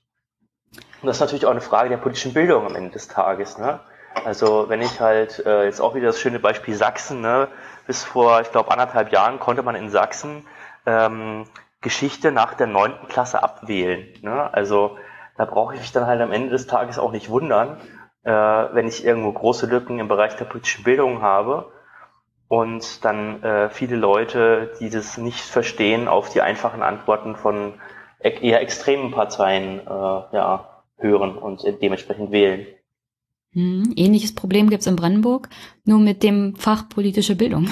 Und 1.02 1.08
das 1.08 1.18
ist 1.18 1.22
natürlich 1.22 1.46
auch 1.46 1.52
eine 1.52 1.62
Frage 1.62 1.90
der 1.90 1.98
politischen 1.98 2.34
Bildung 2.34 2.66
am 2.66 2.76
Ende 2.76 2.92
des 2.92 3.08
Tages. 3.08 3.58
Ne? 3.58 3.80
Also 4.26 4.70
wenn 4.70 4.82
ich 4.82 5.00
halt 5.00 5.46
äh, 5.46 5.66
jetzt 5.66 5.80
auch 5.80 5.96
wieder 5.96 6.08
das 6.08 6.20
schöne 6.20 6.40
Beispiel 6.40 6.76
Sachsen, 6.76 7.22
ne? 7.22 7.48
bis 7.88 8.04
vor, 8.04 8.42
ich 8.42 8.52
glaube, 8.52 8.72
anderthalb 8.72 9.12
Jahren 9.12 9.40
konnte 9.40 9.64
man 9.64 9.76
in 9.76 9.90
Sachsen 9.90 10.46
ähm, 10.86 11.46
Geschichte 11.82 12.32
nach 12.32 12.54
der 12.54 12.68
neunten 12.68 13.08
Klasse 13.08 13.42
abwählen. 13.42 14.08
Ne? 14.22 14.54
Also 14.54 14.98
da 15.38 15.46
brauche 15.46 15.74
ich 15.74 15.80
mich 15.80 15.92
dann 15.92 16.06
halt 16.06 16.22
am 16.22 16.34
Ende 16.34 16.50
des 16.50 16.68
Tages 16.68 17.00
auch 17.00 17.12
nicht 17.12 17.30
wundern, 17.30 17.78
äh, 18.24 18.32
wenn 18.32 18.88
ich 18.88 19.06
irgendwo 19.06 19.32
große 19.32 19.68
Lücken 19.68 20.00
im 20.00 20.10
Bereich 20.10 20.36
der 20.36 20.46
politischen 20.46 20.84
Bildung 20.84 21.22
habe 21.22 21.72
und 22.50 23.06
dann 23.06 23.42
äh, 23.44 23.70
viele 23.70 23.96
Leute, 23.96 24.74
die 24.80 24.90
das 24.90 25.18
nicht 25.18 25.40
verstehen, 25.40 26.08
auf 26.08 26.30
die 26.30 26.42
einfachen 26.42 26.82
Antworten 26.82 27.36
von 27.36 27.76
e-, 28.20 28.30
eher 28.30 28.62
extremen 28.62 29.12
Parteien 29.12 29.80
äh, 29.80 29.90
ja, 29.90 30.69
hören 31.00 31.38
und 31.38 31.64
dementsprechend 31.82 32.32
wählen. 32.32 32.66
Hm, 33.54 33.94
ähnliches 33.96 34.36
Problem 34.36 34.70
gibt's 34.70 34.88
in 34.88 34.96
Brandenburg, 34.96 35.50
nur 35.84 36.00
mit 36.00 36.22
dem 36.24 36.56
Fach 36.56 36.88
politische 36.88 37.36
Bildung. 37.36 37.70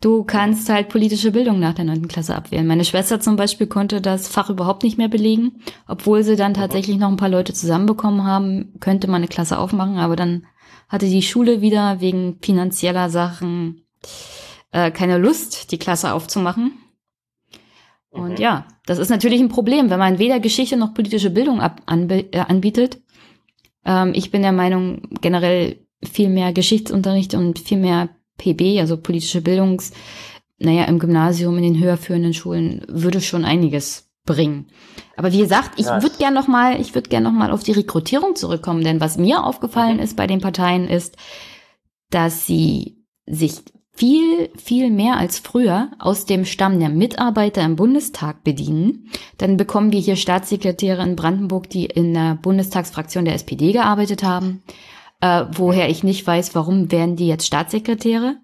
Du 0.00 0.24
kannst 0.24 0.70
halt 0.70 0.88
politische 0.88 1.30
Bildung 1.30 1.60
nach 1.60 1.74
der 1.74 1.84
neunten 1.84 2.08
Klasse 2.08 2.34
abwählen. 2.34 2.66
Meine 2.66 2.86
Schwester 2.86 3.20
zum 3.20 3.36
Beispiel 3.36 3.66
konnte 3.66 4.00
das 4.00 4.28
Fach 4.28 4.48
überhaupt 4.48 4.82
nicht 4.82 4.96
mehr 4.96 5.08
belegen, 5.08 5.60
obwohl 5.86 6.22
sie 6.22 6.36
dann 6.36 6.54
tatsächlich 6.54 6.96
noch 6.96 7.08
ein 7.08 7.18
paar 7.18 7.28
Leute 7.28 7.52
zusammenbekommen 7.52 8.24
haben, 8.24 8.72
könnte 8.80 9.08
man 9.08 9.16
eine 9.16 9.28
Klasse 9.28 9.58
aufmachen, 9.58 9.98
aber 9.98 10.16
dann 10.16 10.46
hatte 10.88 11.06
die 11.06 11.22
Schule 11.22 11.60
wieder 11.60 12.00
wegen 12.00 12.38
finanzieller 12.40 13.10
Sachen 13.10 13.84
äh, 14.72 14.90
keine 14.90 15.18
Lust, 15.18 15.70
die 15.70 15.78
Klasse 15.78 16.12
aufzumachen. 16.14 16.72
Und 18.10 18.32
mhm. 18.32 18.36
ja, 18.36 18.66
das 18.86 18.98
ist 18.98 19.08
natürlich 19.08 19.40
ein 19.40 19.48
Problem, 19.48 19.88
wenn 19.90 19.98
man 19.98 20.18
weder 20.18 20.40
Geschichte 20.40 20.76
noch 20.76 20.94
politische 20.94 21.30
Bildung 21.30 21.60
ab, 21.60 21.80
anbe, 21.86 22.32
äh, 22.32 22.40
anbietet. 22.40 23.00
Ähm, 23.84 24.12
ich 24.14 24.30
bin 24.30 24.42
der 24.42 24.52
Meinung, 24.52 25.02
generell 25.20 25.86
viel 26.02 26.28
mehr 26.28 26.52
Geschichtsunterricht 26.52 27.34
und 27.34 27.58
viel 27.58 27.78
mehr 27.78 28.08
PB, 28.38 28.80
also 28.80 28.96
politische 28.96 29.42
Bildungs, 29.42 29.92
naja, 30.58 30.84
im 30.84 30.98
Gymnasium, 30.98 31.56
in 31.58 31.62
den 31.62 31.82
höherführenden 31.82 32.34
Schulen, 32.34 32.84
würde 32.88 33.20
schon 33.20 33.44
einiges 33.44 34.10
bringen. 34.24 34.66
Aber 35.16 35.32
wie 35.32 35.38
gesagt, 35.38 35.78
ich 35.78 35.86
würde 35.86 36.16
gern 36.18 36.34
noch 36.34 36.48
mal, 36.48 36.80
ich 36.80 36.94
würde 36.94 37.08
gern 37.08 37.22
noch 37.22 37.32
mal 37.32 37.50
auf 37.50 37.62
die 37.62 37.72
Rekrutierung 37.72 38.36
zurückkommen, 38.36 38.84
denn 38.84 39.00
was 39.00 39.18
mir 39.18 39.44
aufgefallen 39.44 39.96
mhm. 39.96 40.02
ist 40.02 40.16
bei 40.16 40.26
den 40.26 40.40
Parteien 40.40 40.88
ist, 40.88 41.16
dass 42.10 42.46
sie 42.46 43.04
sich 43.26 43.62
viel, 44.00 44.48
viel 44.56 44.90
mehr 44.90 45.18
als 45.18 45.38
früher 45.38 45.90
aus 45.98 46.24
dem 46.24 46.46
Stamm 46.46 46.80
der 46.80 46.88
Mitarbeiter 46.88 47.62
im 47.62 47.76
Bundestag 47.76 48.42
bedienen. 48.42 49.10
Dann 49.36 49.58
bekommen 49.58 49.92
wir 49.92 50.00
hier 50.00 50.16
Staatssekretäre 50.16 51.02
in 51.02 51.16
Brandenburg, 51.16 51.68
die 51.68 51.84
in 51.84 52.14
der 52.14 52.38
Bundestagsfraktion 52.40 53.26
der 53.26 53.34
SPD 53.34 53.72
gearbeitet 53.72 54.22
haben 54.22 54.62
äh, 55.20 55.44
woher 55.52 55.88
ich 55.88 56.02
nicht 56.02 56.26
weiß, 56.26 56.54
warum 56.54 56.90
werden 56.90 57.16
die 57.16 57.28
jetzt 57.28 57.46
Staatssekretäre? 57.46 58.36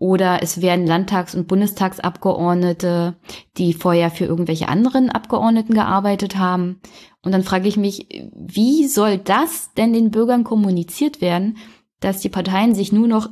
Oder 0.00 0.42
es 0.42 0.60
werden 0.60 0.86
Landtags- 0.86 1.34
und 1.34 1.48
Bundestagsabgeordnete, 1.48 3.16
die 3.56 3.72
vorher 3.72 4.10
für 4.10 4.26
irgendwelche 4.26 4.68
anderen 4.68 5.10
Abgeordneten 5.10 5.74
gearbeitet 5.74 6.36
haben. 6.36 6.80
Und 7.24 7.32
dann 7.32 7.42
frage 7.42 7.66
ich 7.66 7.76
mich, 7.76 8.06
wie 8.32 8.86
soll 8.86 9.18
das 9.18 9.74
denn 9.74 9.92
den 9.92 10.12
Bürgern 10.12 10.44
kommuniziert 10.44 11.20
werden, 11.20 11.56
dass 11.98 12.20
die 12.20 12.28
Parteien 12.28 12.76
sich 12.76 12.92
nur 12.92 13.08
noch 13.08 13.28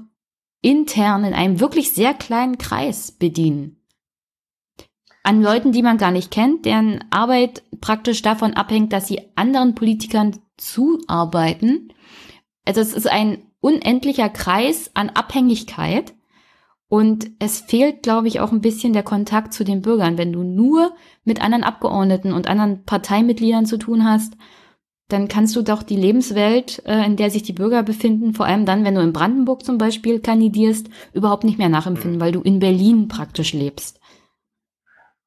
intern 0.67 1.25
in 1.25 1.35
einem 1.35 1.61
wirklich 1.61 1.93
sehr 1.93 2.15
kleinen 2.15 2.59
Kreis 2.59 3.13
bedienen? 3.13 3.83
An 5.23 5.43
Leuten, 5.43 5.73
die 5.73 5.83
man 5.83 5.99
gar 5.99 6.11
nicht 6.11 6.31
kennt, 6.31 6.67
deren 6.67 7.05
Arbeit 7.11 7.63
praktisch 7.81 8.23
davon 8.23 8.55
abhängt, 8.55 8.93
dass 8.93 9.09
sie 9.09 9.23
anderen 9.35 9.75
Politikern 9.75 10.39
zuarbeiten 10.57 11.93
also 12.67 12.81
es 12.81 12.93
ist 12.93 13.11
ein 13.11 13.39
unendlicher 13.61 14.29
Kreis 14.29 14.91
an 14.95 15.09
Abhängigkeit 15.11 16.15
und 16.89 17.31
es 17.39 17.61
fehlt, 17.61 18.03
glaube 18.03 18.29
ich, 18.29 18.41
auch 18.41 18.53
ein 18.53 18.61
bisschen 18.61 18.93
der 18.93 19.03
Kontakt 19.03 19.55
zu 19.55 19.65
den 19.65 19.83
Bürgern. 19.83 20.19
Wenn 20.19 20.33
du 20.33 20.43
nur 20.43 20.95
mit 21.25 21.41
anderen 21.41 21.65
Abgeordneten 21.65 22.33
und 22.33 22.49
anderen 22.49 22.85
Parteimitgliedern 22.85 23.67
zu 23.67 23.79
tun 23.79 24.05
hast, 24.05 24.37
dann 25.09 25.29
kannst 25.29 25.55
du 25.55 25.63
doch 25.63 25.83
die 25.83 25.97
Lebenswelt, 25.97 26.83
äh, 26.85 27.05
in 27.05 27.17
der 27.17 27.31
sich 27.31 27.43
die 27.43 27.53
Bürger 27.53 27.83
befinden, 27.83 28.35
vor 28.35 28.47
allem 28.47 28.67
dann, 28.67 28.85
wenn 28.85 28.95
du 28.97 29.01
in 29.01 29.13
Brandenburg 29.13 29.65
zum 29.65 29.79
Beispiel 29.79 30.21
kandidierst, 30.21 30.89
überhaupt 31.13 31.45
nicht 31.45 31.59
mehr 31.59 31.69
nachempfinden, 31.69 32.19
mhm. 32.19 32.21
weil 32.21 32.33
du 32.33 32.43
in 32.43 32.59
Berlin 32.59 33.09
praktisch 33.09 33.53
lebst. 33.53 34.01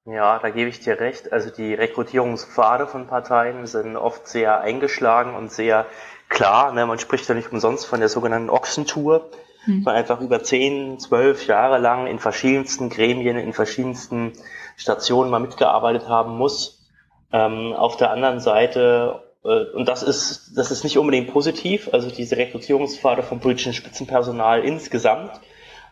Ja, 0.05 0.39
da 0.39 0.49
gebe 0.49 0.69
ich 0.69 0.79
dir 0.79 0.99
recht. 0.99 1.31
Also 1.31 1.49
die 1.51 1.73
Rekrutierungspfade 1.73 2.87
von 2.87 3.07
Parteien 3.07 3.67
sind 3.67 3.95
oft 3.95 4.27
sehr 4.27 4.61
eingeschlagen 4.61 5.35
und 5.35 5.51
sehr 5.51 5.85
klar, 6.29 6.73
ne, 6.73 6.85
man 6.85 6.99
spricht 6.99 7.27
ja 7.29 7.35
nicht 7.35 7.51
umsonst 7.51 7.85
von 7.85 7.99
der 7.99 8.09
sogenannten 8.09 8.49
Ochsentour, 8.49 9.29
mhm. 9.65 9.83
man 9.83 9.95
einfach 9.95 10.19
über 10.19 10.43
zehn, 10.43 10.99
zwölf 10.99 11.47
Jahre 11.47 11.77
lang 11.77 12.07
in 12.07 12.19
verschiedensten 12.19 12.89
Gremien, 12.89 13.37
in 13.37 13.53
verschiedensten 13.53 14.33
Stationen 14.77 15.29
mal 15.29 15.39
mitgearbeitet 15.39 16.07
haben 16.07 16.37
muss. 16.37 16.87
Ähm, 17.31 17.73
auf 17.73 17.95
der 17.97 18.11
anderen 18.11 18.39
Seite, 18.39 19.28
und 19.41 19.87
das 19.87 20.03
ist, 20.03 20.57
das 20.57 20.71
ist 20.71 20.83
nicht 20.83 20.97
unbedingt 20.97 21.31
positiv, 21.31 21.89
also 21.93 22.09
diese 22.09 22.37
Rekrutierungspfade 22.37 23.23
vom 23.23 23.39
politischen 23.39 23.73
Spitzenpersonal 23.73 24.63
insgesamt, 24.63 25.31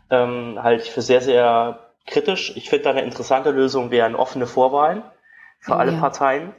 ähm, 0.09 0.61
halte 0.61 0.83
ich 0.83 0.91
für 0.91 1.01
sehr, 1.01 1.21
sehr 1.21 1.91
kritisch. 2.05 2.53
Ich 2.55 2.69
finde 2.69 2.85
da 2.85 2.89
eine 2.91 3.03
interessante 3.03 3.51
Lösung 3.51 3.91
wären 3.91 4.15
offene 4.15 4.47
Vorwahlen 4.47 5.03
für 5.59 5.73
oh, 5.73 5.75
alle 5.75 5.93
ja. 5.93 5.99
Parteien 5.99 6.53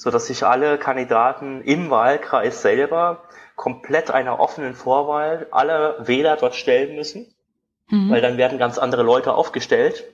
so 0.00 0.10
dass 0.10 0.28
sich 0.28 0.46
alle 0.46 0.78
Kandidaten 0.78 1.60
im 1.60 1.90
Wahlkreis 1.90 2.62
selber 2.62 3.24
komplett 3.54 4.10
einer 4.10 4.40
offenen 4.40 4.72
Vorwahl 4.72 5.46
alle 5.50 5.96
Wähler 6.00 6.36
dort 6.36 6.54
stellen 6.54 6.96
müssen, 6.96 7.34
mhm. 7.90 8.10
weil 8.10 8.22
dann 8.22 8.38
werden 8.38 8.58
ganz 8.58 8.78
andere 8.78 9.02
Leute 9.02 9.34
aufgestellt. 9.34 10.04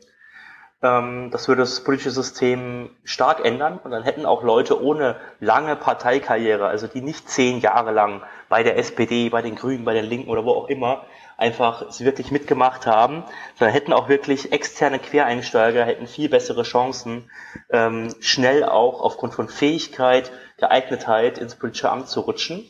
Ähm, 0.82 1.31
das 1.31 1.48
würde 1.48 1.62
das 1.62 1.82
politische 1.82 2.11
System 2.11 2.90
stark 3.05 3.44
ändern 3.44 3.78
und 3.82 3.90
dann 3.90 4.03
hätten 4.03 4.27
auch 4.27 4.43
Leute 4.43 4.82
ohne 4.82 5.16
lange 5.40 5.77
Parteikarriere, 5.77 6.66
also 6.66 6.86
die 6.86 7.01
nicht 7.01 7.28
zehn 7.28 7.61
Jahre 7.61 7.93
lang 7.93 8.23
bei 8.48 8.62
der 8.62 8.77
SPD, 8.77 9.28
bei 9.31 9.43
den 9.43 9.57
Grünen, 9.57 9.85
bei 9.85 9.94
den 9.94 10.05
Linken 10.05 10.31
oder 10.31 10.44
wo 10.44 10.53
auch 10.53 10.69
immer 10.69 11.07
einfach 11.36 11.82
es 11.82 12.01
wirklich 12.03 12.31
mitgemacht 12.31 12.86
haben, 12.86 13.24
sondern 13.59 13.74
hätten 13.74 13.93
auch 13.93 14.09
wirklich 14.09 14.53
externe 14.53 14.98
Quereinsteiger, 14.98 15.85
hätten 15.85 16.07
viel 16.07 16.28
bessere 16.28 16.62
Chancen, 16.62 17.31
ähm, 17.70 18.15
schnell 18.20 18.65
auch 18.65 19.01
aufgrund 19.01 19.35
von 19.35 19.48
Fähigkeit, 19.48 20.31
Geeignetheit 20.59 21.39
ins 21.39 21.57
politische 21.57 21.90
Amt 21.90 22.09
zu 22.09 22.20
rutschen. 22.20 22.65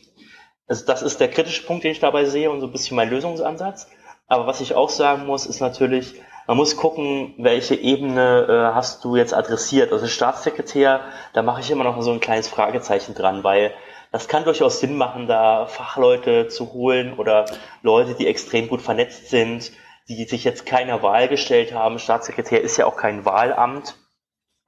Also 0.67 0.85
das 0.85 1.01
ist 1.01 1.19
der 1.21 1.29
kritische 1.29 1.65
Punkt, 1.65 1.85
den 1.85 1.91
ich 1.91 2.01
dabei 2.01 2.25
sehe 2.25 2.51
und 2.51 2.59
so 2.59 2.67
ein 2.67 2.71
bisschen 2.73 2.97
mein 2.97 3.09
Lösungsansatz. 3.09 3.87
Aber 4.27 4.47
was 4.47 4.59
ich 4.59 4.75
auch 4.75 4.89
sagen 4.89 5.25
muss, 5.25 5.45
ist 5.45 5.61
natürlich, 5.61 6.21
man 6.47 6.57
muss 6.57 6.77
gucken, 6.77 7.33
welche 7.37 7.75
Ebene 7.75 8.47
äh, 8.49 8.75
hast 8.75 9.03
du 9.03 9.17
jetzt 9.17 9.33
adressiert. 9.33 9.91
Also 9.91 10.07
Staatssekretär, 10.07 11.01
da 11.33 11.41
mache 11.41 11.59
ich 11.61 11.69
immer 11.69 11.83
noch 11.83 12.01
so 12.01 12.11
ein 12.11 12.21
kleines 12.21 12.47
Fragezeichen 12.47 13.13
dran, 13.13 13.43
weil 13.43 13.73
das 14.13 14.29
kann 14.29 14.45
durchaus 14.45 14.79
Sinn 14.79 14.95
machen, 14.95 15.27
da 15.27 15.65
Fachleute 15.65 16.47
zu 16.47 16.71
holen 16.71 17.13
oder 17.17 17.45
Leute, 17.81 18.15
die 18.15 18.27
extrem 18.27 18.69
gut 18.69 18.81
vernetzt 18.81 19.29
sind, 19.29 19.73
die 20.07 20.23
sich 20.23 20.45
jetzt 20.45 20.65
keiner 20.65 21.03
Wahl 21.03 21.27
gestellt 21.27 21.73
haben. 21.73 21.99
Staatssekretär 21.99 22.61
ist 22.61 22.77
ja 22.77 22.85
auch 22.85 22.95
kein 22.95 23.25
Wahlamt. 23.25 23.97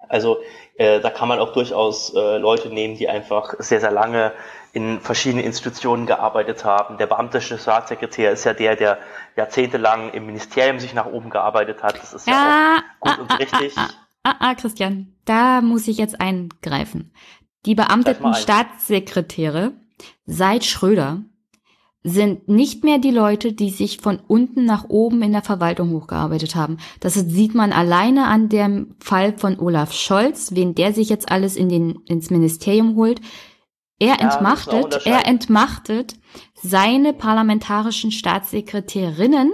Also 0.10 0.40
äh, 0.76 1.00
da 1.00 1.10
kann 1.10 1.30
man 1.30 1.40
auch 1.40 1.54
durchaus 1.54 2.14
äh, 2.14 2.38
Leute 2.38 2.70
nehmen, 2.70 2.98
die 2.98 3.08
einfach 3.08 3.54
sehr, 3.60 3.80
sehr 3.80 3.92
lange 3.92 4.34
in 4.72 5.00
verschiedenen 5.00 5.44
Institutionen 5.44 6.06
gearbeitet 6.06 6.64
haben. 6.64 6.98
Der 6.98 7.08
beamtische 7.08 7.58
Staatssekretär 7.58 8.32
ist 8.32 8.44
ja 8.44 8.54
der, 8.54 8.76
der 8.76 9.00
jahrzehntelang 9.36 10.12
im 10.12 10.26
Ministerium 10.26 10.80
sich 10.80 10.94
nach 10.94 11.08
oben 11.08 11.30
gearbeitet 11.30 11.82
hat. 11.82 12.00
Das 12.00 12.14
ist 12.14 12.28
ja, 12.28 12.34
ja 12.34 12.84
auch 13.00 13.18
gut 13.18 13.20
ah, 13.20 13.22
und 13.22 13.40
richtig. 13.40 13.78
Ah, 13.78 13.90
ah, 14.24 14.36
ah, 14.40 14.56
Christian, 14.56 15.16
da 15.26 15.62
muss 15.62 15.88
ich 15.88 15.98
jetzt 15.98 16.22
eingreifen. 16.22 17.14
Die 17.66 17.76
beamteten 17.76 18.34
Staatssekretäre 18.34 19.74
seit 20.26 20.66
Schröder 20.66 21.24
sind 22.04 22.48
nicht 22.48 22.86
mehr 22.86 22.98
die 22.98 23.12
Leute, 23.12 23.52
die 23.52 23.70
sich 23.70 23.98
von 23.98 24.20
unten 24.26 24.64
nach 24.64 24.86
oben 24.88 25.22
in 25.22 25.34
der 25.34 25.42
Verwaltung 25.42 25.92
hochgearbeitet 25.92 26.56
haben. 26.56 26.78
Das 27.02 27.16
sieht 27.16 27.56
man 27.56 27.74
alleine 27.74 28.28
an 28.28 28.48
dem 28.48 28.96
Fall 29.00 29.38
von 29.38 29.60
Olaf 29.60 29.92
Scholz, 29.92 30.56
wen 30.56 30.76
der 30.76 30.94
sich 30.94 31.10
jetzt 31.10 31.30
alles 31.30 31.58
in 31.58 31.68
den, 31.68 32.00
ins 32.06 32.30
Ministerium 32.30 32.96
holt. 32.96 33.20
Er 34.00 34.16
ja, 34.20 34.34
entmachtet, 34.34 35.06
er 35.06 35.28
entmachtet 35.28 36.16
seine 36.56 37.14
parlamentarischen 37.14 38.12
Staatssekretärinnen, 38.12 39.52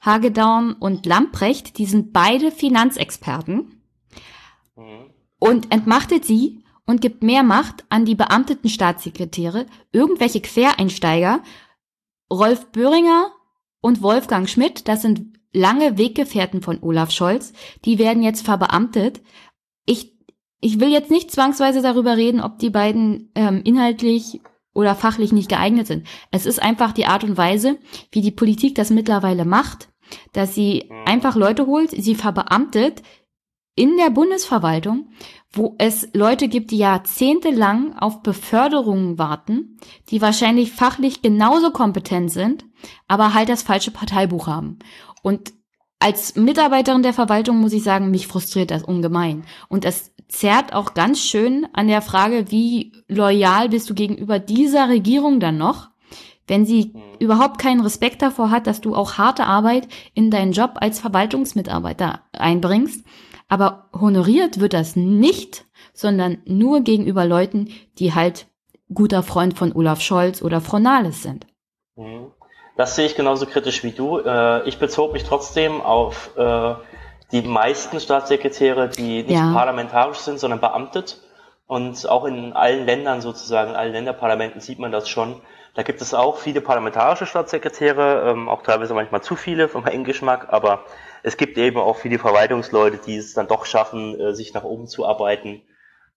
Hagedorn 0.00 0.72
und 0.72 1.04
Lamprecht, 1.06 1.78
die 1.78 1.86
sind 1.86 2.12
beide 2.12 2.50
Finanzexperten, 2.52 3.82
mhm. 4.76 5.10
und 5.38 5.72
entmachtet 5.72 6.24
sie 6.24 6.64
und 6.86 7.00
gibt 7.00 7.22
mehr 7.22 7.42
Macht 7.42 7.84
an 7.90 8.04
die 8.04 8.14
beamteten 8.14 8.70
Staatssekretäre, 8.70 9.66
irgendwelche 9.92 10.40
Quereinsteiger, 10.40 11.42
Rolf 12.32 12.70
Böhringer 12.72 13.32
und 13.80 14.02
Wolfgang 14.02 14.48
Schmidt, 14.48 14.88
das 14.88 15.02
sind 15.02 15.38
lange 15.52 15.98
Weggefährten 15.98 16.62
von 16.62 16.82
Olaf 16.82 17.10
Scholz, 17.10 17.52
die 17.84 17.98
werden 17.98 18.22
jetzt 18.22 18.44
verbeamtet. 18.44 19.22
Ich, 19.84 20.17
ich 20.60 20.80
will 20.80 20.90
jetzt 20.90 21.10
nicht 21.10 21.30
zwangsweise 21.30 21.82
darüber 21.82 22.16
reden, 22.16 22.40
ob 22.40 22.58
die 22.58 22.70
beiden 22.70 23.30
ähm, 23.34 23.62
inhaltlich 23.64 24.40
oder 24.74 24.94
fachlich 24.94 25.32
nicht 25.32 25.48
geeignet 25.48 25.86
sind. 25.86 26.06
Es 26.30 26.46
ist 26.46 26.62
einfach 26.62 26.92
die 26.92 27.06
Art 27.06 27.24
und 27.24 27.36
Weise, 27.36 27.78
wie 28.12 28.20
die 28.20 28.30
Politik 28.30 28.74
das 28.74 28.90
mittlerweile 28.90 29.44
macht, 29.44 29.88
dass 30.32 30.54
sie 30.54 30.84
mhm. 30.88 30.96
einfach 31.06 31.36
Leute 31.36 31.66
holt, 31.66 31.90
sie 31.90 32.14
verbeamtet 32.14 33.02
in 33.74 33.96
der 33.96 34.10
Bundesverwaltung 34.10 35.08
wo 35.52 35.74
es 35.78 36.08
Leute 36.12 36.48
gibt, 36.48 36.70
die 36.70 36.78
jahrzehntelang 36.78 37.96
auf 37.98 38.22
Beförderungen 38.22 39.18
warten, 39.18 39.78
die 40.10 40.20
wahrscheinlich 40.20 40.72
fachlich 40.72 41.22
genauso 41.22 41.70
kompetent 41.70 42.30
sind, 42.30 42.66
aber 43.06 43.34
halt 43.34 43.48
das 43.48 43.62
falsche 43.62 43.90
Parteibuch 43.90 44.46
haben. 44.46 44.78
Und 45.22 45.52
als 46.00 46.36
Mitarbeiterin 46.36 47.02
der 47.02 47.12
Verwaltung 47.12 47.58
muss 47.58 47.72
ich 47.72 47.82
sagen, 47.82 48.10
mich 48.10 48.26
frustriert 48.26 48.70
das 48.70 48.82
ungemein. 48.82 49.44
Und 49.68 49.84
es 49.84 50.12
zerrt 50.28 50.72
auch 50.72 50.94
ganz 50.94 51.20
schön 51.20 51.66
an 51.72 51.88
der 51.88 52.02
Frage, 52.02 52.50
wie 52.50 52.92
loyal 53.08 53.68
bist 53.68 53.90
du 53.90 53.94
gegenüber 53.94 54.38
dieser 54.38 54.88
Regierung 54.88 55.40
dann 55.40 55.58
noch, 55.58 55.90
wenn 56.46 56.64
sie 56.66 56.92
mhm. 56.94 57.00
überhaupt 57.18 57.58
keinen 57.58 57.80
Respekt 57.80 58.22
davor 58.22 58.50
hat, 58.50 58.66
dass 58.66 58.80
du 58.80 58.94
auch 58.94 59.14
harte 59.18 59.44
Arbeit 59.44 59.88
in 60.14 60.30
deinen 60.30 60.52
Job 60.52 60.72
als 60.76 61.00
Verwaltungsmitarbeiter 61.00 62.22
einbringst 62.32 63.04
aber 63.48 63.88
honoriert 63.98 64.60
wird 64.60 64.74
das 64.74 64.94
nicht, 64.94 65.66
sondern 65.94 66.38
nur 66.44 66.82
gegenüber 66.82 67.24
Leuten, 67.24 67.70
die 67.98 68.14
halt 68.14 68.46
guter 68.92 69.22
Freund 69.22 69.58
von 69.58 69.72
Olaf 69.72 70.00
Scholz 70.00 70.42
oder 70.42 70.60
Frau 70.60 70.78
Nahles 70.78 71.22
sind. 71.22 71.46
Mhm. 71.96 72.30
Das 72.78 72.94
sehe 72.94 73.06
ich 73.06 73.16
genauso 73.16 73.44
kritisch 73.44 73.82
wie 73.82 73.90
du. 73.90 74.20
Äh, 74.20 74.68
ich 74.68 74.78
bezog 74.78 75.12
mich 75.12 75.24
trotzdem 75.24 75.80
auf 75.80 76.30
äh, 76.36 76.74
die 77.32 77.42
meisten 77.42 77.98
Staatssekretäre, 77.98 78.88
die 78.88 79.24
nicht 79.24 79.32
ja. 79.32 79.52
parlamentarisch 79.52 80.18
sind, 80.18 80.38
sondern 80.38 80.60
beamtet. 80.60 81.20
Und 81.66 82.08
auch 82.08 82.24
in 82.24 82.52
allen 82.52 82.86
Ländern 82.86 83.20
sozusagen, 83.20 83.70
in 83.70 83.76
allen 83.76 83.92
Länderparlamenten 83.92 84.60
sieht 84.60 84.78
man 84.78 84.92
das 84.92 85.08
schon. 85.08 85.42
Da 85.74 85.82
gibt 85.82 86.00
es 86.00 86.14
auch 86.14 86.38
viele 86.38 86.60
parlamentarische 86.60 87.26
Staatssekretäre, 87.26 88.30
ähm, 88.30 88.48
auch 88.48 88.62
teilweise 88.62 88.94
manchmal 88.94 89.22
zu 89.22 89.34
viele 89.34 89.68
meinen 89.74 90.04
Geschmack, 90.04 90.46
aber 90.50 90.84
es 91.24 91.36
gibt 91.36 91.58
eben 91.58 91.78
auch 91.78 91.96
viele 91.96 92.20
Verwaltungsleute, 92.20 93.00
die 93.04 93.16
es 93.16 93.34
dann 93.34 93.48
doch 93.48 93.66
schaffen, 93.66 94.18
äh, 94.20 94.34
sich 94.36 94.54
nach 94.54 94.62
oben 94.62 94.86
zu 94.86 95.04
arbeiten. 95.04 95.62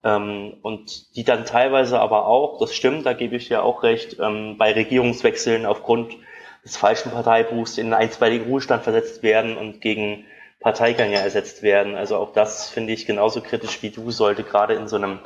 Ähm, 0.04 0.58
und 0.62 1.16
die 1.16 1.24
dann 1.24 1.44
teilweise 1.44 2.00
aber 2.00 2.28
auch, 2.28 2.60
das 2.60 2.76
stimmt, 2.76 3.08
da 3.08 3.14
gebe 3.14 3.36
ich 3.36 3.50
ja 3.50 3.64
auch 3.64 3.82
recht, 3.82 4.18
ähm, 4.20 4.58
bei 4.60 4.74
Regierungswechseln 4.74 5.66
aufgrund 5.66 6.16
des 6.64 6.78
falschen 6.78 7.12
Parteibuchs 7.12 7.78
in 7.78 7.88
einen 7.88 8.04
einstweiligen 8.04 8.48
Ruhestand 8.48 8.84
versetzt 8.84 9.24
werden 9.24 9.58
und 9.58 9.82
gegen 9.82 10.26
Parteigänge 10.60 11.18
ersetzt 11.18 11.64
werden. 11.64 11.96
Also 11.96 12.18
auch 12.18 12.34
das 12.34 12.70
finde 12.70 12.94
ich 12.94 13.06
genauso 13.06 13.42
kritisch 13.42 13.82
wie 13.82 13.90
du, 13.90 14.12
sollte 14.12 14.44
gerade 14.44 14.76
in 14.76 14.88
so 14.88 14.96
einem 14.96 15.20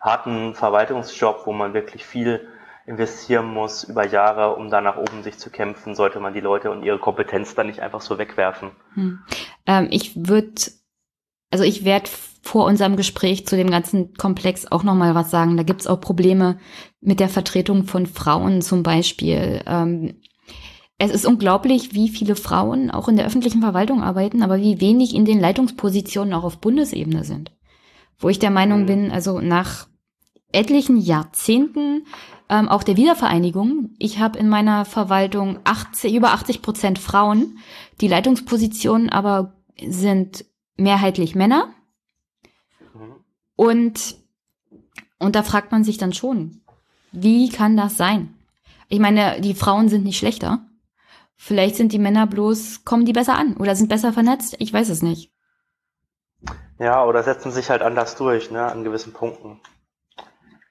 harten 0.00 0.54
Verwaltungsjob, 0.54 1.46
wo 1.46 1.52
man 1.52 1.74
wirklich 1.74 2.04
viel 2.04 2.46
investieren 2.86 3.46
muss 3.46 3.84
über 3.84 4.06
Jahre, 4.06 4.56
um 4.56 4.68
da 4.68 4.80
nach 4.80 4.96
oben 4.96 5.22
sich 5.22 5.38
zu 5.38 5.50
kämpfen, 5.50 5.94
sollte 5.94 6.20
man 6.20 6.34
die 6.34 6.40
Leute 6.40 6.70
und 6.70 6.82
ihre 6.82 6.98
Kompetenz 6.98 7.54
dann 7.54 7.68
nicht 7.68 7.80
einfach 7.80 8.00
so 8.00 8.18
wegwerfen. 8.18 8.72
Hm. 8.94 9.20
Ähm, 9.66 9.88
ich 9.90 10.12
würde, 10.16 10.60
also 11.50 11.64
ich 11.64 11.84
werde 11.84 12.10
vor 12.42 12.66
unserem 12.66 12.96
Gespräch 12.96 13.46
zu 13.46 13.56
dem 13.56 13.70
ganzen 13.70 14.14
Komplex 14.14 14.70
auch 14.70 14.82
nochmal 14.82 15.14
was 15.14 15.30
sagen. 15.30 15.56
Da 15.56 15.62
gibt's 15.62 15.86
auch 15.86 16.00
Probleme 16.00 16.58
mit 17.00 17.20
der 17.20 17.28
Vertretung 17.28 17.84
von 17.84 18.06
Frauen 18.06 18.62
zum 18.62 18.82
Beispiel. 18.82 19.62
Ähm, 19.66 20.20
es 21.02 21.10
ist 21.10 21.26
unglaublich, 21.26 21.94
wie 21.94 22.08
viele 22.08 22.36
Frauen 22.36 22.92
auch 22.92 23.08
in 23.08 23.16
der 23.16 23.26
öffentlichen 23.26 23.60
Verwaltung 23.60 24.04
arbeiten, 24.04 24.40
aber 24.44 24.58
wie 24.58 24.80
wenig 24.80 25.16
in 25.16 25.24
den 25.24 25.40
Leitungspositionen 25.40 26.32
auch 26.32 26.44
auf 26.44 26.58
Bundesebene 26.58 27.24
sind. 27.24 27.50
Wo 28.20 28.28
ich 28.28 28.38
der 28.38 28.52
Meinung 28.52 28.82
mhm. 28.82 28.86
bin, 28.86 29.10
also 29.10 29.40
nach 29.40 29.88
etlichen 30.52 30.98
Jahrzehnten 30.98 32.06
ähm, 32.48 32.68
auch 32.68 32.84
der 32.84 32.96
Wiedervereinigung. 32.96 33.90
Ich 33.98 34.20
habe 34.20 34.38
in 34.38 34.48
meiner 34.48 34.84
Verwaltung 34.84 35.58
80, 35.64 36.14
über 36.14 36.34
80 36.34 36.62
Prozent 36.62 37.00
Frauen. 37.00 37.58
Die 38.00 38.06
Leitungspositionen 38.06 39.08
aber 39.08 39.54
sind 39.84 40.44
mehrheitlich 40.76 41.34
Männer. 41.34 41.74
Mhm. 42.94 43.14
Und, 43.56 44.16
und 45.18 45.34
da 45.34 45.42
fragt 45.42 45.72
man 45.72 45.82
sich 45.82 45.98
dann 45.98 46.12
schon, 46.12 46.60
wie 47.10 47.48
kann 47.48 47.76
das 47.76 47.96
sein? 47.96 48.34
Ich 48.88 49.00
meine, 49.00 49.40
die 49.40 49.54
Frauen 49.54 49.88
sind 49.88 50.04
nicht 50.04 50.18
schlechter. 50.18 50.64
Vielleicht 51.44 51.74
sind 51.74 51.90
die 51.90 51.98
Männer 51.98 52.28
bloß, 52.28 52.84
kommen 52.84 53.04
die 53.04 53.12
besser 53.12 53.34
an 53.34 53.56
oder 53.56 53.74
sind 53.74 53.88
besser 53.88 54.12
vernetzt. 54.12 54.54
Ich 54.60 54.72
weiß 54.72 54.88
es 54.90 55.02
nicht. 55.02 55.32
Ja, 56.78 57.04
oder 57.04 57.24
setzen 57.24 57.50
sich 57.50 57.68
halt 57.68 57.82
anders 57.82 58.14
durch, 58.14 58.52
ne, 58.52 58.62
an 58.62 58.84
gewissen 58.84 59.12
Punkten. 59.12 59.60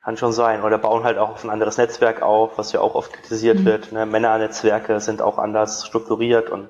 Kann 0.02 0.16
schon 0.16 0.32
sein. 0.32 0.64
Oder 0.64 0.78
bauen 0.78 1.04
halt 1.04 1.18
auch 1.18 1.32
auf 1.32 1.44
ein 1.44 1.50
anderes 1.50 1.78
Netzwerk 1.78 2.22
auf, 2.22 2.58
was 2.58 2.72
ja 2.72 2.80
auch 2.80 2.96
oft 2.96 3.12
kritisiert 3.12 3.60
mhm. 3.60 3.66
wird. 3.66 3.92
Ne? 3.92 4.06
Männernetzwerke 4.06 5.02
sind 5.02 5.22
auch 5.22 5.40
anders 5.40 5.86
strukturiert 5.86 6.50
und 6.50 6.70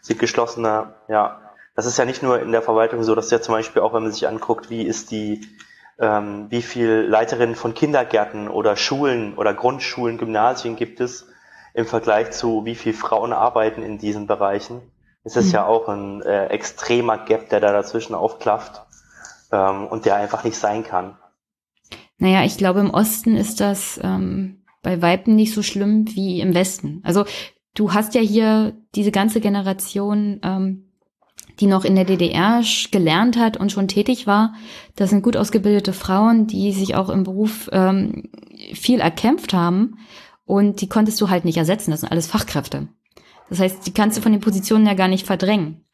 sind 0.00 0.18
geschlossener. 0.18 0.94
Ja, 1.08 1.52
das 1.76 1.84
ist 1.84 1.98
ja 1.98 2.06
nicht 2.06 2.22
nur 2.22 2.40
in 2.40 2.50
der 2.50 2.62
Verwaltung 2.62 3.02
so, 3.02 3.14
dass 3.14 3.30
ja 3.30 3.42
zum 3.42 3.52
Beispiel 3.52 3.82
auch, 3.82 3.92
wenn 3.92 4.04
man 4.04 4.12
sich 4.12 4.26
anguckt, 4.26 4.70
wie 4.70 4.86
ist 4.86 5.10
die, 5.10 5.46
ähm, 5.98 6.46
wie 6.48 6.62
viel 6.62 7.04
Leiterinnen 7.06 7.56
von 7.56 7.74
Kindergärten 7.74 8.48
oder 8.48 8.74
Schulen 8.74 9.34
oder 9.34 9.52
Grundschulen, 9.52 10.16
Gymnasien 10.16 10.76
gibt 10.76 11.00
es 11.00 11.26
im 11.74 11.86
Vergleich 11.86 12.30
zu 12.30 12.64
wie 12.64 12.76
viel 12.76 12.94
Frauen 12.94 13.32
arbeiten 13.32 13.82
in 13.82 13.98
diesen 13.98 14.26
Bereichen. 14.26 14.80
Es 15.24 15.36
ist 15.36 15.48
mhm. 15.48 15.52
ja 15.52 15.66
auch 15.66 15.88
ein 15.88 16.22
äh, 16.22 16.46
extremer 16.46 17.18
Gap, 17.18 17.50
der 17.50 17.60
da 17.60 17.72
dazwischen 17.72 18.14
aufklafft 18.14 18.82
ähm, 19.52 19.86
und 19.88 20.06
der 20.06 20.16
einfach 20.16 20.44
nicht 20.44 20.56
sein 20.56 20.84
kann. 20.84 21.16
Naja, 22.18 22.44
ich 22.44 22.56
glaube, 22.56 22.80
im 22.80 22.90
Osten 22.90 23.36
ist 23.36 23.60
das 23.60 23.98
ähm, 24.02 24.62
bei 24.82 25.02
Weiben 25.02 25.34
nicht 25.34 25.52
so 25.52 25.62
schlimm 25.62 26.06
wie 26.14 26.40
im 26.40 26.54
Westen. 26.54 27.00
Also 27.04 27.24
du 27.74 27.92
hast 27.92 28.14
ja 28.14 28.20
hier 28.20 28.74
diese 28.94 29.10
ganze 29.10 29.40
Generation, 29.40 30.40
ähm, 30.44 30.92
die 31.58 31.66
noch 31.66 31.84
in 31.84 31.96
der 31.96 32.04
DDR 32.04 32.62
gelernt 32.92 33.36
hat 33.36 33.56
und 33.56 33.72
schon 33.72 33.88
tätig 33.88 34.26
war. 34.26 34.54
Das 34.94 35.10
sind 35.10 35.22
gut 35.22 35.36
ausgebildete 35.36 35.92
Frauen, 35.92 36.46
die 36.46 36.72
sich 36.72 36.94
auch 36.94 37.08
im 37.08 37.24
Beruf 37.24 37.68
ähm, 37.72 38.30
viel 38.74 39.00
erkämpft 39.00 39.52
haben. 39.52 39.98
Und 40.44 40.80
die 40.80 40.88
konntest 40.88 41.20
du 41.20 41.30
halt 41.30 41.44
nicht 41.44 41.56
ersetzen. 41.56 41.90
Das 41.90 42.00
sind 42.00 42.12
alles 42.12 42.26
Fachkräfte. 42.26 42.88
Das 43.48 43.60
heißt, 43.60 43.86
die 43.86 43.94
kannst 43.94 44.16
du 44.16 44.22
von 44.22 44.32
den 44.32 44.40
Positionen 44.40 44.86
ja 44.86 44.94
gar 44.94 45.08
nicht 45.08 45.26
verdrängen. 45.26 45.84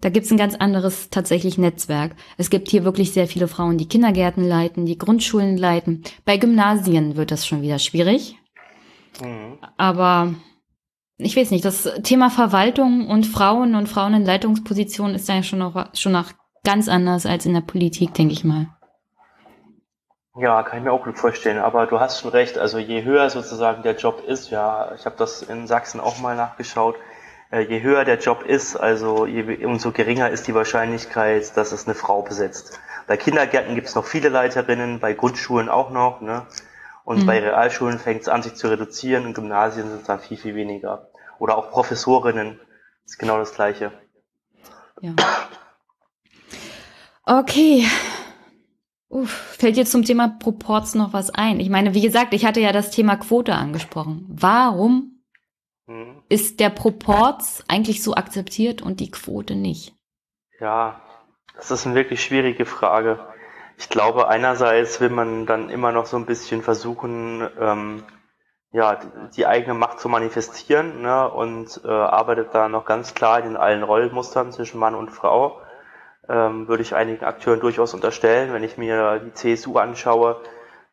Da 0.00 0.10
gibt's 0.10 0.30
ein 0.30 0.36
ganz 0.36 0.54
anderes 0.54 1.08
tatsächlich 1.10 1.56
Netzwerk. 1.56 2.14
Es 2.36 2.50
gibt 2.50 2.68
hier 2.68 2.84
wirklich 2.84 3.12
sehr 3.12 3.26
viele 3.26 3.48
Frauen, 3.48 3.78
die 3.78 3.88
Kindergärten 3.88 4.46
leiten, 4.46 4.84
die 4.84 4.98
Grundschulen 4.98 5.56
leiten. 5.56 6.02
Bei 6.24 6.36
Gymnasien 6.36 7.16
wird 7.16 7.30
das 7.30 7.46
schon 7.46 7.62
wieder 7.62 7.78
schwierig. 7.78 8.36
Mhm. 9.22 9.58
Aber 9.76 10.34
ich 11.16 11.36
weiß 11.36 11.50
nicht, 11.52 11.64
das 11.64 11.88
Thema 12.02 12.28
Verwaltung 12.28 13.06
und 13.08 13.24
Frauen 13.24 13.74
und 13.76 13.88
Frauen 13.88 14.14
in 14.14 14.24
Leitungspositionen 14.24 15.14
ist 15.14 15.28
ja 15.28 15.42
schon 15.42 15.60
noch, 15.60 15.94
schon 15.94 16.12
noch 16.12 16.32
ganz 16.64 16.88
anders 16.88 17.24
als 17.24 17.46
in 17.46 17.54
der 17.54 17.60
Politik, 17.60 18.14
denke 18.14 18.34
ich 18.34 18.44
mal. 18.44 18.68
Ja, 20.36 20.62
kann 20.64 20.78
ich 20.78 20.84
mir 20.84 20.92
auch 20.92 21.04
gut 21.04 21.18
vorstellen. 21.18 21.58
Aber 21.58 21.86
du 21.86 22.00
hast 22.00 22.20
schon 22.20 22.30
recht. 22.30 22.58
Also 22.58 22.78
je 22.78 23.04
höher 23.04 23.30
sozusagen 23.30 23.82
der 23.82 23.94
Job 23.94 24.24
ist, 24.26 24.50
ja, 24.50 24.92
ich 24.94 25.06
habe 25.06 25.16
das 25.16 25.42
in 25.42 25.66
Sachsen 25.66 26.00
auch 26.00 26.18
mal 26.18 26.34
nachgeschaut, 26.34 26.96
äh, 27.52 27.60
je 27.60 27.82
höher 27.82 28.04
der 28.04 28.18
Job 28.18 28.42
ist, 28.42 28.76
also 28.76 29.26
je, 29.26 29.64
umso 29.64 29.92
geringer 29.92 30.30
ist 30.30 30.48
die 30.48 30.54
Wahrscheinlichkeit, 30.54 31.56
dass 31.56 31.70
es 31.70 31.86
eine 31.86 31.94
Frau 31.94 32.22
besetzt. 32.22 32.80
Bei 33.06 33.16
Kindergärten 33.16 33.76
gibt 33.76 33.86
es 33.86 33.94
noch 33.94 34.06
viele 34.06 34.28
Leiterinnen, 34.28 34.98
bei 34.98 35.12
Grundschulen 35.12 35.68
auch 35.68 35.90
noch, 35.90 36.20
ne? 36.20 36.46
Und 37.04 37.22
mhm. 37.22 37.26
bei 37.26 37.38
Realschulen 37.38 37.98
fängt 37.98 38.22
es 38.22 38.28
an, 38.28 38.42
sich 38.42 38.54
zu 38.54 38.68
reduzieren, 38.68 39.26
in 39.26 39.34
Gymnasien 39.34 39.88
sind 39.88 40.00
es 40.00 40.06
dann 40.06 40.20
viel, 40.20 40.38
viel 40.38 40.54
weniger. 40.54 41.10
Oder 41.38 41.58
auch 41.58 41.70
Professorinnen, 41.70 42.58
ist 43.04 43.18
genau 43.18 43.38
das 43.38 43.54
Gleiche. 43.54 43.92
Ja. 45.00 45.12
Okay. 47.26 47.86
Uff, 49.14 49.30
fällt 49.30 49.76
jetzt 49.76 49.92
zum 49.92 50.04
Thema 50.04 50.26
Proports 50.40 50.96
noch 50.96 51.12
was 51.12 51.30
ein? 51.30 51.60
Ich 51.60 51.70
meine, 51.70 51.94
wie 51.94 52.00
gesagt, 52.00 52.34
ich 52.34 52.44
hatte 52.44 52.58
ja 52.58 52.72
das 52.72 52.90
Thema 52.90 53.14
Quote 53.14 53.54
angesprochen. 53.54 54.26
Warum 54.28 55.22
hm. 55.86 56.20
ist 56.28 56.58
der 56.58 56.70
Proports 56.70 57.62
eigentlich 57.68 58.02
so 58.02 58.16
akzeptiert 58.16 58.82
und 58.82 58.98
die 58.98 59.12
Quote 59.12 59.54
nicht? 59.54 59.94
Ja, 60.58 61.00
das 61.54 61.70
ist 61.70 61.86
eine 61.86 61.94
wirklich 61.94 62.24
schwierige 62.24 62.66
Frage. 62.66 63.20
Ich 63.78 63.88
glaube, 63.88 64.26
einerseits 64.26 65.00
will 65.00 65.10
man 65.10 65.46
dann 65.46 65.70
immer 65.70 65.92
noch 65.92 66.06
so 66.06 66.16
ein 66.16 66.26
bisschen 66.26 66.62
versuchen, 66.62 67.48
ähm, 67.60 68.02
ja, 68.72 68.98
die 69.36 69.46
eigene 69.46 69.74
Macht 69.74 70.00
zu 70.00 70.08
manifestieren 70.08 71.02
ne, 71.02 71.30
und 71.30 71.80
äh, 71.84 71.88
arbeitet 71.88 72.48
da 72.52 72.68
noch 72.68 72.84
ganz 72.84 73.14
klar 73.14 73.44
in 73.44 73.56
allen 73.56 73.84
Rollmustern 73.84 74.50
zwischen 74.50 74.80
Mann 74.80 74.96
und 74.96 75.10
Frau. 75.10 75.60
Ähm, 76.28 76.68
würde 76.68 76.82
ich 76.82 76.94
einigen 76.94 77.24
Akteuren 77.24 77.60
durchaus 77.60 77.92
unterstellen. 77.92 78.52
Wenn 78.52 78.64
ich 78.64 78.78
mir 78.78 79.20
die 79.20 79.34
CSU 79.34 79.76
anschaue, 79.76 80.40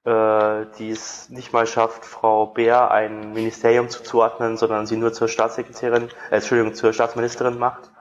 äh, 0.03 0.65
die 0.77 0.89
es 0.89 1.29
nicht 1.29 1.53
mal 1.53 1.67
schafft, 1.67 2.05
Frau 2.05 2.47
Bär 2.47 2.91
ein 2.91 3.33
Ministerium 3.33 3.89
zuzuordnen, 3.89 4.57
sondern 4.57 4.87
sie 4.87 4.97
nur 4.97 5.13
zur 5.13 5.27
Staatssekretärin, 5.27 6.09
äh, 6.29 6.35
Entschuldigung, 6.35 6.73
zur 6.73 6.91
Staatsministerin 6.91 7.57
macht. 7.57 7.91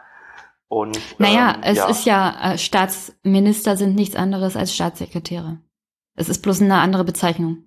Und, 0.67 0.99
naja, 1.19 1.57
ähm, 1.57 1.61
es 1.63 1.79
ja. 1.79 1.89
ist 1.89 2.05
ja, 2.05 2.53
äh, 2.53 2.59
Staatsminister 2.59 3.77
sind 3.77 3.97
nichts 3.97 4.17
anderes 4.17 4.57
als 4.57 4.75
Staatssekretäre. 4.75 5.59
Es 6.15 6.29
ist 6.29 6.43
bloß 6.43 6.63
eine 6.63 6.79
andere 6.79 7.05
Bezeichnung. 7.05 7.65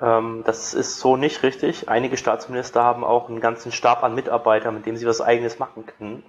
Ähm, 0.00 0.42
das 0.44 0.74
ist 0.74 0.98
so 0.98 1.16
nicht 1.16 1.42
richtig. 1.42 1.88
Einige 1.88 2.16
Staatsminister 2.16 2.82
haben 2.82 3.04
auch 3.04 3.28
einen 3.28 3.40
ganzen 3.40 3.72
Stab 3.72 4.02
an 4.02 4.14
Mitarbeitern, 4.14 4.74
mit 4.74 4.86
dem 4.86 4.96
sie 4.96 5.06
was 5.06 5.20
eigenes 5.20 5.58
machen 5.58 5.86
können. 5.86 6.22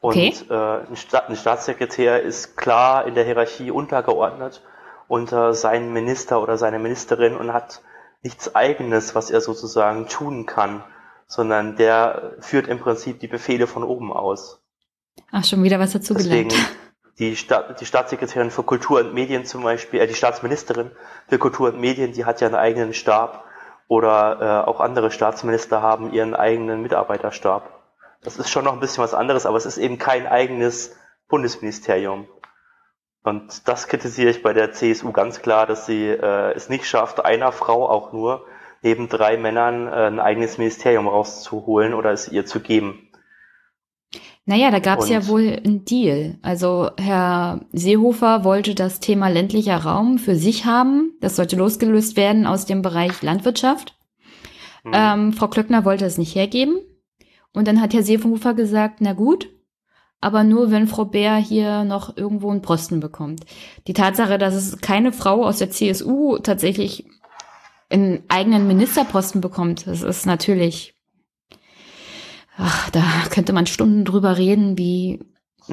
Und 0.00 0.16
okay. 0.16 0.34
äh, 0.48 0.88
ein, 0.88 0.96
Sta 0.96 1.20
ein 1.20 1.36
Staatssekretär 1.36 2.22
ist 2.22 2.56
klar 2.56 3.06
in 3.06 3.14
der 3.14 3.24
Hierarchie 3.24 3.70
untergeordnet 3.70 4.62
unter 5.08 5.54
seinen 5.54 5.92
Minister 5.92 6.40
oder 6.40 6.56
seine 6.56 6.78
Ministerin 6.78 7.36
und 7.36 7.52
hat 7.52 7.82
nichts 8.22 8.54
eigenes, 8.54 9.14
was 9.14 9.30
er 9.30 9.40
sozusagen 9.40 10.06
tun 10.06 10.46
kann, 10.46 10.84
sondern 11.26 11.76
der 11.76 12.36
führt 12.40 12.68
im 12.68 12.78
Prinzip 12.78 13.18
die 13.18 13.26
Befehle 13.26 13.66
von 13.66 13.82
oben 13.82 14.12
aus. 14.12 14.62
Ach, 15.32 15.44
schon 15.44 15.62
wieder 15.62 15.78
was 15.78 15.92
dazu 15.92 16.14
Deswegen 16.14 16.50
gelernt. 16.50 16.76
Die, 17.18 17.36
Sta 17.36 17.72
die 17.72 17.86
Staatssekretärin 17.86 18.50
für 18.50 18.62
Kultur 18.62 19.00
und 19.00 19.12
Medien 19.12 19.44
zum 19.44 19.62
Beispiel, 19.62 20.00
äh, 20.00 20.06
die 20.06 20.14
Staatsministerin 20.14 20.90
für 21.28 21.38
Kultur 21.38 21.68
und 21.68 21.80
Medien, 21.80 22.12
die 22.12 22.24
hat 22.24 22.40
ja 22.40 22.46
einen 22.46 22.56
eigenen 22.56 22.94
Stab. 22.94 23.44
Oder 23.88 24.64
äh, 24.64 24.68
auch 24.68 24.78
andere 24.78 25.10
Staatsminister 25.10 25.82
haben 25.82 26.12
ihren 26.12 26.36
eigenen 26.36 26.82
Mitarbeiterstab. 26.82 27.79
Das 28.22 28.36
ist 28.36 28.50
schon 28.50 28.64
noch 28.64 28.74
ein 28.74 28.80
bisschen 28.80 29.02
was 29.02 29.14
anderes, 29.14 29.46
aber 29.46 29.56
es 29.56 29.66
ist 29.66 29.78
eben 29.78 29.98
kein 29.98 30.26
eigenes 30.26 30.96
Bundesministerium. 31.28 32.28
Und 33.22 33.68
das 33.68 33.88
kritisiere 33.88 34.30
ich 34.30 34.42
bei 34.42 34.52
der 34.52 34.72
CSU 34.72 35.12
ganz 35.12 35.42
klar, 35.42 35.66
dass 35.66 35.86
sie 35.86 36.06
äh, 36.06 36.52
es 36.54 36.68
nicht 36.68 36.86
schafft, 36.86 37.24
einer 37.24 37.52
Frau 37.52 37.88
auch 37.88 38.12
nur 38.12 38.46
neben 38.82 39.08
drei 39.08 39.36
Männern 39.36 39.88
äh, 39.88 40.06
ein 40.06 40.20
eigenes 40.20 40.58
Ministerium 40.58 41.06
rauszuholen 41.06 41.94
oder 41.94 42.12
es 42.12 42.28
ihr 42.28 42.46
zu 42.46 42.60
geben. 42.60 43.10
Naja, 44.46 44.70
da 44.70 44.80
gab 44.80 45.00
es 45.00 45.08
ja 45.08 45.28
wohl 45.28 45.60
einen 45.64 45.84
Deal. 45.84 46.38
Also 46.42 46.90
Herr 46.96 47.60
Seehofer 47.72 48.42
wollte 48.42 48.74
das 48.74 48.98
Thema 48.98 49.28
ländlicher 49.28 49.76
Raum 49.76 50.18
für 50.18 50.34
sich 50.34 50.64
haben. 50.64 51.12
Das 51.20 51.36
sollte 51.36 51.56
losgelöst 51.56 52.16
werden 52.16 52.46
aus 52.46 52.64
dem 52.64 52.82
Bereich 52.82 53.22
Landwirtschaft. 53.22 53.96
Mhm. 54.82 54.92
Ähm, 54.92 55.32
Frau 55.34 55.48
Klöckner 55.48 55.84
wollte 55.84 56.06
es 56.06 56.18
nicht 56.18 56.34
hergeben. 56.34 56.80
Und 57.52 57.66
dann 57.66 57.80
hat 57.80 57.92
Herr 57.94 58.02
Seehofer 58.02 58.54
gesagt, 58.54 59.00
na 59.00 59.12
gut, 59.12 59.48
aber 60.20 60.44
nur 60.44 60.70
wenn 60.70 60.86
Frau 60.86 61.04
Bär 61.04 61.36
hier 61.36 61.84
noch 61.84 62.16
irgendwo 62.16 62.50
einen 62.50 62.62
Posten 62.62 63.00
bekommt. 63.00 63.44
Die 63.86 63.92
Tatsache, 63.92 64.38
dass 64.38 64.54
es 64.54 64.78
keine 64.80 65.12
Frau 65.12 65.44
aus 65.44 65.58
der 65.58 65.70
CSU 65.70 66.38
tatsächlich 66.38 67.06
einen 67.88 68.22
eigenen 68.28 68.66
Ministerposten 68.66 69.40
bekommt, 69.40 69.86
das 69.86 70.02
ist 70.02 70.26
natürlich 70.26 70.94
ach, 72.60 72.90
da 72.90 73.02
könnte 73.30 73.52
man 73.52 73.66
Stunden 73.66 74.04
drüber 74.04 74.36
reden, 74.36 74.78
wie, 74.78 75.20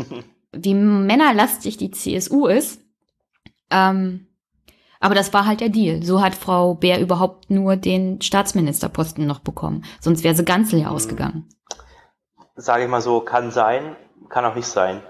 wie 0.52 0.74
männerlastig 0.74 1.78
die 1.78 1.92
CSU 1.92 2.48
ist. 2.48 2.82
Ähm, 3.70 4.27
aber 5.00 5.16
das 5.16 5.34
war 5.34 5.46
halt 5.46 5.62
der 5.62 5.70
Deal. 5.70 6.04
So 6.04 6.22
hat 6.22 6.36
Frau 6.36 6.74
Bär 6.76 7.00
überhaupt 7.00 7.50
nur 7.50 7.76
den 7.76 8.22
Staatsministerposten 8.22 9.26
noch 9.26 9.40
bekommen. 9.40 9.84
Sonst 10.00 10.24
wäre 10.24 10.36
sie 10.36 10.46
ganz 10.46 10.72
leer 10.72 10.90
hm. 10.90 10.96
ausgegangen. 10.96 11.50
Sage 12.56 12.84
ich 12.84 12.90
mal 12.90 13.02
so, 13.02 13.22
kann 13.22 13.52
sein, 13.52 13.96
kann 14.30 14.46
auch 14.46 14.56
nicht 14.56 14.68
sein. 14.68 15.02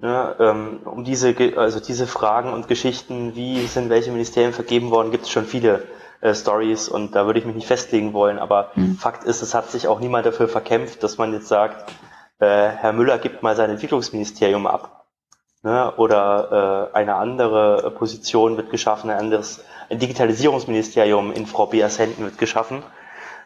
Ne, 0.00 0.36
ähm, 0.38 0.80
um 0.84 1.02
diese, 1.02 1.34
also 1.56 1.80
diese 1.80 2.06
Fragen 2.06 2.52
und 2.52 2.68
Geschichten, 2.68 3.34
wie 3.34 3.66
sind 3.66 3.90
welche 3.90 4.12
Ministerien 4.12 4.52
vergeben 4.52 4.92
worden, 4.92 5.10
gibt 5.10 5.24
es 5.24 5.30
schon 5.30 5.44
viele 5.44 5.88
äh, 6.20 6.34
Stories 6.34 6.88
und 6.88 7.16
da 7.16 7.26
würde 7.26 7.40
ich 7.40 7.46
mich 7.46 7.56
nicht 7.56 7.66
festlegen 7.66 8.12
wollen. 8.12 8.38
Aber 8.38 8.70
mhm. 8.76 8.96
Fakt 8.96 9.24
ist, 9.24 9.42
es 9.42 9.54
hat 9.54 9.70
sich 9.70 9.88
auch 9.88 9.98
niemand 9.98 10.24
dafür 10.24 10.48
verkämpft, 10.48 11.02
dass 11.02 11.18
man 11.18 11.32
jetzt 11.32 11.48
sagt, 11.48 11.90
äh, 12.38 12.46
Herr 12.46 12.92
Müller 12.92 13.18
gibt 13.18 13.42
mal 13.42 13.56
sein 13.56 13.70
Entwicklungsministerium 13.70 14.68
ab. 14.68 14.97
Ne? 15.62 15.92
Oder 15.96 16.90
äh, 16.92 16.96
eine 16.96 17.16
andere 17.16 17.90
Position 17.90 18.56
wird 18.56 18.70
geschaffen, 18.70 19.10
ein 19.10 19.18
anderes 19.18 19.64
ein 19.90 19.98
Digitalisierungsministerium 19.98 21.32
in 21.32 21.46
Frau 21.46 21.66
Beers 21.66 21.98
Händen 21.98 22.24
wird 22.24 22.38
geschaffen. 22.38 22.82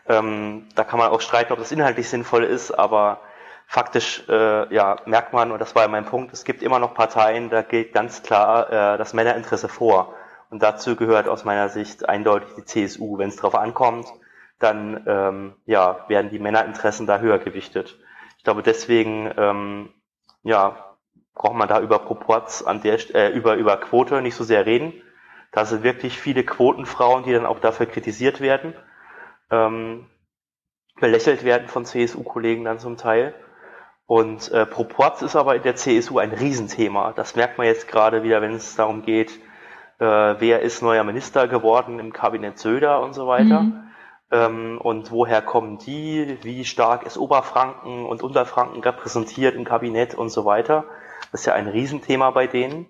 Ähm, 0.09 0.67
da 0.75 0.85
kann 0.85 0.99
man 0.99 1.11
auch 1.11 1.21
streiten, 1.21 1.53
ob 1.53 1.59
das 1.59 1.73
inhaltlich 1.73 2.09
sinnvoll 2.09 2.45
ist, 2.45 2.73
aber 2.73 3.21
faktisch 3.67 4.25
äh, 4.29 4.75
ja, 4.75 4.97
merkt 5.07 5.33
man, 5.33 5.53
und 5.53 5.61
das 5.61 5.75
war 5.75 5.83
ja 5.83 5.89
mein 5.89 6.05
Punkt, 6.05 6.33
es 6.33 6.45
gibt 6.45 6.63
immer 6.63 6.81
noch 6.81 6.95
Parteien, 6.95 7.49
da 7.51 7.63
gilt 7.63 7.93
ganz 7.93 8.23
klar 8.23 8.71
äh, 8.71 8.99
das 8.99 9.15
Männerinteresse 9.15 9.69
vor. 9.69 10.15
Und 10.51 10.63
dazu 10.63 10.97
gehört 10.97 11.29
aus 11.29 11.45
meiner 11.45 11.69
Sicht 11.69 12.09
eindeutig 12.09 12.49
die 12.57 12.65
CSU. 12.65 13.17
Wenn 13.17 13.29
es 13.29 13.37
darauf 13.37 13.55
ankommt, 13.55 14.07
dann 14.59 15.03
ähm, 15.07 15.55
ja, 15.65 16.05
werden 16.09 16.31
die 16.31 16.39
Männerinteressen 16.39 17.07
da 17.07 17.19
höher 17.21 17.39
gewichtet. 17.39 17.97
Ich 18.37 18.45
glaube, 18.45 18.63
deswegen 18.63 19.33
ähm, 19.39 19.95
ja, 20.43 20.92
braucht 21.35 21.55
man 21.55 21.69
da 21.69 21.81
über 21.81 21.99
Proports 21.99 22.65
an 22.65 22.83
der 22.83 22.99
äh, 23.15 23.31
über 23.31 23.55
über 23.55 23.77
Quote 23.79 24.21
nicht 24.23 24.35
so 24.35 24.45
sehr 24.45 24.67
reden. 24.67 24.93
Da 25.53 25.65
sind 25.65 25.83
wirklich 25.83 26.19
viele 26.19 26.45
Quotenfrauen, 26.45 27.25
die 27.25 27.33
dann 27.33 27.47
auch 27.47 27.59
dafür 27.59 27.87
kritisiert 27.87 28.41
werden, 28.41 28.75
ähm, 29.51 30.07
belächelt 30.99 31.45
werden 31.45 31.69
von 31.69 31.85
CSU-Kollegen 31.85 32.65
dann 32.65 32.79
zum 32.79 32.97
Teil. 32.97 33.35
Und 34.07 34.51
äh, 34.51 34.67
Proports 34.67 35.23
ist 35.23 35.37
aber 35.37 35.57
in 35.57 35.63
der 35.63 35.77
CSU 35.77 36.19
ein 36.19 36.33
Riesenthema. 36.33 37.13
Das 37.13 37.37
merkt 37.37 37.59
man 37.59 37.67
jetzt 37.67 37.89
gerade 37.89 38.23
wieder, 38.23 38.43
wenn 38.43 38.55
es 38.55 38.77
darum 38.77 39.03
geht, 39.03 39.39
äh, 39.99 40.05
wer 40.05 40.61
ist 40.61 40.83
neuer 40.83 41.05
Minister 41.05 41.49
geworden 41.49 41.99
im 41.99 42.13
Kabinett 42.13 42.59
Söder 42.59 43.01
und 43.01 43.15
so 43.15 43.27
weiter. 43.27 43.63
Mhm. 43.63 43.91
Ähm, 44.31 44.79
und 44.83 45.11
woher 45.11 45.43
kommen 45.43 45.79
die? 45.79 46.39
Wie 46.43 46.65
stark 46.65 47.05
ist 47.05 47.19
Oberfranken 47.19 48.05
und 48.05 48.23
Unterfranken 48.23 48.83
repräsentiert 48.83 49.55
im 49.55 49.65
Kabinett 49.65 50.15
und 50.15 50.31
so 50.31 50.45
weiter? 50.45 50.85
Das 51.33 51.41
ist 51.41 51.47
ja 51.47 51.55
ein 51.55 51.67
Riesenthema 51.67 52.31
bei 52.31 52.47
denen. 52.47 52.87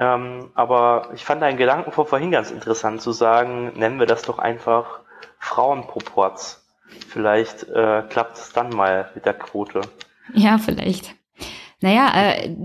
Ähm, 0.00 0.50
aber 0.54 1.10
ich 1.14 1.24
fand 1.24 1.42
deinen 1.42 1.56
Gedanken 1.56 1.92
von 1.92 2.06
vorhin 2.06 2.32
ganz 2.32 2.50
interessant 2.50 3.00
zu 3.00 3.12
sagen, 3.12 3.72
nennen 3.76 4.00
wir 4.00 4.06
das 4.06 4.22
doch 4.22 4.38
einfach 4.38 5.00
Frauenproports. 5.38 6.66
Vielleicht 7.08 7.64
äh, 7.68 8.02
klappt 8.08 8.38
es 8.38 8.52
dann 8.52 8.70
mal 8.70 9.10
mit 9.14 9.24
der 9.24 9.34
Quote. 9.34 9.82
Ja, 10.32 10.58
vielleicht. 10.58 11.14
Naja, 11.80 12.10
äh, 12.14 12.56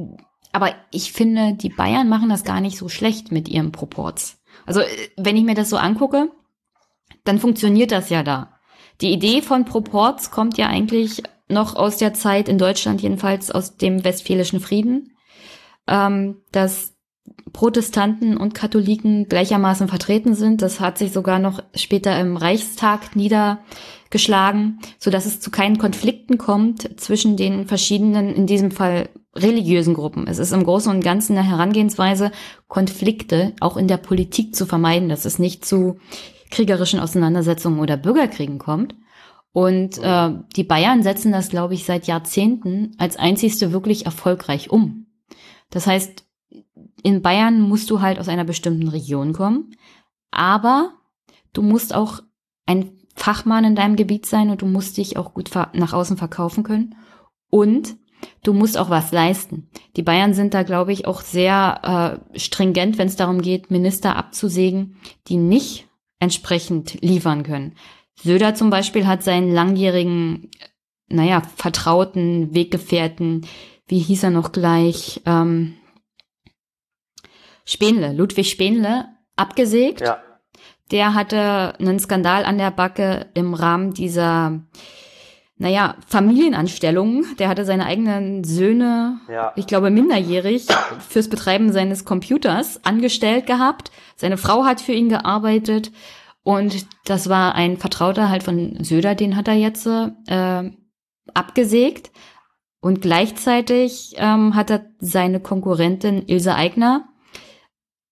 aber 0.51 0.73
ich 0.91 1.11
finde, 1.11 1.53
die 1.53 1.69
Bayern 1.69 2.09
machen 2.09 2.29
das 2.29 2.43
gar 2.43 2.61
nicht 2.61 2.77
so 2.77 2.89
schlecht 2.89 3.31
mit 3.31 3.47
ihrem 3.47 3.71
Proports. 3.71 4.41
Also, 4.65 4.81
äh, 4.81 4.87
wenn 5.17 5.37
ich 5.37 5.43
mir 5.43 5.55
das 5.55 5.69
so 5.69 5.77
angucke, 5.77 6.31
dann 7.23 7.39
funktioniert 7.39 7.91
das 7.91 8.09
ja 8.09 8.23
da. 8.23 8.59
Die 9.01 9.11
Idee 9.11 9.41
von 9.41 9.65
Proports 9.65 10.31
kommt 10.31 10.57
ja 10.57 10.67
eigentlich 10.67 11.23
noch 11.49 11.75
aus 11.75 11.97
der 11.97 12.13
Zeit 12.13 12.47
in 12.47 12.57
Deutschland, 12.57 13.01
jedenfalls 13.01 13.51
aus 13.51 13.77
dem 13.77 14.03
Westfälischen 14.03 14.59
Frieden, 14.59 15.15
ähm, 15.87 16.37
dass 16.51 16.95
Protestanten 17.53 18.37
und 18.37 18.53
Katholiken 18.53 19.27
gleichermaßen 19.27 19.87
vertreten 19.87 20.35
sind. 20.35 20.61
Das 20.61 20.79
hat 20.79 20.97
sich 20.97 21.11
sogar 21.11 21.39
noch 21.39 21.61
später 21.75 22.19
im 22.19 22.37
Reichstag 22.37 23.15
niedergeschlagen, 23.15 24.79
so 24.97 25.09
dass 25.09 25.25
es 25.25 25.39
zu 25.39 25.51
keinen 25.51 25.77
Konflikten 25.77 26.37
kommt 26.37 26.99
zwischen 26.99 27.37
den 27.37 27.65
verschiedenen, 27.65 28.33
in 28.33 28.45
diesem 28.45 28.71
Fall 28.71 29.09
religiösen 29.35 29.93
Gruppen. 29.93 30.27
Es 30.27 30.37
ist 30.37 30.51
im 30.51 30.63
Großen 30.63 30.91
und 30.91 31.03
Ganzen 31.03 31.37
eine 31.37 31.47
Herangehensweise, 31.47 32.31
Konflikte 32.67 33.53
auch 33.59 33.77
in 33.77 33.87
der 33.87 33.97
Politik 33.97 34.55
zu 34.55 34.65
vermeiden, 34.65 35.09
dass 35.09 35.25
es 35.25 35.39
nicht 35.39 35.65
zu 35.65 35.97
kriegerischen 36.51 36.99
Auseinandersetzungen 36.99 37.79
oder 37.79 37.97
Bürgerkriegen 37.97 38.57
kommt. 38.57 38.95
Und 39.51 39.97
äh, 39.97 40.31
die 40.55 40.63
Bayern 40.63 41.03
setzen 41.03 41.31
das, 41.31 41.49
glaube 41.49 41.73
ich, 41.73 41.85
seit 41.85 42.07
Jahrzehnten 42.07 42.95
als 42.97 43.17
einzigste 43.17 43.71
wirklich 43.71 44.05
erfolgreich 44.05 44.69
um. 44.69 45.07
Das 45.69 45.87
heißt, 45.87 46.25
in 47.03 47.21
Bayern 47.21 47.61
musst 47.61 47.89
du 47.89 48.01
halt 48.01 48.19
aus 48.19 48.27
einer 48.27 48.43
bestimmten 48.43 48.87
Region 48.87 49.33
kommen, 49.33 49.75
aber 50.31 50.93
du 51.53 51.61
musst 51.61 51.93
auch 51.93 52.21
ein 52.65 52.91
Fachmann 53.15 53.65
in 53.65 53.75
deinem 53.75 53.95
Gebiet 53.95 54.25
sein 54.25 54.49
und 54.49 54.61
du 54.61 54.65
musst 54.65 54.97
dich 54.97 55.17
auch 55.17 55.33
gut 55.33 55.51
nach 55.73 55.93
außen 55.93 56.17
verkaufen 56.17 56.63
können. 56.63 56.95
Und 57.49 57.97
du 58.43 58.53
musst 58.53 58.77
auch 58.77 58.89
was 58.89 59.11
leisten. 59.11 59.69
Die 59.95 60.03
Bayern 60.03 60.33
sind 60.33 60.53
da, 60.53 60.63
glaube 60.63 60.93
ich, 60.93 61.07
auch 61.07 61.21
sehr 61.21 62.21
äh, 62.33 62.39
stringent, 62.39 62.97
wenn 62.97 63.07
es 63.07 63.15
darum 63.15 63.41
geht, 63.41 63.71
Minister 63.71 64.15
abzusägen, 64.15 64.95
die 65.27 65.37
nicht 65.37 65.87
entsprechend 66.19 67.01
liefern 67.01 67.43
können. 67.43 67.75
Söder 68.23 68.55
zum 68.55 68.69
Beispiel 68.69 69.07
hat 69.07 69.23
seinen 69.23 69.51
langjährigen, 69.51 70.49
naja, 71.07 71.41
vertrauten 71.55 72.53
Weggefährten, 72.53 73.45
wie 73.87 73.99
hieß 73.99 74.23
er 74.23 74.31
noch 74.31 74.51
gleich, 74.51 75.21
ähm, 75.25 75.75
Spenle, 77.65 78.13
Ludwig 78.13 78.49
Spenle, 78.49 79.05
abgesägt. 79.35 80.01
Ja. 80.01 80.21
Der 80.91 81.13
hatte 81.13 81.75
einen 81.79 81.99
Skandal 81.99 82.45
an 82.45 82.57
der 82.57 82.71
Backe 82.71 83.27
im 83.35 83.53
Rahmen 83.53 83.93
dieser, 83.93 84.63
naja, 85.57 85.95
Familienanstellungen. 86.07 87.37
Der 87.37 87.47
hatte 87.47 87.65
seine 87.65 87.85
eigenen 87.85 88.43
Söhne, 88.43 89.19
ja. 89.31 89.53
ich 89.55 89.67
glaube 89.67 89.91
minderjährig, 89.91 90.65
fürs 91.07 91.29
Betreiben 91.29 91.71
seines 91.71 92.05
Computers 92.05 92.83
angestellt 92.83 93.45
gehabt. 93.45 93.91
Seine 94.15 94.37
Frau 94.37 94.65
hat 94.65 94.81
für 94.81 94.93
ihn 94.93 95.09
gearbeitet. 95.09 95.91
Und 96.43 96.87
das 97.05 97.29
war 97.29 97.55
ein 97.55 97.77
Vertrauter 97.77 98.29
halt 98.29 98.43
von 98.43 98.83
Söder, 98.83 99.15
den 99.15 99.35
hat 99.35 99.47
er 99.47 99.55
jetzt 99.55 99.85
äh, 99.85 100.71
abgesägt. 101.33 102.11
Und 102.81 103.01
gleichzeitig 103.01 104.15
ähm, 104.17 104.55
hat 104.55 104.69
er 104.69 104.85
seine 104.99 105.41
Konkurrentin 105.41 106.27
Ilse 106.27 106.55
Aigner 106.55 107.09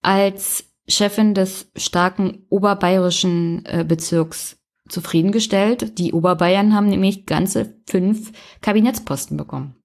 als 0.02 0.66
Chefin 0.88 1.34
des 1.34 1.72
starken 1.76 2.45
oberbayerischen 2.49 3.66
äh, 3.66 3.86
Bezirks 3.88 4.58
zufriedengestellt. 4.90 5.98
Die 5.99 6.14
Oberbayern 6.14 6.74
haben 6.74 6.88
nämlich 6.88 7.26
ganze 7.26 7.76
fünf 7.90 8.32
Kabinettsposten 8.62 9.38
bekommen. 9.38 9.76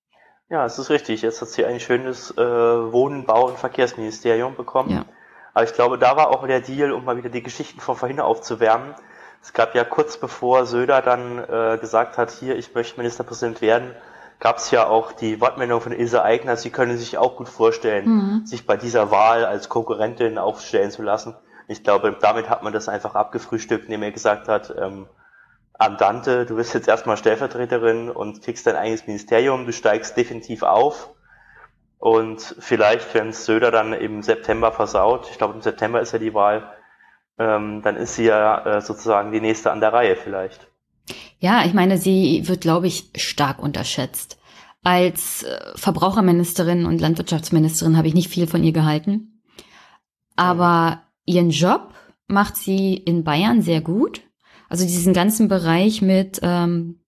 Ja, 0.48 0.66
es 0.66 0.78
ist 0.78 0.90
richtig. 0.90 1.22
Jetzt 1.22 1.40
hat 1.40 1.48
sie 1.48 1.64
ein 1.64 1.80
schönes 1.80 2.30
äh, 2.32 2.42
Wohnen, 2.42 3.24
Bau 3.24 3.48
und 3.48 3.58
Verkehrsministerium 3.58 4.54
bekommen. 4.54 4.90
Ja. 4.90 5.06
Aber 5.54 5.64
ich 5.64 5.74
glaube, 5.74 5.98
da 5.98 6.16
war 6.16 6.30
auch 6.30 6.46
der 6.46 6.60
Deal, 6.60 6.92
um 6.92 7.04
mal 7.04 7.16
wieder 7.16 7.28
die 7.28 7.42
Geschichten 7.42 7.80
von 7.80 7.96
vorhin 7.96 8.20
aufzuwärmen. 8.20 8.94
Es 9.42 9.52
gab 9.52 9.74
ja 9.74 9.84
kurz 9.84 10.18
bevor 10.18 10.66
Söder 10.66 11.02
dann 11.02 11.38
äh, 11.38 11.78
gesagt 11.78 12.16
hat, 12.16 12.30
hier, 12.30 12.56
ich 12.56 12.74
möchte 12.74 12.98
Ministerpräsident 12.98 13.60
werden, 13.60 13.94
gab 14.38 14.58
es 14.58 14.70
ja 14.70 14.86
auch 14.86 15.12
die 15.12 15.40
Wortmeldung 15.40 15.80
von 15.80 15.92
Ilse 15.92 16.22
Aigner, 16.22 16.56
sie 16.56 16.70
können 16.70 16.96
sich 16.96 17.18
auch 17.18 17.36
gut 17.36 17.48
vorstellen, 17.48 18.08
mhm. 18.08 18.46
sich 18.46 18.66
bei 18.66 18.76
dieser 18.76 19.10
Wahl 19.10 19.44
als 19.44 19.68
Konkurrentin 19.68 20.38
aufstellen 20.38 20.90
zu 20.90 21.02
lassen. 21.02 21.36
Ich 21.68 21.82
glaube, 21.82 22.16
damit 22.20 22.48
hat 22.48 22.62
man 22.62 22.72
das 22.72 22.88
einfach 22.88 23.14
abgefrühstückt, 23.14 23.84
indem 23.84 24.02
er 24.02 24.12
gesagt 24.12 24.48
hat, 24.48 24.74
ähm, 24.76 25.06
Andante, 25.78 26.46
du 26.46 26.56
bist 26.56 26.74
jetzt 26.74 26.88
erstmal 26.88 27.16
Stellvertreterin 27.16 28.10
und 28.10 28.42
kriegst 28.42 28.66
dein 28.66 28.76
eigenes 28.76 29.06
Ministerium, 29.06 29.66
du 29.66 29.72
steigst 29.72 30.16
definitiv 30.16 30.62
auf. 30.62 31.10
Und 32.02 32.56
vielleicht, 32.58 33.14
wenn 33.14 33.32
Söder 33.32 33.70
dann 33.70 33.92
im 33.92 34.22
September 34.22 34.72
versaut, 34.72 35.28
ich 35.30 35.38
glaube 35.38 35.54
im 35.54 35.60
September 35.60 36.00
ist 36.00 36.10
ja 36.12 36.18
die 36.18 36.34
Wahl, 36.34 36.68
ähm, 37.38 37.80
dann 37.82 37.94
ist 37.94 38.16
sie 38.16 38.24
ja 38.24 38.78
äh, 38.78 38.80
sozusagen 38.80 39.30
die 39.30 39.40
nächste 39.40 39.70
an 39.70 39.78
der 39.78 39.92
Reihe 39.92 40.16
vielleicht. 40.16 40.66
Ja, 41.38 41.64
ich 41.64 41.74
meine, 41.74 41.98
sie 41.98 42.48
wird, 42.48 42.62
glaube 42.62 42.88
ich, 42.88 43.12
stark 43.14 43.62
unterschätzt. 43.62 44.40
Als 44.82 45.44
äh, 45.44 45.60
Verbraucherministerin 45.76 46.86
und 46.86 47.00
Landwirtschaftsministerin 47.00 47.96
habe 47.96 48.08
ich 48.08 48.14
nicht 48.14 48.30
viel 48.30 48.48
von 48.48 48.64
ihr 48.64 48.72
gehalten. 48.72 49.40
Aber 50.34 51.02
ihren 51.24 51.50
Job 51.50 51.94
macht 52.26 52.56
sie 52.56 52.94
in 52.94 53.22
Bayern 53.22 53.62
sehr 53.62 53.80
gut. 53.80 54.22
Also 54.68 54.82
diesen 54.82 55.14
ganzen 55.14 55.46
Bereich 55.46 56.02
mit 56.02 56.40
ähm, 56.42 56.98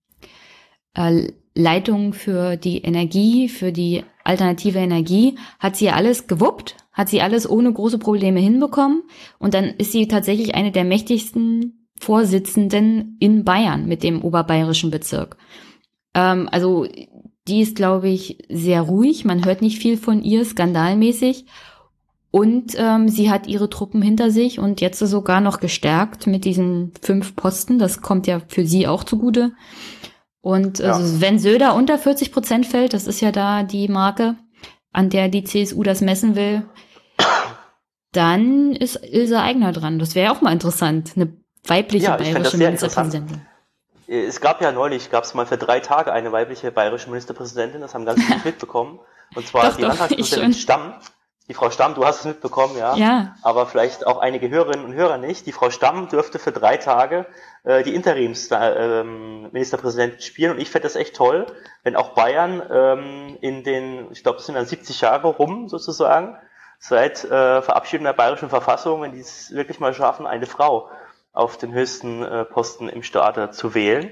äh, 0.93 1.33
Leitung 1.55 2.13
für 2.13 2.57
die 2.57 2.79
Energie, 2.79 3.47
für 3.47 3.71
die 3.71 4.03
alternative 4.23 4.79
Energie, 4.79 5.37
hat 5.59 5.77
sie 5.77 5.89
alles 5.89 6.27
gewuppt, 6.27 6.75
hat 6.91 7.09
sie 7.09 7.21
alles 7.21 7.49
ohne 7.49 7.71
große 7.71 7.97
Probleme 7.97 8.41
hinbekommen. 8.41 9.03
Und 9.39 9.53
dann 9.53 9.65
ist 9.65 9.93
sie 9.93 10.07
tatsächlich 10.07 10.53
eine 10.53 10.71
der 10.71 10.83
mächtigsten 10.83 11.87
Vorsitzenden 11.97 13.15
in 13.19 13.45
Bayern 13.45 13.87
mit 13.87 14.03
dem 14.03 14.21
oberbayerischen 14.21 14.91
Bezirk. 14.91 15.37
Ähm, 16.13 16.49
also 16.51 16.87
die 17.47 17.61
ist, 17.61 17.75
glaube 17.75 18.09
ich, 18.09 18.39
sehr 18.49 18.81
ruhig. 18.81 19.23
Man 19.23 19.45
hört 19.45 19.61
nicht 19.61 19.79
viel 19.79 19.97
von 19.97 20.23
ihr, 20.23 20.43
skandalmäßig. 20.43 21.45
Und 22.31 22.73
ähm, 22.77 23.07
sie 23.07 23.31
hat 23.31 23.47
ihre 23.47 23.69
Truppen 23.69 24.01
hinter 24.01 24.29
sich 24.29 24.59
und 24.59 24.81
jetzt 24.81 24.99
sogar 24.99 25.39
noch 25.39 25.61
gestärkt 25.61 26.27
mit 26.27 26.43
diesen 26.43 26.91
fünf 27.01 27.33
Posten. 27.37 27.79
Das 27.79 28.01
kommt 28.01 28.27
ja 28.27 28.41
für 28.45 28.65
sie 28.65 28.87
auch 28.87 29.05
zugute. 29.05 29.53
Und 30.45 30.77
ja. 30.77 30.93
also, 30.93 31.21
wenn 31.21 31.39
Söder 31.39 31.73
unter 31.73 31.97
40 31.97 32.31
Prozent 32.31 32.67
fällt, 32.67 32.93
das 32.93 33.07
ist 33.07 33.19
ja 33.19 33.31
da 33.31 33.63
die 33.63 33.87
Marke, 33.87 34.35
an 34.91 35.09
der 35.09 35.27
die 35.27 35.43
CSU 35.43 35.81
das 35.81 36.01
messen 36.01 36.35
will, 36.35 36.61
dann 38.11 38.73
ist 38.73 39.03
Ilse 39.03 39.41
Eigner 39.41 39.71
dran. 39.71 39.97
Das 39.97 40.13
wäre 40.13 40.31
auch 40.31 40.41
mal 40.41 40.53
interessant. 40.53 41.13
Eine 41.15 41.35
weibliche 41.65 42.05
ja, 42.05 42.17
bayerische 42.17 42.57
Ministerpräsidentin. 42.57 43.41
Es 44.05 44.39
gab 44.39 44.61
ja 44.61 44.71
neulich, 44.71 45.09
gab 45.09 45.23
es 45.23 45.33
mal 45.33 45.47
für 45.47 45.57
drei 45.57 45.79
Tage 45.79 46.13
eine 46.13 46.31
weibliche 46.31 46.71
bayerische 46.71 47.09
Ministerpräsidentin, 47.09 47.81
das 47.81 47.95
haben 47.95 48.05
ganz 48.05 48.23
viele 48.23 48.41
mitbekommen. 48.45 48.99
Und 49.33 49.47
zwar 49.47 49.71
doch, 49.71 49.77
die 49.77 49.81
Landtagspräsidentin 49.81 50.53
Stamm. 50.53 50.93
Die 51.47 51.55
Frau 51.55 51.71
Stamm, 51.71 51.95
du 51.95 52.05
hast 52.05 52.19
es 52.19 52.25
mitbekommen, 52.25 52.77
ja. 52.77 52.95
Ja. 52.95 53.35
Aber 53.41 53.65
vielleicht 53.65 54.05
auch 54.05 54.19
einige 54.19 54.47
Hörerinnen 54.47 54.85
und 54.85 54.93
Hörer 54.93 55.17
nicht. 55.17 55.47
Die 55.47 55.51
Frau 55.51 55.71
Stamm 55.71 56.07
dürfte 56.07 56.37
für 56.37 56.51
drei 56.51 56.77
Tage 56.77 57.25
äh, 57.65 57.83
die 57.83 57.93
Interimsministerpräsidentin 57.95 60.19
äh, 60.19 60.21
spielen 60.21 60.51
und 60.51 60.59
ich 60.59 60.69
fände 60.69 60.85
das 60.85 60.95
echt 60.95 61.15
toll, 61.15 61.47
wenn 61.83 61.95
auch 61.95 62.09
Bayern 62.09 62.61
ähm, 62.71 63.37
in 63.41 63.63
den, 63.63 64.11
ich 64.11 64.21
glaube, 64.23 64.39
es 64.39 64.45
sind 64.45 64.55
dann 64.55 64.65
70 64.65 65.01
Jahre 65.01 65.27
rum 65.27 65.67
sozusagen, 65.67 66.37
seit 66.79 67.23
äh, 67.25 67.61
Verabschiedung 67.61 68.05
der 68.05 68.13
bayerischen 68.13 68.49
Verfassung, 68.49 69.01
wenn 69.01 69.13
die 69.13 69.19
es 69.19 69.53
wirklich 69.53 69.79
mal 69.79 69.93
schaffen, 69.93 70.27
eine 70.27 70.45
Frau 70.45 70.89
auf 71.33 71.57
den 71.57 71.73
höchsten 71.73 72.23
äh, 72.23 72.45
Posten 72.45 72.87
im 72.87 73.03
Staat 73.03 73.55
zu 73.55 73.73
wählen. 73.73 74.11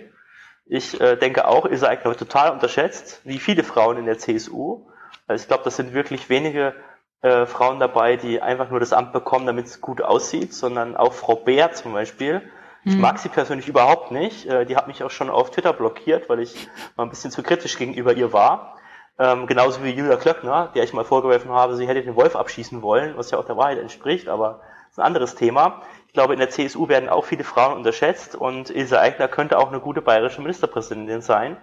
Ich 0.65 0.99
äh, 0.99 1.15
denke 1.15 1.47
auch, 1.47 1.65
Ilse 1.65 1.87
Aigner 1.87 2.11
wird 2.11 2.19
total 2.19 2.51
unterschätzt, 2.51 3.21
wie 3.23 3.37
viele 3.37 3.63
Frauen 3.63 3.97
in 3.97 4.05
der 4.05 4.17
CSU. 4.17 4.87
Also 5.27 5.43
ich 5.43 5.47
glaube, 5.47 5.63
das 5.63 5.75
sind 5.75 5.93
wirklich 5.93 6.29
wenige 6.29 6.73
äh, 7.21 7.45
Frauen 7.45 7.79
dabei, 7.79 8.17
die 8.17 8.41
einfach 8.41 8.69
nur 8.69 8.79
das 8.79 8.93
Amt 8.93 9.13
bekommen, 9.13 9.45
damit 9.45 9.67
es 9.67 9.81
gut 9.81 10.01
aussieht, 10.01 10.53
sondern 10.53 10.97
auch 10.97 11.13
Frau 11.13 11.35
Bär 11.35 11.73
zum 11.73 11.93
Beispiel. 11.93 12.41
Ich 12.85 12.95
mhm. 12.95 13.01
mag 13.01 13.19
sie 13.19 13.29
persönlich 13.29 13.67
überhaupt 13.67 14.11
nicht. 14.11 14.45
Äh, 14.45 14.65
die 14.65 14.75
hat 14.75 14.87
mich 14.87 15.03
auch 15.03 15.11
schon 15.11 15.29
auf 15.29 15.51
Twitter 15.51 15.73
blockiert, 15.73 16.29
weil 16.29 16.39
ich 16.39 16.67
mal 16.95 17.03
ein 17.03 17.09
bisschen 17.09 17.31
zu 17.31 17.43
kritisch 17.43 17.77
gegenüber 17.77 18.13
ihr 18.13 18.33
war. 18.33 18.77
Ähm, 19.19 19.45
genauso 19.45 19.83
wie 19.83 19.91
Julia 19.91 20.15
Klöckner, 20.15 20.71
der 20.73 20.83
ich 20.83 20.93
mal 20.93 21.05
vorgeworfen 21.05 21.51
habe, 21.51 21.75
sie 21.75 21.87
hätte 21.87 22.01
den 22.01 22.15
Wolf 22.15 22.35
abschießen 22.35 22.81
wollen, 22.81 23.15
was 23.15 23.29
ja 23.29 23.37
auch 23.37 23.45
der 23.45 23.57
Wahrheit 23.57 23.77
entspricht, 23.77 24.27
aber 24.27 24.61
das 24.85 24.93
ist 24.93 24.99
ein 24.99 25.05
anderes 25.05 25.35
Thema. 25.35 25.83
Ich 26.07 26.13
glaube, 26.13 26.33
in 26.33 26.39
der 26.39 26.49
CSU 26.49 26.89
werden 26.89 27.09
auch 27.09 27.25
viele 27.25 27.43
Frauen 27.43 27.77
unterschätzt 27.77 28.35
und 28.35 28.69
Ilse 28.69 28.99
Aigner 28.99 29.27
könnte 29.27 29.59
auch 29.59 29.69
eine 29.69 29.79
gute 29.79 30.01
bayerische 30.01 30.41
Ministerpräsidentin 30.41 31.21
sein. 31.21 31.57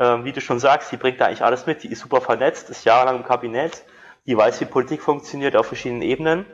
Ähm, 0.00 0.24
wie 0.24 0.32
du 0.32 0.40
schon 0.40 0.58
sagst, 0.58 0.90
sie 0.90 0.96
bringt 0.96 1.20
da 1.20 1.26
eigentlich 1.26 1.44
alles 1.44 1.66
mit. 1.66 1.82
Die 1.84 1.92
ist 1.92 2.00
super 2.00 2.20
vernetzt, 2.20 2.70
ist 2.70 2.84
jahrelang 2.84 3.16
im 3.18 3.24
Kabinett, 3.24 3.84
die 4.26 4.36
weiß, 4.36 4.60
wie 4.60 4.64
Politik 4.64 5.02
funktioniert 5.02 5.56
auf 5.56 5.66
verschiedenen 5.66 6.02
Ebenen. 6.02 6.46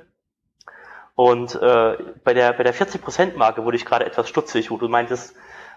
Und 1.17 1.55
äh, 1.55 1.97
bei 2.25 2.35
der 2.35 2.53
bei 2.53 2.63
der 2.63 2.75
40% 2.75 3.37
Marke 3.37 3.65
wurde 3.65 3.79
ich 3.79 3.87
gerade 3.87 4.05
etwas 4.05 4.29
stutzig, 4.29 4.71
wo 4.71 4.77
du 4.77 4.87
meintest, 4.89 5.35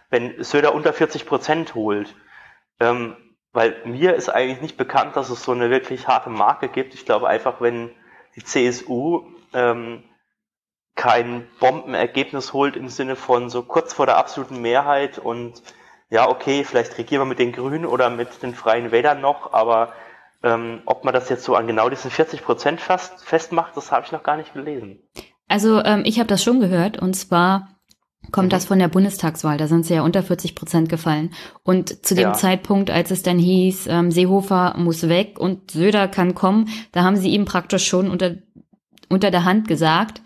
wenn 0.10 0.44
Söder 0.44 0.76
unter 0.76 0.92
40% 0.92 1.74
holt, 1.74 2.14
ähm, 2.82 3.16
weil 3.54 3.78
mir 3.86 4.16
ist 4.16 4.30
eigentlich 4.30 4.62
nicht 4.62 4.78
bekannt, 4.78 5.16
dass 5.16 5.30
es 5.30 5.44
so 5.44 5.54
eine 5.54 5.70
wirklich 5.70 6.08
harte 6.08 6.30
Marke 6.30 6.68
gibt. 6.68 6.94
Ich 6.94 7.06
glaube 7.06 7.30
einfach, 7.30 7.62
wenn 7.62 7.90
die 8.36 8.44
CSU 8.44 9.24
ähm, 9.54 10.04
kein 10.96 11.48
Bombenergebnis 11.62 12.52
holt 12.52 12.76
im 12.76 12.90
Sinne 12.90 13.16
von 13.16 13.50
so 13.50 13.64
kurz 13.64 13.94
vor 13.94 14.06
der 14.06 14.18
absoluten 14.18 14.62
Mehrheit 14.62 15.18
und 15.18 15.64
ja, 16.10 16.28
okay, 16.28 16.66
vielleicht 16.66 16.98
regieren 16.98 17.22
wir 17.22 17.26
mit 17.26 17.40
den 17.40 17.54
Grünen 17.54 17.86
oder 17.86 18.10
mit 18.10 18.44
den 18.44 18.54
Freien 18.54 18.92
Wählern 18.92 19.22
noch, 19.22 19.54
aber 19.54 19.94
ähm, 20.44 20.82
ob 20.86 21.04
man 21.04 21.14
das 21.14 21.30
jetzt 21.30 21.44
so 21.44 21.56
an 21.56 21.68
genau 21.68 21.90
diesen 21.90 22.12
40 22.12 22.44
Prozent 22.44 22.82
fast 22.82 23.24
festmacht, 23.24 23.76
das 23.76 23.92
habe 23.92 24.06
ich 24.06 24.12
noch 24.12 24.24
gar 24.24 24.38
nicht 24.38 24.54
gelesen. 24.54 25.00
Also 25.48 25.84
ähm, 25.84 26.04
ich 26.06 26.20
habe 26.20 26.28
das 26.28 26.44
schon 26.44 26.60
gehört 26.60 26.98
und 27.00 27.16
zwar 27.16 27.70
kommt 28.32 28.48
mhm. 28.48 28.52
das 28.52 28.66
von 28.66 28.80
der 28.80 28.88
Bundestagswahl, 28.88 29.58
da 29.58 29.68
sind 29.68 29.86
sie 29.86 29.96
ja 29.96 30.04
unter 30.04 30.24
40 30.24 30.56
Prozent 30.56 30.90
gefallen. 30.90 31.34
Und 31.64 32.06
zu 32.06 32.16
dem 32.16 32.30
ja. 32.30 32.34
Zeitpunkt, 32.34 32.92
als 32.92 33.12
es 33.12 33.24
dann 33.24 33.40
hieß, 33.40 33.88
ähm, 33.88 34.12
Seehofer 34.12 34.76
muss 34.78 35.10
weg 35.10 35.40
und 35.40 35.72
Söder 35.72 36.08
kann 36.08 36.36
kommen, 36.36 36.70
da 36.92 37.04
haben 37.04 37.18
sie 37.18 37.30
ihm 37.30 37.46
praktisch 37.46 37.88
schon 37.88 38.10
unter, 38.10 38.36
unter 39.10 39.32
der 39.32 39.46
Hand 39.46 39.68
gesagt, 39.68 40.22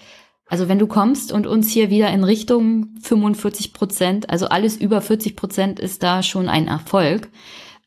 also 0.45 0.68
wenn 0.68 0.77
du 0.77 0.88
kommst 0.88 1.31
und 1.31 1.48
uns 1.48 1.72
hier 1.72 1.90
wieder 1.90 2.10
in 2.10 2.23
Richtung 2.23 2.90
45 3.02 3.73
Prozent, 3.73 4.30
also 4.30 4.48
alles 4.48 4.77
über 4.77 5.02
40 5.02 5.35
Prozent 5.35 5.80
ist 5.80 6.03
da 6.03 6.22
schon 6.22 6.49
ein 6.49 6.68
Erfolg. 6.68 7.30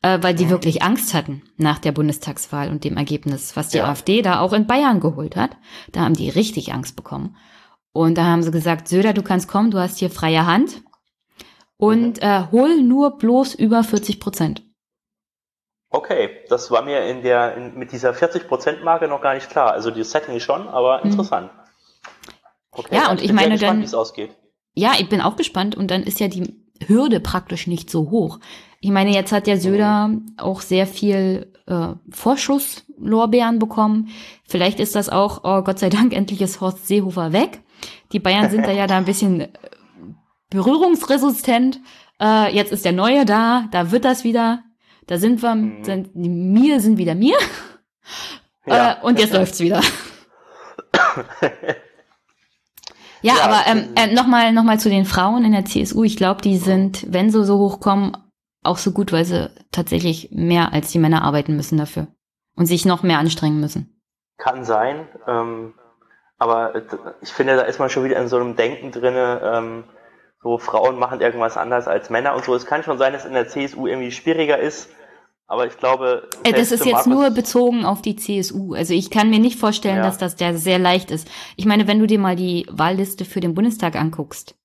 Äh, 0.01 0.19
weil 0.21 0.35
die 0.35 0.49
wirklich 0.49 0.83
Angst 0.83 1.13
hatten 1.13 1.41
nach 1.57 1.79
der 1.79 1.91
Bundestagswahl 1.91 2.69
und 2.69 2.83
dem 2.83 2.97
Ergebnis, 2.97 3.55
was 3.55 3.69
die 3.69 3.77
ja. 3.77 3.85
AfD 3.85 4.21
da 4.21 4.39
auch 4.39 4.53
in 4.53 4.67
Bayern 4.67 4.99
geholt 4.99 5.35
hat. 5.35 5.51
Da 5.91 6.01
haben 6.01 6.13
die 6.13 6.29
richtig 6.29 6.73
Angst 6.73 6.95
bekommen. 6.95 7.35
Und 7.93 8.17
da 8.17 8.25
haben 8.25 8.43
sie 8.43 8.51
gesagt, 8.51 8.87
Söder, 8.87 9.13
du 9.13 9.23
kannst 9.23 9.47
kommen, 9.47 9.71
du 9.71 9.79
hast 9.79 9.97
hier 9.97 10.09
freie 10.09 10.45
Hand 10.45 10.83
und 11.77 12.17
mhm. 12.17 12.23
äh, 12.27 12.43
hol 12.51 12.81
nur 12.81 13.17
bloß 13.17 13.55
über 13.55 13.83
40 13.83 14.19
Prozent. 14.19 14.63
Okay, 15.89 16.41
das 16.49 16.69
war 16.69 16.81
mir 16.83 17.05
in 17.05 17.23
der 17.23 17.55
in, 17.55 17.75
mit 17.75 17.91
dieser 17.91 18.13
40 18.13 18.47
Prozent 18.47 18.83
Marke 18.83 19.07
noch 19.07 19.21
gar 19.21 19.33
nicht 19.33 19.49
klar. 19.49 19.71
Also 19.71 19.89
die 19.89 20.03
Setting 20.03 20.39
schon, 20.39 20.67
aber 20.67 20.99
mhm. 20.99 21.11
interessant. 21.11 21.51
Okay, 22.71 22.95
ja, 22.95 23.09
und 23.09 23.21
ich 23.21 23.31
meine 23.31 23.53
gespannt, 23.53 23.71
dann, 23.71 23.81
wie 23.81 23.85
es 23.85 23.93
ausgeht. 23.93 24.35
Ja, 24.75 24.93
ich 24.99 25.09
bin 25.09 25.21
auch 25.21 25.35
gespannt 25.35 25.75
und 25.75 25.89
dann 25.89 26.03
ist 26.03 26.19
ja 26.19 26.27
die 26.27 26.61
Hürde 26.85 27.19
praktisch 27.19 27.65
nicht 27.65 27.89
so 27.89 28.11
hoch. 28.11 28.39
Ich 28.79 28.91
meine, 28.91 29.13
jetzt 29.13 29.31
hat 29.31 29.47
der 29.47 29.59
Söder 29.59 30.11
auch 30.37 30.61
sehr 30.61 30.85
viel 30.85 31.51
äh, 31.65 31.89
Vorschusslorbeeren 32.09 33.59
bekommen. 33.59 34.09
Vielleicht 34.47 34.79
ist 34.79 34.95
das 34.95 35.09
auch, 35.09 35.41
oh 35.43 35.63
Gott 35.63 35.79
sei 35.79 35.89
Dank, 35.89 36.13
endlich 36.15 36.41
ist 36.41 36.61
Horst 36.61 36.87
Seehofer 36.87 37.33
weg. 37.33 37.61
Die 38.11 38.19
Bayern 38.19 38.49
sind 38.49 38.65
da 38.65 38.71
ja 38.71 38.87
da 38.87 38.97
ein 38.97 39.05
bisschen 39.05 39.41
äh, 39.41 39.49
berührungsresistent. 40.49 41.79
Äh, 42.19 42.55
jetzt 42.55 42.71
ist 42.71 42.85
der 42.85 42.93
Neue 42.93 43.25
da, 43.25 43.67
da 43.71 43.91
wird 43.91 44.05
das 44.05 44.23
wieder. 44.23 44.63
Da 45.07 45.17
sind 45.17 45.41
wir, 45.41 45.55
mhm. 45.55 45.83
sind, 45.83 46.09
die 46.13 46.29
mir 46.29 46.79
sind 46.79 46.97
wieder 46.97 47.15
mir. 47.15 47.37
Ja. 48.69 48.97
Äh, 48.99 49.05
und 49.05 49.17
jetzt 49.17 49.33
läuft's 49.33 49.61
wieder. 49.61 49.81
Ja, 53.21 53.33
ja 53.33 53.41
aber 53.43 53.63
ähm, 53.67 53.89
äh, 53.95 54.13
nochmal 54.13 54.51
noch 54.51 54.63
mal 54.63 54.79
zu 54.79 54.89
den 54.89 55.05
Frauen 55.05 55.43
in 55.43 55.51
der 55.51 55.65
CSU. 55.65 56.03
Ich 56.03 56.17
glaube, 56.17 56.41
die 56.41 56.57
sind, 56.57 57.05
wenn 57.11 57.31
sie 57.31 57.43
so 57.43 57.57
hochkommen, 57.57 58.15
auch 58.67 58.77
so 58.77 58.91
gut, 58.91 59.11
weil 59.11 59.25
sie 59.25 59.49
tatsächlich 59.71 60.29
mehr 60.31 60.73
als 60.73 60.91
die 60.91 60.99
Männer 60.99 61.23
arbeiten 61.23 61.55
müssen 61.55 61.77
dafür 61.77 62.07
und 62.55 62.65
sich 62.65 62.85
noch 62.85 63.03
mehr 63.03 63.19
anstrengen 63.19 63.59
müssen. 63.59 64.01
Kann 64.37 64.63
sein, 64.63 65.07
ähm, 65.27 65.73
aber 66.37 66.73
ich 67.21 67.29
finde, 67.29 67.55
da 67.55 67.63
ist 67.63 67.79
man 67.79 67.89
schon 67.89 68.03
wieder 68.03 68.19
in 68.19 68.27
so 68.27 68.37
einem 68.37 68.55
Denken 68.55 68.91
drinne, 68.91 69.41
ähm, 69.43 69.83
so 70.41 70.57
Frauen 70.59 70.99
machen 70.99 71.21
irgendwas 71.21 71.57
anders 71.57 71.87
als 71.87 72.09
Männer 72.09 72.35
und 72.35 72.45
so. 72.45 72.53
Es 72.53 72.65
kann 72.65 72.83
schon 72.83 72.99
sein, 72.99 73.13
dass 73.13 73.25
in 73.25 73.33
der 73.33 73.47
CSU 73.47 73.87
irgendwie 73.87 74.11
schwieriger 74.11 74.59
ist, 74.59 74.89
aber 75.47 75.65
ich 75.65 75.77
glaube. 75.77 76.29
Äh, 76.43 76.53
das 76.53 76.71
ist 76.71 76.85
jetzt 76.85 77.07
nur 77.07 77.31
bezogen 77.31 77.85
auf 77.85 78.01
die 78.01 78.15
CSU. 78.15 78.73
Also 78.73 78.93
ich 78.93 79.09
kann 79.09 79.29
mir 79.29 79.39
nicht 79.39 79.59
vorstellen, 79.59 79.97
ja. 79.97 80.03
dass 80.03 80.17
das 80.17 80.35
der 80.35 80.55
sehr 80.57 80.77
leicht 80.77 81.09
ist. 81.09 81.27
Ich 81.55 81.65
meine, 81.65 81.87
wenn 81.87 81.99
du 81.99 82.05
dir 82.05 82.19
mal 82.19 82.35
die 82.35 82.67
Wahlliste 82.69 83.25
für 83.25 83.39
den 83.39 83.55
Bundestag 83.55 83.95
anguckst, 83.95 84.55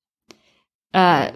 äh, 0.92 1.32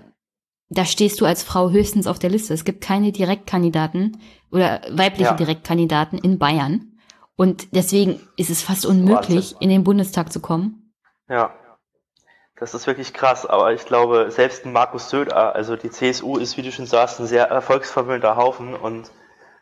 da 0.68 0.84
stehst 0.84 1.20
du 1.20 1.26
als 1.26 1.42
Frau 1.42 1.70
höchstens 1.70 2.06
auf 2.06 2.18
der 2.18 2.30
Liste. 2.30 2.54
Es 2.54 2.64
gibt 2.64 2.82
keine 2.82 3.12
Direktkandidaten 3.12 4.20
oder 4.50 4.80
weibliche 4.90 5.30
ja. 5.30 5.34
Direktkandidaten 5.34 6.18
in 6.18 6.38
Bayern. 6.38 6.92
Und 7.36 7.74
deswegen 7.74 8.20
ist 8.36 8.50
es 8.50 8.62
fast 8.62 8.86
unmöglich, 8.86 9.56
in 9.60 9.68
den 9.68 9.84
Bundestag 9.84 10.32
zu 10.32 10.40
kommen. 10.40 10.92
Ja. 11.28 11.54
Das 12.58 12.72
ist 12.72 12.86
wirklich 12.86 13.12
krass, 13.12 13.44
aber 13.44 13.74
ich 13.74 13.84
glaube, 13.84 14.30
selbst 14.30 14.64
Markus 14.64 15.10
Söder, 15.10 15.54
also 15.54 15.76
die 15.76 15.90
CSU 15.90 16.38
ist, 16.38 16.56
wie 16.56 16.62
du 16.62 16.72
schon 16.72 16.86
sagst, 16.86 17.20
ein 17.20 17.26
sehr 17.26 17.48
erfolgsverwöhnter 17.48 18.36
Haufen 18.36 18.74
und 18.74 19.10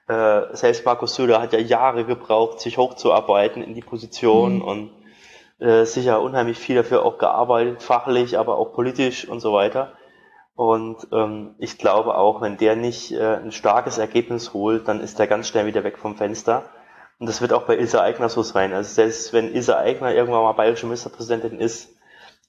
äh, 0.06 0.42
selbst 0.54 0.84
Markus 0.86 1.16
Söder 1.16 1.40
hat 1.40 1.52
ja 1.52 1.58
Jahre 1.58 2.04
gebraucht, 2.04 2.60
sich 2.60 2.78
hochzuarbeiten 2.78 3.64
in 3.64 3.74
die 3.74 3.80
Position 3.80 4.56
mhm. 4.56 4.62
und 4.62 4.90
äh, 5.58 5.84
sicher 5.84 6.20
unheimlich 6.20 6.58
viel 6.58 6.76
dafür 6.76 7.04
auch 7.04 7.18
gearbeitet, 7.18 7.82
fachlich, 7.82 8.38
aber 8.38 8.58
auch 8.58 8.72
politisch 8.74 9.28
und 9.28 9.40
so 9.40 9.52
weiter. 9.52 9.94
Und 10.54 11.08
ähm, 11.12 11.54
ich 11.58 11.78
glaube 11.78 12.16
auch, 12.16 12.40
wenn 12.40 12.56
der 12.56 12.76
nicht 12.76 13.12
äh, 13.12 13.36
ein 13.36 13.52
starkes 13.52 13.98
Ergebnis 13.98 14.52
holt, 14.54 14.86
dann 14.86 15.00
ist 15.00 15.18
er 15.18 15.26
ganz 15.26 15.48
schnell 15.48 15.66
wieder 15.66 15.82
weg 15.84 15.98
vom 15.98 16.16
Fenster. 16.16 16.70
Und 17.18 17.28
das 17.28 17.40
wird 17.40 17.52
auch 17.52 17.64
bei 17.64 17.76
Ilse 17.76 18.00
Aigner 18.00 18.28
so 18.28 18.42
sein. 18.42 18.72
Also 18.72 18.94
selbst 18.94 19.32
wenn 19.32 19.54
Ilse 19.54 19.76
Aigner 19.76 20.14
irgendwann 20.14 20.42
mal 20.42 20.52
bayerische 20.52 20.86
Ministerpräsidentin 20.86 21.58
ist, 21.58 21.96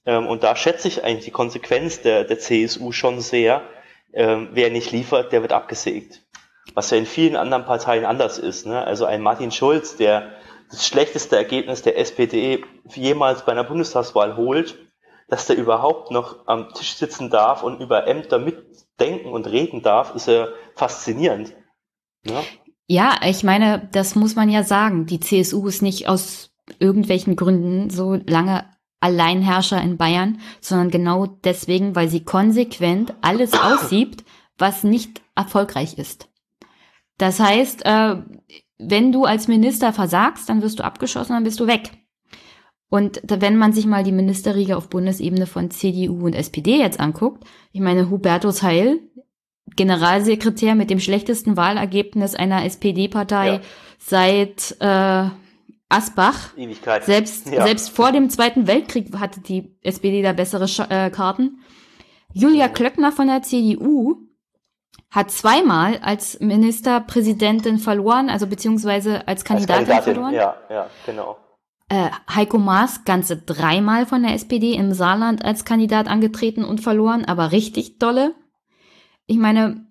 ähm, 0.04 0.26
und 0.26 0.44
da 0.44 0.54
schätze 0.54 0.86
ich 0.88 1.02
eigentlich 1.04 1.24
die 1.24 1.30
Konsequenz 1.32 2.00
der, 2.00 2.24
der 2.24 2.38
CSU 2.38 2.92
schon 2.92 3.20
sehr, 3.20 3.62
ähm, 4.12 4.50
wer 4.52 4.70
nicht 4.70 4.92
liefert, 4.92 5.32
der 5.32 5.42
wird 5.42 5.52
abgesägt 5.52 6.22
was 6.74 6.90
ja 6.90 6.98
in 6.98 7.06
vielen 7.06 7.36
anderen 7.36 7.64
Parteien 7.64 8.04
anders 8.04 8.38
ist. 8.38 8.66
Ne? 8.66 8.84
Also 8.84 9.04
ein 9.04 9.22
Martin 9.22 9.50
Schulz, 9.50 9.96
der 9.96 10.32
das 10.70 10.86
schlechteste 10.86 11.36
Ergebnis 11.36 11.82
der 11.82 11.98
SPD 11.98 12.64
jemals 12.94 13.44
bei 13.44 13.52
einer 13.52 13.64
Bundestagswahl 13.64 14.36
holt, 14.36 14.76
dass 15.28 15.46
der 15.46 15.56
überhaupt 15.56 16.10
noch 16.10 16.46
am 16.46 16.72
Tisch 16.72 16.94
sitzen 16.94 17.30
darf 17.30 17.62
und 17.62 17.80
über 17.80 18.06
Ämter 18.06 18.38
mitdenken 18.38 19.30
und 19.30 19.46
reden 19.46 19.82
darf, 19.82 20.14
ist 20.14 20.28
ja 20.28 20.48
faszinierend. 20.74 21.54
Ne? 22.24 22.42
Ja, 22.86 23.16
ich 23.24 23.42
meine, 23.42 23.88
das 23.92 24.14
muss 24.14 24.36
man 24.36 24.48
ja 24.48 24.62
sagen. 24.62 25.06
Die 25.06 25.20
CSU 25.20 25.66
ist 25.66 25.82
nicht 25.82 26.08
aus 26.08 26.52
irgendwelchen 26.78 27.36
Gründen 27.36 27.90
so 27.90 28.14
lange 28.14 28.64
Alleinherrscher 29.00 29.80
in 29.82 29.96
Bayern, 29.96 30.40
sondern 30.60 30.90
genau 30.90 31.26
deswegen, 31.26 31.94
weil 31.94 32.08
sie 32.08 32.24
konsequent 32.24 33.14
alles 33.20 33.52
aussiebt, 33.60 34.24
was 34.58 34.84
nicht 34.84 35.20
erfolgreich 35.34 35.98
ist. 35.98 36.28
Das 37.18 37.40
heißt, 37.40 37.84
äh, 37.84 38.16
wenn 38.78 39.12
du 39.12 39.24
als 39.24 39.48
Minister 39.48 39.92
versagst, 39.92 40.48
dann 40.48 40.62
wirst 40.62 40.78
du 40.78 40.84
abgeschossen, 40.84 41.32
dann 41.32 41.44
bist 41.44 41.60
du 41.60 41.66
weg. 41.66 41.90
Und 42.88 43.20
wenn 43.26 43.56
man 43.56 43.72
sich 43.72 43.86
mal 43.86 44.04
die 44.04 44.12
Ministerriege 44.12 44.76
auf 44.76 44.88
Bundesebene 44.88 45.46
von 45.46 45.70
CDU 45.70 46.26
und 46.26 46.34
SPD 46.34 46.78
jetzt 46.78 47.00
anguckt, 47.00 47.44
ich 47.72 47.80
meine, 47.80 48.10
Hubertus 48.10 48.62
Heil, 48.62 49.00
Generalsekretär 49.74 50.76
mit 50.76 50.90
dem 50.90 51.00
schlechtesten 51.00 51.56
Wahlergebnis 51.56 52.36
einer 52.36 52.64
SPD-Partei 52.64 53.46
ja. 53.54 53.60
seit 53.98 54.76
äh, 54.78 55.28
Asbach. 55.88 56.56
Ewigkeit. 56.56 57.04
Selbst, 57.04 57.50
ja. 57.50 57.64
selbst 57.64 57.90
vor 57.90 58.12
dem 58.12 58.30
Zweiten 58.30 58.68
Weltkrieg 58.68 59.12
hatte 59.18 59.40
die 59.40 59.76
SPD 59.82 60.22
da 60.22 60.32
bessere 60.32 60.68
Sch 60.68 60.80
äh, 60.88 61.10
Karten. 61.10 61.58
Julia 62.32 62.68
Klöckner 62.68 63.10
von 63.10 63.26
der 63.26 63.42
CDU 63.42 64.16
hat 65.10 65.30
zweimal 65.30 65.98
als 66.02 66.38
Ministerpräsidentin 66.40 67.78
verloren, 67.78 68.28
also 68.28 68.46
beziehungsweise 68.46 69.26
als 69.26 69.44
Kandidatin, 69.44 69.90
als 69.90 70.04
Kandidatin 70.04 70.14
verloren. 70.14 70.34
Ja, 70.34 70.56
ja, 70.68 70.90
genau. 71.06 71.38
Äh, 71.88 72.10
Heiko 72.34 72.58
Maas 72.58 73.04
ganze 73.04 73.36
dreimal 73.36 74.06
von 74.06 74.22
der 74.22 74.34
SPD 74.34 74.74
im 74.74 74.92
Saarland 74.92 75.44
als 75.44 75.64
Kandidat 75.64 76.08
angetreten 76.08 76.64
und 76.64 76.80
verloren, 76.80 77.24
aber 77.24 77.52
richtig 77.52 77.98
dolle. 77.98 78.34
Ich 79.26 79.36
meine, 79.36 79.86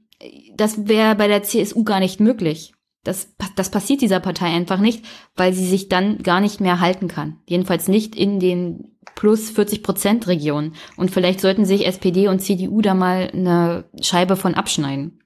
das 0.56 0.88
wäre 0.88 1.16
bei 1.16 1.28
der 1.28 1.44
CSU 1.44 1.84
gar 1.84 2.00
nicht 2.00 2.20
möglich. 2.20 2.74
Das, 3.04 3.36
das 3.56 3.70
passiert 3.70 4.02
dieser 4.02 4.20
Partei 4.20 4.48
einfach 4.48 4.80
nicht, 4.80 5.06
weil 5.36 5.54
sie 5.54 5.68
sich 5.68 5.90
dann 5.90 6.24
gar 6.24 6.42
nicht 6.42 6.60
mehr 6.60 6.80
halten 6.80 7.08
kann. 7.08 7.40
Jedenfalls 7.46 7.88
nicht 7.88 8.16
in 8.16 8.40
den 8.40 8.98
plus 9.14 9.52
40 9.52 9.84
Prozent 9.84 10.28
Regionen. 10.28 10.76
Und 10.98 11.12
vielleicht 11.12 11.40
sollten 11.40 11.66
sich 11.66 11.86
SPD 11.86 12.28
und 12.28 12.40
CDU 12.40 12.82
da 12.82 12.94
mal 12.94 13.30
eine 13.32 13.86
Scheibe 14.02 14.36
von 14.36 14.56
abschneiden. 14.56 15.22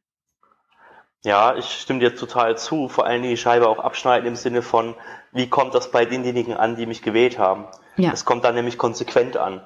Ja, 1.23 1.55
ich 1.55 1.65
stimme 1.65 1.99
dir 1.99 2.15
total 2.15 2.57
zu. 2.57 2.89
Vor 2.89 3.05
allem 3.05 3.23
die 3.23 3.37
Scheibe 3.37 3.67
auch 3.67 3.79
abschneiden 3.79 4.27
im 4.27 4.35
Sinne 4.35 4.61
von, 4.61 4.95
wie 5.31 5.49
kommt 5.49 5.75
das 5.75 5.91
bei 5.91 6.05
denjenigen 6.05 6.55
an, 6.55 6.75
die 6.75 6.85
mich 6.85 7.01
gewählt 7.01 7.37
haben? 7.37 7.67
Ja. 7.97 8.11
Es 8.11 8.25
kommt 8.25 8.43
dann 8.43 8.55
nämlich 8.55 8.77
konsequent 8.77 9.37
an. 9.37 9.61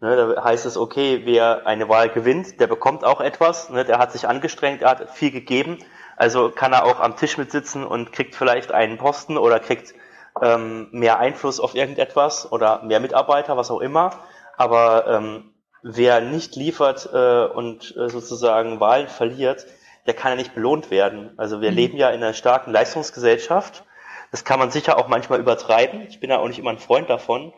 Ne, 0.00 0.14
da 0.14 0.44
heißt 0.44 0.64
es, 0.64 0.76
okay, 0.76 1.22
wer 1.24 1.66
eine 1.66 1.88
Wahl 1.88 2.08
gewinnt, 2.08 2.60
der 2.60 2.68
bekommt 2.68 3.04
auch 3.04 3.20
etwas, 3.20 3.68
ne, 3.68 3.84
der 3.84 3.98
hat 3.98 4.12
sich 4.12 4.28
angestrengt, 4.28 4.82
er 4.82 4.90
hat 4.90 5.10
viel 5.10 5.32
gegeben 5.32 5.78
also 6.18 6.50
kann 6.50 6.72
er 6.72 6.84
auch 6.84 6.98
am 6.98 7.16
Tisch 7.16 7.38
mitsitzen 7.38 7.84
und 7.84 8.12
kriegt 8.12 8.34
vielleicht 8.34 8.72
einen 8.72 8.98
Posten 8.98 9.38
oder 9.38 9.60
kriegt 9.60 9.94
ähm, 10.42 10.88
mehr 10.90 11.20
Einfluss 11.20 11.60
auf 11.60 11.76
irgendetwas 11.76 12.50
oder 12.50 12.82
mehr 12.82 12.98
Mitarbeiter, 12.98 13.56
was 13.56 13.70
auch 13.70 13.80
immer. 13.80 14.10
Aber 14.56 15.06
ähm, 15.06 15.54
wer 15.82 16.20
nicht 16.20 16.56
liefert 16.56 17.08
äh, 17.12 17.44
und 17.44 17.96
äh, 17.96 18.08
sozusagen 18.08 18.80
Wahlen 18.80 19.06
verliert, 19.06 19.64
der 20.06 20.14
kann 20.14 20.32
ja 20.32 20.36
nicht 20.36 20.56
belohnt 20.56 20.90
werden. 20.90 21.34
Also 21.36 21.60
wir 21.60 21.70
mhm. 21.70 21.76
leben 21.76 21.96
ja 21.96 22.08
in 22.08 22.20
einer 22.20 22.34
starken 22.34 22.72
Leistungsgesellschaft. 22.72 23.84
Das 24.30 24.44
kann 24.44 24.58
man 24.58 24.70
sicher 24.70 24.98
auch 24.98 25.08
manchmal 25.08 25.40
übertreiben. 25.40 26.06
Ich 26.08 26.20
bin 26.20 26.30
ja 26.30 26.38
auch 26.38 26.48
nicht 26.48 26.58
immer 26.58 26.70
ein 26.70 26.78
Freund 26.78 27.08
davon. 27.08 27.52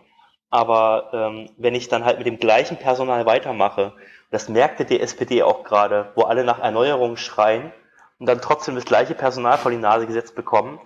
Aber 0.50 1.10
ähm, 1.12 1.50
wenn 1.56 1.74
ich 1.74 1.88
dann 1.88 2.04
halt 2.04 2.18
mit 2.18 2.26
dem 2.26 2.38
gleichen 2.38 2.76
Personal 2.76 3.24
weitermache, 3.26 3.94
das 4.30 4.48
merkte 4.48 4.84
die 4.84 5.00
SPD 5.00 5.42
auch 5.42 5.64
gerade, 5.64 6.12
wo 6.14 6.22
alle 6.22 6.44
nach 6.44 6.58
Erneuerung 6.58 7.16
schreien, 7.16 7.72
und 8.20 8.26
dann 8.26 8.40
trotzdem 8.42 8.74
das 8.74 8.84
gleiche 8.84 9.14
Personal 9.14 9.56
vor 9.58 9.70
die 9.70 9.78
Nase 9.78 10.06
gesetzt 10.06 10.34
bekommen, 10.34 10.78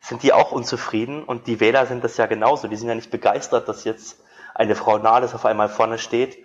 sind 0.00 0.22
die 0.22 0.32
auch 0.32 0.52
unzufrieden 0.52 1.22
und 1.22 1.46
die 1.46 1.60
Wähler 1.60 1.86
sind 1.86 2.02
das 2.02 2.16
ja 2.16 2.26
genauso. 2.26 2.66
Die 2.66 2.76
sind 2.76 2.88
ja 2.88 2.94
nicht 2.94 3.10
begeistert, 3.10 3.68
dass 3.68 3.84
jetzt 3.84 4.20
eine 4.54 4.74
Frau 4.74 4.96
Nahles 4.98 5.34
auf 5.34 5.44
einmal 5.44 5.68
vorne 5.68 5.98
steht. 5.98 6.38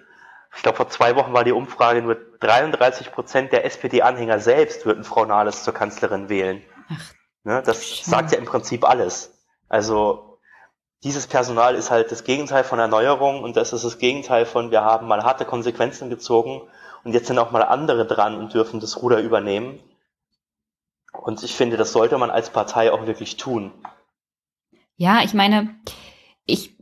Ich 0.56 0.62
glaube, 0.62 0.76
vor 0.76 0.90
zwei 0.90 1.16
Wochen 1.16 1.34
war 1.34 1.44
die 1.44 1.54
Umfrage, 1.54 2.02
nur 2.02 2.18
33 2.42 3.12
Prozent 3.12 3.54
der 3.54 3.66
SPD-Anhänger 3.66 4.40
selbst 4.40 4.86
würden 4.86 5.04
Frau 5.04 5.26
Nahles 5.26 5.64
zur 5.64 5.74
Kanzlerin 5.74 6.30
wählen. 6.30 6.62
Ach, 6.90 7.14
ne, 7.44 7.62
das 7.64 7.86
schön. 7.86 8.12
sagt 8.12 8.32
ja 8.32 8.38
im 8.38 8.46
Prinzip 8.46 8.88
alles. 8.88 9.32
Also 9.70 10.40
dieses 11.04 11.28
Personal 11.28 11.76
ist 11.76 11.92
halt 11.92 12.12
das 12.12 12.24
Gegenteil 12.24 12.64
von 12.64 12.80
Erneuerung 12.80 13.44
und 13.44 13.58
das 13.58 13.74
ist 13.74 13.84
das 13.84 13.98
Gegenteil 13.98 14.46
von, 14.46 14.72
wir 14.72 14.82
haben 14.82 15.08
mal 15.08 15.24
harte 15.24 15.46
Konsequenzen 15.46 16.10
gezogen 16.10 16.62
und 17.04 17.14
jetzt 17.14 17.28
sind 17.28 17.40
auch 17.40 17.52
mal 17.52 17.64
andere 17.64 18.06
dran 18.06 18.38
und 18.38 18.54
dürfen 18.54 18.80
das 18.80 19.02
Ruder 19.02 19.20
übernehmen. 19.22 19.80
Und 21.12 21.44
ich 21.44 21.56
finde, 21.56 21.78
das 21.78 21.92
sollte 21.92 22.18
man 22.18 22.32
als 22.32 22.50
Partei 22.50 22.92
auch 22.92 23.06
wirklich 23.06 23.38
tun. 23.38 23.72
Ja, 24.96 25.22
ich 25.24 25.34
meine, 25.34 25.76
ich 26.46 26.78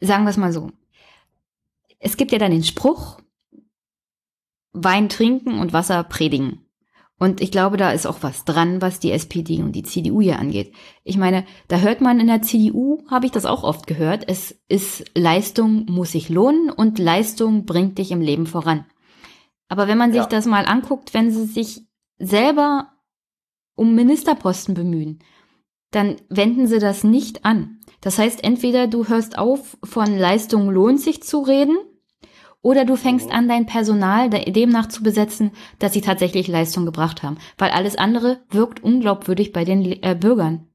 sagen 0.00 0.24
wir 0.24 0.30
es 0.30 0.36
mal 0.36 0.52
so. 0.52 0.70
Es 1.98 2.16
gibt 2.16 2.32
ja 2.32 2.38
dann 2.38 2.50
den 2.50 2.64
Spruch, 2.64 3.18
Wein 4.72 5.08
trinken 5.08 5.58
und 5.58 5.72
Wasser 5.72 6.02
predigen. 6.04 6.63
Und 7.18 7.40
ich 7.40 7.52
glaube, 7.52 7.76
da 7.76 7.92
ist 7.92 8.06
auch 8.06 8.18
was 8.22 8.44
dran, 8.44 8.82
was 8.82 8.98
die 8.98 9.12
SPD 9.12 9.62
und 9.62 9.72
die 9.72 9.84
CDU 9.84 10.20
hier 10.20 10.38
angeht. 10.38 10.72
Ich 11.04 11.16
meine, 11.16 11.44
da 11.68 11.78
hört 11.78 12.00
man 12.00 12.18
in 12.18 12.26
der 12.26 12.42
CDU, 12.42 13.04
habe 13.08 13.26
ich 13.26 13.32
das 13.32 13.46
auch 13.46 13.62
oft 13.62 13.86
gehört, 13.86 14.24
es 14.28 14.60
ist 14.68 15.04
Leistung 15.16 15.86
muss 15.86 16.12
sich 16.12 16.28
lohnen 16.28 16.70
und 16.70 16.98
Leistung 16.98 17.66
bringt 17.66 17.98
dich 17.98 18.10
im 18.10 18.20
Leben 18.20 18.46
voran. 18.46 18.84
Aber 19.68 19.86
wenn 19.86 19.98
man 19.98 20.12
sich 20.12 20.22
ja. 20.22 20.26
das 20.26 20.46
mal 20.46 20.66
anguckt, 20.66 21.14
wenn 21.14 21.30
sie 21.30 21.46
sich 21.46 21.86
selber 22.18 22.92
um 23.76 23.94
Ministerposten 23.94 24.74
bemühen, 24.74 25.20
dann 25.92 26.16
wenden 26.28 26.66
sie 26.66 26.80
das 26.80 27.04
nicht 27.04 27.44
an. 27.44 27.80
Das 28.00 28.18
heißt, 28.18 28.42
entweder 28.42 28.88
du 28.88 29.06
hörst 29.08 29.38
auf, 29.38 29.78
von 29.84 30.18
Leistung 30.18 30.68
lohnt 30.70 31.00
sich 31.00 31.22
zu 31.22 31.40
reden, 31.40 31.76
oder 32.64 32.84
du 32.84 32.96
fängst 32.96 33.28
mhm. 33.28 33.32
an, 33.32 33.48
dein 33.48 33.66
Personal 33.66 34.30
demnach 34.30 34.88
zu 34.88 35.02
besetzen, 35.02 35.52
dass 35.78 35.92
sie 35.92 36.00
tatsächlich 36.00 36.48
Leistung 36.48 36.86
gebracht 36.86 37.22
haben. 37.22 37.36
Weil 37.58 37.70
alles 37.70 37.96
andere 37.96 38.40
wirkt 38.50 38.82
unglaubwürdig 38.82 39.52
bei 39.52 39.64
den 39.64 39.84
äh, 40.02 40.16
Bürgern. 40.18 40.66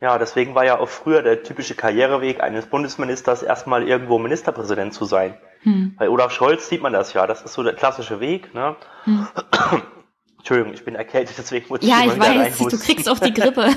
Ja, 0.00 0.18
deswegen 0.18 0.54
war 0.54 0.64
ja 0.64 0.78
auch 0.78 0.88
früher 0.88 1.22
der 1.22 1.42
typische 1.42 1.74
Karriereweg 1.74 2.40
eines 2.40 2.66
Bundesministers 2.66 3.42
erstmal 3.42 3.86
irgendwo 3.86 4.18
Ministerpräsident 4.18 4.92
zu 4.94 5.04
sein. 5.04 5.34
Hm. 5.62 5.94
Bei 5.96 6.08
Olaf 6.08 6.32
Scholz 6.32 6.68
sieht 6.68 6.82
man 6.82 6.92
das 6.92 7.12
ja. 7.12 7.26
Das 7.26 7.42
ist 7.42 7.52
so 7.52 7.62
der 7.62 7.74
klassische 7.74 8.18
Weg. 8.18 8.52
Ne? 8.52 8.76
Hm. 9.04 9.28
Entschuldigung, 10.38 10.72
ich 10.72 10.84
bin 10.84 10.94
erkältet, 10.96 11.36
deswegen 11.38 11.66
muss 11.68 11.82
ich 11.82 11.88
Ja, 11.88 12.00
ich 12.04 12.18
weiß, 12.18 12.58
du 12.58 12.78
kriegst 12.78 13.08
auch 13.08 13.18
die 13.18 13.34
Grippe. 13.34 13.68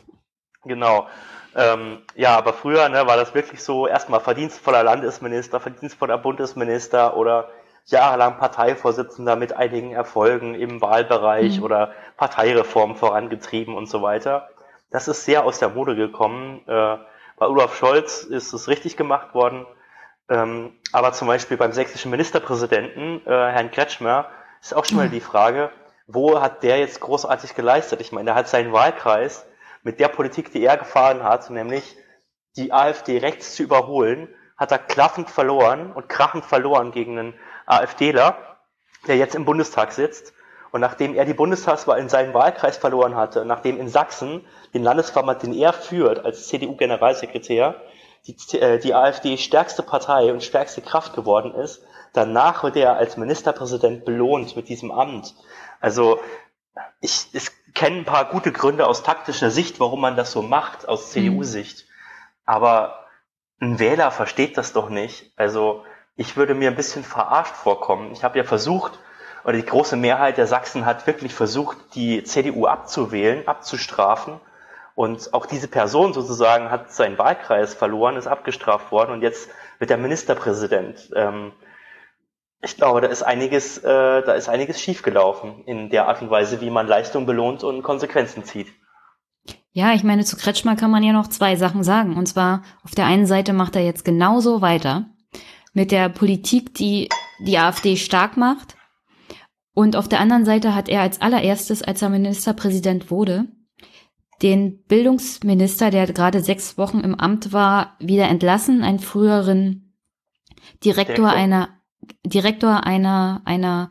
genau. 0.64 1.06
Ähm, 1.54 2.02
ja, 2.14 2.36
aber 2.36 2.52
früher 2.52 2.88
ne, 2.88 3.06
war 3.06 3.16
das 3.16 3.34
wirklich 3.34 3.62
so, 3.62 3.86
erstmal 3.86 4.20
verdienstvoller 4.20 4.82
Landesminister, 4.82 5.60
verdienstvoller 5.60 6.18
Bundesminister 6.18 7.16
oder 7.16 7.48
jahrelang 7.86 8.38
Parteivorsitzender 8.38 9.36
mit 9.36 9.56
einigen 9.56 9.92
Erfolgen 9.92 10.54
im 10.54 10.80
Wahlbereich 10.80 11.58
mhm. 11.58 11.64
oder 11.64 11.92
Parteireformen 12.16 12.96
vorangetrieben 12.96 13.74
und 13.74 13.88
so 13.88 14.02
weiter. 14.02 14.48
Das 14.90 15.08
ist 15.08 15.24
sehr 15.24 15.44
aus 15.44 15.58
der 15.58 15.70
Mode 15.70 15.96
gekommen. 15.96 16.60
Äh, 16.66 16.96
bei 17.38 17.46
Olaf 17.46 17.76
Scholz 17.76 18.24
ist 18.24 18.52
es 18.52 18.68
richtig 18.68 18.96
gemacht 18.96 19.34
worden. 19.34 19.66
Ähm, 20.28 20.74
aber 20.92 21.12
zum 21.12 21.28
Beispiel 21.28 21.56
beim 21.56 21.72
sächsischen 21.72 22.10
Ministerpräsidenten, 22.10 23.22
äh, 23.26 23.30
Herrn 23.30 23.70
Kretschmer, 23.70 24.26
ist 24.60 24.74
auch 24.74 24.84
schon 24.84 24.98
mal 24.98 25.06
mhm. 25.06 25.12
die 25.12 25.20
Frage, 25.20 25.70
wo 26.06 26.40
hat 26.40 26.62
der 26.62 26.78
jetzt 26.78 27.00
großartig 27.00 27.54
geleistet? 27.54 28.00
Ich 28.00 28.12
meine, 28.12 28.30
er 28.30 28.36
hat 28.36 28.48
seinen 28.48 28.72
Wahlkreis 28.72 29.46
mit 29.88 30.00
der 30.00 30.08
Politik, 30.08 30.52
die 30.52 30.62
er 30.62 30.76
gefahren 30.76 31.22
hat, 31.22 31.48
nämlich 31.48 31.96
die 32.58 32.74
AfD 32.74 33.16
rechts 33.16 33.54
zu 33.54 33.62
überholen, 33.62 34.28
hat 34.58 34.70
er 34.70 34.76
klaffend 34.76 35.30
verloren 35.30 35.92
und 35.92 36.10
krachend 36.10 36.44
verloren 36.44 36.92
gegen 36.92 37.18
einen 37.18 37.34
AfDler, 37.64 38.58
der 39.06 39.16
jetzt 39.16 39.34
im 39.34 39.46
Bundestag 39.46 39.92
sitzt. 39.92 40.34
Und 40.72 40.82
nachdem 40.82 41.14
er 41.14 41.24
die 41.24 41.32
Bundestagswahl 41.32 41.98
in 42.00 42.10
seinem 42.10 42.34
Wahlkreis 42.34 42.76
verloren 42.76 43.16
hatte, 43.16 43.46
nachdem 43.46 43.80
in 43.80 43.88
Sachsen 43.88 44.44
den 44.74 44.82
Landesverband, 44.82 45.42
den 45.42 45.54
er 45.54 45.72
führt 45.72 46.22
als 46.22 46.48
CDU-Generalsekretär, 46.48 47.80
die, 48.26 48.58
äh, 48.58 48.78
die 48.78 48.92
AfD 48.92 49.38
stärkste 49.38 49.82
Partei 49.82 50.30
und 50.30 50.44
stärkste 50.44 50.82
Kraft 50.82 51.14
geworden 51.14 51.54
ist, 51.54 51.82
danach 52.12 52.62
wird 52.62 52.76
er 52.76 52.98
als 52.98 53.16
Ministerpräsident 53.16 54.04
belohnt 54.04 54.54
mit 54.54 54.68
diesem 54.68 54.90
Amt. 54.90 55.34
Also 55.80 56.20
ich, 57.00 57.28
es 57.32 57.57
kenne 57.78 57.98
ein 57.98 58.04
paar 58.04 58.24
gute 58.24 58.50
Gründe 58.50 58.88
aus 58.88 59.04
taktischer 59.04 59.52
Sicht, 59.52 59.78
warum 59.78 60.00
man 60.00 60.16
das 60.16 60.32
so 60.32 60.42
macht, 60.42 60.88
aus 60.88 61.06
mhm. 61.06 61.10
CDU-Sicht. 61.10 61.86
Aber 62.44 63.06
ein 63.60 63.78
Wähler 63.78 64.10
versteht 64.10 64.58
das 64.58 64.72
doch 64.72 64.88
nicht. 64.88 65.32
Also 65.36 65.84
ich 66.16 66.36
würde 66.36 66.54
mir 66.54 66.70
ein 66.70 66.76
bisschen 66.76 67.04
verarscht 67.04 67.54
vorkommen. 67.54 68.10
Ich 68.10 68.24
habe 68.24 68.36
ja 68.36 68.42
versucht, 68.42 68.98
oder 69.44 69.52
die 69.52 69.64
große 69.64 69.96
Mehrheit 69.96 70.38
der 70.38 70.48
Sachsen 70.48 70.86
hat 70.86 71.06
wirklich 71.06 71.32
versucht, 71.32 71.76
die 71.94 72.24
CDU 72.24 72.66
abzuwählen, 72.66 73.46
abzustrafen. 73.46 74.40
Und 74.96 75.32
auch 75.32 75.46
diese 75.46 75.68
Person 75.68 76.12
sozusagen 76.12 76.72
hat 76.72 76.92
seinen 76.92 77.16
Wahlkreis 77.16 77.74
verloren, 77.74 78.16
ist 78.16 78.26
abgestraft 78.26 78.90
worden 78.90 79.12
und 79.12 79.22
jetzt 79.22 79.48
wird 79.78 79.90
der 79.90 79.98
Ministerpräsident. 79.98 81.10
Ähm, 81.14 81.52
ich 82.60 82.76
glaube, 82.76 83.00
da 83.00 83.08
ist 83.08 83.22
einiges, 83.22 83.78
äh, 83.78 84.22
da 84.22 84.32
ist 84.32 84.48
einiges 84.48 84.80
schiefgelaufen 84.80 85.64
in 85.64 85.90
der 85.90 86.08
Art 86.08 86.22
und 86.22 86.30
Weise, 86.30 86.60
wie 86.60 86.70
man 86.70 86.86
Leistung 86.88 87.24
belohnt 87.26 87.62
und 87.62 87.82
Konsequenzen 87.82 88.44
zieht. 88.44 88.68
Ja, 89.70 89.94
ich 89.94 90.02
meine, 90.02 90.24
zu 90.24 90.36
Kretschmer 90.36 90.74
kann 90.74 90.90
man 90.90 91.04
ja 91.04 91.12
noch 91.12 91.28
zwei 91.28 91.54
Sachen 91.54 91.84
sagen. 91.84 92.16
Und 92.16 92.26
zwar, 92.26 92.62
auf 92.82 92.92
der 92.92 93.06
einen 93.06 93.26
Seite 93.26 93.52
macht 93.52 93.76
er 93.76 93.84
jetzt 93.84 94.04
genauso 94.04 94.60
weiter 94.60 95.06
mit 95.72 95.92
der 95.92 96.08
Politik, 96.08 96.74
die 96.74 97.08
die 97.46 97.58
AfD 97.58 97.96
stark 97.96 98.36
macht. 98.36 98.76
Und 99.74 99.94
auf 99.94 100.08
der 100.08 100.18
anderen 100.18 100.44
Seite 100.44 100.74
hat 100.74 100.88
er 100.88 101.02
als 101.02 101.20
allererstes, 101.20 101.82
als 101.82 102.02
er 102.02 102.08
Ministerpräsident 102.08 103.12
wurde, 103.12 103.46
den 104.42 104.82
Bildungsminister, 104.84 105.90
der 105.90 106.06
gerade 106.06 106.40
sechs 106.40 106.76
Wochen 106.76 107.00
im 107.00 107.14
Amt 107.14 107.52
war, 107.52 107.96
wieder 108.00 108.28
entlassen, 108.28 108.82
einen 108.82 108.98
früheren 108.98 109.94
Direktor, 110.84 111.14
Direktor. 111.14 111.28
einer 111.30 111.77
Direktor 112.24 112.84
einer, 112.84 113.42
einer, 113.44 113.90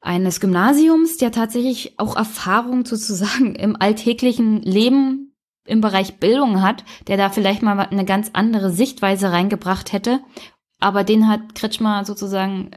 eines 0.00 0.40
Gymnasiums, 0.40 1.16
der 1.16 1.32
tatsächlich 1.32 1.98
auch 1.98 2.16
Erfahrung 2.16 2.84
sozusagen 2.84 3.54
im 3.56 3.76
alltäglichen 3.80 4.62
Leben 4.62 5.34
im 5.64 5.80
Bereich 5.80 6.18
Bildung 6.18 6.60
hat, 6.60 6.84
der 7.06 7.16
da 7.16 7.30
vielleicht 7.30 7.62
mal 7.62 7.78
eine 7.78 8.04
ganz 8.04 8.30
andere 8.32 8.70
Sichtweise 8.70 9.30
reingebracht 9.30 9.92
hätte. 9.92 10.20
Aber 10.80 11.04
den 11.04 11.28
hat 11.28 11.54
Kretschmer 11.54 12.04
sozusagen 12.04 12.72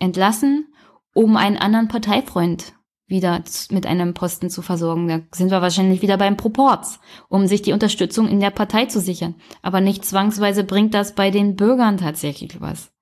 entlassen, 0.00 0.66
um 1.14 1.36
einen 1.36 1.56
anderen 1.56 1.88
Parteifreund 1.88 2.74
wieder 3.06 3.42
mit 3.70 3.86
einem 3.86 4.12
Posten 4.14 4.50
zu 4.50 4.60
versorgen. 4.60 5.08
Da 5.08 5.20
sind 5.32 5.50
wir 5.50 5.62
wahrscheinlich 5.62 6.02
wieder 6.02 6.18
beim 6.18 6.36
Proports, 6.36 7.00
um 7.28 7.46
sich 7.46 7.62
die 7.62 7.72
Unterstützung 7.72 8.28
in 8.28 8.40
der 8.40 8.50
Partei 8.50 8.86
zu 8.86 9.00
sichern. 9.00 9.34
Aber 9.62 9.80
nicht 9.80 10.04
zwangsweise 10.04 10.64
bringt 10.64 10.94
das 10.94 11.14
bei 11.14 11.30
den 11.30 11.56
Bürgern 11.56 11.96
tatsächlich 11.96 12.60
was. 12.60 12.92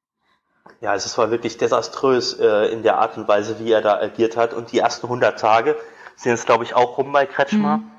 Ja, 0.87 0.95
es 0.95 1.19
war 1.19 1.33
wirklich 1.33 1.59
desaströs 1.59 2.35
äh, 2.35 2.67
in 2.69 2.85
der 2.85 2.99
Art 2.99 3.17
und 3.17 3.27
Weise, 3.27 3.59
wie 3.59 3.73
er 3.73 3.83
da 3.83 3.99
agiert 3.99 4.37
hat. 4.37 4.55
Und 4.55 4.71
die 4.71 4.79
ersten 4.79 5.07
100 5.07 5.37
Tage 5.37 5.75
sind 6.15 6.31
jetzt, 6.31 6.47
glaube 6.47 6.63
ich, 6.63 6.77
auch 6.77 6.97
rum 6.97 7.11
bei 7.11 7.27
Kretschmer. 7.27 7.79
Mhm. 7.79 7.91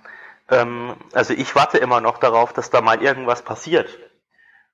Ähm, 0.49 0.95
also 1.11 1.33
ich 1.33 1.53
warte 1.53 1.79
immer 1.79 1.99
noch 1.99 2.17
darauf, 2.17 2.53
dass 2.53 2.69
da 2.69 2.79
mal 2.79 3.03
irgendwas 3.03 3.41
passiert. 3.41 3.89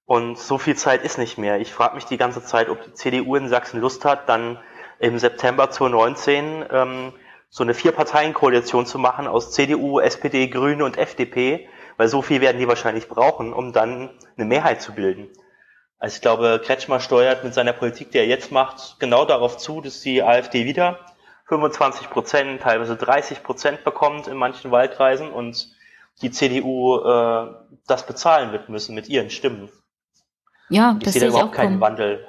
Und 0.05 0.37
so 0.37 0.59
viel 0.59 0.75
Zeit 0.75 1.03
ist 1.03 1.17
nicht 1.17 1.39
mehr. 1.39 1.59
Ich 1.59 1.73
frage 1.73 1.95
mich 1.95 2.05
die 2.05 2.17
ganze 2.17 2.43
Zeit, 2.43 2.69
ob 2.69 2.83
die 2.83 2.93
CDU 2.93 3.35
in 3.35 3.49
Sachsen 3.49 3.81
Lust 3.81 4.05
hat, 4.05 4.29
dann 4.29 4.59
im 4.99 5.17
September 5.17 5.71
2019 5.71 6.65
ähm, 6.69 7.13
so 7.49 7.63
eine 7.63 7.73
Vier-Parteien-Koalition 7.73 8.85
zu 8.85 8.99
machen 8.99 9.25
aus 9.25 9.49
CDU, 9.53 9.99
SPD, 9.99 10.49
Grüne 10.49 10.85
und 10.85 10.99
FDP, 10.99 11.67
weil 11.97 12.09
so 12.09 12.21
viel 12.21 12.41
werden 12.41 12.59
die 12.59 12.67
wahrscheinlich 12.67 13.09
brauchen, 13.09 13.53
um 13.53 13.73
dann 13.73 14.11
eine 14.37 14.45
Mehrheit 14.45 14.83
zu 14.83 14.93
bilden. 14.93 15.31
Also 16.03 16.15
ich 16.15 16.21
glaube, 16.21 16.61
Kretschmer 16.61 16.99
steuert 16.99 17.45
mit 17.45 17.53
seiner 17.53 17.71
Politik, 17.71 18.11
die 18.11 18.17
er 18.17 18.27
jetzt 18.27 18.51
macht, 18.51 18.97
genau 18.99 19.23
darauf 19.23 19.55
zu, 19.55 19.79
dass 19.79 20.01
die 20.01 20.21
AfD 20.21 20.65
wieder 20.65 20.99
25 21.45 22.09
Prozent, 22.09 22.61
teilweise 22.61 22.97
30 22.97 23.41
Prozent 23.41 23.85
bekommt 23.85 24.27
in 24.27 24.35
manchen 24.35 24.69
Wahlkreisen 24.69 25.31
und 25.31 25.73
die 26.21 26.29
CDU 26.29 26.97
äh, 26.97 27.53
das 27.87 28.05
bezahlen 28.05 28.51
wird 28.51 28.67
müssen 28.67 28.95
mit 28.95 29.07
ihren 29.07 29.29
Stimmen. 29.29 29.69
Ja, 30.67 30.97
ich 30.99 31.05
das 31.05 31.13
sehe 31.13 31.21
da 31.21 31.27
überhaupt 31.29 31.53
keinen 31.53 31.79
kommen. 31.79 31.81
Wandel. 31.81 32.27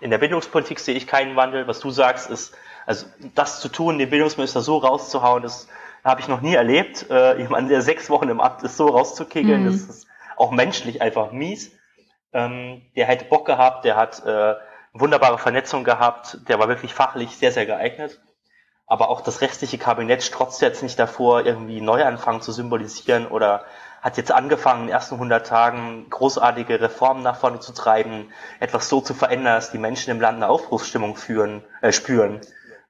In 0.00 0.10
der 0.10 0.18
Bildungspolitik 0.18 0.80
sehe 0.80 0.96
ich 0.96 1.06
keinen 1.06 1.36
Wandel. 1.36 1.68
Was 1.68 1.78
du 1.78 1.90
sagst, 1.90 2.28
ist, 2.28 2.52
also 2.86 3.06
das 3.36 3.60
zu 3.60 3.68
tun, 3.68 3.98
den 3.98 4.10
Bildungsminister 4.10 4.62
so 4.62 4.78
rauszuhauen, 4.78 5.44
das 5.44 5.68
habe 6.02 6.20
ich 6.20 6.26
noch 6.26 6.40
nie 6.40 6.54
erlebt. 6.54 7.08
Äh, 7.08 7.40
jemand, 7.40 7.70
der 7.70 7.82
sechs 7.82 8.10
Wochen 8.10 8.28
im 8.28 8.40
Amt 8.40 8.64
ist, 8.64 8.76
so 8.76 8.88
rauszukegeln, 8.88 9.62
mhm. 9.62 9.66
das 9.66 9.76
ist 9.76 10.06
auch 10.36 10.50
menschlich 10.50 11.00
einfach 11.00 11.30
mies. 11.30 11.70
Ähm, 12.32 12.82
der 12.96 13.06
hätte 13.06 13.26
Bock 13.26 13.46
gehabt, 13.46 13.84
der 13.84 13.96
hat 13.96 14.24
äh, 14.24 14.54
wunderbare 14.92 15.38
Vernetzung 15.38 15.84
gehabt, 15.84 16.38
der 16.48 16.58
war 16.58 16.68
wirklich 16.68 16.94
fachlich 16.94 17.36
sehr, 17.36 17.52
sehr 17.52 17.66
geeignet. 17.66 18.20
Aber 18.86 19.08
auch 19.08 19.20
das 19.22 19.40
restliche 19.40 19.78
Kabinett 19.78 20.22
strotzt 20.22 20.60
jetzt 20.60 20.82
nicht 20.82 20.98
davor, 20.98 21.46
irgendwie 21.46 21.80
Neuanfang 21.80 22.42
zu 22.42 22.52
symbolisieren 22.52 23.26
oder 23.26 23.64
hat 24.02 24.16
jetzt 24.16 24.32
angefangen, 24.32 24.82
in 24.82 24.86
den 24.88 24.94
ersten 24.94 25.14
100 25.14 25.46
Tagen 25.46 26.10
großartige 26.10 26.80
Reformen 26.80 27.22
nach 27.22 27.36
vorne 27.36 27.60
zu 27.60 27.72
treiben, 27.72 28.32
etwas 28.58 28.88
so 28.88 29.00
zu 29.00 29.14
verändern, 29.14 29.54
dass 29.54 29.70
die 29.70 29.78
Menschen 29.78 30.10
im 30.10 30.20
Land 30.20 30.36
eine 30.36 30.48
Aufbruchsstimmung 30.48 31.16
führen, 31.16 31.64
äh, 31.80 31.92
spüren. 31.92 32.40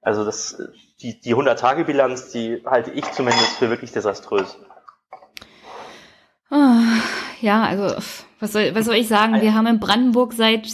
Also 0.00 0.24
das, 0.24 0.60
die, 1.02 1.20
die 1.20 1.34
100-Tage-Bilanz, 1.34 2.30
die 2.30 2.62
halte 2.64 2.90
ich 2.90 3.10
zumindest 3.12 3.58
für 3.58 3.68
wirklich 3.68 3.92
desaströs. 3.92 4.58
Ah, 6.50 6.98
ja, 7.42 7.64
also 7.64 7.96
was 8.40 8.52
soll, 8.52 8.74
was 8.74 8.86
soll 8.86 8.94
ich 8.94 9.08
sagen? 9.08 9.40
Wir 9.40 9.54
haben 9.54 9.66
in 9.66 9.80
Brandenburg 9.80 10.32
seit 10.32 10.66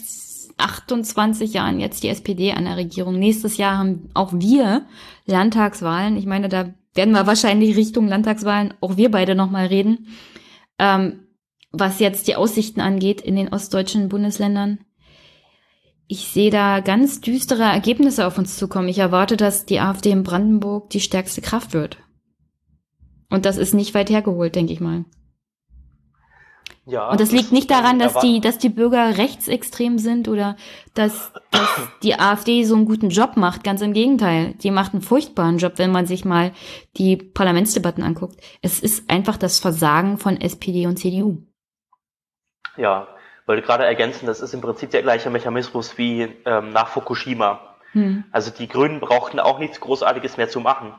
28 0.59 1.53
Jahren 1.53 1.81
jetzt 1.81 2.03
die 2.03 2.09
SPD 2.09 2.53
an 2.53 2.65
der 2.65 2.77
Regierung. 2.77 3.19
Nächstes 3.19 3.57
Jahr 3.57 3.79
haben 3.79 4.09
auch 4.15 4.33
wir 4.35 4.87
Landtagswahlen. 5.27 6.17
Ich 6.17 6.27
meine, 6.27 6.49
da 6.49 6.75
werden 6.95 7.15
wir 7.15 7.27
wahrscheinlich 7.27 7.77
Richtung 7.77 8.09
Landtagswahlen 8.09 8.75
auch 8.81 8.97
wir 8.97 9.11
beide 9.11 9.35
nochmal 9.35 9.67
reden. 9.67 10.09
Ähm, 10.79 11.21
was 11.71 12.01
jetzt 12.01 12.29
die 12.29 12.37
Aussichten 12.37 12.81
angeht 12.81 13.21
in 13.21 13.37
den 13.37 13.53
ostdeutschen 13.53 14.09
Bundesländern. 14.09 14.81
Ich 16.07 16.29
sehe 16.29 16.51
da 16.51 16.81
ganz 16.81 17.21
düstere 17.21 17.65
Ergebnisse 17.65 18.27
auf 18.27 18.39
uns 18.39 18.57
zukommen. 18.57 18.89
Ich 18.89 18.99
erwarte, 18.99 19.37
dass 19.37 19.67
die 19.67 19.81
AfD 19.81 20.11
in 20.11 20.23
Brandenburg 20.23 20.89
die 20.91 21.01
stärkste 21.01 21.43
Kraft 21.43 21.75
wird. 21.75 21.99
Und 23.29 23.45
das 23.45 23.59
ist 23.59 23.75
nicht 23.75 23.93
weit 23.93 24.09
hergeholt, 24.09 24.55
denke 24.55 24.73
ich 24.73 24.81
mal. 24.81 25.05
Ja, 26.89 27.11
und 27.11 27.21
das 27.21 27.33
liegt 27.33 27.53
nicht 27.53 27.71
daran, 27.71 27.99
dass 27.99 28.19
die, 28.21 28.41
dass 28.41 28.57
die 28.57 28.71
Bürger 28.71 29.19
rechtsextrem 29.19 29.99
sind 29.99 30.27
oder 30.27 30.57
dass, 30.95 31.33
dass 31.51 31.69
die 32.03 32.19
AfD 32.19 32.65
so 32.65 32.77
einen 32.77 32.87
guten 32.87 33.11
Job 33.11 33.37
macht. 33.37 33.63
Ganz 33.63 33.83
im 33.83 33.93
Gegenteil. 33.93 34.55
Die 34.55 34.71
macht 34.71 34.95
einen 34.95 35.03
furchtbaren 35.03 35.59
Job, 35.59 35.75
wenn 35.77 35.93
man 35.93 36.07
sich 36.07 36.25
mal 36.25 36.53
die 36.97 37.17
Parlamentsdebatten 37.17 38.03
anguckt. 38.03 38.41
Es 38.63 38.81
ist 38.81 39.11
einfach 39.11 39.37
das 39.37 39.59
Versagen 39.59 40.17
von 40.17 40.41
SPD 40.41 40.87
und 40.87 40.97
CDU. 40.97 41.43
Ja, 42.79 43.07
wollte 43.45 43.63
gerade 43.63 43.85
ergänzen, 43.85 44.27
das 44.27 44.41
ist 44.41 44.55
im 44.55 44.63
Prinzip 44.63 44.91
der 44.91 45.03
gleiche 45.03 45.29
Mechanismus 45.29 45.99
wie 45.99 46.23
ähm, 46.47 46.71
nach 46.71 46.89
Fukushima. 46.89 47.77
Hm. 47.93 48.25
Also 48.31 48.51
die 48.51 48.69
Grünen 48.69 49.01
brauchten 49.01 49.41
auch 49.41 49.59
nichts 49.59 49.81
Großartiges 49.81 50.39
mehr 50.39 50.49
zu 50.49 50.61
machen. 50.61 50.95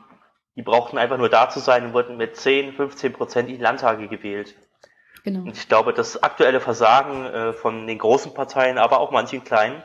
Die 0.54 0.62
brauchten 0.62 0.98
einfach 0.98 1.18
nur 1.18 1.28
da 1.28 1.48
zu 1.48 1.58
sein 1.58 1.86
und 1.86 1.94
wurden 1.94 2.16
mit 2.16 2.36
10, 2.36 2.74
15 2.74 3.12
Prozent 3.12 3.48
in 3.48 3.56
die 3.56 3.62
Landtage 3.62 4.06
gewählt. 4.06 4.54
Genau. 5.24 5.40
Und 5.40 5.56
ich 5.56 5.68
glaube, 5.68 5.92
das 5.92 6.22
aktuelle 6.22 6.60
Versagen 6.60 7.26
äh, 7.26 7.52
von 7.52 7.86
den 7.86 7.98
großen 7.98 8.34
Parteien, 8.34 8.78
aber 8.78 9.00
auch 9.00 9.10
manchen 9.10 9.44
kleinen, 9.44 9.82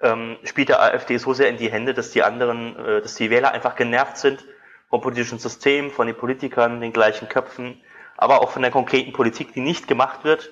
ähm, 0.00 0.36
spielt 0.44 0.68
der 0.68 0.82
AfD 0.82 1.16
so 1.16 1.32
sehr 1.32 1.48
in 1.48 1.56
die 1.56 1.70
Hände, 1.70 1.94
dass 1.94 2.10
die 2.10 2.22
anderen, 2.22 2.76
äh, 2.76 3.00
dass 3.00 3.14
die 3.14 3.30
Wähler 3.30 3.52
einfach 3.52 3.76
genervt 3.76 4.18
sind 4.18 4.44
vom 4.90 5.00
politischen 5.00 5.38
System, 5.38 5.90
von 5.90 6.06
den 6.06 6.16
Politikern, 6.16 6.80
den 6.80 6.92
gleichen 6.92 7.28
Köpfen, 7.28 7.80
aber 8.16 8.42
auch 8.42 8.50
von 8.50 8.62
der 8.62 8.70
konkreten 8.70 9.12
Politik, 9.12 9.52
die 9.52 9.60
nicht 9.60 9.88
gemacht 9.88 10.24
wird 10.24 10.50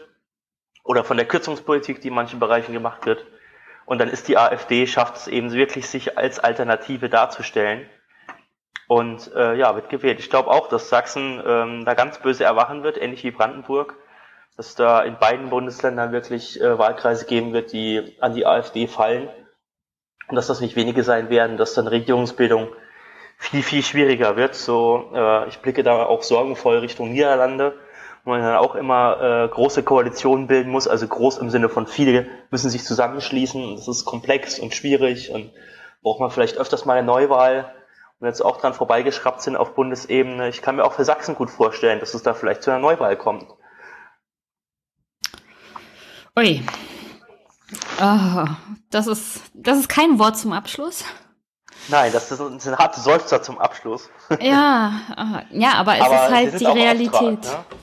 oder 0.82 1.05
von 1.05 1.16
der 1.16 1.26
Kürzungspolitik, 1.26 2.01
die 2.01 2.09
in 2.09 2.14
manchen 2.14 2.40
Bereichen 2.40 2.72
gemacht 2.72 3.06
wird. 3.06 3.26
Und 3.86 3.98
dann 3.98 4.09
ist 4.09 4.28
die 4.28 4.38
AfD, 4.38 4.86
schafft 4.86 5.16
es 5.16 5.28
eben 5.28 5.52
wirklich, 5.52 5.88
sich 5.88 6.16
als 6.16 6.38
Alternative 6.38 7.10
darzustellen. 7.10 7.88
Und 8.86 9.30
äh, 9.34 9.55
ja, 9.55 9.74
wird 9.74 9.88
gewählt. 9.88 10.20
Ich 10.20 10.30
glaube 10.30 10.51
auch, 10.51 10.68
dass 10.68 10.88
Sachsen 10.88 11.42
ähm, 11.46 11.84
da 11.84 11.94
ganz 11.94 12.18
böse 12.18 12.44
erwachen 12.44 12.82
wird, 12.82 13.01
ähnlich 13.01 13.24
wie 13.24 13.30
Brandenburg 13.30 13.96
dass 14.56 14.74
da 14.74 15.02
in 15.02 15.18
beiden 15.18 15.51
Bundesländern 15.51 16.12
wirklich 16.12 16.60
äh, 16.60 16.78
Wahlkreise 16.78 17.26
geben 17.26 17.52
wird, 17.52 17.72
die 17.72 18.16
an 18.20 18.35
die 18.35 18.47
AfD 18.47 18.86
fallen. 18.86 19.28
Und 20.28 20.36
dass 20.36 20.47
das 20.47 20.60
nicht 20.60 20.76
wenige 20.76 21.02
sein 21.02 21.28
werden, 21.28 21.56
dass 21.56 21.74
dann 21.74 21.86
Regierungsbildung 21.86 22.68
viel, 23.36 23.62
viel 23.62 23.82
schwieriger 23.82 24.36
wird. 24.36 24.55
So, 24.55 25.10
äh, 25.14 25.48
ich 25.48 25.59
blicke 25.59 25.82
da 25.82 26.05
auch 26.05 26.22
sorgenvoll 26.22 26.78
Richtung 26.78 27.12
Niederlande, 27.12 27.74
wo 28.24 28.31
man 28.31 28.40
dann 28.40 28.56
auch 28.56 28.74
immer 28.74 29.20
äh, 29.20 29.48
große 29.48 29.82
Koalitionen 29.82 30.47
bilden 30.47 30.70
muss, 30.70 30.89
also 30.89 31.06
groß 31.06 31.39
im 31.39 31.51
Sinne 31.51 31.68
von 31.68 31.86
viele 31.86 32.26
müssen 32.51 32.70
sich 32.70 32.85
zusammenschließen. 32.85 33.76
Das 33.76 33.89
ist 33.89 34.05
komplex 34.05 34.59
und 34.59 34.74
schwierig 34.74 35.31
und 35.31 35.51
braucht 36.02 36.20
man 36.20 36.31
vielleicht 36.31 36.59
öfters 36.59 36.85
mal 36.85 36.97
eine 36.97 37.06
Neuwahl 37.06 37.74
und 38.20 38.26
jetzt 38.26 38.43
auch 38.43 38.59
dran 38.59 38.72
vorbeigeschraubt 38.72 39.43
sind 39.43 39.56
auf 39.56 39.74
Bundesebene. 39.74 40.48
Ich 40.48 40.62
kann 40.62 40.76
mir 40.76 40.85
auch 40.85 40.93
für 40.93 41.05
Sachsen 41.05 41.35
gut 41.35 41.51
vorstellen, 41.51 42.01
dass 42.01 42.14
es 42.14 42.22
da 42.22 42.35
vielleicht 42.35 42.62
zu 42.62 42.70
einer 42.70 42.81
Neuwahl 42.81 43.16
kommt. 43.16 43.47
Ui. 46.36 46.62
Oh, 48.01 48.44
das 48.90 49.06
ist, 49.06 49.43
das 49.55 49.78
ist 49.78 49.89
kein 49.89 50.19
Wort 50.19 50.36
zum 50.36 50.52
Abschluss. 50.52 51.05
Nein, 51.89 52.12
das 52.12 52.31
ist 52.31 52.40
ein, 52.40 52.59
ein 52.61 52.78
harter 52.78 53.01
Seufzer 53.01 53.40
zum 53.40 53.59
Abschluss. 53.59 54.11
Ja, 54.40 54.93
ja, 55.51 55.74
aber 55.74 55.97
es 55.97 56.02
aber 56.02 56.15
ist 56.15 56.31
halt 56.32 56.61
die 56.61 56.65
Realität. 56.65 57.15
Auftrag, 57.15 57.70
ne? 57.70 57.77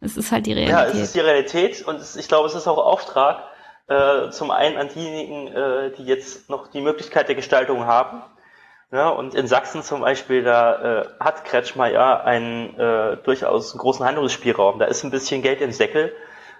Es 0.00 0.16
ist 0.16 0.32
halt 0.32 0.46
die 0.46 0.54
Realität. 0.54 0.76
Ja, 0.76 0.86
es 0.86 0.98
ist 0.98 1.14
die 1.14 1.20
Realität 1.20 1.86
und 1.86 1.96
es, 1.96 2.16
ich 2.16 2.26
glaube, 2.26 2.48
es 2.48 2.54
ist 2.54 2.66
auch 2.66 2.78
Auftrag, 2.78 3.44
äh, 3.86 4.30
zum 4.30 4.50
einen 4.50 4.76
an 4.76 4.88
diejenigen, 4.88 5.48
äh, 5.48 5.92
die 5.92 6.04
jetzt 6.04 6.50
noch 6.50 6.68
die 6.68 6.80
Möglichkeit 6.80 7.28
der 7.28 7.36
Gestaltung 7.36 7.84
haben. 7.84 8.22
Ja, 8.90 9.08
und 9.08 9.34
in 9.34 9.46
Sachsen 9.46 9.82
zum 9.82 10.00
Beispiel, 10.00 10.42
da 10.42 11.02
äh, 11.02 11.08
hat 11.20 11.44
Kretschmer 11.44 11.88
ja 11.88 12.20
einen 12.22 12.78
äh, 12.78 13.18
durchaus 13.18 13.76
großen 13.76 14.04
Handlungsspielraum. 14.04 14.78
Da 14.78 14.86
ist 14.86 15.04
ein 15.04 15.10
bisschen 15.10 15.42
Geld 15.42 15.60
im 15.60 15.70
Säckel 15.72 16.12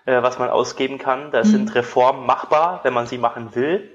äh, 0.07 0.23
was 0.23 0.39
man 0.39 0.51
ausgeben 0.51 0.99
kann. 0.99 1.31
Da 1.31 1.41
mhm. 1.41 1.49
sind 1.49 1.75
Reformen 1.75 2.27
machbar, 2.27 2.81
wenn 2.83 2.93
man 2.93 3.07
sie 3.07 3.19
machen 3.19 3.55
will. 3.55 3.91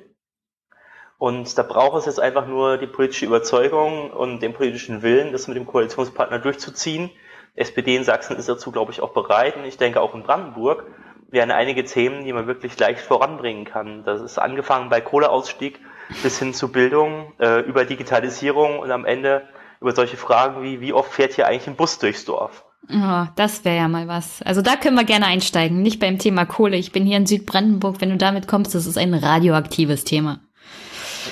Und 1.18 1.58
da 1.58 1.64
braucht 1.64 2.00
es 2.00 2.06
jetzt 2.06 2.20
einfach 2.20 2.48
nur 2.48 2.78
die 2.78 2.88
politische 2.88 3.26
Überzeugung 3.26 4.12
und 4.12 4.40
den 4.40 4.54
politischen 4.54 5.02
Willen, 5.02 5.34
das 5.34 5.48
mit 5.48 5.58
dem 5.58 5.66
Koalitionspartner 5.66 6.40
durchzuziehen. 6.40 7.10
Die 7.56 7.60
SPD 7.60 7.96
in 7.98 8.06
Sachsen 8.06 8.38
ist 8.38 8.48
dazu, 8.48 8.72
glaube 8.72 8.94
ich, 8.94 9.02
auch 9.02 9.12
bereit. 9.12 9.58
Und 9.58 9.66
ich 9.66 9.78
denke 9.78 10.00
auch 10.00 10.16
in 10.16 10.24
Brandenburg 10.24 10.86
wären 11.32 11.52
einige 11.52 11.84
Themen, 11.84 12.24
die 12.24 12.34
man 12.34 12.48
wirklich 12.48 12.78
leicht 12.80 13.02
voranbringen 13.02 13.66
kann. 13.66 14.04
Das 14.04 14.22
ist 14.22 14.40
angefangen 14.40 14.90
bei 14.90 15.02
Kohleausstieg 15.02 15.80
bis 16.24 16.40
hin 16.40 16.54
zu 16.54 16.72
Bildung, 16.72 17.34
äh, 17.40 17.60
über 17.62 17.86
Digitalisierung 17.86 18.80
und 18.80 18.92
am 18.92 19.06
Ende 19.06 19.48
über 19.80 19.94
solche 19.94 20.18
Fragen 20.18 20.64
wie, 20.64 20.82
wie 20.82 20.94
oft 20.94 21.12
fährt 21.12 21.34
hier 21.34 21.48
eigentlich 21.48 21.68
ein 21.68 21.76
Bus 21.76 22.00
durchs 22.00 22.26
Dorf? 22.26 22.66
Oh, 22.88 23.26
das 23.36 23.66
wäre 23.66 23.78
ja 23.78 23.88
mal 23.88 24.08
was. 24.08 24.42
Also 24.42 24.62
da 24.62 24.76
können 24.76 24.96
wir 24.96 25.04
gerne 25.04 25.26
einsteigen. 25.26 25.82
Nicht 25.82 26.00
beim 26.00 26.18
Thema 26.18 26.46
Kohle. 26.46 26.78
Ich 26.78 26.92
bin 26.92 27.06
hier 27.06 27.18
in 27.18 27.26
Südbrandenburg. 27.26 28.02
Wenn 28.02 28.10
du 28.10 28.18
damit 28.18 28.48
kommst, 28.48 28.74
das 28.74 28.86
ist 28.86 28.98
ein 28.98 29.14
radioaktives 29.14 30.06
Thema. 30.06 30.42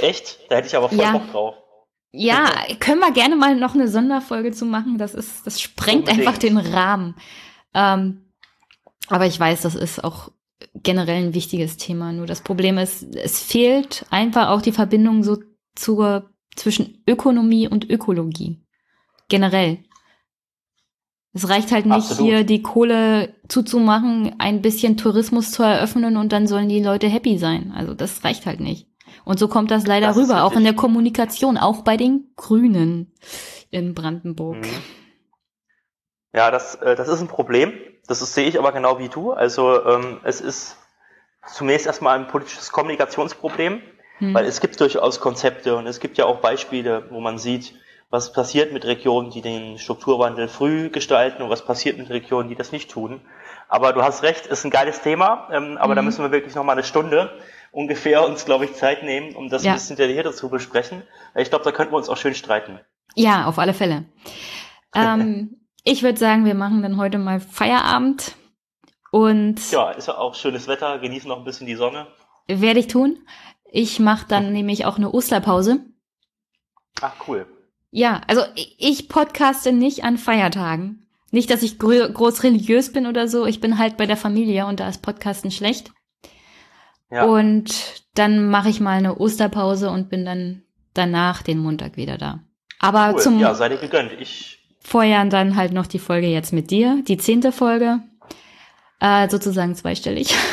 Echt? 0.02 0.40
Da 0.50 0.58
hätte 0.58 0.68
ich 0.68 0.76
aber 0.76 0.90
voll 0.90 1.00
ja. 1.00 1.12
Bock 1.14 1.32
drauf. 1.32 1.56
Ja, 2.12 2.52
können 2.80 3.00
wir 3.00 3.12
gerne 3.12 3.36
mal 3.36 3.56
noch 3.56 3.74
eine 3.74 3.88
Sonderfolge 3.88 4.52
zu 4.52 4.66
machen. 4.66 4.98
Das 4.98 5.14
ist, 5.14 5.46
das 5.46 5.62
sprengt 5.62 6.10
Unbedingt. 6.10 6.28
einfach 6.28 6.40
den 6.40 6.58
Rahmen. 6.58 7.16
Ähm, 7.74 8.32
aber 9.08 9.26
ich 9.26 9.40
weiß, 9.40 9.62
das 9.62 9.76
ist 9.76 10.04
auch 10.04 10.32
generell 10.74 11.28
ein 11.28 11.34
wichtiges 11.34 11.78
Thema. 11.78 12.12
Nur 12.14 12.26
das 12.26 12.42
Problem 12.42 12.78
ist, 12.78 13.16
es 13.16 13.42
fehlt 13.42 14.06
einfach 14.10 14.50
auch 14.50 14.62
die 14.62 14.72
Verbindung 14.72 15.24
so 15.24 15.38
zur, 15.76 16.30
zwischen 16.56 17.04
Ökonomie 17.08 17.68
und 17.68 17.90
Ökologie. 17.90 18.64
Generell. 19.30 19.80
Es 21.38 21.50
reicht 21.50 21.72
halt 21.72 21.86
nicht, 21.86 21.96
Absolut. 21.96 22.26
hier 22.26 22.44
die 22.44 22.64
Kohle 22.64 23.36
zuzumachen, 23.48 24.36
ein 24.40 24.62
bisschen 24.62 24.98
Tourismus 24.98 25.52
zu 25.52 25.62
eröffnen 25.62 26.18
und 26.18 26.32
dann 26.32 26.48
sollen 26.48 26.68
die 26.68 26.82
Leute 26.82 27.08
happy 27.08 27.38
sein. 27.38 27.72
Also 27.76 27.94
das 27.94 28.24
reicht 28.24 28.46
halt 28.48 28.60
nicht. 28.60 28.88
Und 29.24 29.38
so 29.38 29.48
kommt 29.48 29.70
das 29.70 29.86
leider 29.86 30.08
das 30.08 30.18
rüber, 30.18 30.44
auch 30.44 30.54
in 30.54 30.64
der 30.64 30.74
Kommunikation, 30.74 31.58
auch 31.58 31.84
bei 31.84 31.96
den 31.96 32.32
Grünen 32.36 33.14
in 33.70 33.94
Brandenburg. 33.94 34.58
Mhm. 34.58 34.82
Ja, 36.34 36.50
das, 36.50 36.76
äh, 36.76 36.96
das 36.96 37.08
ist 37.08 37.22
ein 37.22 37.28
Problem. 37.28 37.74
Das 38.08 38.22
ist, 38.22 38.34
sehe 38.34 38.48
ich 38.48 38.58
aber 38.58 38.72
genau 38.72 39.00
wie 39.00 39.10
du. 39.10 39.32
Also 39.32 39.86
ähm, 39.86 40.22
es 40.24 40.42
ist 40.42 40.78
zunächst 41.46 41.86
erstmal 41.86 42.18
ein 42.18 42.28
politisches 42.28 42.72
Kommunikationsproblem, 42.72 43.82
hm. 44.18 44.34
weil 44.34 44.46
es 44.46 44.60
gibt 44.60 44.80
durchaus 44.80 45.20
Konzepte 45.20 45.76
und 45.76 45.86
es 45.86 46.00
gibt 46.00 46.18
ja 46.18 46.26
auch 46.26 46.40
Beispiele, 46.40 47.08
wo 47.12 47.20
man 47.20 47.38
sieht, 47.38 47.76
was 48.10 48.32
passiert 48.32 48.72
mit 48.72 48.86
Regionen, 48.86 49.32
die 49.32 49.42
den 49.42 49.78
Strukturwandel 49.78 50.48
früh 50.48 50.90
gestalten 50.90 51.42
und 51.42 51.50
was 51.50 51.66
passiert 51.66 51.98
mit 51.98 52.10
Regionen, 52.10 52.50
die 52.50 52.56
das 52.56 52.72
nicht 52.72 52.90
tun. 52.90 53.22
Aber 53.68 53.92
du 53.92 54.02
hast 54.02 54.24
recht, 54.24 54.46
ist 54.46 54.64
ein 54.64 54.72
geiles 54.72 55.02
Thema, 55.02 55.50
ähm, 55.52 55.78
aber 55.78 55.94
mhm. 55.94 55.96
da 55.98 56.02
müssen 56.04 56.24
wir 56.24 56.32
wirklich 56.32 56.56
noch 56.56 56.64
mal 56.64 56.74
eine 56.74 56.84
Stunde 56.84 57.32
ungefähr 57.72 58.26
uns, 58.26 58.46
glaube 58.46 58.66
ich, 58.66 58.74
Zeit 58.74 59.04
nehmen, 59.04 59.36
um 59.36 59.50
das 59.50 59.64
ja. 59.64 59.72
ein 59.72 59.78
bisschen 59.78 59.98
detaillierter 59.98 60.34
zu 60.34 60.50
besprechen. 60.50 61.04
Ich 61.36 61.50
glaube, 61.50 61.66
da 61.66 61.72
könnten 61.72 61.94
wir 61.94 61.98
uns 61.98 62.10
auch 62.10 62.18
schön 62.18 62.34
streiten. 62.34 62.80
Ja, 63.16 63.46
auf 63.46 63.60
alle 63.60 63.74
Fälle. 63.74 64.06
ähm, 64.96 65.62
ich 65.84 66.04
würde 66.04 66.18
sagen, 66.18 66.46
wir 66.46 66.56
machen 66.56 66.82
dann 66.82 66.98
heute 66.98 67.18
mal 67.18 67.40
Feierabend 67.40 68.36
und 69.12 69.72
ja, 69.72 69.92
ist 69.92 70.08
ja 70.08 70.18
auch 70.18 70.36
schönes 70.36 70.68
Wetter, 70.68 71.00
genießen 71.00 71.28
noch 71.28 71.38
ein 71.38 71.46
bisschen 71.46 71.68
die 71.68 71.76
Sonne. 71.76 72.08
Werde 72.48 72.80
ich 72.80 72.88
tun. 72.88 73.20
Ich 73.66 74.00
mache 74.00 74.28
dann 74.28 74.54
nämlich 74.54 74.86
auch 74.86 74.98
eine 74.98 75.12
Osterpause. 75.12 75.80
Ach 77.02 77.14
cool. 77.28 77.46
Ja, 77.92 78.22
also 78.28 78.42
ich 78.56 79.10
podcaste 79.10 79.72
nicht 79.72 80.04
an 80.04 80.18
Feiertagen. 80.18 81.08
Nicht, 81.32 81.50
dass 81.50 81.64
ich 81.64 81.78
groß 81.78 82.44
religiös 82.44 82.92
bin 82.92 83.06
oder 83.06 83.28
so. 83.28 83.46
Ich 83.46 83.60
bin 83.60 83.78
halt 83.78 83.98
bei 83.98 84.06
der 84.06 84.18
Familie 84.18 84.66
und 84.66 84.80
da 84.80 84.88
ist 84.88 85.02
Podcasten 85.02 85.52
schlecht. 85.52 85.92
Ja. 87.10 87.26
Und 87.26 88.04
dann 88.16 88.50
mache 88.50 88.70
ich 88.70 88.80
mal 88.80 88.98
eine 88.98 89.18
Osterpause 89.18 89.90
und 89.90 90.10
bin 90.10 90.26
dann 90.26 90.64
danach 90.94 91.42
den 91.42 91.60
Montag 91.60 91.98
wieder 91.98 92.18
da. 92.18 92.40
Aber 92.80 93.14
cool. 93.14 93.22
zum 93.22 93.40
ja, 93.40 93.54
sei 93.54 93.70
dir 93.70 93.78
gegönnt. 93.78 94.12
Ich 94.20 94.58
Vorjahr 94.80 95.26
dann 95.26 95.56
halt 95.56 95.74
noch 95.74 95.88
die 95.88 96.00
Folge 96.00 96.28
jetzt 96.28 96.54
mit 96.54 96.72
dir, 96.72 97.04
die 97.06 97.18
zehnte 97.18 97.52
Folge, 97.52 98.00
äh, 99.02 99.28
sozusagen 99.30 99.76
zweistellig. 99.76 100.34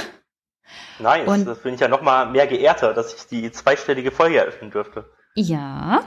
Nice, 1.00 1.26
und, 1.26 1.44
das 1.44 1.60
bin 1.60 1.74
ich 1.74 1.80
ja 1.80 1.88
noch 1.88 2.02
mal 2.02 2.30
mehr 2.30 2.46
geehrter, 2.46 2.94
dass 2.94 3.12
ich 3.12 3.26
die 3.26 3.50
zweistellige 3.50 4.12
Folge 4.12 4.38
eröffnen 4.38 4.70
dürfte. 4.70 5.10
Ja, 5.34 6.04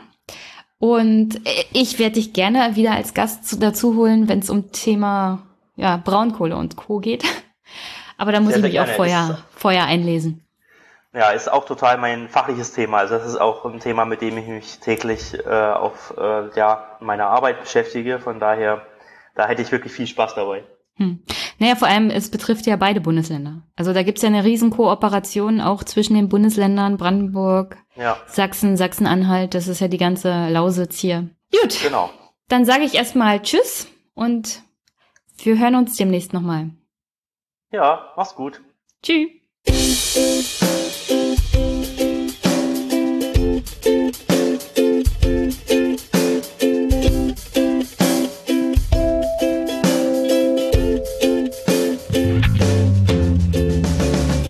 und 0.80 1.42
ich 1.74 2.00
werde 2.00 2.16
dich 2.16 2.34
gerne 2.34 2.76
wieder 2.76 2.92
als 2.92 3.14
Gast 3.14 3.62
dazu 3.62 3.96
holen, 3.96 4.28
wenn 4.28 4.40
es 4.40 4.50
um 4.50 4.72
Thema 4.72 5.44
ja, 5.76 5.98
Braunkohle 5.98 6.56
und 6.56 6.76
Co. 6.76 7.00
geht. 7.00 7.24
Aber 8.18 8.32
da 8.32 8.40
muss 8.40 8.54
sehr, 8.54 8.64
ich 8.66 8.74
mich 8.74 8.80
auch 8.80 8.88
vorher, 8.88 9.40
vorher 9.56 9.86
einlesen. 9.86 10.44
Ja, 11.14 11.32
ist 11.32 11.52
auch 11.52 11.66
total 11.66 11.98
mein 11.98 12.30
fachliches 12.30 12.74
Thema. 12.74 13.00
Also 13.00 13.16
das 13.16 13.26
ist 13.26 13.38
auch 13.38 13.66
ein 13.66 13.80
Thema, 13.80 14.06
mit 14.06 14.22
dem 14.22 14.38
ich 14.38 14.48
mich 14.48 14.80
täglich 14.80 15.34
äh, 15.34 15.50
auf 15.50 16.14
äh, 16.18 16.50
ja, 16.56 16.98
meiner 17.00 17.28
Arbeit 17.28 17.62
beschäftige. 17.62 18.20
Von 18.20 18.40
daher, 18.40 18.86
da 19.36 19.48
hätte 19.48 19.62
ich 19.62 19.72
wirklich 19.72 19.94
viel 19.94 20.08
Spaß 20.08 20.36
dabei. 20.36 20.64
Hm. 20.98 21.20
Naja, 21.60 21.76
vor 21.76 21.88
allem, 21.88 22.10
es 22.10 22.30
betrifft 22.30 22.66
ja 22.66 22.76
beide 22.76 23.02
Bundesländer. 23.02 23.64
Also 23.76 23.94
da 23.94 24.04
gibt's 24.04 24.24
ja 24.24 24.28
eine 24.28 24.44
riesen 24.44 24.72
Kooperation 24.72 25.62
auch 25.62 25.84
zwischen 25.84 26.16
den 26.16 26.28
Bundesländern 26.30 26.98
Brandenburg, 26.98 27.78
ja. 27.96 28.18
Sachsen, 28.26 28.78
Sachsen-Anhalt. 28.78 29.54
Das 29.54 29.68
ist 29.68 29.80
ja 29.80 29.88
die 29.88 29.98
ganze 29.98 30.50
Lausitz 30.50 30.98
hier. 31.00 31.30
Gut. 31.52 31.80
Genau. 31.82 32.10
Dann 32.50 32.66
sage 32.66 32.84
ich 32.84 32.96
erstmal 32.96 33.42
Tschüss 33.42 33.88
und 34.14 34.64
wir 35.44 35.60
hören 35.60 35.76
uns 35.76 35.96
demnächst 35.98 36.34
nochmal. 36.34 36.72
Ja, 37.72 38.14
mach's 38.16 38.36
gut. 38.36 38.62
Tschüss. 39.04 40.57